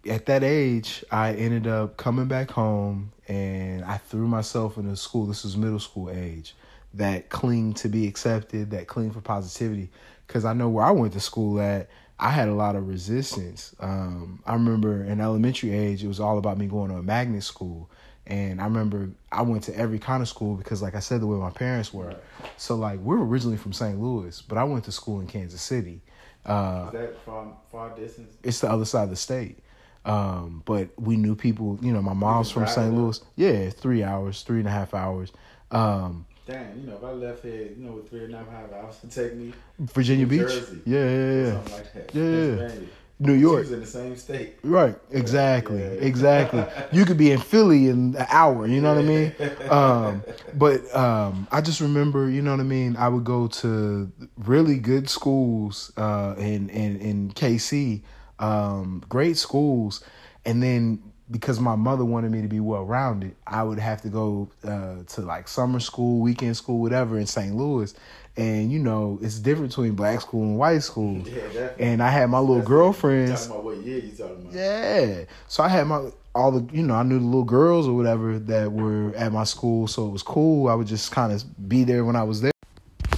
at 0.10 0.26
that 0.26 0.44
age 0.44 1.06
I 1.12 1.34
ended 1.34 1.68
up 1.68 1.96
coming 1.98 2.26
back 2.28 2.50
home 2.50 3.12
and 3.28 3.86
I 3.86 3.98
threw 3.98 4.28
myself 4.28 4.78
into 4.78 4.96
school. 4.96 5.28
This 5.28 5.44
was 5.44 5.56
middle 5.56 5.80
school 5.80 6.10
age. 6.10 6.56
That 6.96 7.30
cling 7.30 7.74
to 7.76 7.88
be 7.88 8.08
accepted, 8.08 8.72
that 8.72 8.88
cling 8.88 9.12
for 9.12 9.22
positivity. 9.22 9.90
Cause 10.28 10.44
I 10.44 10.54
know 10.54 10.70
where 10.70 10.84
I 10.84 10.92
went 10.92 11.14
to 11.14 11.20
school 11.20 11.60
at, 11.62 11.90
I 12.22 12.30
had 12.30 12.48
a 12.48 12.54
lot 12.54 12.76
of 12.76 12.88
resistance. 12.88 13.76
Um, 13.80 14.44
I 14.46 14.54
remember 14.54 15.04
in 15.04 15.20
elementary 15.20 15.72
age, 15.72 16.04
it 16.04 16.08
was 16.08 16.20
all 16.20 16.38
about 16.38 16.60
me 16.60 16.68
going 16.68 16.92
to 16.92 16.98
a 16.98 17.04
magnet 17.04 17.44
school. 17.44 17.90
And 18.28 18.62
I 18.62 18.66
remember 18.66 19.10
I 19.32 19.42
went 19.42 19.64
to 19.64 19.76
every 19.76 19.98
kind 19.98 20.22
of 20.22 20.30
school 20.30 20.54
because, 20.56 20.84
like 20.84 20.94
I 20.94 21.00
said, 21.00 21.20
the 21.22 21.28
way 21.28 21.38
my 21.38 21.50
parents 21.50 21.92
were. 21.92 22.16
So, 22.58 22.76
like, 22.76 23.00
we're 23.00 23.20
originally 23.20 23.58
from 23.58 23.74
St. 23.74 24.00
Louis, 24.00 24.40
but 24.44 24.60
I 24.60 24.64
went 24.64 24.84
to 24.86 24.92
school 24.92 25.20
in 25.20 25.26
Kansas 25.26 25.64
City. 25.64 26.02
Uh, 26.46 26.86
Is 26.88 26.94
that 26.94 27.18
far, 27.26 27.48
far 27.72 27.90
distance? 27.96 28.36
it's 28.44 28.60
the 28.60 28.70
other 28.70 28.86
side 28.86 29.06
of 29.06 29.10
the 29.10 29.16
state. 29.16 29.58
Um, 30.06 30.62
but 30.66 30.90
we 31.00 31.18
knew 31.18 31.36
people, 31.36 31.80
you 31.82 31.92
know, 31.92 32.02
my 32.04 32.14
mom's 32.14 32.52
from 32.52 32.68
St. 32.68 32.94
Louis. 32.94 33.20
Yeah, 33.36 33.70
three 33.72 34.04
hours, 34.04 34.44
three 34.44 34.60
and 34.60 34.68
a 34.68 34.72
half 34.72 34.94
hours. 34.94 35.32
Um, 35.72 36.26
Damn, 36.48 36.80
you 36.82 36.88
know, 36.88 36.96
if 36.98 37.04
I 37.04 37.12
left 37.12 37.44
here, 37.44 37.70
you 37.78 37.86
know, 37.86 37.94
with 37.94 38.10
three 38.10 38.26
and 38.26 38.34
a 38.34 38.38
half 38.40 38.72
hours 38.74 38.98
to 39.00 39.08
take 39.08 39.36
me 39.36 39.54
Virginia 39.80 40.26
Beach. 40.26 40.42
Jersey. 40.42 40.82
Yeah, 40.86 41.06
yeah, 41.06 41.34
yeah. 41.46 41.52
something 41.54 41.74
like 41.74 41.94
that. 41.94 42.16
Yeah, 42.16 42.24
yeah, 42.24 42.74
yeah. 42.74 42.86
New 43.20 43.36
She 43.36 43.42
York. 43.42 43.60
was 43.60 43.72
in 43.72 43.80
the 43.82 43.86
same 43.86 44.16
state. 44.18 44.56
Right, 44.64 44.96
exactly, 45.12 45.78
Yeah. 45.80 45.90
exactly. 46.10 46.64
You 46.92 47.06
could 47.06 47.18
be 47.18 47.32
in 47.32 47.40
Philly 47.40 47.88
in 47.90 48.16
an 48.16 48.26
hour, 48.30 48.66
you 48.66 48.82
know 48.82 48.96
what 48.96 49.04
I 49.04 49.08
mean? 49.08 49.34
Um, 49.70 50.24
but 50.56 50.94
um, 50.96 51.48
I 51.52 51.62
just 51.62 51.80
remember, 51.80 52.28
you 52.32 52.42
know 52.42 52.52
what 52.52 52.60
I 52.60 52.64
mean. 52.64 52.96
I 52.98 53.08
would 53.08 53.24
go 53.24 53.46
to 53.48 54.12
really 54.38 54.80
good 54.80 55.08
schools 55.10 55.92
uh, 55.98 56.34
in 56.40 56.70
in 56.70 56.98
in 56.98 57.32
KC, 57.34 58.02
um, 58.40 59.04
great 59.08 59.38
schools, 59.38 60.04
and 60.44 60.64
then 60.64 61.04
because 61.32 61.60
my 61.60 61.76
mother 61.76 62.04
wanted 62.04 62.32
me 62.32 62.42
to 62.42 62.48
be 62.48 62.60
well 62.60 62.84
rounded, 62.84 63.36
I 63.48 63.64
would 63.64 63.80
have 63.80 64.02
to 64.02 64.10
go 64.10 64.50
uh, 64.64 65.04
to 65.08 65.22
like 65.22 65.48
summer 65.48 65.80
school, 65.80 66.20
weekend 66.20 66.58
school, 66.58 66.80
whatever 66.80 67.18
in 67.18 67.26
St. 67.26 67.56
Louis. 67.56 67.94
And 68.38 68.72
you 68.72 68.80
know, 68.80 69.20
it's 69.22 69.40
different 69.40 69.72
between 69.72 69.94
black 69.94 70.22
school 70.22 70.44
and 70.44 70.58
white 70.58 70.84
school. 70.84 71.20
Yeah, 71.20 71.48
that, 71.54 71.76
And 71.80 72.02
I 72.02 72.10
had 72.10 72.30
my 72.30 72.40
little 72.40 72.62
girlfriends. 72.62 73.48
talking 73.48 73.52
about 73.52 73.64
what 73.64 73.78
year 73.78 74.00
you 74.00 74.12
talking 74.12 74.42
about? 74.42 74.54
Yeah. 74.54 75.24
So 75.48 75.64
I 75.64 75.68
had 75.68 75.88
my 75.88 76.10
all 76.34 76.52
the 76.52 76.74
you 76.74 76.84
know 76.84 76.96
I 76.96 77.04
knew 77.04 77.20
the 77.20 77.26
little 77.26 77.44
girls 77.44 77.88
or 77.88 77.94
whatever 77.94 78.40
that 78.40 78.72
were 78.72 79.14
at 79.16 79.32
my 79.32 79.44
school, 79.44 79.88
so 79.88 80.08
it 80.08 80.12
was 80.12 80.24
cool. 80.24 80.70
I 80.70 80.76
would 80.76 80.88
just 80.88 81.12
kind 81.12 81.34
of 81.34 81.70
be 81.70 81.84
there 81.84 82.06
when 82.06 82.16
I 82.16 82.24
was 82.24 82.42
there. 82.42 82.52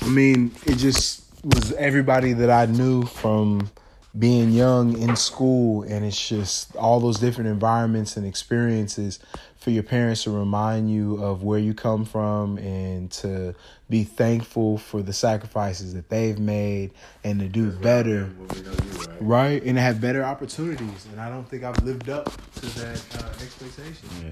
I 0.02 0.08
mean, 0.08 0.52
it 0.66 0.76
just 0.76 1.24
was 1.44 1.74
everybody 1.74 2.34
that 2.34 2.50
I 2.50 2.66
knew 2.66 3.04
from 3.06 3.70
being 4.18 4.52
young 4.52 4.96
in 4.98 5.16
school, 5.16 5.84
and 5.84 6.06
it's 6.06 6.30
just 6.30 6.76
all 6.76 7.00
those 7.00 7.20
different 7.20 7.50
environments 7.50 8.16
and 8.16 8.26
experiences 8.28 9.20
for 9.58 9.72
your 9.72 9.82
parents 9.84 10.24
to 10.24 10.32
remind 10.32 10.92
you 10.92 11.24
of 11.24 11.42
where 11.42 11.58
you 11.58 11.74
come 11.74 12.06
from 12.06 12.58
and 12.60 13.10
to 13.12 13.56
be 13.90 14.04
thankful 14.04 14.78
for 14.78 15.02
the 15.02 15.14
sacrifices 15.14 15.94
that 15.94 16.10
they've 16.10 16.38
made 16.38 16.92
and 17.24 17.40
to 17.40 17.48
do 17.48 17.72
better 17.72 18.26
When 18.38 18.48
we 18.50 18.62
know 18.62 18.72
you, 18.72 19.08
right? 19.08 19.22
right 19.22 19.64
and 19.64 19.78
have 19.78 20.02
better 20.02 20.24
opportunities 20.24 21.06
and 21.12 21.22
i 21.22 21.30
don't 21.30 21.48
think 21.48 21.64
i've 21.64 21.82
lived 21.84 22.10
up 22.10 22.26
to 22.56 22.66
that 22.80 23.02
uh, 23.16 23.28
expectation 23.44 24.10
Yeah, 24.22 24.32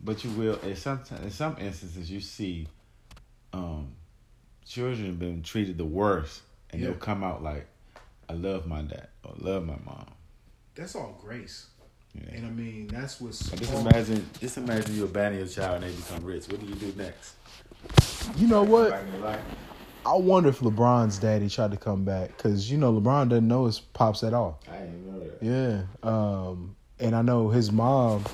but 0.00 0.22
you 0.24 0.30
will. 0.30 0.58
In 0.60 0.76
some 0.76 1.00
in 1.22 1.30
some 1.32 1.56
instances, 1.58 2.08
you 2.10 2.20
see, 2.20 2.68
um, 3.52 3.88
children 4.64 5.16
been 5.16 5.42
treated 5.42 5.76
the 5.76 5.84
worst, 5.84 6.42
and 6.70 6.80
Yeah. 6.80 6.88
they'll 6.88 6.98
come 6.98 7.24
out 7.24 7.42
like, 7.42 7.66
"I 8.28 8.34
love 8.34 8.66
my 8.66 8.82
dad" 8.82 9.08
or 9.24 9.34
"Love 9.38 9.64
my 9.66 9.76
mom." 9.84 10.06
that's 10.74 10.94
all 10.94 11.18
grace 11.20 11.66
Yeah. 12.14 12.36
and 12.36 12.46
i 12.46 12.50
mean 12.50 12.86
that's 12.86 13.20
what's 13.20 13.50
But 13.50 13.58
just 13.58 13.74
imagine, 13.74 14.24
just 14.40 14.56
imagine 14.58 14.94
you 14.94 15.04
abandon 15.04 15.40
your 15.40 15.48
child 15.48 15.82
and 15.82 15.92
they 15.92 15.96
become 15.96 16.24
rich. 16.24 16.46
What 16.48 16.60
do 16.60 16.66
you 16.66 16.74
do 16.76 16.92
next? 16.96 17.34
you 18.36 18.46
know 18.46 18.62
what 18.62 18.90
Back 18.90 19.02
in 19.06 19.12
your 19.14 19.22
life? 19.22 19.40
i 20.06 20.14
wonder 20.14 20.48
if 20.50 20.60
lebron's 20.60 21.18
daddy 21.18 21.48
tried 21.48 21.72
to 21.72 21.76
come 21.76 22.04
back 22.04 22.36
because 22.36 22.70
you 22.70 22.78
know 22.78 22.92
lebron 22.92 23.28
doesn't 23.28 23.48
know 23.48 23.64
his 23.66 23.80
pops 23.80 24.22
at 24.22 24.32
all 24.34 24.60
I 24.70 24.76
didn't 24.78 25.06
know 25.12 25.18
that. 25.20 25.42
yeah 25.42 25.82
um 26.08 26.76
and 27.00 27.16
i 27.16 27.22
know 27.22 27.48
his 27.48 27.72
mom 27.72 28.24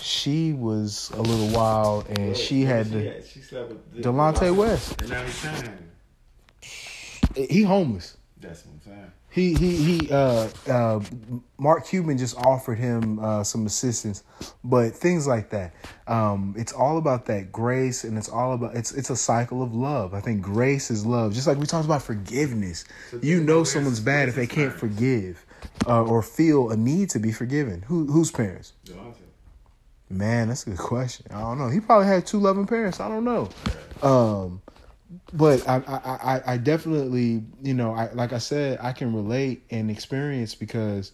she 0.00 0.52
was 0.52 1.10
a 1.14 1.22
little 1.22 1.48
wild 1.58 2.06
and 2.10 2.36
she 2.36 2.62
had 2.62 2.90
to 2.92 3.22
She 3.26 3.40
slept 3.40 3.70
with 3.70 4.02
delonte 4.02 4.54
west 4.54 5.00
And 5.00 5.10
now 5.10 5.22
he's 5.24 5.42
he 7.50 7.62
homeless 7.62 8.16
That's 8.40 8.64
what 8.66 8.74
I'm 8.74 8.80
saying. 8.92 9.12
He 9.34 9.52
he 9.54 9.76
he. 9.76 10.12
Uh, 10.12 10.48
uh, 10.68 11.00
Mark 11.58 11.86
Cuban 11.86 12.16
just 12.18 12.36
offered 12.36 12.78
him 12.78 13.18
uh, 13.18 13.42
some 13.42 13.66
assistance, 13.66 14.22
but 14.62 14.94
things 14.94 15.26
like 15.26 15.50
that. 15.50 15.74
Um, 16.06 16.54
it's 16.56 16.72
all 16.72 16.98
about 16.98 17.26
that 17.26 17.50
grace, 17.50 18.04
and 18.04 18.16
it's 18.16 18.28
all 18.28 18.52
about 18.52 18.76
it's 18.76 18.92
it's 18.92 19.10
a 19.10 19.16
cycle 19.16 19.60
of 19.60 19.74
love. 19.74 20.14
I 20.14 20.20
think 20.20 20.40
grace 20.40 20.88
is 20.88 21.04
love, 21.04 21.34
just 21.34 21.48
like 21.48 21.58
we 21.58 21.66
talked 21.66 21.84
about 21.84 22.02
forgiveness. 22.02 22.84
So 23.10 23.18
You 23.22 23.42
know 23.42 23.64
someone's 23.64 23.98
bad 23.98 24.28
if 24.28 24.36
they 24.36 24.46
can't 24.46 24.70
fine. 24.70 24.78
forgive, 24.78 25.44
uh, 25.84 26.04
or 26.04 26.22
feel 26.22 26.70
a 26.70 26.76
need 26.76 27.10
to 27.10 27.18
be 27.18 27.32
forgiven. 27.32 27.82
Who 27.88 28.06
whose 28.06 28.30
parents? 28.30 28.72
Man, 30.10 30.46
that's 30.46 30.64
a 30.66 30.70
good 30.70 30.78
question. 30.78 31.26
I 31.30 31.40
don't 31.40 31.58
know. 31.58 31.70
He 31.70 31.80
probably 31.80 32.06
had 32.06 32.24
two 32.24 32.38
loving 32.38 32.68
parents. 32.68 33.00
I 33.00 33.08
don't 33.08 33.24
know. 33.24 33.48
Um, 34.00 34.62
but 35.32 35.66
I, 35.68 35.76
I, 35.86 36.54
I, 36.54 36.56
definitely, 36.56 37.42
you 37.62 37.74
know, 37.74 37.92
I 37.94 38.12
like 38.12 38.32
I 38.32 38.38
said, 38.38 38.78
I 38.80 38.92
can 38.92 39.14
relate 39.14 39.64
and 39.70 39.90
experience 39.90 40.54
because 40.54 41.12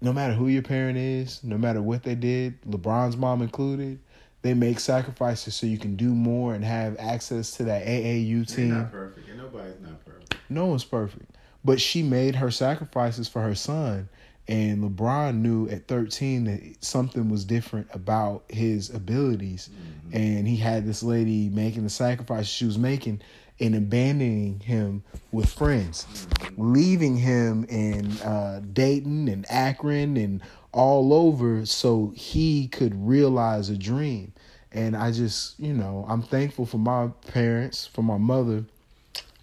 no 0.00 0.12
matter 0.12 0.34
who 0.34 0.48
your 0.48 0.62
parent 0.62 0.98
is, 0.98 1.42
no 1.42 1.58
matter 1.58 1.82
what 1.82 2.02
they 2.02 2.14
did, 2.14 2.60
LeBron's 2.62 3.16
mom 3.16 3.42
included, 3.42 3.98
they 4.42 4.54
make 4.54 4.78
sacrifices 4.78 5.54
so 5.54 5.66
you 5.66 5.78
can 5.78 5.96
do 5.96 6.14
more 6.14 6.54
and 6.54 6.64
have 6.64 6.96
access 6.98 7.52
to 7.52 7.64
that 7.64 7.84
AAU 7.86 8.46
They're 8.46 8.56
team. 8.56 8.78
not 8.78 8.92
perfect, 8.92 9.28
and 9.28 9.38
nobody's 9.38 9.80
not 9.80 10.04
perfect. 10.04 10.36
No 10.48 10.66
one's 10.66 10.84
perfect. 10.84 11.30
But 11.64 11.80
she 11.80 12.02
made 12.02 12.36
her 12.36 12.50
sacrifices 12.50 13.28
for 13.28 13.42
her 13.42 13.54
son. 13.54 14.08
And 14.48 14.82
LeBron 14.82 15.36
knew 15.36 15.68
at 15.68 15.88
13 15.88 16.44
that 16.44 16.84
something 16.84 17.28
was 17.28 17.44
different 17.44 17.88
about 17.92 18.44
his 18.48 18.90
abilities. 18.90 19.68
Mm-hmm. 19.68 20.16
And 20.16 20.48
he 20.48 20.56
had 20.56 20.86
this 20.86 21.02
lady 21.02 21.48
making 21.48 21.82
the 21.82 21.90
sacrifices 21.90 22.48
she 22.48 22.64
was 22.64 22.78
making 22.78 23.20
and 23.58 23.74
abandoning 23.74 24.60
him 24.60 25.02
with 25.32 25.52
friends, 25.52 26.06
mm-hmm. 26.06 26.72
leaving 26.72 27.16
him 27.16 27.64
in 27.64 28.12
uh, 28.18 28.60
Dayton 28.72 29.28
and 29.28 29.44
Akron 29.50 30.16
and 30.16 30.42
all 30.72 31.12
over 31.12 31.64
so 31.64 32.12
he 32.14 32.68
could 32.68 32.94
realize 33.06 33.70
a 33.70 33.76
dream. 33.76 34.32
And 34.72 34.94
I 34.94 35.10
just, 35.10 35.58
you 35.58 35.72
know, 35.72 36.04
I'm 36.06 36.22
thankful 36.22 36.66
for 36.66 36.78
my 36.78 37.08
parents, 37.28 37.86
for 37.86 38.02
my 38.02 38.18
mother, 38.18 38.64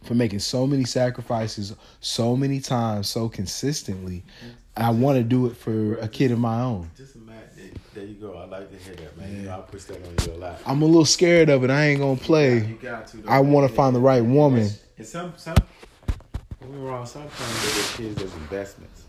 for 0.04 0.14
making 0.14 0.40
so 0.40 0.68
many 0.68 0.84
sacrifices 0.84 1.74
so 2.02 2.36
many 2.36 2.60
times 2.60 3.10
so 3.10 3.30
consistently. 3.30 4.24
Mm-hmm. 4.46 4.54
I 4.76 4.90
want 4.90 5.18
to 5.18 5.24
do 5.24 5.46
it 5.48 5.56
for 5.56 5.96
a 5.96 6.08
kid 6.08 6.32
of 6.32 6.40
my 6.40 6.62
own. 6.62 6.90
Just 6.98 7.16
imagine. 7.16 7.74
There 7.94 8.04
you 8.06 8.16
go. 8.16 8.36
I 8.38 8.46
like 8.46 8.72
to 8.72 8.78
hear 8.78 8.96
that, 8.96 9.18
man. 9.18 9.32
You 9.36 9.42
know, 9.44 9.58
I 9.58 9.62
push 9.62 9.84
that 9.84 9.98
on 9.98 10.26
you 10.26 10.34
a 10.34 10.40
lot. 10.40 10.60
I'm 10.66 10.82
a 10.82 10.86
little 10.86 11.06
scared 11.06 11.50
of 11.50 11.64
it. 11.64 11.70
I 11.70 11.88
ain't 11.90 12.00
gonna 12.00 12.14
You 12.14 12.18
play. 12.18 12.60
got 12.82 13.06
to. 13.08 13.18
though, 13.18 13.30
I 13.30 13.40
want 13.40 13.70
to 13.70 13.76
find 13.76 13.96
the 13.96 14.00
right 14.00 14.22
woman. 14.26 14.68
And 14.98 15.06
some, 15.08 15.34
some, 15.38 15.56
don't 16.60 16.60
get 16.60 16.70
me 16.72 16.88
wrong. 16.88 17.06
Sometimes 17.06 17.62
they 17.66 17.82
get 17.82 18.16
kids 18.16 18.22
as 18.24 18.34
investments. 18.34 19.04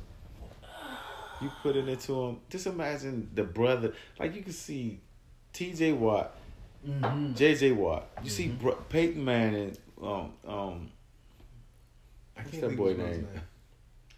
You 1.41 1.51
put 1.63 1.77
it 1.77 1.89
into 1.89 2.13
them. 2.13 2.41
Just 2.51 2.67
imagine 2.67 3.31
the 3.35 3.45
brother. 3.45 3.95
Like 4.19 4.35
you 4.35 4.43
can 4.43 4.53
see, 4.53 5.01
T.J. 5.53 5.93
Watt, 5.93 6.37
J.J. 7.35 7.73
Watt. 7.73 8.07
You 8.23 8.29
see 8.31 8.55
Peyton 8.91 9.25
Manning. 9.25 9.77
Um, 10.03 10.33
um, 10.47 10.91
what's 12.35 12.59
that 12.59 12.77
boy 12.77 12.95
name? 12.95 13.27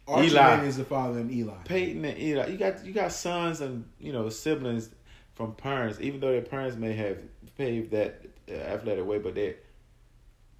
Archie 0.07 0.29
Eli. 0.29 0.41
Manning 0.41 0.67
is 0.69 0.77
the 0.77 0.85
father 0.85 1.19
and 1.19 1.31
Eli. 1.33 1.55
Peyton 1.65 2.05
and 2.05 2.19
Eli. 2.19 2.47
You 2.49 2.57
got 2.57 2.85
you 2.85 2.93
got 2.93 3.13
sons 3.13 3.61
and 3.61 3.85
you 3.99 4.13
know 4.13 4.29
siblings 4.29 4.91
from 5.35 5.55
parents, 5.55 5.99
even 6.01 6.21
though 6.21 6.33
their 6.33 6.43
parents 6.43 6.77
may 6.77 6.93
have 6.95 7.19
paved 7.57 7.91
that 7.91 8.25
uh, 8.51 8.55
athletic 8.55 9.05
way, 9.05 9.19
but 9.19 9.35
they 9.35 9.57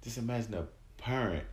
just 0.03 0.17
imagine 0.17 0.53
a 0.53 0.67
parent 1.01 1.45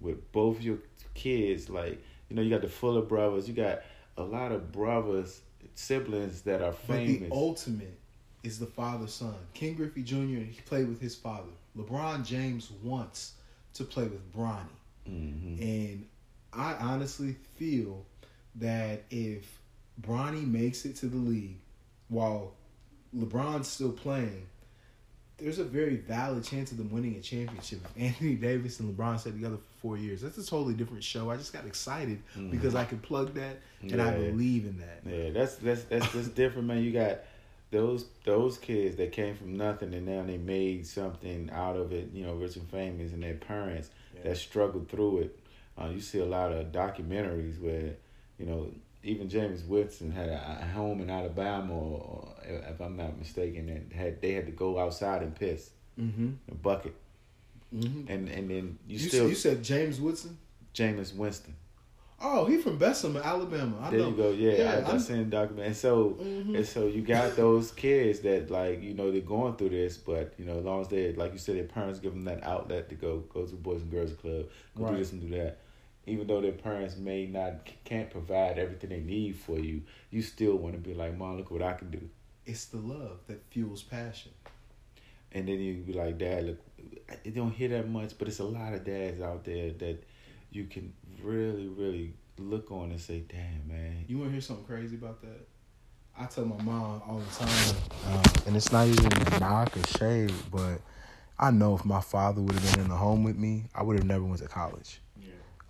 with 0.00 0.30
both 0.32 0.60
your 0.60 0.78
kids. 1.14 1.68
Like 1.70 2.02
you 2.28 2.36
know, 2.36 2.42
you 2.42 2.50
got 2.50 2.62
the 2.62 2.68
Fuller 2.68 3.02
brothers. 3.02 3.48
You 3.48 3.54
got 3.54 3.82
a 4.16 4.22
lot 4.22 4.52
of 4.52 4.72
brothers, 4.72 5.40
siblings 5.74 6.42
that 6.42 6.62
are 6.62 6.72
famous. 6.72 7.20
But 7.20 7.28
the 7.28 7.34
ultimate 7.34 7.98
is 8.42 8.58
the 8.58 8.66
father 8.66 9.06
son. 9.06 9.34
Ken 9.54 9.74
Griffey 9.74 10.02
Jr. 10.02 10.16
He 10.44 10.60
played 10.64 10.88
with 10.88 11.00
his 11.00 11.14
father. 11.14 11.50
LeBron 11.76 12.24
James 12.24 12.70
wants 12.82 13.34
to 13.74 13.84
play 13.84 14.04
with 14.04 14.32
Bronny. 14.32 14.66
hmm 15.06 15.56
And 15.60 16.06
I 16.56 16.74
honestly 16.80 17.36
feel 17.56 18.04
that 18.56 19.02
if 19.10 19.58
Bronny 20.00 20.46
makes 20.46 20.84
it 20.84 20.96
to 20.96 21.06
the 21.06 21.16
league 21.16 21.58
while 22.08 22.52
LeBron's 23.16 23.68
still 23.68 23.92
playing, 23.92 24.46
there's 25.38 25.58
a 25.58 25.64
very 25.64 25.96
valid 25.96 26.42
chance 26.44 26.72
of 26.72 26.78
them 26.78 26.90
winning 26.90 27.16
a 27.16 27.20
championship. 27.20 27.80
If 27.94 28.02
Anthony 28.02 28.34
Davis 28.36 28.80
and 28.80 28.96
LeBron 28.96 29.20
stay 29.20 29.32
together 29.32 29.56
for 29.56 29.80
four 29.80 29.98
years, 29.98 30.22
that's 30.22 30.38
a 30.38 30.46
totally 30.46 30.74
different 30.74 31.04
show. 31.04 31.30
I 31.30 31.36
just 31.36 31.52
got 31.52 31.66
excited 31.66 32.22
because 32.50 32.74
I 32.74 32.84
could 32.84 33.02
plug 33.02 33.34
that 33.34 33.58
and 33.82 34.00
I 34.00 34.12
Mm-hmm. 34.12 34.30
Believe 34.30 34.64
in 34.64 34.78
that. 34.78 35.00
Yeah, 35.04 35.30
that's 35.30 35.56
that's 35.56 35.84
that's 35.84 36.10
that's 36.12 36.28
different, 36.28 36.68
man. 36.68 36.82
You 36.82 36.92
got 36.92 37.18
those 37.70 38.06
those 38.24 38.56
kids 38.56 38.96
that 38.96 39.12
came 39.12 39.36
from 39.36 39.56
nothing 39.56 39.92
and 39.92 40.06
now 40.06 40.22
they 40.22 40.38
made 40.38 40.86
something 40.86 41.50
out 41.52 41.76
of 41.76 41.92
it. 41.92 42.10
You 42.14 42.24
know, 42.24 42.34
rich 42.34 42.56
and 42.56 42.68
famous, 42.70 43.12
and 43.12 43.22
their 43.22 43.34
parents 43.34 43.90
Yeah. 44.14 44.22
that 44.30 44.36
struggled 44.38 44.88
through 44.88 45.18
it. 45.18 45.38
Uh, 45.80 45.88
you 45.88 46.00
see 46.00 46.18
a 46.20 46.24
lot 46.24 46.52
of 46.52 46.72
documentaries 46.72 47.60
where 47.60 47.94
you 48.38 48.46
know 48.46 48.68
even 49.02 49.28
Jameis 49.28 49.66
Winston 49.66 50.10
had 50.10 50.28
a, 50.28 50.58
a 50.62 50.66
home 50.66 51.00
in 51.00 51.10
Alabama, 51.10 51.72
or, 51.72 52.28
or 52.28 52.34
if 52.48 52.80
I'm 52.80 52.96
not 52.96 53.16
mistaken, 53.18 53.68
and 53.68 53.92
had 53.92 54.20
they 54.22 54.32
had 54.32 54.46
to 54.46 54.52
go 54.52 54.78
outside 54.78 55.22
and 55.22 55.34
piss 55.34 55.70
Mm-hmm. 56.00 56.28
a 56.50 56.54
bucket, 56.54 56.94
Mm-hmm. 57.74 58.10
and 58.12 58.28
and 58.28 58.50
then 58.50 58.78
you, 58.86 58.98
You, 58.98 59.08
still 59.08 59.28
you 59.28 59.34
said 59.34 59.62
James 59.62 60.00
Woodson? 60.00 60.38
Jameis 60.74 61.14
Winston. 61.14 61.54
Oh, 62.20 62.46
he 62.46 62.56
from 62.58 62.78
Bessemer, 62.78 63.20
Alabama. 63.22 63.76
I 63.80 63.90
There 63.90 64.00
know. 64.00 64.08
you 64.10 64.16
go. 64.16 64.30
Yeah, 64.30 64.52
Yeah, 64.52 64.70
I, 64.70 64.88
I 64.88 64.90
I'm- 64.92 65.00
seen 65.00 65.28
document. 65.28 65.66
And 65.68 65.76
so, 65.76 66.16
Mhm. 66.20 66.56
and 66.56 66.66
so 66.66 66.86
you 66.86 67.02
got 67.02 67.36
those 67.36 67.72
kids 67.72 68.20
that 68.20 68.50
like 68.50 68.82
you 68.82 68.94
know 68.94 69.10
they're 69.10 69.20
going 69.20 69.56
through 69.56 69.70
this, 69.70 69.96
but 69.98 70.32
you 70.38 70.44
know 70.46 70.58
as 70.58 70.64
long 70.64 70.80
as 70.80 70.88
they 70.88 71.12
like 71.14 71.32
you 71.32 71.38
said, 71.38 71.56
their 71.56 71.64
parents 71.64 71.98
give 71.98 72.12
them 72.12 72.24
that 72.24 72.42
outlet 72.44 72.88
to 72.90 72.94
go 72.94 73.18
go 73.32 73.44
to 73.46 73.54
Boys 73.56 73.82
and 73.82 73.90
Girls 73.90 74.12
Club, 74.14 74.46
go 74.76 74.84
Right. 74.84 74.92
do 74.92 74.98
this 74.98 75.12
and 75.12 75.20
do 75.20 75.28
that. 75.36 75.58
Even 76.06 76.26
though 76.26 76.40
their 76.40 76.52
parents 76.52 76.96
may 76.96 77.26
not 77.26 77.68
can't 77.84 78.10
provide 78.10 78.58
everything 78.58 78.90
they 78.90 79.00
need 79.00 79.36
for 79.36 79.58
you, 79.58 79.82
you 80.10 80.22
still 80.22 80.56
want 80.56 80.74
to 80.74 80.80
be 80.80 80.94
like, 80.94 81.16
Mom, 81.16 81.36
look 81.36 81.50
what 81.50 81.62
I 81.62 81.74
can 81.74 81.90
do. 81.90 82.08
It's 82.44 82.66
the 82.66 82.78
love 82.78 83.18
that 83.26 83.42
fuels 83.50 83.82
passion. 83.82 84.32
And 85.32 85.48
then 85.48 85.58
you 85.58 85.74
be 85.74 85.92
like, 85.92 86.18
Dad, 86.18 86.46
look, 86.46 86.58
it 87.24 87.34
don't 87.34 87.50
hear 87.50 87.68
that 87.70 87.88
much, 87.88 88.16
but 88.18 88.28
it's 88.28 88.38
a 88.38 88.44
lot 88.44 88.72
of 88.72 88.84
dads 88.84 89.20
out 89.20 89.44
there 89.44 89.72
that 89.72 90.04
you 90.50 90.64
can 90.64 90.92
really, 91.22 91.66
really 91.66 92.14
look 92.38 92.70
on 92.70 92.90
and 92.90 93.00
say, 93.00 93.24
damn, 93.28 93.66
man. 93.66 94.04
You 94.06 94.18
want 94.18 94.30
to 94.30 94.32
hear 94.32 94.40
something 94.40 94.64
crazy 94.64 94.96
about 94.96 95.20
that? 95.22 95.46
I 96.18 96.24
tell 96.26 96.46
my 96.46 96.62
mom 96.62 97.02
all 97.06 97.18
the 97.18 97.44
time, 97.44 97.76
uh, 98.06 98.22
and 98.46 98.56
it's 98.56 98.72
not 98.72 98.86
even 98.86 99.12
a 99.12 99.38
knock 99.38 99.76
or 99.76 99.86
shade, 99.98 100.32
but 100.50 100.80
I 101.38 101.50
know 101.50 101.74
if 101.74 101.84
my 101.84 102.00
father 102.00 102.40
would 102.40 102.54
have 102.54 102.72
been 102.72 102.84
in 102.84 102.88
the 102.88 102.96
home 102.96 103.22
with 103.22 103.36
me, 103.36 103.64
I 103.74 103.82
would 103.82 103.98
have 103.98 104.06
never 104.06 104.24
went 104.24 104.40
to 104.40 104.48
college. 104.48 105.00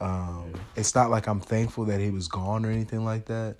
Um, 0.00 0.52
it's 0.76 0.94
not 0.94 1.10
like 1.10 1.26
I'm 1.26 1.40
thankful 1.40 1.84
that 1.86 2.00
he 2.00 2.10
was 2.10 2.28
gone 2.28 2.64
or 2.66 2.70
anything 2.70 3.04
like 3.04 3.26
that, 3.26 3.56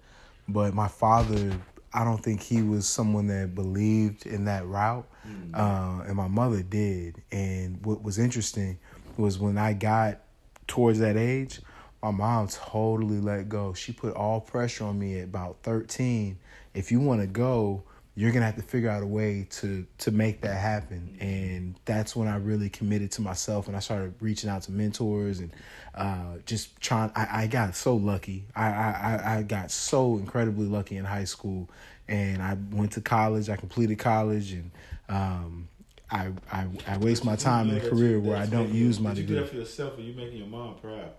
but 0.49 0.75
my 0.75 0.89
father, 0.89 1.59
I 1.93 2.05
don't 2.05 2.23
think 2.23 2.43
he 2.43 2.63
was 2.63 2.87
someone 2.87 3.27
that 3.29 3.55
believed 3.55 4.27
in 4.27 4.45
that 4.45 4.67
route, 4.67 5.09
uh, 5.55 6.03
and 6.07 6.17
my 6.17 6.29
mother 6.29 6.63
did. 6.63 7.23
And 7.33 7.85
what 7.85 8.03
was 8.03 8.19
interesting 8.19 8.79
was 9.17 9.39
when 9.39 9.57
I 9.57 9.73
got 9.73 10.21
towards 10.67 10.99
that 10.99 11.17
age, 11.17 11.61
my 12.03 12.11
mom 12.11 12.49
totally 12.49 13.19
let 13.19 13.49
go. 13.49 13.73
She 13.73 13.93
put 13.93 14.15
all 14.15 14.41
pressure 14.41 14.85
on 14.85 14.99
me 14.99 15.19
at 15.19 15.25
about 15.25 15.59
13. 15.63 16.39
If 16.75 16.93
you 16.93 17.01
want 17.01 17.23
to 17.23 17.27
go, 17.27 17.83
you're 18.19 18.33
gonna 18.33 18.47
have 18.47 18.57
to 18.57 18.63
figure 18.63 18.89
out 18.89 19.03
a 19.03 19.07
way 19.07 19.47
to 19.51 19.87
to 19.99 20.11
make 20.11 20.41
that 20.41 20.57
happen. 20.57 21.17
And 21.21 21.79
that's 21.85 22.17
when 22.17 22.29
I 22.29 22.37
really 22.39 22.71
committed 22.71 23.13
to 23.13 23.21
myself 23.21 23.69
and 23.69 23.77
I 23.77 23.81
started 23.81 24.15
reaching 24.21 24.49
out 24.49 24.63
to 24.63 24.73
mentors 24.73 25.39
and 25.39 25.53
uh, 25.95 26.39
just 26.47 26.81
trying. 26.81 27.13
I, 27.15 27.43
I 27.43 27.47
got 27.47 27.77
so 27.77 27.95
lucky. 27.95 28.47
I, 28.57 28.67
I 28.67 29.37
I 29.39 29.43
got 29.43 29.71
so 29.71 30.17
incredibly 30.17 30.67
lucky 30.67 30.97
in 30.97 31.05
high 31.05 31.25
school, 31.25 31.69
and 32.09 32.43
I 32.43 32.57
went 32.73 32.93
to 32.93 33.03
college. 33.03 33.51
I 33.51 33.57
completed 33.57 33.99
college, 33.99 34.53
and 34.53 34.71
um, 35.11 35.69
I 36.11 36.33
I 36.51 36.67
I 36.87 36.97
waste 36.97 37.23
my 37.25 37.37
time 37.37 37.69
in 37.69 37.77
a 37.77 37.81
career 37.81 38.19
where 38.19 38.37
I 38.37 38.47
don't 38.47 38.73
use 38.73 38.99
my 38.99 39.11
Did 39.11 39.19
you 39.19 39.27
degree. 39.27 39.37
do 39.37 39.43
that 39.43 39.51
for 39.51 39.57
yourself, 39.57 39.99
or 39.99 40.01
you 40.01 40.15
making 40.15 40.39
your 40.39 40.49
mom 40.49 40.77
proud? 40.77 41.11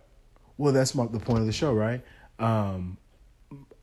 Well, 0.58 0.74
that's 0.74 0.96
my, 0.96 1.06
the 1.06 1.20
point 1.20 1.42
of 1.42 1.46
the 1.46 1.52
show, 1.52 1.74
right? 1.74 2.04
Um, 2.40 2.98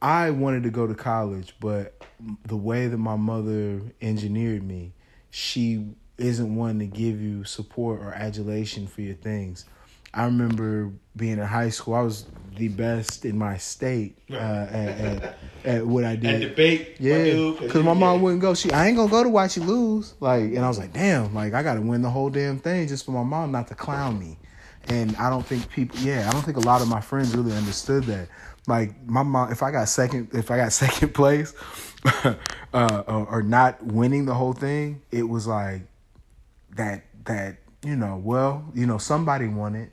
I 0.03 0.31
wanted 0.31 0.65
to 0.65 0.71
go 0.71 0.89
to 0.89 0.95
college, 0.95 1.55
but 1.61 2.04
the 2.47 2.57
way 2.57 2.87
that 2.89 2.99
my 2.99 3.17
mother 3.17 3.81
engineered 4.01 4.63
me, 4.63 4.93
she 5.31 5.87
isn't 6.19 6.55
one 6.55 6.79
to 6.79 6.87
give 6.87 7.21
you 7.21 7.45
support 7.45 8.01
or 8.01 8.13
adulation 8.15 8.87
for 8.87 9.03
your 9.03 9.17
things. 9.17 9.65
I 10.13 10.25
remember 10.27 10.93
being 11.17 11.39
in 11.39 11.41
high 11.41 11.71
school. 11.71 11.95
I 11.95 12.03
was 12.03 12.27
the 12.57 12.69
best 12.69 13.25
in 13.25 13.37
my 13.37 13.57
state 13.59 14.17
uh, 14.31 14.35
at, 14.35 15.01
at, 15.01 15.39
at 15.65 15.87
what 15.87 16.05
I 16.05 16.15
did. 16.15 16.31
And 16.31 16.41
debate, 16.43 16.97
Yeah, 17.01 17.53
because 17.59 17.83
my 17.83 17.95
mom 17.95 18.23
wouldn't 18.23 18.41
go. 18.41 18.55
She, 18.55 18.71
I 18.71 18.87
ain't 18.87 18.97
gonna 18.97 19.11
go 19.11 19.25
to 19.25 19.29
watch 19.29 19.57
you 19.57 19.65
lose. 19.65 20.15
Like, 20.21 20.43
and 20.43 20.61
I 20.61 20.69
was 20.69 20.79
like, 20.79 20.93
damn, 20.93 21.35
like 21.35 21.53
I 21.53 21.65
gotta 21.65 21.81
win 21.81 22.03
the 22.03 22.11
whole 22.11 22.31
damn 22.31 22.59
thing 22.61 22.87
just 22.87 23.05
for 23.05 23.11
my 23.11 23.25
mom 23.25 23.51
not 23.51 23.67
to 23.69 23.75
clown 23.75 24.21
me. 24.21 24.39
And 24.89 25.17
I 25.17 25.31
don't 25.31 25.45
think 25.45 25.69
people, 25.71 25.99
yeah, 26.01 26.29
I 26.29 26.33
don't 26.33 26.43
think 26.43 26.57
a 26.57 26.61
lot 26.61 26.83
of 26.83 26.89
my 26.89 27.01
friends 27.01 27.35
really 27.35 27.57
understood 27.57 28.05
that. 28.05 28.29
Like 28.67 28.95
my 29.07 29.23
mom, 29.23 29.53
if 29.53 29.63
I 29.63 29.71
got 29.71 29.89
second, 29.89 30.29
if 30.33 30.51
I 30.51 30.57
got 30.57 30.73
second 30.85 31.15
place, 31.15 31.55
uh, 32.25 32.35
or, 32.73 33.27
or 33.27 33.43
not 33.43 33.85
winning 33.85 34.27
the 34.27 34.35
whole 34.35 34.53
thing, 34.53 35.03
it 35.11 35.23
was 35.29 35.47
like 35.47 35.83
that. 36.77 37.05
That 37.25 37.57
you 37.83 37.97
know, 37.97 38.21
well, 38.23 38.71
you 38.75 38.87
know, 38.87 38.99
somebody 38.99 39.49
won 39.49 39.75
it, 39.75 39.93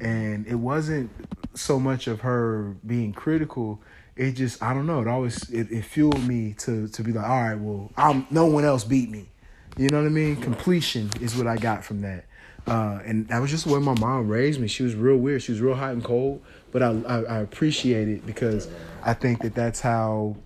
and 0.00 0.46
it 0.46 0.54
wasn't 0.54 1.10
so 1.54 1.78
much 1.78 2.06
of 2.06 2.20
her 2.20 2.76
being 2.86 3.12
critical. 3.12 3.82
It 4.16 4.32
just, 4.32 4.62
I 4.62 4.74
don't 4.74 4.86
know. 4.86 5.00
It 5.00 5.08
always 5.08 5.48
it, 5.50 5.70
it 5.70 5.84
fueled 5.84 6.26
me 6.26 6.54
to 6.60 6.88
to 6.88 7.02
be 7.02 7.12
like, 7.12 7.26
all 7.26 7.42
right, 7.42 7.58
well, 7.58 7.90
I'm 7.96 8.26
no 8.30 8.46
one 8.46 8.64
else 8.64 8.84
beat 8.84 9.10
me. 9.10 9.28
You 9.76 9.88
know 9.88 9.98
what 9.98 10.06
I 10.06 10.10
mean? 10.10 10.36
Completion 10.36 11.10
is 11.20 11.36
what 11.36 11.46
I 11.46 11.56
got 11.56 11.84
from 11.84 12.02
that. 12.02 12.26
Uh, 12.66 13.00
and 13.04 13.26
that 13.28 13.40
was 13.40 13.50
just 13.50 13.66
the 13.66 13.72
way 13.72 13.80
my 13.80 13.98
mom 13.98 14.28
raised 14.28 14.60
me. 14.60 14.68
She 14.68 14.82
was 14.82 14.94
real 14.94 15.16
weird. 15.16 15.42
She 15.42 15.52
was 15.52 15.60
real 15.60 15.74
hot 15.74 15.92
and 15.92 16.04
cold, 16.04 16.42
but 16.72 16.82
I, 16.82 16.90
I, 17.06 17.22
I 17.22 17.38
appreciate 17.38 18.08
it 18.08 18.26
because 18.26 18.68
I 19.02 19.14
think 19.14 19.42
that 19.42 19.54
that's 19.54 19.80
how 19.80 20.36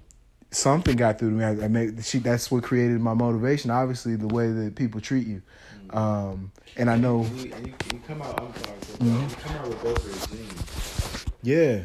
something 0.51 0.97
got 0.97 1.19
through 1.19 1.31
to 1.31 1.37
me. 1.37 1.45
I, 1.45 1.65
I 1.65 1.69
make 1.69 2.03
she 2.03 2.19
that's 2.19 2.51
what 2.51 2.63
created 2.63 3.01
my 3.01 3.15
motivation. 3.15 3.71
Obviously, 3.71 4.17
the 4.17 4.29
way 4.29 4.51
that 4.51 4.77
people 4.77 5.01
treat 5.01 5.27
you, 5.27 5.43
um, 5.91 6.53
and 6.77 6.89
I 6.91 6.97
know, 6.97 7.25
You, 7.35 7.45
you, 7.45 7.75
you 7.93 8.01
come 8.07 8.23
out. 8.23 8.41
I'm 8.41 8.55
sorry. 8.63 8.79
Mm-hmm. 8.79 9.29
You 9.29 9.37
come 9.37 9.57
out 9.57 9.69
with 9.69 9.83
both 9.83 9.99
of 9.99 10.31
the 10.31 10.37
genes. 10.37 11.25
yeah, 11.43 11.83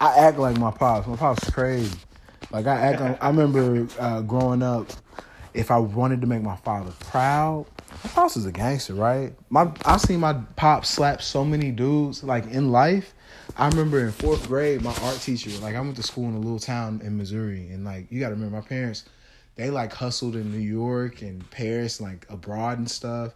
I 0.00 0.18
act 0.18 0.38
like 0.38 0.58
my 0.58 0.70
pops. 0.70 1.06
My 1.06 1.16
pops 1.16 1.50
crazy. 1.50 1.96
Like 2.52 2.66
I 2.66 2.76
act. 2.76 3.00
Like, 3.00 3.24
I 3.24 3.28
remember 3.28 3.86
uh, 3.98 4.20
growing 4.22 4.62
up. 4.62 4.88
If 5.54 5.70
I 5.72 5.78
wanted 5.78 6.20
to 6.20 6.26
make 6.28 6.42
my 6.42 6.54
father 6.56 6.92
proud, 7.00 7.66
my 8.04 8.10
pops 8.10 8.36
was 8.36 8.46
a 8.46 8.52
gangster, 8.52 8.94
right? 8.94 9.32
My 9.50 9.70
I 9.84 9.96
seen 9.96 10.20
my 10.20 10.34
pop 10.56 10.84
slap 10.84 11.22
so 11.22 11.44
many 11.44 11.70
dudes 11.70 12.22
like 12.22 12.46
in 12.46 12.70
life. 12.70 13.14
I 13.56 13.68
remember 13.68 14.00
in 14.00 14.12
fourth 14.12 14.46
grade, 14.46 14.82
my 14.82 14.94
art 15.02 15.20
teacher, 15.20 15.50
like 15.60 15.74
I 15.74 15.80
went 15.80 15.96
to 15.96 16.02
school 16.02 16.28
in 16.28 16.34
a 16.34 16.38
little 16.38 16.58
town 16.58 17.00
in 17.02 17.16
Missouri, 17.16 17.68
and 17.70 17.84
like 17.84 18.10
you 18.10 18.20
got 18.20 18.28
to 18.28 18.34
remember, 18.34 18.56
my 18.56 18.62
parents, 18.62 19.04
they 19.56 19.70
like 19.70 19.92
hustled 19.92 20.36
in 20.36 20.52
New 20.52 20.58
York 20.58 21.22
and 21.22 21.48
Paris, 21.50 22.00
like 22.00 22.26
abroad 22.28 22.78
and 22.78 22.90
stuff. 22.90 23.32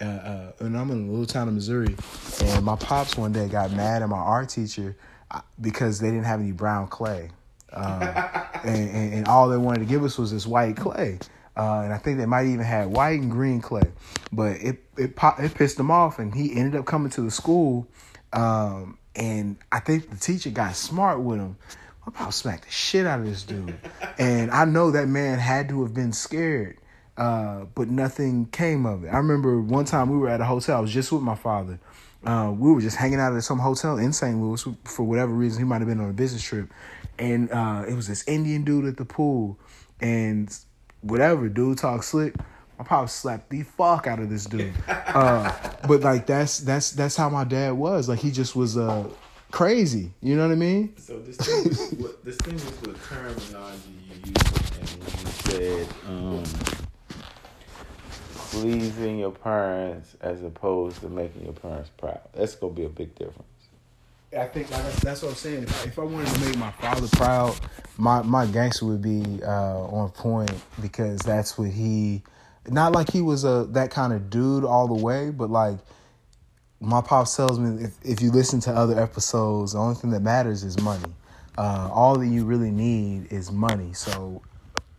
Uh, 0.00 0.04
uh, 0.04 0.52
and 0.60 0.76
I'm 0.76 0.90
in 0.90 1.08
a 1.08 1.10
little 1.10 1.26
town 1.26 1.48
in 1.48 1.54
Missouri, 1.54 1.94
and 2.42 2.64
my 2.64 2.76
pops 2.76 3.16
one 3.16 3.32
day 3.32 3.48
got 3.48 3.72
mad 3.72 4.02
at 4.02 4.08
my 4.08 4.16
art 4.16 4.50
teacher 4.50 4.96
uh, 5.30 5.40
because 5.60 6.00
they 6.00 6.08
didn't 6.08 6.24
have 6.24 6.40
any 6.40 6.52
brown 6.52 6.86
clay, 6.88 7.30
um, 7.72 8.02
and, 8.64 8.90
and, 8.90 9.14
and 9.14 9.28
all 9.28 9.48
they 9.48 9.56
wanted 9.56 9.80
to 9.80 9.86
give 9.86 10.04
us 10.04 10.18
was 10.18 10.30
this 10.30 10.46
white 10.46 10.76
clay. 10.76 11.18
Uh, 11.56 11.80
and 11.84 11.92
I 11.92 11.98
think 11.98 12.18
they 12.18 12.26
might 12.26 12.46
even 12.46 12.64
had 12.64 12.88
white 12.88 13.20
and 13.20 13.30
green 13.30 13.60
clay, 13.62 13.90
but 14.30 14.56
it 14.60 14.84
it 14.98 15.14
it 15.38 15.54
pissed 15.54 15.80
him 15.80 15.90
off, 15.90 16.18
and 16.18 16.34
he 16.34 16.54
ended 16.54 16.78
up 16.78 16.84
coming 16.84 17.10
to 17.10 17.22
the 17.22 17.30
school. 17.30 17.88
Um, 18.32 18.98
and 19.14 19.56
I 19.72 19.80
think 19.80 20.10
the 20.10 20.16
teacher 20.16 20.50
got 20.50 20.76
smart 20.76 21.20
with 21.20 21.38
him. 21.38 21.56
My 22.04 22.12
pop 22.12 22.32
smacked 22.34 22.64
the 22.64 22.70
shit 22.70 23.06
out 23.06 23.20
of 23.20 23.26
this 23.26 23.42
dude, 23.42 23.74
and 24.18 24.50
I 24.50 24.66
know 24.66 24.90
that 24.90 25.08
man 25.08 25.38
had 25.38 25.70
to 25.70 25.82
have 25.82 25.94
been 25.94 26.12
scared, 26.12 26.76
uh, 27.16 27.64
but 27.74 27.88
nothing 27.88 28.46
came 28.46 28.84
of 28.84 29.04
it. 29.04 29.08
I 29.08 29.16
remember 29.16 29.58
one 29.60 29.86
time 29.86 30.10
we 30.10 30.18
were 30.18 30.28
at 30.28 30.42
a 30.42 30.44
hotel. 30.44 30.76
I 30.76 30.80
was 30.80 30.92
just 30.92 31.10
with 31.10 31.22
my 31.22 31.36
father. 31.36 31.80
Uh, 32.22 32.52
we 32.56 32.70
were 32.72 32.80
just 32.80 32.96
hanging 32.96 33.20
out 33.20 33.34
at 33.34 33.44
some 33.44 33.60
hotel 33.60 33.98
in 33.98 34.12
St. 34.12 34.36
Louis 34.36 34.62
for 34.84 35.04
whatever 35.04 35.32
reason. 35.32 35.62
He 35.62 35.64
might 35.64 35.78
have 35.78 35.88
been 35.88 36.00
on 36.00 36.10
a 36.10 36.14
business 36.14 36.42
trip, 36.42 36.70
and 37.18 37.50
uh, 37.50 37.84
it 37.88 37.94
was 37.94 38.08
this 38.08 38.26
Indian 38.28 38.62
dude 38.62 38.84
at 38.84 38.98
the 38.98 39.06
pool, 39.06 39.58
and 40.00 40.54
whatever 41.08 41.48
dude 41.48 41.78
talk 41.78 42.02
slick. 42.02 42.34
My 42.78 42.84
pop 42.84 43.08
slapped 43.08 43.48
the 43.48 43.62
fuck 43.62 44.06
out 44.06 44.18
of 44.18 44.28
this 44.28 44.44
dude. 44.44 44.74
Uh, 44.88 45.50
but 45.88 46.02
like 46.02 46.26
that's 46.26 46.58
that's 46.58 46.90
that's 46.90 47.16
how 47.16 47.30
my 47.30 47.44
dad 47.44 47.72
was. 47.72 48.08
Like 48.08 48.18
he 48.18 48.30
just 48.30 48.54
was 48.54 48.76
uh 48.76 49.08
crazy. 49.50 50.12
You 50.20 50.36
know 50.36 50.46
what 50.46 50.52
I 50.52 50.56
mean? 50.56 50.94
So 50.98 51.18
distinguish 51.20 51.78
what 51.98 52.24
distinguish 52.24 52.64
what 52.64 53.02
terminology 53.04 53.80
you 54.10 54.16
used 54.26 54.78
and 54.78 54.88
when 55.02 55.20
you 55.20 55.84
said 55.86 55.88
um, 56.06 56.44
pleasing 58.34 59.18
your 59.18 59.32
parents 59.32 60.16
as 60.20 60.42
opposed 60.42 61.00
to 61.00 61.08
making 61.08 61.44
your 61.44 61.54
parents 61.54 61.90
proud. 61.96 62.20
That's 62.34 62.54
gonna 62.54 62.74
be 62.74 62.84
a 62.84 62.88
big 62.88 63.14
difference. 63.14 63.55
I 64.36 64.46
think 64.46 64.70
like, 64.70 64.92
that's, 64.96 65.22
what 65.22 65.30
I'm 65.30 65.34
saying. 65.34 65.62
If 65.64 65.84
I, 65.84 65.88
if 65.88 65.98
I 65.98 66.02
wanted 66.02 66.28
to 66.28 66.40
make 66.40 66.56
my 66.58 66.70
father 66.72 67.08
proud, 67.12 67.58
my 67.96 68.22
my 68.22 68.46
gangster 68.46 68.86
would 68.86 69.02
be 69.02 69.42
uh, 69.42 69.80
on 69.84 70.10
point 70.10 70.52
because 70.80 71.20
that's 71.20 71.58
what 71.58 71.70
he. 71.70 72.22
Not 72.68 72.92
like 72.92 73.10
he 73.10 73.22
was 73.22 73.44
a 73.44 73.66
that 73.70 73.90
kind 73.90 74.12
of 74.12 74.28
dude 74.28 74.64
all 74.64 74.88
the 74.88 75.02
way, 75.02 75.30
but 75.30 75.50
like 75.50 75.78
my 76.80 77.00
pops 77.00 77.36
tells 77.36 77.58
me 77.58 77.84
if, 77.84 77.94
if 78.04 78.20
you 78.20 78.30
listen 78.30 78.60
to 78.60 78.72
other 78.72 79.00
episodes, 79.00 79.72
the 79.72 79.78
only 79.78 79.94
thing 79.94 80.10
that 80.10 80.20
matters 80.20 80.64
is 80.64 80.78
money. 80.80 81.12
Uh, 81.56 81.88
all 81.90 82.18
that 82.18 82.26
you 82.26 82.44
really 82.44 82.70
need 82.70 83.32
is 83.32 83.50
money. 83.50 83.92
So 83.94 84.42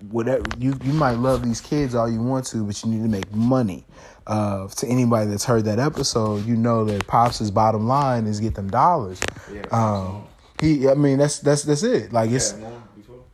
whatever 0.09 0.43
you 0.57 0.77
you 0.84 0.93
might 0.93 1.18
love 1.18 1.43
these 1.43 1.61
kids 1.61 1.95
all 1.95 2.09
you 2.09 2.22
want 2.22 2.45
to, 2.47 2.64
but 2.64 2.84
you 2.84 2.89
need 2.89 3.03
to 3.03 3.09
make 3.09 3.31
money. 3.34 3.85
Uh, 4.27 4.67
to 4.67 4.85
anybody 4.87 5.29
that's 5.29 5.45
heard 5.45 5.63
that 5.65 5.79
episode, 5.79 6.45
you 6.45 6.55
know 6.55 6.83
that 6.85 7.07
pops' 7.07 7.49
bottom 7.49 7.87
line 7.87 8.27
is 8.27 8.39
get 8.41 8.55
them 8.55 8.69
dollars. 8.69 9.19
Yeah. 9.51 9.61
Um, 9.71 10.27
he, 10.61 10.89
I 10.89 10.95
mean, 10.95 11.17
that's 11.17 11.39
that's 11.39 11.63
that's 11.63 11.83
it. 11.83 12.11
Like 12.11 12.29
it's 12.31 12.53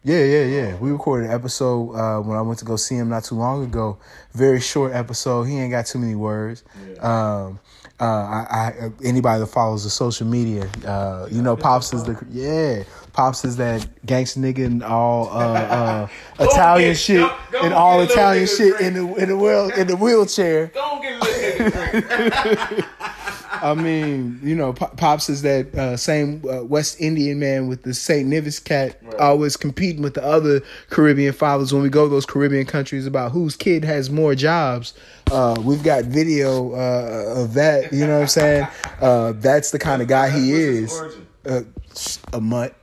Yeah, 0.03 0.17
yeah, 0.17 0.25
yeah, 0.25 0.45
yeah. 0.45 0.75
We 0.77 0.91
recorded 0.91 1.29
an 1.29 1.35
episode 1.35 1.93
uh, 1.95 2.21
when 2.21 2.37
I 2.37 2.41
went 2.41 2.59
to 2.59 2.65
go 2.65 2.75
see 2.75 2.95
him 2.95 3.09
not 3.09 3.23
too 3.23 3.35
long 3.35 3.63
ago. 3.63 3.97
Very 4.33 4.59
short 4.59 4.93
episode. 4.93 5.43
He 5.43 5.57
ain't 5.57 5.71
got 5.71 5.85
too 5.85 5.97
many 5.99 6.15
words. 6.15 6.63
Um, 6.99 7.59
uh, 7.99 8.03
I, 8.05 8.45
I 8.81 8.91
anybody 9.03 9.39
that 9.41 9.47
follows 9.47 9.83
the 9.83 9.89
social 9.89 10.27
media, 10.27 10.69
uh, 10.85 11.27
you 11.31 11.41
know, 11.41 11.55
pops 11.55 11.93
is 11.93 12.03
the 12.03 12.17
yeah, 12.31 12.83
pops 13.13 13.45
is 13.45 13.55
that 13.57 13.87
gangster 14.05 14.39
nigga 14.39 14.65
and 14.65 14.83
all 14.83 15.29
uh, 15.29 15.53
uh, 15.53 16.07
Italian 16.39 16.89
get- 16.91 16.97
shit 16.97 17.19
go- 17.21 17.35
go 17.51 17.61
and 17.61 17.73
all 17.73 17.99
get 17.99 17.99
a 17.99 18.07
little 18.07 18.13
Italian 18.15 18.47
shit 18.47 18.77
drink. 18.77 18.81
in 18.81 18.93
the 18.93 19.15
in 19.23 19.29
the 19.29 19.37
wheel 19.37 19.69
in 19.69 19.87
the 19.87 19.95
wheelchair. 19.95 20.67
Don't 20.67 21.01
get 21.01 21.13
a 21.13 21.23
little 21.23 21.69
drink. 22.71 22.85
I 23.64 23.73
mean, 23.76 24.40
you 24.44 24.56
know, 24.56 24.73
Pop- 24.73 24.98
Pops 24.98 25.30
is 25.30 25.41
that 25.44 25.73
uh, 25.73 25.95
same 25.95 26.44
uh, 26.48 26.64
West 26.64 26.99
Indian 26.99 27.40
man 27.40 27.68
with 27.68 27.84
the 27.84 27.94
St. 27.94 28.27
Nevis 28.27 28.60
cat, 28.60 28.99
always 29.19 29.56
competing 29.56 30.02
with 30.02 30.15
the 30.15 30.23
other 30.23 30.61
Caribbean 30.90 31.34
fathers 31.34 31.73
when 31.73 31.81
we 31.81 31.90
go 31.90 32.03
to 32.03 32.10
those 32.10 32.26
Caribbean 32.26 32.65
countries 32.65 33.07
about 33.07 33.31
whose 33.31 33.56
kid 33.56 33.85
has 33.85 34.10
more 34.10 34.35
jobs. 34.35 34.94
Uh, 35.31 35.56
we've 35.64 35.81
got 35.84 36.03
video 36.03 36.73
uh, 36.73 37.41
of 37.41 37.53
that. 37.53 37.94
You 37.94 38.06
know 38.06 38.15
what 38.15 38.22
I'm 38.23 38.27
saying? 38.27 38.68
Uh, 38.99 39.31
that's 39.38 39.72
the 39.72 39.80
kind 39.80 40.02
of 40.02 40.10
guy 40.10 40.30
he 40.30 40.52
is. 40.52 41.02
Uh, 41.45 41.61
a 42.34 42.41
mutt. 42.41 42.76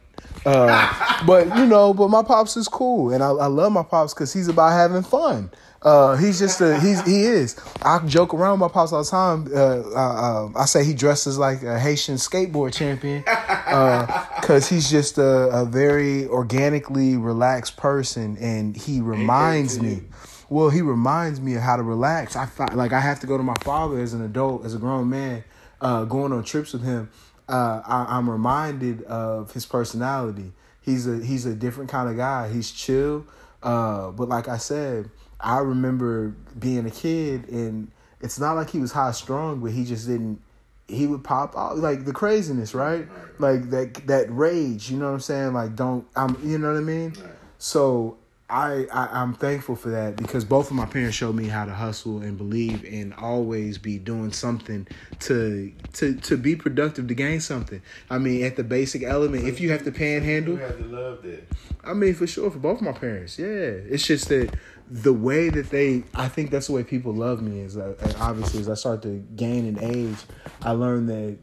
Uh, 0.47 1.27
but 1.27 1.47
you 1.59 1.67
know, 1.67 1.93
but 1.93 2.09
my 2.09 2.23
pops 2.23 2.57
is 2.57 2.69
cool, 2.69 3.13
and 3.13 3.23
I, 3.23 3.29
I 3.29 3.47
love 3.47 3.73
my 3.73 3.83
pops 3.83 4.15
because 4.15 4.33
he's 4.33 4.49
about 4.49 4.71
having 4.71 5.03
fun. 5.03 5.51
Uh, 5.83 6.15
he's 6.17 6.39
just 6.39 6.61
a 6.61 6.79
he's 6.79 7.01
he 7.07 7.23
is. 7.23 7.57
I 7.83 8.01
joke 8.01 8.35
around 8.35 8.61
with 8.61 8.69
my 8.69 8.73
pops 8.73 8.93
all 8.93 9.03
the 9.03 9.09
time. 9.09 9.49
Uh, 9.51 9.81
uh, 9.97 10.51
I 10.55 10.67
say 10.67 10.85
he 10.85 10.93
dresses 10.93 11.39
like 11.39 11.63
a 11.63 11.79
Haitian 11.79 12.17
skateboard 12.17 12.75
champion 12.75 13.23
because 14.41 14.69
he's 14.69 14.91
just 14.91 15.17
a, 15.17 15.49
a, 15.49 15.65
very 15.65 16.27
organically 16.27 17.17
relaxed 17.17 17.79
person, 17.79 18.37
and 18.39 18.77
he 18.77 19.01
reminds 19.01 19.81
me. 19.81 20.03
Well, 20.51 20.69
he 20.69 20.83
reminds 20.83 21.41
me 21.41 21.55
of 21.55 21.63
how 21.63 21.77
to 21.77 21.83
relax. 21.83 22.37
I 22.37 22.45
find, 22.45 22.75
like 22.75 22.93
I 22.93 23.01
have 23.01 23.21
to 23.21 23.27
go 23.27 23.39
to 23.39 23.43
my 23.43 23.57
father 23.63 24.01
as 24.01 24.13
an 24.13 24.23
adult, 24.23 24.67
as 24.67 24.75
a 24.75 24.79
grown 24.79 25.09
man, 25.09 25.45
uh, 25.81 26.05
going 26.05 26.33
on 26.33 26.45
trips 26.45 26.75
with 26.75 26.85
him. 26.85 27.09
Uh, 27.49 27.81
I, 27.87 28.19
I'm 28.19 28.29
reminded 28.29 29.03
of 29.05 29.53
his 29.53 29.65
personality. 29.65 30.53
He's 30.83 31.07
a 31.07 31.25
he's 31.25 31.47
a 31.47 31.55
different 31.55 31.89
kind 31.89 32.11
of 32.11 32.19
guy. 32.19 32.53
He's 32.53 32.71
chill, 32.71 33.25
uh, 33.63 34.11
but 34.11 34.29
like 34.29 34.47
I 34.47 34.59
said 34.59 35.11
I 35.43 35.59
remember 35.59 36.35
being 36.59 36.87
a 36.87 36.91
kid 36.91 37.49
and 37.49 37.91
it's 38.21 38.39
not 38.39 38.55
like 38.55 38.71
he 38.71 38.79
was 38.79 38.93
high 38.93 39.13
strong, 39.13 39.61
but 39.61 39.73
he 39.73 39.85
just 39.85 40.07
didn't 40.07 40.41
he 40.89 41.07
would 41.07 41.23
pop 41.23 41.57
out 41.57 41.79
like 41.79 42.05
the 42.05 42.13
craziness, 42.13 42.75
right? 42.75 43.07
Like 43.39 43.71
that 43.71 44.07
that 44.07 44.27
rage, 44.31 44.91
you 44.91 44.99
know 44.99 45.07
what 45.07 45.15
I'm 45.15 45.21
saying? 45.21 45.55
Like 45.55 45.77
don't 45.77 46.07
I'm 46.17 46.37
you 46.45 46.59
know 46.59 46.73
what 46.73 46.79
I 46.79 46.83
mean? 46.83 47.15
So 47.59 48.19
I, 48.51 48.87
I 48.93 49.23
am 49.23 49.35
thankful 49.35 49.77
for 49.77 49.91
that 49.91 50.17
because 50.17 50.45
both 50.45 50.71
of 50.71 50.77
my 50.77 50.85
parents 50.85 51.17
showed 51.17 51.37
me 51.37 51.47
how 51.47 51.65
to 51.65 51.73
hustle 51.73 52.21
and 52.21 52.37
believe 52.37 52.85
and 52.85 53.15
always 53.15 53.79
be 53.79 53.99
doing 53.99 54.33
something 54.33 54.89
to 55.21 55.73
to 55.95 56.17
to 56.17 56.37
be 56.37 56.57
productive 56.57 57.07
to 57.07 57.15
gain 57.15 57.41
something. 57.41 57.81
I 58.11 58.19
mean, 58.19 58.45
at 58.45 58.57
the 58.57 58.65
basic 58.65 59.05
element, 59.05 59.47
if 59.47 59.61
you 59.61 59.71
have 59.71 59.85
to 59.85 59.93
panhandle, 59.93 60.55
you 60.55 60.61
have 60.61 60.79
to 60.79 60.85
love 60.85 61.23
that. 61.23 61.45
I 61.85 61.95
mean, 61.95 62.15
for 62.15 62.27
sure, 62.27 62.51
for 62.51 62.59
both 62.59 62.81
my 62.81 62.93
parents, 62.93 63.39
yeah. 63.39 63.47
It's 63.47 64.07
just 64.07 64.29
that 64.29 64.53
the 64.91 65.13
way 65.13 65.49
that 65.49 65.71
they 65.71 66.03
i 66.17 66.27
think 66.27 66.51
that's 66.51 66.67
the 66.67 66.73
way 66.73 66.83
people 66.83 67.15
love 67.15 67.41
me 67.41 67.61
is 67.61 67.77
uh, 67.77 67.95
obviously 68.19 68.59
as 68.59 68.69
i 68.69 68.75
start 68.75 69.01
to 69.01 69.25
gain 69.37 69.65
in 69.65 69.79
age 69.79 70.17
i 70.63 70.73
learned 70.73 71.09
that 71.09 71.39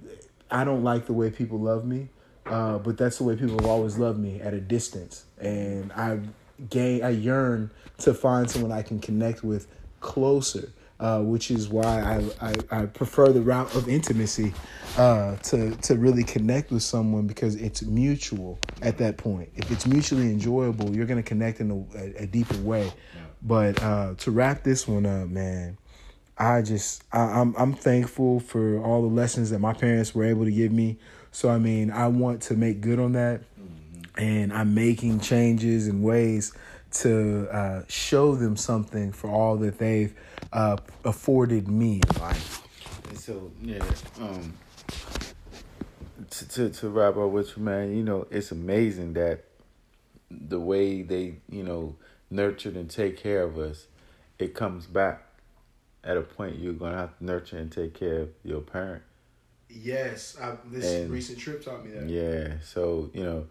i 0.52 0.66
don't 0.66 0.84
like 0.84 1.06
the 1.06 1.14
way 1.14 1.30
people 1.30 1.58
love 1.58 1.86
me 1.86 2.10
uh, 2.48 2.78
but 2.78 2.98
that's 2.98 3.18
the 3.18 3.24
way 3.24 3.36
people 3.36 3.56
have 3.56 3.66
always 3.66 3.98
loved 3.98 4.20
me 4.20 4.42
at 4.42 4.54
a 4.54 4.60
distance 4.60 5.26
and 5.40 5.94
i 5.94 6.20
gain 6.70 7.02
i 7.04 7.10
yearn 7.10 7.72
to 7.98 8.14
find 8.14 8.52
someone 8.52 8.72
i 8.72 8.82
can 8.82 9.00
connect 9.00 9.44
with 9.44 9.68
closer 10.02 10.70
uh, 11.00 11.22
which 11.22 11.52
is 11.52 11.70
why 11.70 12.24
I, 12.42 12.50
I, 12.50 12.56
I, 12.72 12.86
prefer 12.88 13.32
the 13.32 13.42
route 13.42 13.76
of 13.76 13.88
intimacy 13.88 14.52
uh, 14.98 15.36
to 15.36 15.76
to 15.76 15.96
really 15.96 16.24
connect 16.24 16.72
with 16.72 16.82
someone 16.82 17.28
because 17.28 17.54
it's 17.56 17.84
mutual 17.84 18.58
at 18.82 18.98
that 18.98 19.18
point. 19.18 19.50
If 19.56 19.70
it's 19.70 19.86
mutually 19.86 20.24
enjoyable, 20.32 20.96
you're 20.96 21.06
gonna 21.06 21.22
connect 21.22 21.60
in 21.60 21.70
a, 21.70 21.98
a, 22.00 22.24
a 22.24 22.26
deeper 22.26 22.58
way. 22.58 22.92
But 23.42 23.82
uh, 23.82 24.16
to 24.20 24.32
wrap 24.32 24.64
this 24.64 24.88
one 24.88 25.06
up, 25.06 25.30
man, 25.30 25.78
I 26.38 26.62
just 26.62 27.04
I, 27.12 27.20
I'm 27.20 27.56
I'm 27.58 27.74
thankful 27.74 28.40
for 28.40 28.80
all 28.84 29.02
the 29.02 29.14
lessons 29.14 29.50
that 29.52 29.60
my 29.60 29.74
parents 29.74 30.14
were 30.14 30.26
able 30.26 30.46
to 30.46 30.52
give 30.52 30.72
me. 30.72 30.98
So 31.32 31.50
I 31.50 31.58
mean, 31.58 31.92
I 31.92 32.08
want 32.08 32.42
to 32.44 32.56
make 32.56 32.82
good 32.82 33.00
on 33.00 33.14
that, 33.14 33.42
and 34.18 34.52
I'm 34.52 34.74
making 34.74 35.20
changes 35.20 35.88
and 35.88 36.04
ways 36.04 36.54
to 36.90 37.48
uh, 37.52 37.82
show 37.88 38.36
them 38.36 38.56
something 38.56 39.12
for 39.12 39.30
all 39.30 39.58
that 39.58 39.78
they've 39.78 40.14
uh, 40.54 40.78
afforded 41.04 41.68
me 41.68 42.02
in 42.10 42.22
life. 42.22 42.64
And 43.10 43.20
so 43.20 43.52
yeah, 43.62 43.84
um, 44.20 44.54
to, 46.30 46.50
to 46.50 46.70
to 46.70 46.90
wrap 46.90 47.18
up 47.18 47.30
with 47.30 47.56
you, 47.56 47.64
man, 47.64 47.96
you 47.96 48.04
know, 48.04 48.26
it's 48.32 48.52
amazing 48.52 49.14
that 49.14 49.44
the 50.30 50.60
way 50.60 51.04
they, 51.04 51.36
you 51.50 51.64
know 51.64 51.96
nurtured 52.30 52.76
and 52.76 52.90
take 52.90 53.18
care 53.18 53.44
of 53.44 53.58
us, 53.58 53.88
it 54.40 54.54
comes 54.54 54.86
back 54.86 55.24
at 56.04 56.18
a 56.18 56.22
point 56.22 56.58
you're 56.58 56.74
gonna 56.74 56.98
have 56.98 57.18
to 57.18 57.26
nurture 57.26 57.58
and 57.58 57.72
take 57.72 57.94
care 57.94 58.22
of 58.22 58.30
your 58.44 58.62
parent. 58.62 59.04
Yes, 59.70 60.38
I, 60.42 60.56
this 60.66 60.86
and, 60.86 61.12
recent 61.12 61.40
trip 61.40 61.64
taught 61.64 61.86
me 61.86 61.92
that. 61.92 62.10
Yeah, 62.10 62.56
so 62.64 63.10
you 63.14 63.24
know, 63.24 63.48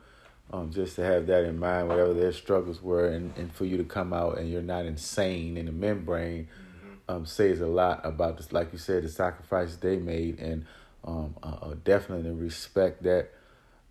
um, 0.53 0.73
just 0.73 0.97
to 0.97 1.05
have 1.05 1.27
that 1.27 1.45
in 1.45 1.59
mind, 1.59 1.89
whatever 1.89 2.15
their 2.15 2.33
struggles 2.33 2.83
were, 2.83 3.09
and, 3.09 3.37
and 3.37 3.53
for 3.53 3.65
you 3.65 3.77
to 3.77 3.85
come 3.85 4.13
out 4.13 4.39
and 4.39 4.51
you're 4.51 4.63
not 4.63 4.87
insane 4.87 5.57
in 5.57 5.67
the 5.67 5.73
membrane, 5.73 6.49
mm-hmm. 6.49 7.15
um, 7.15 7.27
says 7.27 7.61
a 7.61 7.67
lot 7.67 8.01
about 8.05 8.39
this. 8.39 8.53
Like 8.53 8.73
you 8.73 8.79
said, 8.79 9.03
the 9.03 9.09
sacrifices 9.09 9.77
they 9.77 9.97
made, 9.97 10.39
and 10.39 10.65
um, 11.05 11.35
uh, 11.43 11.75
definitely 11.85 12.31
respect 12.31 13.03
that 13.03 13.31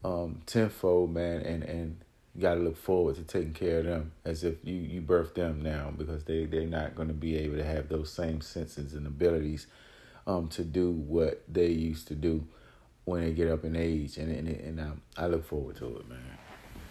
um 0.04 0.42
tenfold, 0.46 1.14
man, 1.14 1.42
and 1.42 1.64
and 1.64 1.98
you 2.36 2.42
got 2.42 2.56
to 2.56 2.60
look 2.60 2.78
forward 2.78 3.16
to 3.16 3.24
taking 3.24 3.54
care 3.54 3.80
of 3.80 3.86
them 3.86 4.12
as 4.26 4.44
if 4.44 4.56
you 4.64 4.76
you 4.76 5.02
birthed 5.02 5.36
them 5.36 5.62
now 5.62 5.92
because 5.98 6.24
they 6.26 6.46
they're 6.46 6.66
not 6.66 6.96
going 6.96 7.08
to 7.08 7.14
be 7.14 7.38
able 7.38 7.58
to 7.58 7.64
have 7.64 7.88
those 7.90 8.12
same 8.12 8.42
senses 8.42 8.94
and 8.94 9.08
abilities 9.08 9.68
um 10.28 10.48
to 10.50 10.64
do 10.64 10.92
what 10.92 11.44
they 11.48 11.68
used 11.68 12.08
to 12.08 12.16
do 12.16 12.46
when 13.06 13.22
they 13.22 13.32
get 13.32 13.50
up 13.50 13.64
in 13.64 13.76
age 13.76 14.18
and 14.18 14.32
and, 14.32 14.48
and 14.48 14.80
um, 14.80 15.02
I 15.18 15.28
look 15.28 15.46
forward 15.46 15.78
to 15.78 15.98
it 15.98 16.10
man. 16.10 16.20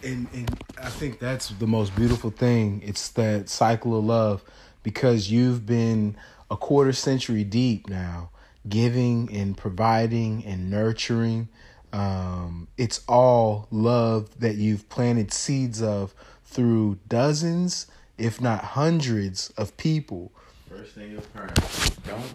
And 0.03 0.27
and 0.33 0.59
I 0.81 0.89
think 0.89 1.19
that's 1.19 1.49
the 1.49 1.67
most 1.67 1.95
beautiful 1.95 2.31
thing. 2.31 2.81
It's 2.83 3.09
that 3.09 3.49
cycle 3.49 3.97
of 3.97 4.05
love 4.05 4.43
because 4.83 5.31
you've 5.31 5.65
been 5.65 6.15
a 6.49 6.57
quarter 6.57 6.93
century 6.93 7.43
deep 7.43 7.89
now 7.89 8.29
giving 8.67 9.31
and 9.31 9.55
providing 9.55 10.43
and 10.45 10.69
nurturing 10.69 11.49
um, 11.95 12.67
it's 12.77 13.01
all 13.07 13.67
love 13.71 14.39
that 14.39 14.55
you've 14.55 14.89
planted 14.89 15.31
seeds 15.31 15.81
of 15.81 16.13
through 16.43 16.99
dozens, 17.07 17.87
if 18.17 18.41
not 18.41 18.63
hundreds, 18.63 19.49
of 19.51 19.75
people. 19.77 20.33
First 20.69 20.91
thing 20.91 21.11
your 21.11 21.21
parents 21.21 21.91
don't 22.05 22.33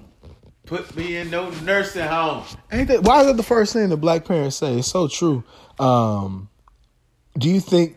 put 0.64 0.96
me 0.96 1.16
in 1.16 1.28
no 1.28 1.50
nursing 1.50 2.06
home. 2.06 2.44
Ain't 2.72 2.88
that 2.88 3.02
why 3.02 3.20
is 3.20 3.26
that 3.26 3.36
the 3.36 3.42
first 3.42 3.74
thing 3.74 3.90
the 3.90 3.98
black 3.98 4.24
parents 4.24 4.56
say? 4.56 4.78
It's 4.78 4.88
so 4.88 5.08
true. 5.08 5.44
Um, 5.78 6.48
do 7.38 7.50
you 7.50 7.60
think 7.60 7.96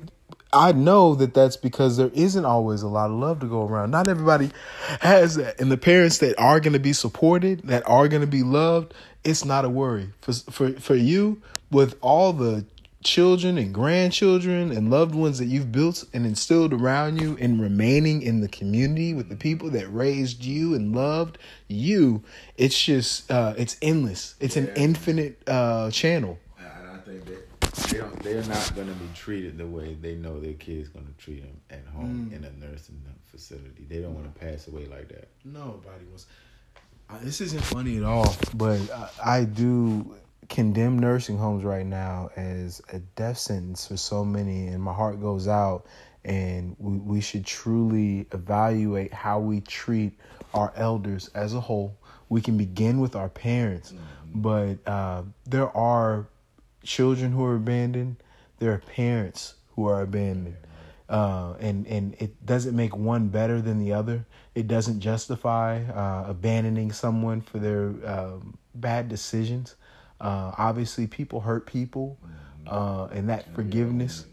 I 0.53 0.71
know 0.71 1.15
that 1.15 1.34
that's 1.34 1.57
because 1.57 1.97
there 1.97 2.11
isn't 2.13 2.45
always 2.45 2.84
a 2.84 2.88
lot 2.88 3.09
of 3.09 3.17
love 3.17 3.39
to 3.39 3.47
go 3.47 3.65
around. 3.65 3.91
Not 3.91 4.07
everybody 4.07 4.51
has 5.01 5.35
that. 5.35 5.59
And 5.59 5.71
the 5.71 5.77
parents 5.77 6.19
that 6.19 6.39
are 6.39 6.59
going 6.59 6.73
to 6.73 6.80
be 6.80 6.93
supported, 6.93 7.61
that 7.63 7.88
are 7.88 8.07
going 8.07 8.21
to 8.21 8.27
be 8.27 8.43
loved, 8.43 8.93
it's 9.23 9.43
not 9.43 9.65
a 9.65 9.69
worry. 9.69 10.09
For, 10.21 10.34
for, 10.34 10.71
for 10.73 10.95
you, 10.95 11.41
with 11.71 11.97
all 12.01 12.34
the 12.34 12.65
children 13.03 13.57
and 13.57 13.73
grandchildren 13.73 14.71
and 14.71 14.89
loved 14.89 15.13
ones 15.13 15.38
that 15.38 15.45
you've 15.45 15.71
built 15.71 16.05
and 16.13 16.25
instilled 16.25 16.73
around 16.73 17.21
you 17.21 17.38
and 17.39 17.61
remaining 17.61 18.21
in 18.21 18.41
the 18.41 18.47
community 18.47 19.13
with 19.13 19.30
the 19.30 19.35
people 19.35 19.69
that 19.69 19.85
raised 19.93 20.43
you 20.43 20.73
and 20.73 20.95
loved 20.95 21.38
you 21.67 22.23
it's 22.57 22.81
just 22.81 23.30
uh, 23.30 23.53
it's 23.57 23.75
endless 23.81 24.35
it's 24.39 24.55
yeah. 24.55 24.63
an 24.63 24.71
infinite 24.75 25.38
uh, 25.47 25.91
channel 25.91 26.39
i 26.93 26.97
think 26.99 27.25
that 27.25 27.43
they 27.76 27.98
don't 27.98 28.24
they're 28.24 28.44
not 28.44 28.72
going 28.76 28.88
to 28.88 28.94
be 28.94 29.10
treated 29.14 29.58
the 29.58 29.66
way 29.66 29.95
they 29.95 30.16
know 30.16 30.40
their 30.40 30.54
kids 30.54 30.90
going 30.90 31.06
to 31.06 31.14
treat 31.14 31.41
them 31.41 31.60
at 31.70 31.86
home 31.94 32.30
mm. 32.32 32.36
in 32.36 32.44
a 32.44 32.52
nursing 32.66 33.02
facility 33.26 33.86
they 33.90 34.00
don't 34.00 34.14
want 34.14 34.32
to 34.32 34.40
pass 34.40 34.68
away 34.68 34.86
like 34.86 35.08
that 35.08 35.28
nobody 35.44 36.06
wants 36.06 36.28
uh, 37.10 37.18
this 37.22 37.41
isn't 37.41 37.64
funny 37.64 37.98
at 37.98 38.04
all 38.04 38.36
but 38.56 38.80
I, 38.91 39.10
I 39.26 39.44
do 39.44 40.16
condemn 40.50 41.00
nursing 41.00 41.38
homes 41.38 41.64
right 41.64 41.86
now 41.86 42.30
as 42.36 42.82
a 42.91 43.00
death 43.00 43.38
sentence 43.38 43.88
for 43.88 43.98
so 43.98 44.24
many, 44.24 44.68
and 44.68 44.82
my 44.82 44.94
heart 44.94 45.22
goes 45.22 45.48
out. 45.48 45.86
And 46.26 46.76
we, 46.80 46.98
we 46.98 47.22
should 47.22 47.45
truly 47.45 48.28
evaluate 48.32 49.14
how 49.14 49.40
we 49.40 49.60
treat 49.62 50.18
our 50.54 50.72
elders 50.76 51.30
as 51.36 51.54
a 51.54 51.60
whole. 51.60 51.98
We 52.30 52.40
can 52.40 52.58
begin 52.58 53.00
with 53.00 53.16
our 53.16 53.28
parents, 53.28 53.91
mm-hmm. 53.91 54.41
but 54.41 54.90
uh, 54.90 55.24
there 55.45 55.76
are 55.76 56.28
children 56.84 57.31
who 57.31 57.43
are 57.43 57.55
abandoned. 57.55 58.18
There 58.60 58.72
are 58.72 58.80
parents 58.80 59.55
who 59.76 59.88
are 59.88 60.01
abandoned, 60.01 60.57
uh, 61.10 61.55
and 61.60 61.88
and 61.88 62.15
it 62.19 62.45
doesn't 62.45 62.76
make 62.76 62.95
one 62.95 63.27
better 63.30 63.61
than 63.61 63.80
the 63.80 63.93
other. 63.93 64.26
It 64.55 64.68
doesn't 64.68 64.99
justify 64.99 65.84
uh, 65.84 66.30
abandoning 66.30 66.91
someone 66.91 67.41
for 67.41 67.60
their 67.60 67.93
um, 68.05 68.57
bad 68.76 69.10
decisions. 69.10 69.76
Uh, 70.22 70.53
obviously, 70.57 71.07
people 71.07 71.41
hurt 71.41 71.65
people, 71.65 72.18
uh, 72.68 73.07
and 73.11 73.30
that 73.30 73.53
forgiveness. 73.55 74.26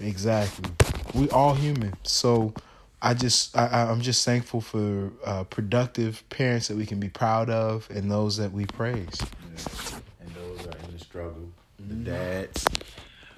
Exactly, 0.00 0.70
we 1.14 1.30
all 1.30 1.54
human. 1.54 1.94
So, 2.02 2.52
I 3.00 3.14
just 3.14 3.56
I, 3.56 3.88
I'm 3.88 4.00
just 4.00 4.24
thankful 4.24 4.60
for 4.60 5.12
uh, 5.24 5.44
productive 5.44 6.28
parents 6.28 6.68
that 6.68 6.76
we 6.76 6.84
can 6.84 7.00
be 7.00 7.08
proud 7.08 7.48
of, 7.48 7.88
and 7.90 8.10
those 8.10 8.36
that 8.36 8.52
we 8.52 8.66
praise. 8.66 9.20
Yeah. 9.20 9.98
And 10.20 10.30
those 10.34 10.66
are 10.66 10.76
in 10.76 10.98
the 10.98 11.04
struggle. 11.16 11.48
The 11.78 11.94
mm-hmm. 11.94 12.04
dads, 12.04 12.66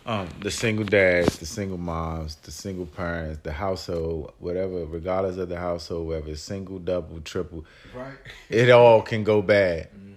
um, 0.06 0.28
the 0.40 0.50
single 0.50 0.84
dads, 0.84 1.38
the 1.38 1.46
single 1.46 1.78
moms, 1.78 2.36
the 2.36 2.50
single 2.50 2.86
parents, 2.86 3.40
the 3.42 3.52
household, 3.52 4.32
whatever, 4.38 4.84
regardless 4.84 5.36
of 5.36 5.48
the 5.48 5.58
household, 5.58 6.08
whether 6.08 6.30
it's 6.30 6.42
single, 6.42 6.78
double, 6.78 7.20
triple, 7.20 7.64
right, 7.94 8.14
it 8.48 8.70
all 8.70 9.02
can 9.02 9.24
go 9.24 9.42
bad. 9.42 9.88
Mm-hmm 9.90 10.08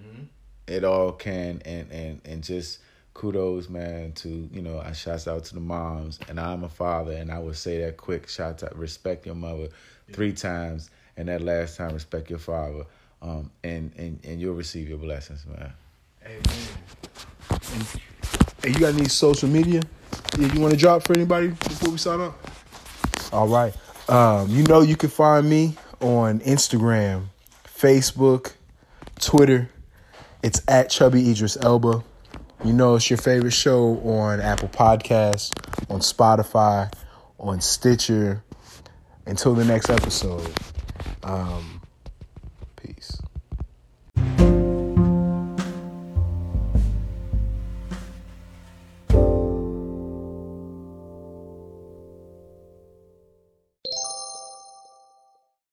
it 0.67 0.83
all 0.83 1.11
can 1.11 1.61
and 1.65 1.91
and 1.91 2.21
and 2.25 2.43
just 2.43 2.79
kudos, 3.13 3.67
man, 3.67 4.13
to 4.13 4.49
you 4.51 4.61
know, 4.61 4.79
I 4.79 4.93
shouts 4.93 5.27
out 5.27 5.43
to 5.45 5.53
the 5.53 5.59
moms, 5.59 6.19
and 6.29 6.39
I'm 6.39 6.63
a 6.63 6.69
father, 6.69 7.11
and 7.11 7.29
I 7.31 7.39
would 7.39 7.57
say 7.57 7.81
that 7.81 7.97
quick 7.97 8.29
shout 8.29 8.63
out, 8.63 8.77
respect 8.77 9.25
your 9.25 9.35
mother 9.35 9.67
three 10.13 10.31
times, 10.31 10.89
and 11.17 11.27
that 11.27 11.41
last 11.41 11.77
time, 11.77 11.93
respect 11.93 12.29
your 12.29 12.39
father, 12.39 12.85
um, 13.21 13.51
and 13.63 13.91
and 13.97 14.19
and 14.23 14.39
you'll 14.39 14.55
receive 14.55 14.87
your 14.87 14.97
blessings, 14.97 15.45
man. 15.45 15.73
Amen. 16.25 16.41
Hey, 18.61 18.69
you 18.69 18.79
got 18.79 18.93
any 18.93 19.07
social 19.07 19.49
media? 19.49 19.81
Yeah, 20.37 20.53
you 20.53 20.61
want 20.61 20.73
to 20.73 20.79
drop 20.79 21.03
for 21.03 21.13
anybody 21.13 21.47
before 21.47 21.91
we 21.91 21.97
sign 21.97 22.21
up? 22.21 22.37
All 23.33 23.47
right. 23.47 23.75
Um, 24.09 24.49
you 24.49 24.63
know 24.63 24.81
you 24.81 24.95
can 24.95 25.09
find 25.09 25.49
me 25.49 25.75
on 25.99 26.39
Instagram, 26.41 27.27
Facebook, 27.65 28.53
Twitter. 29.19 29.69
It's 30.43 30.61
at 30.67 30.89
Chubby 30.89 31.31
Idris 31.31 31.57
Elba. 31.61 32.03
You 32.63 32.73
know 32.73 32.95
it's 32.95 33.09
your 33.09 33.17
favorite 33.17 33.53
show 33.53 33.99
on 34.01 34.41
Apple 34.41 34.69
Podcasts, 34.69 35.51
on 35.89 35.99
Spotify, 35.99 36.91
on 37.39 37.61
Stitcher. 37.61 38.43
Until 39.25 39.53
the 39.53 39.63
next 39.63 39.89
episode. 39.89 40.51
Um, 41.23 41.80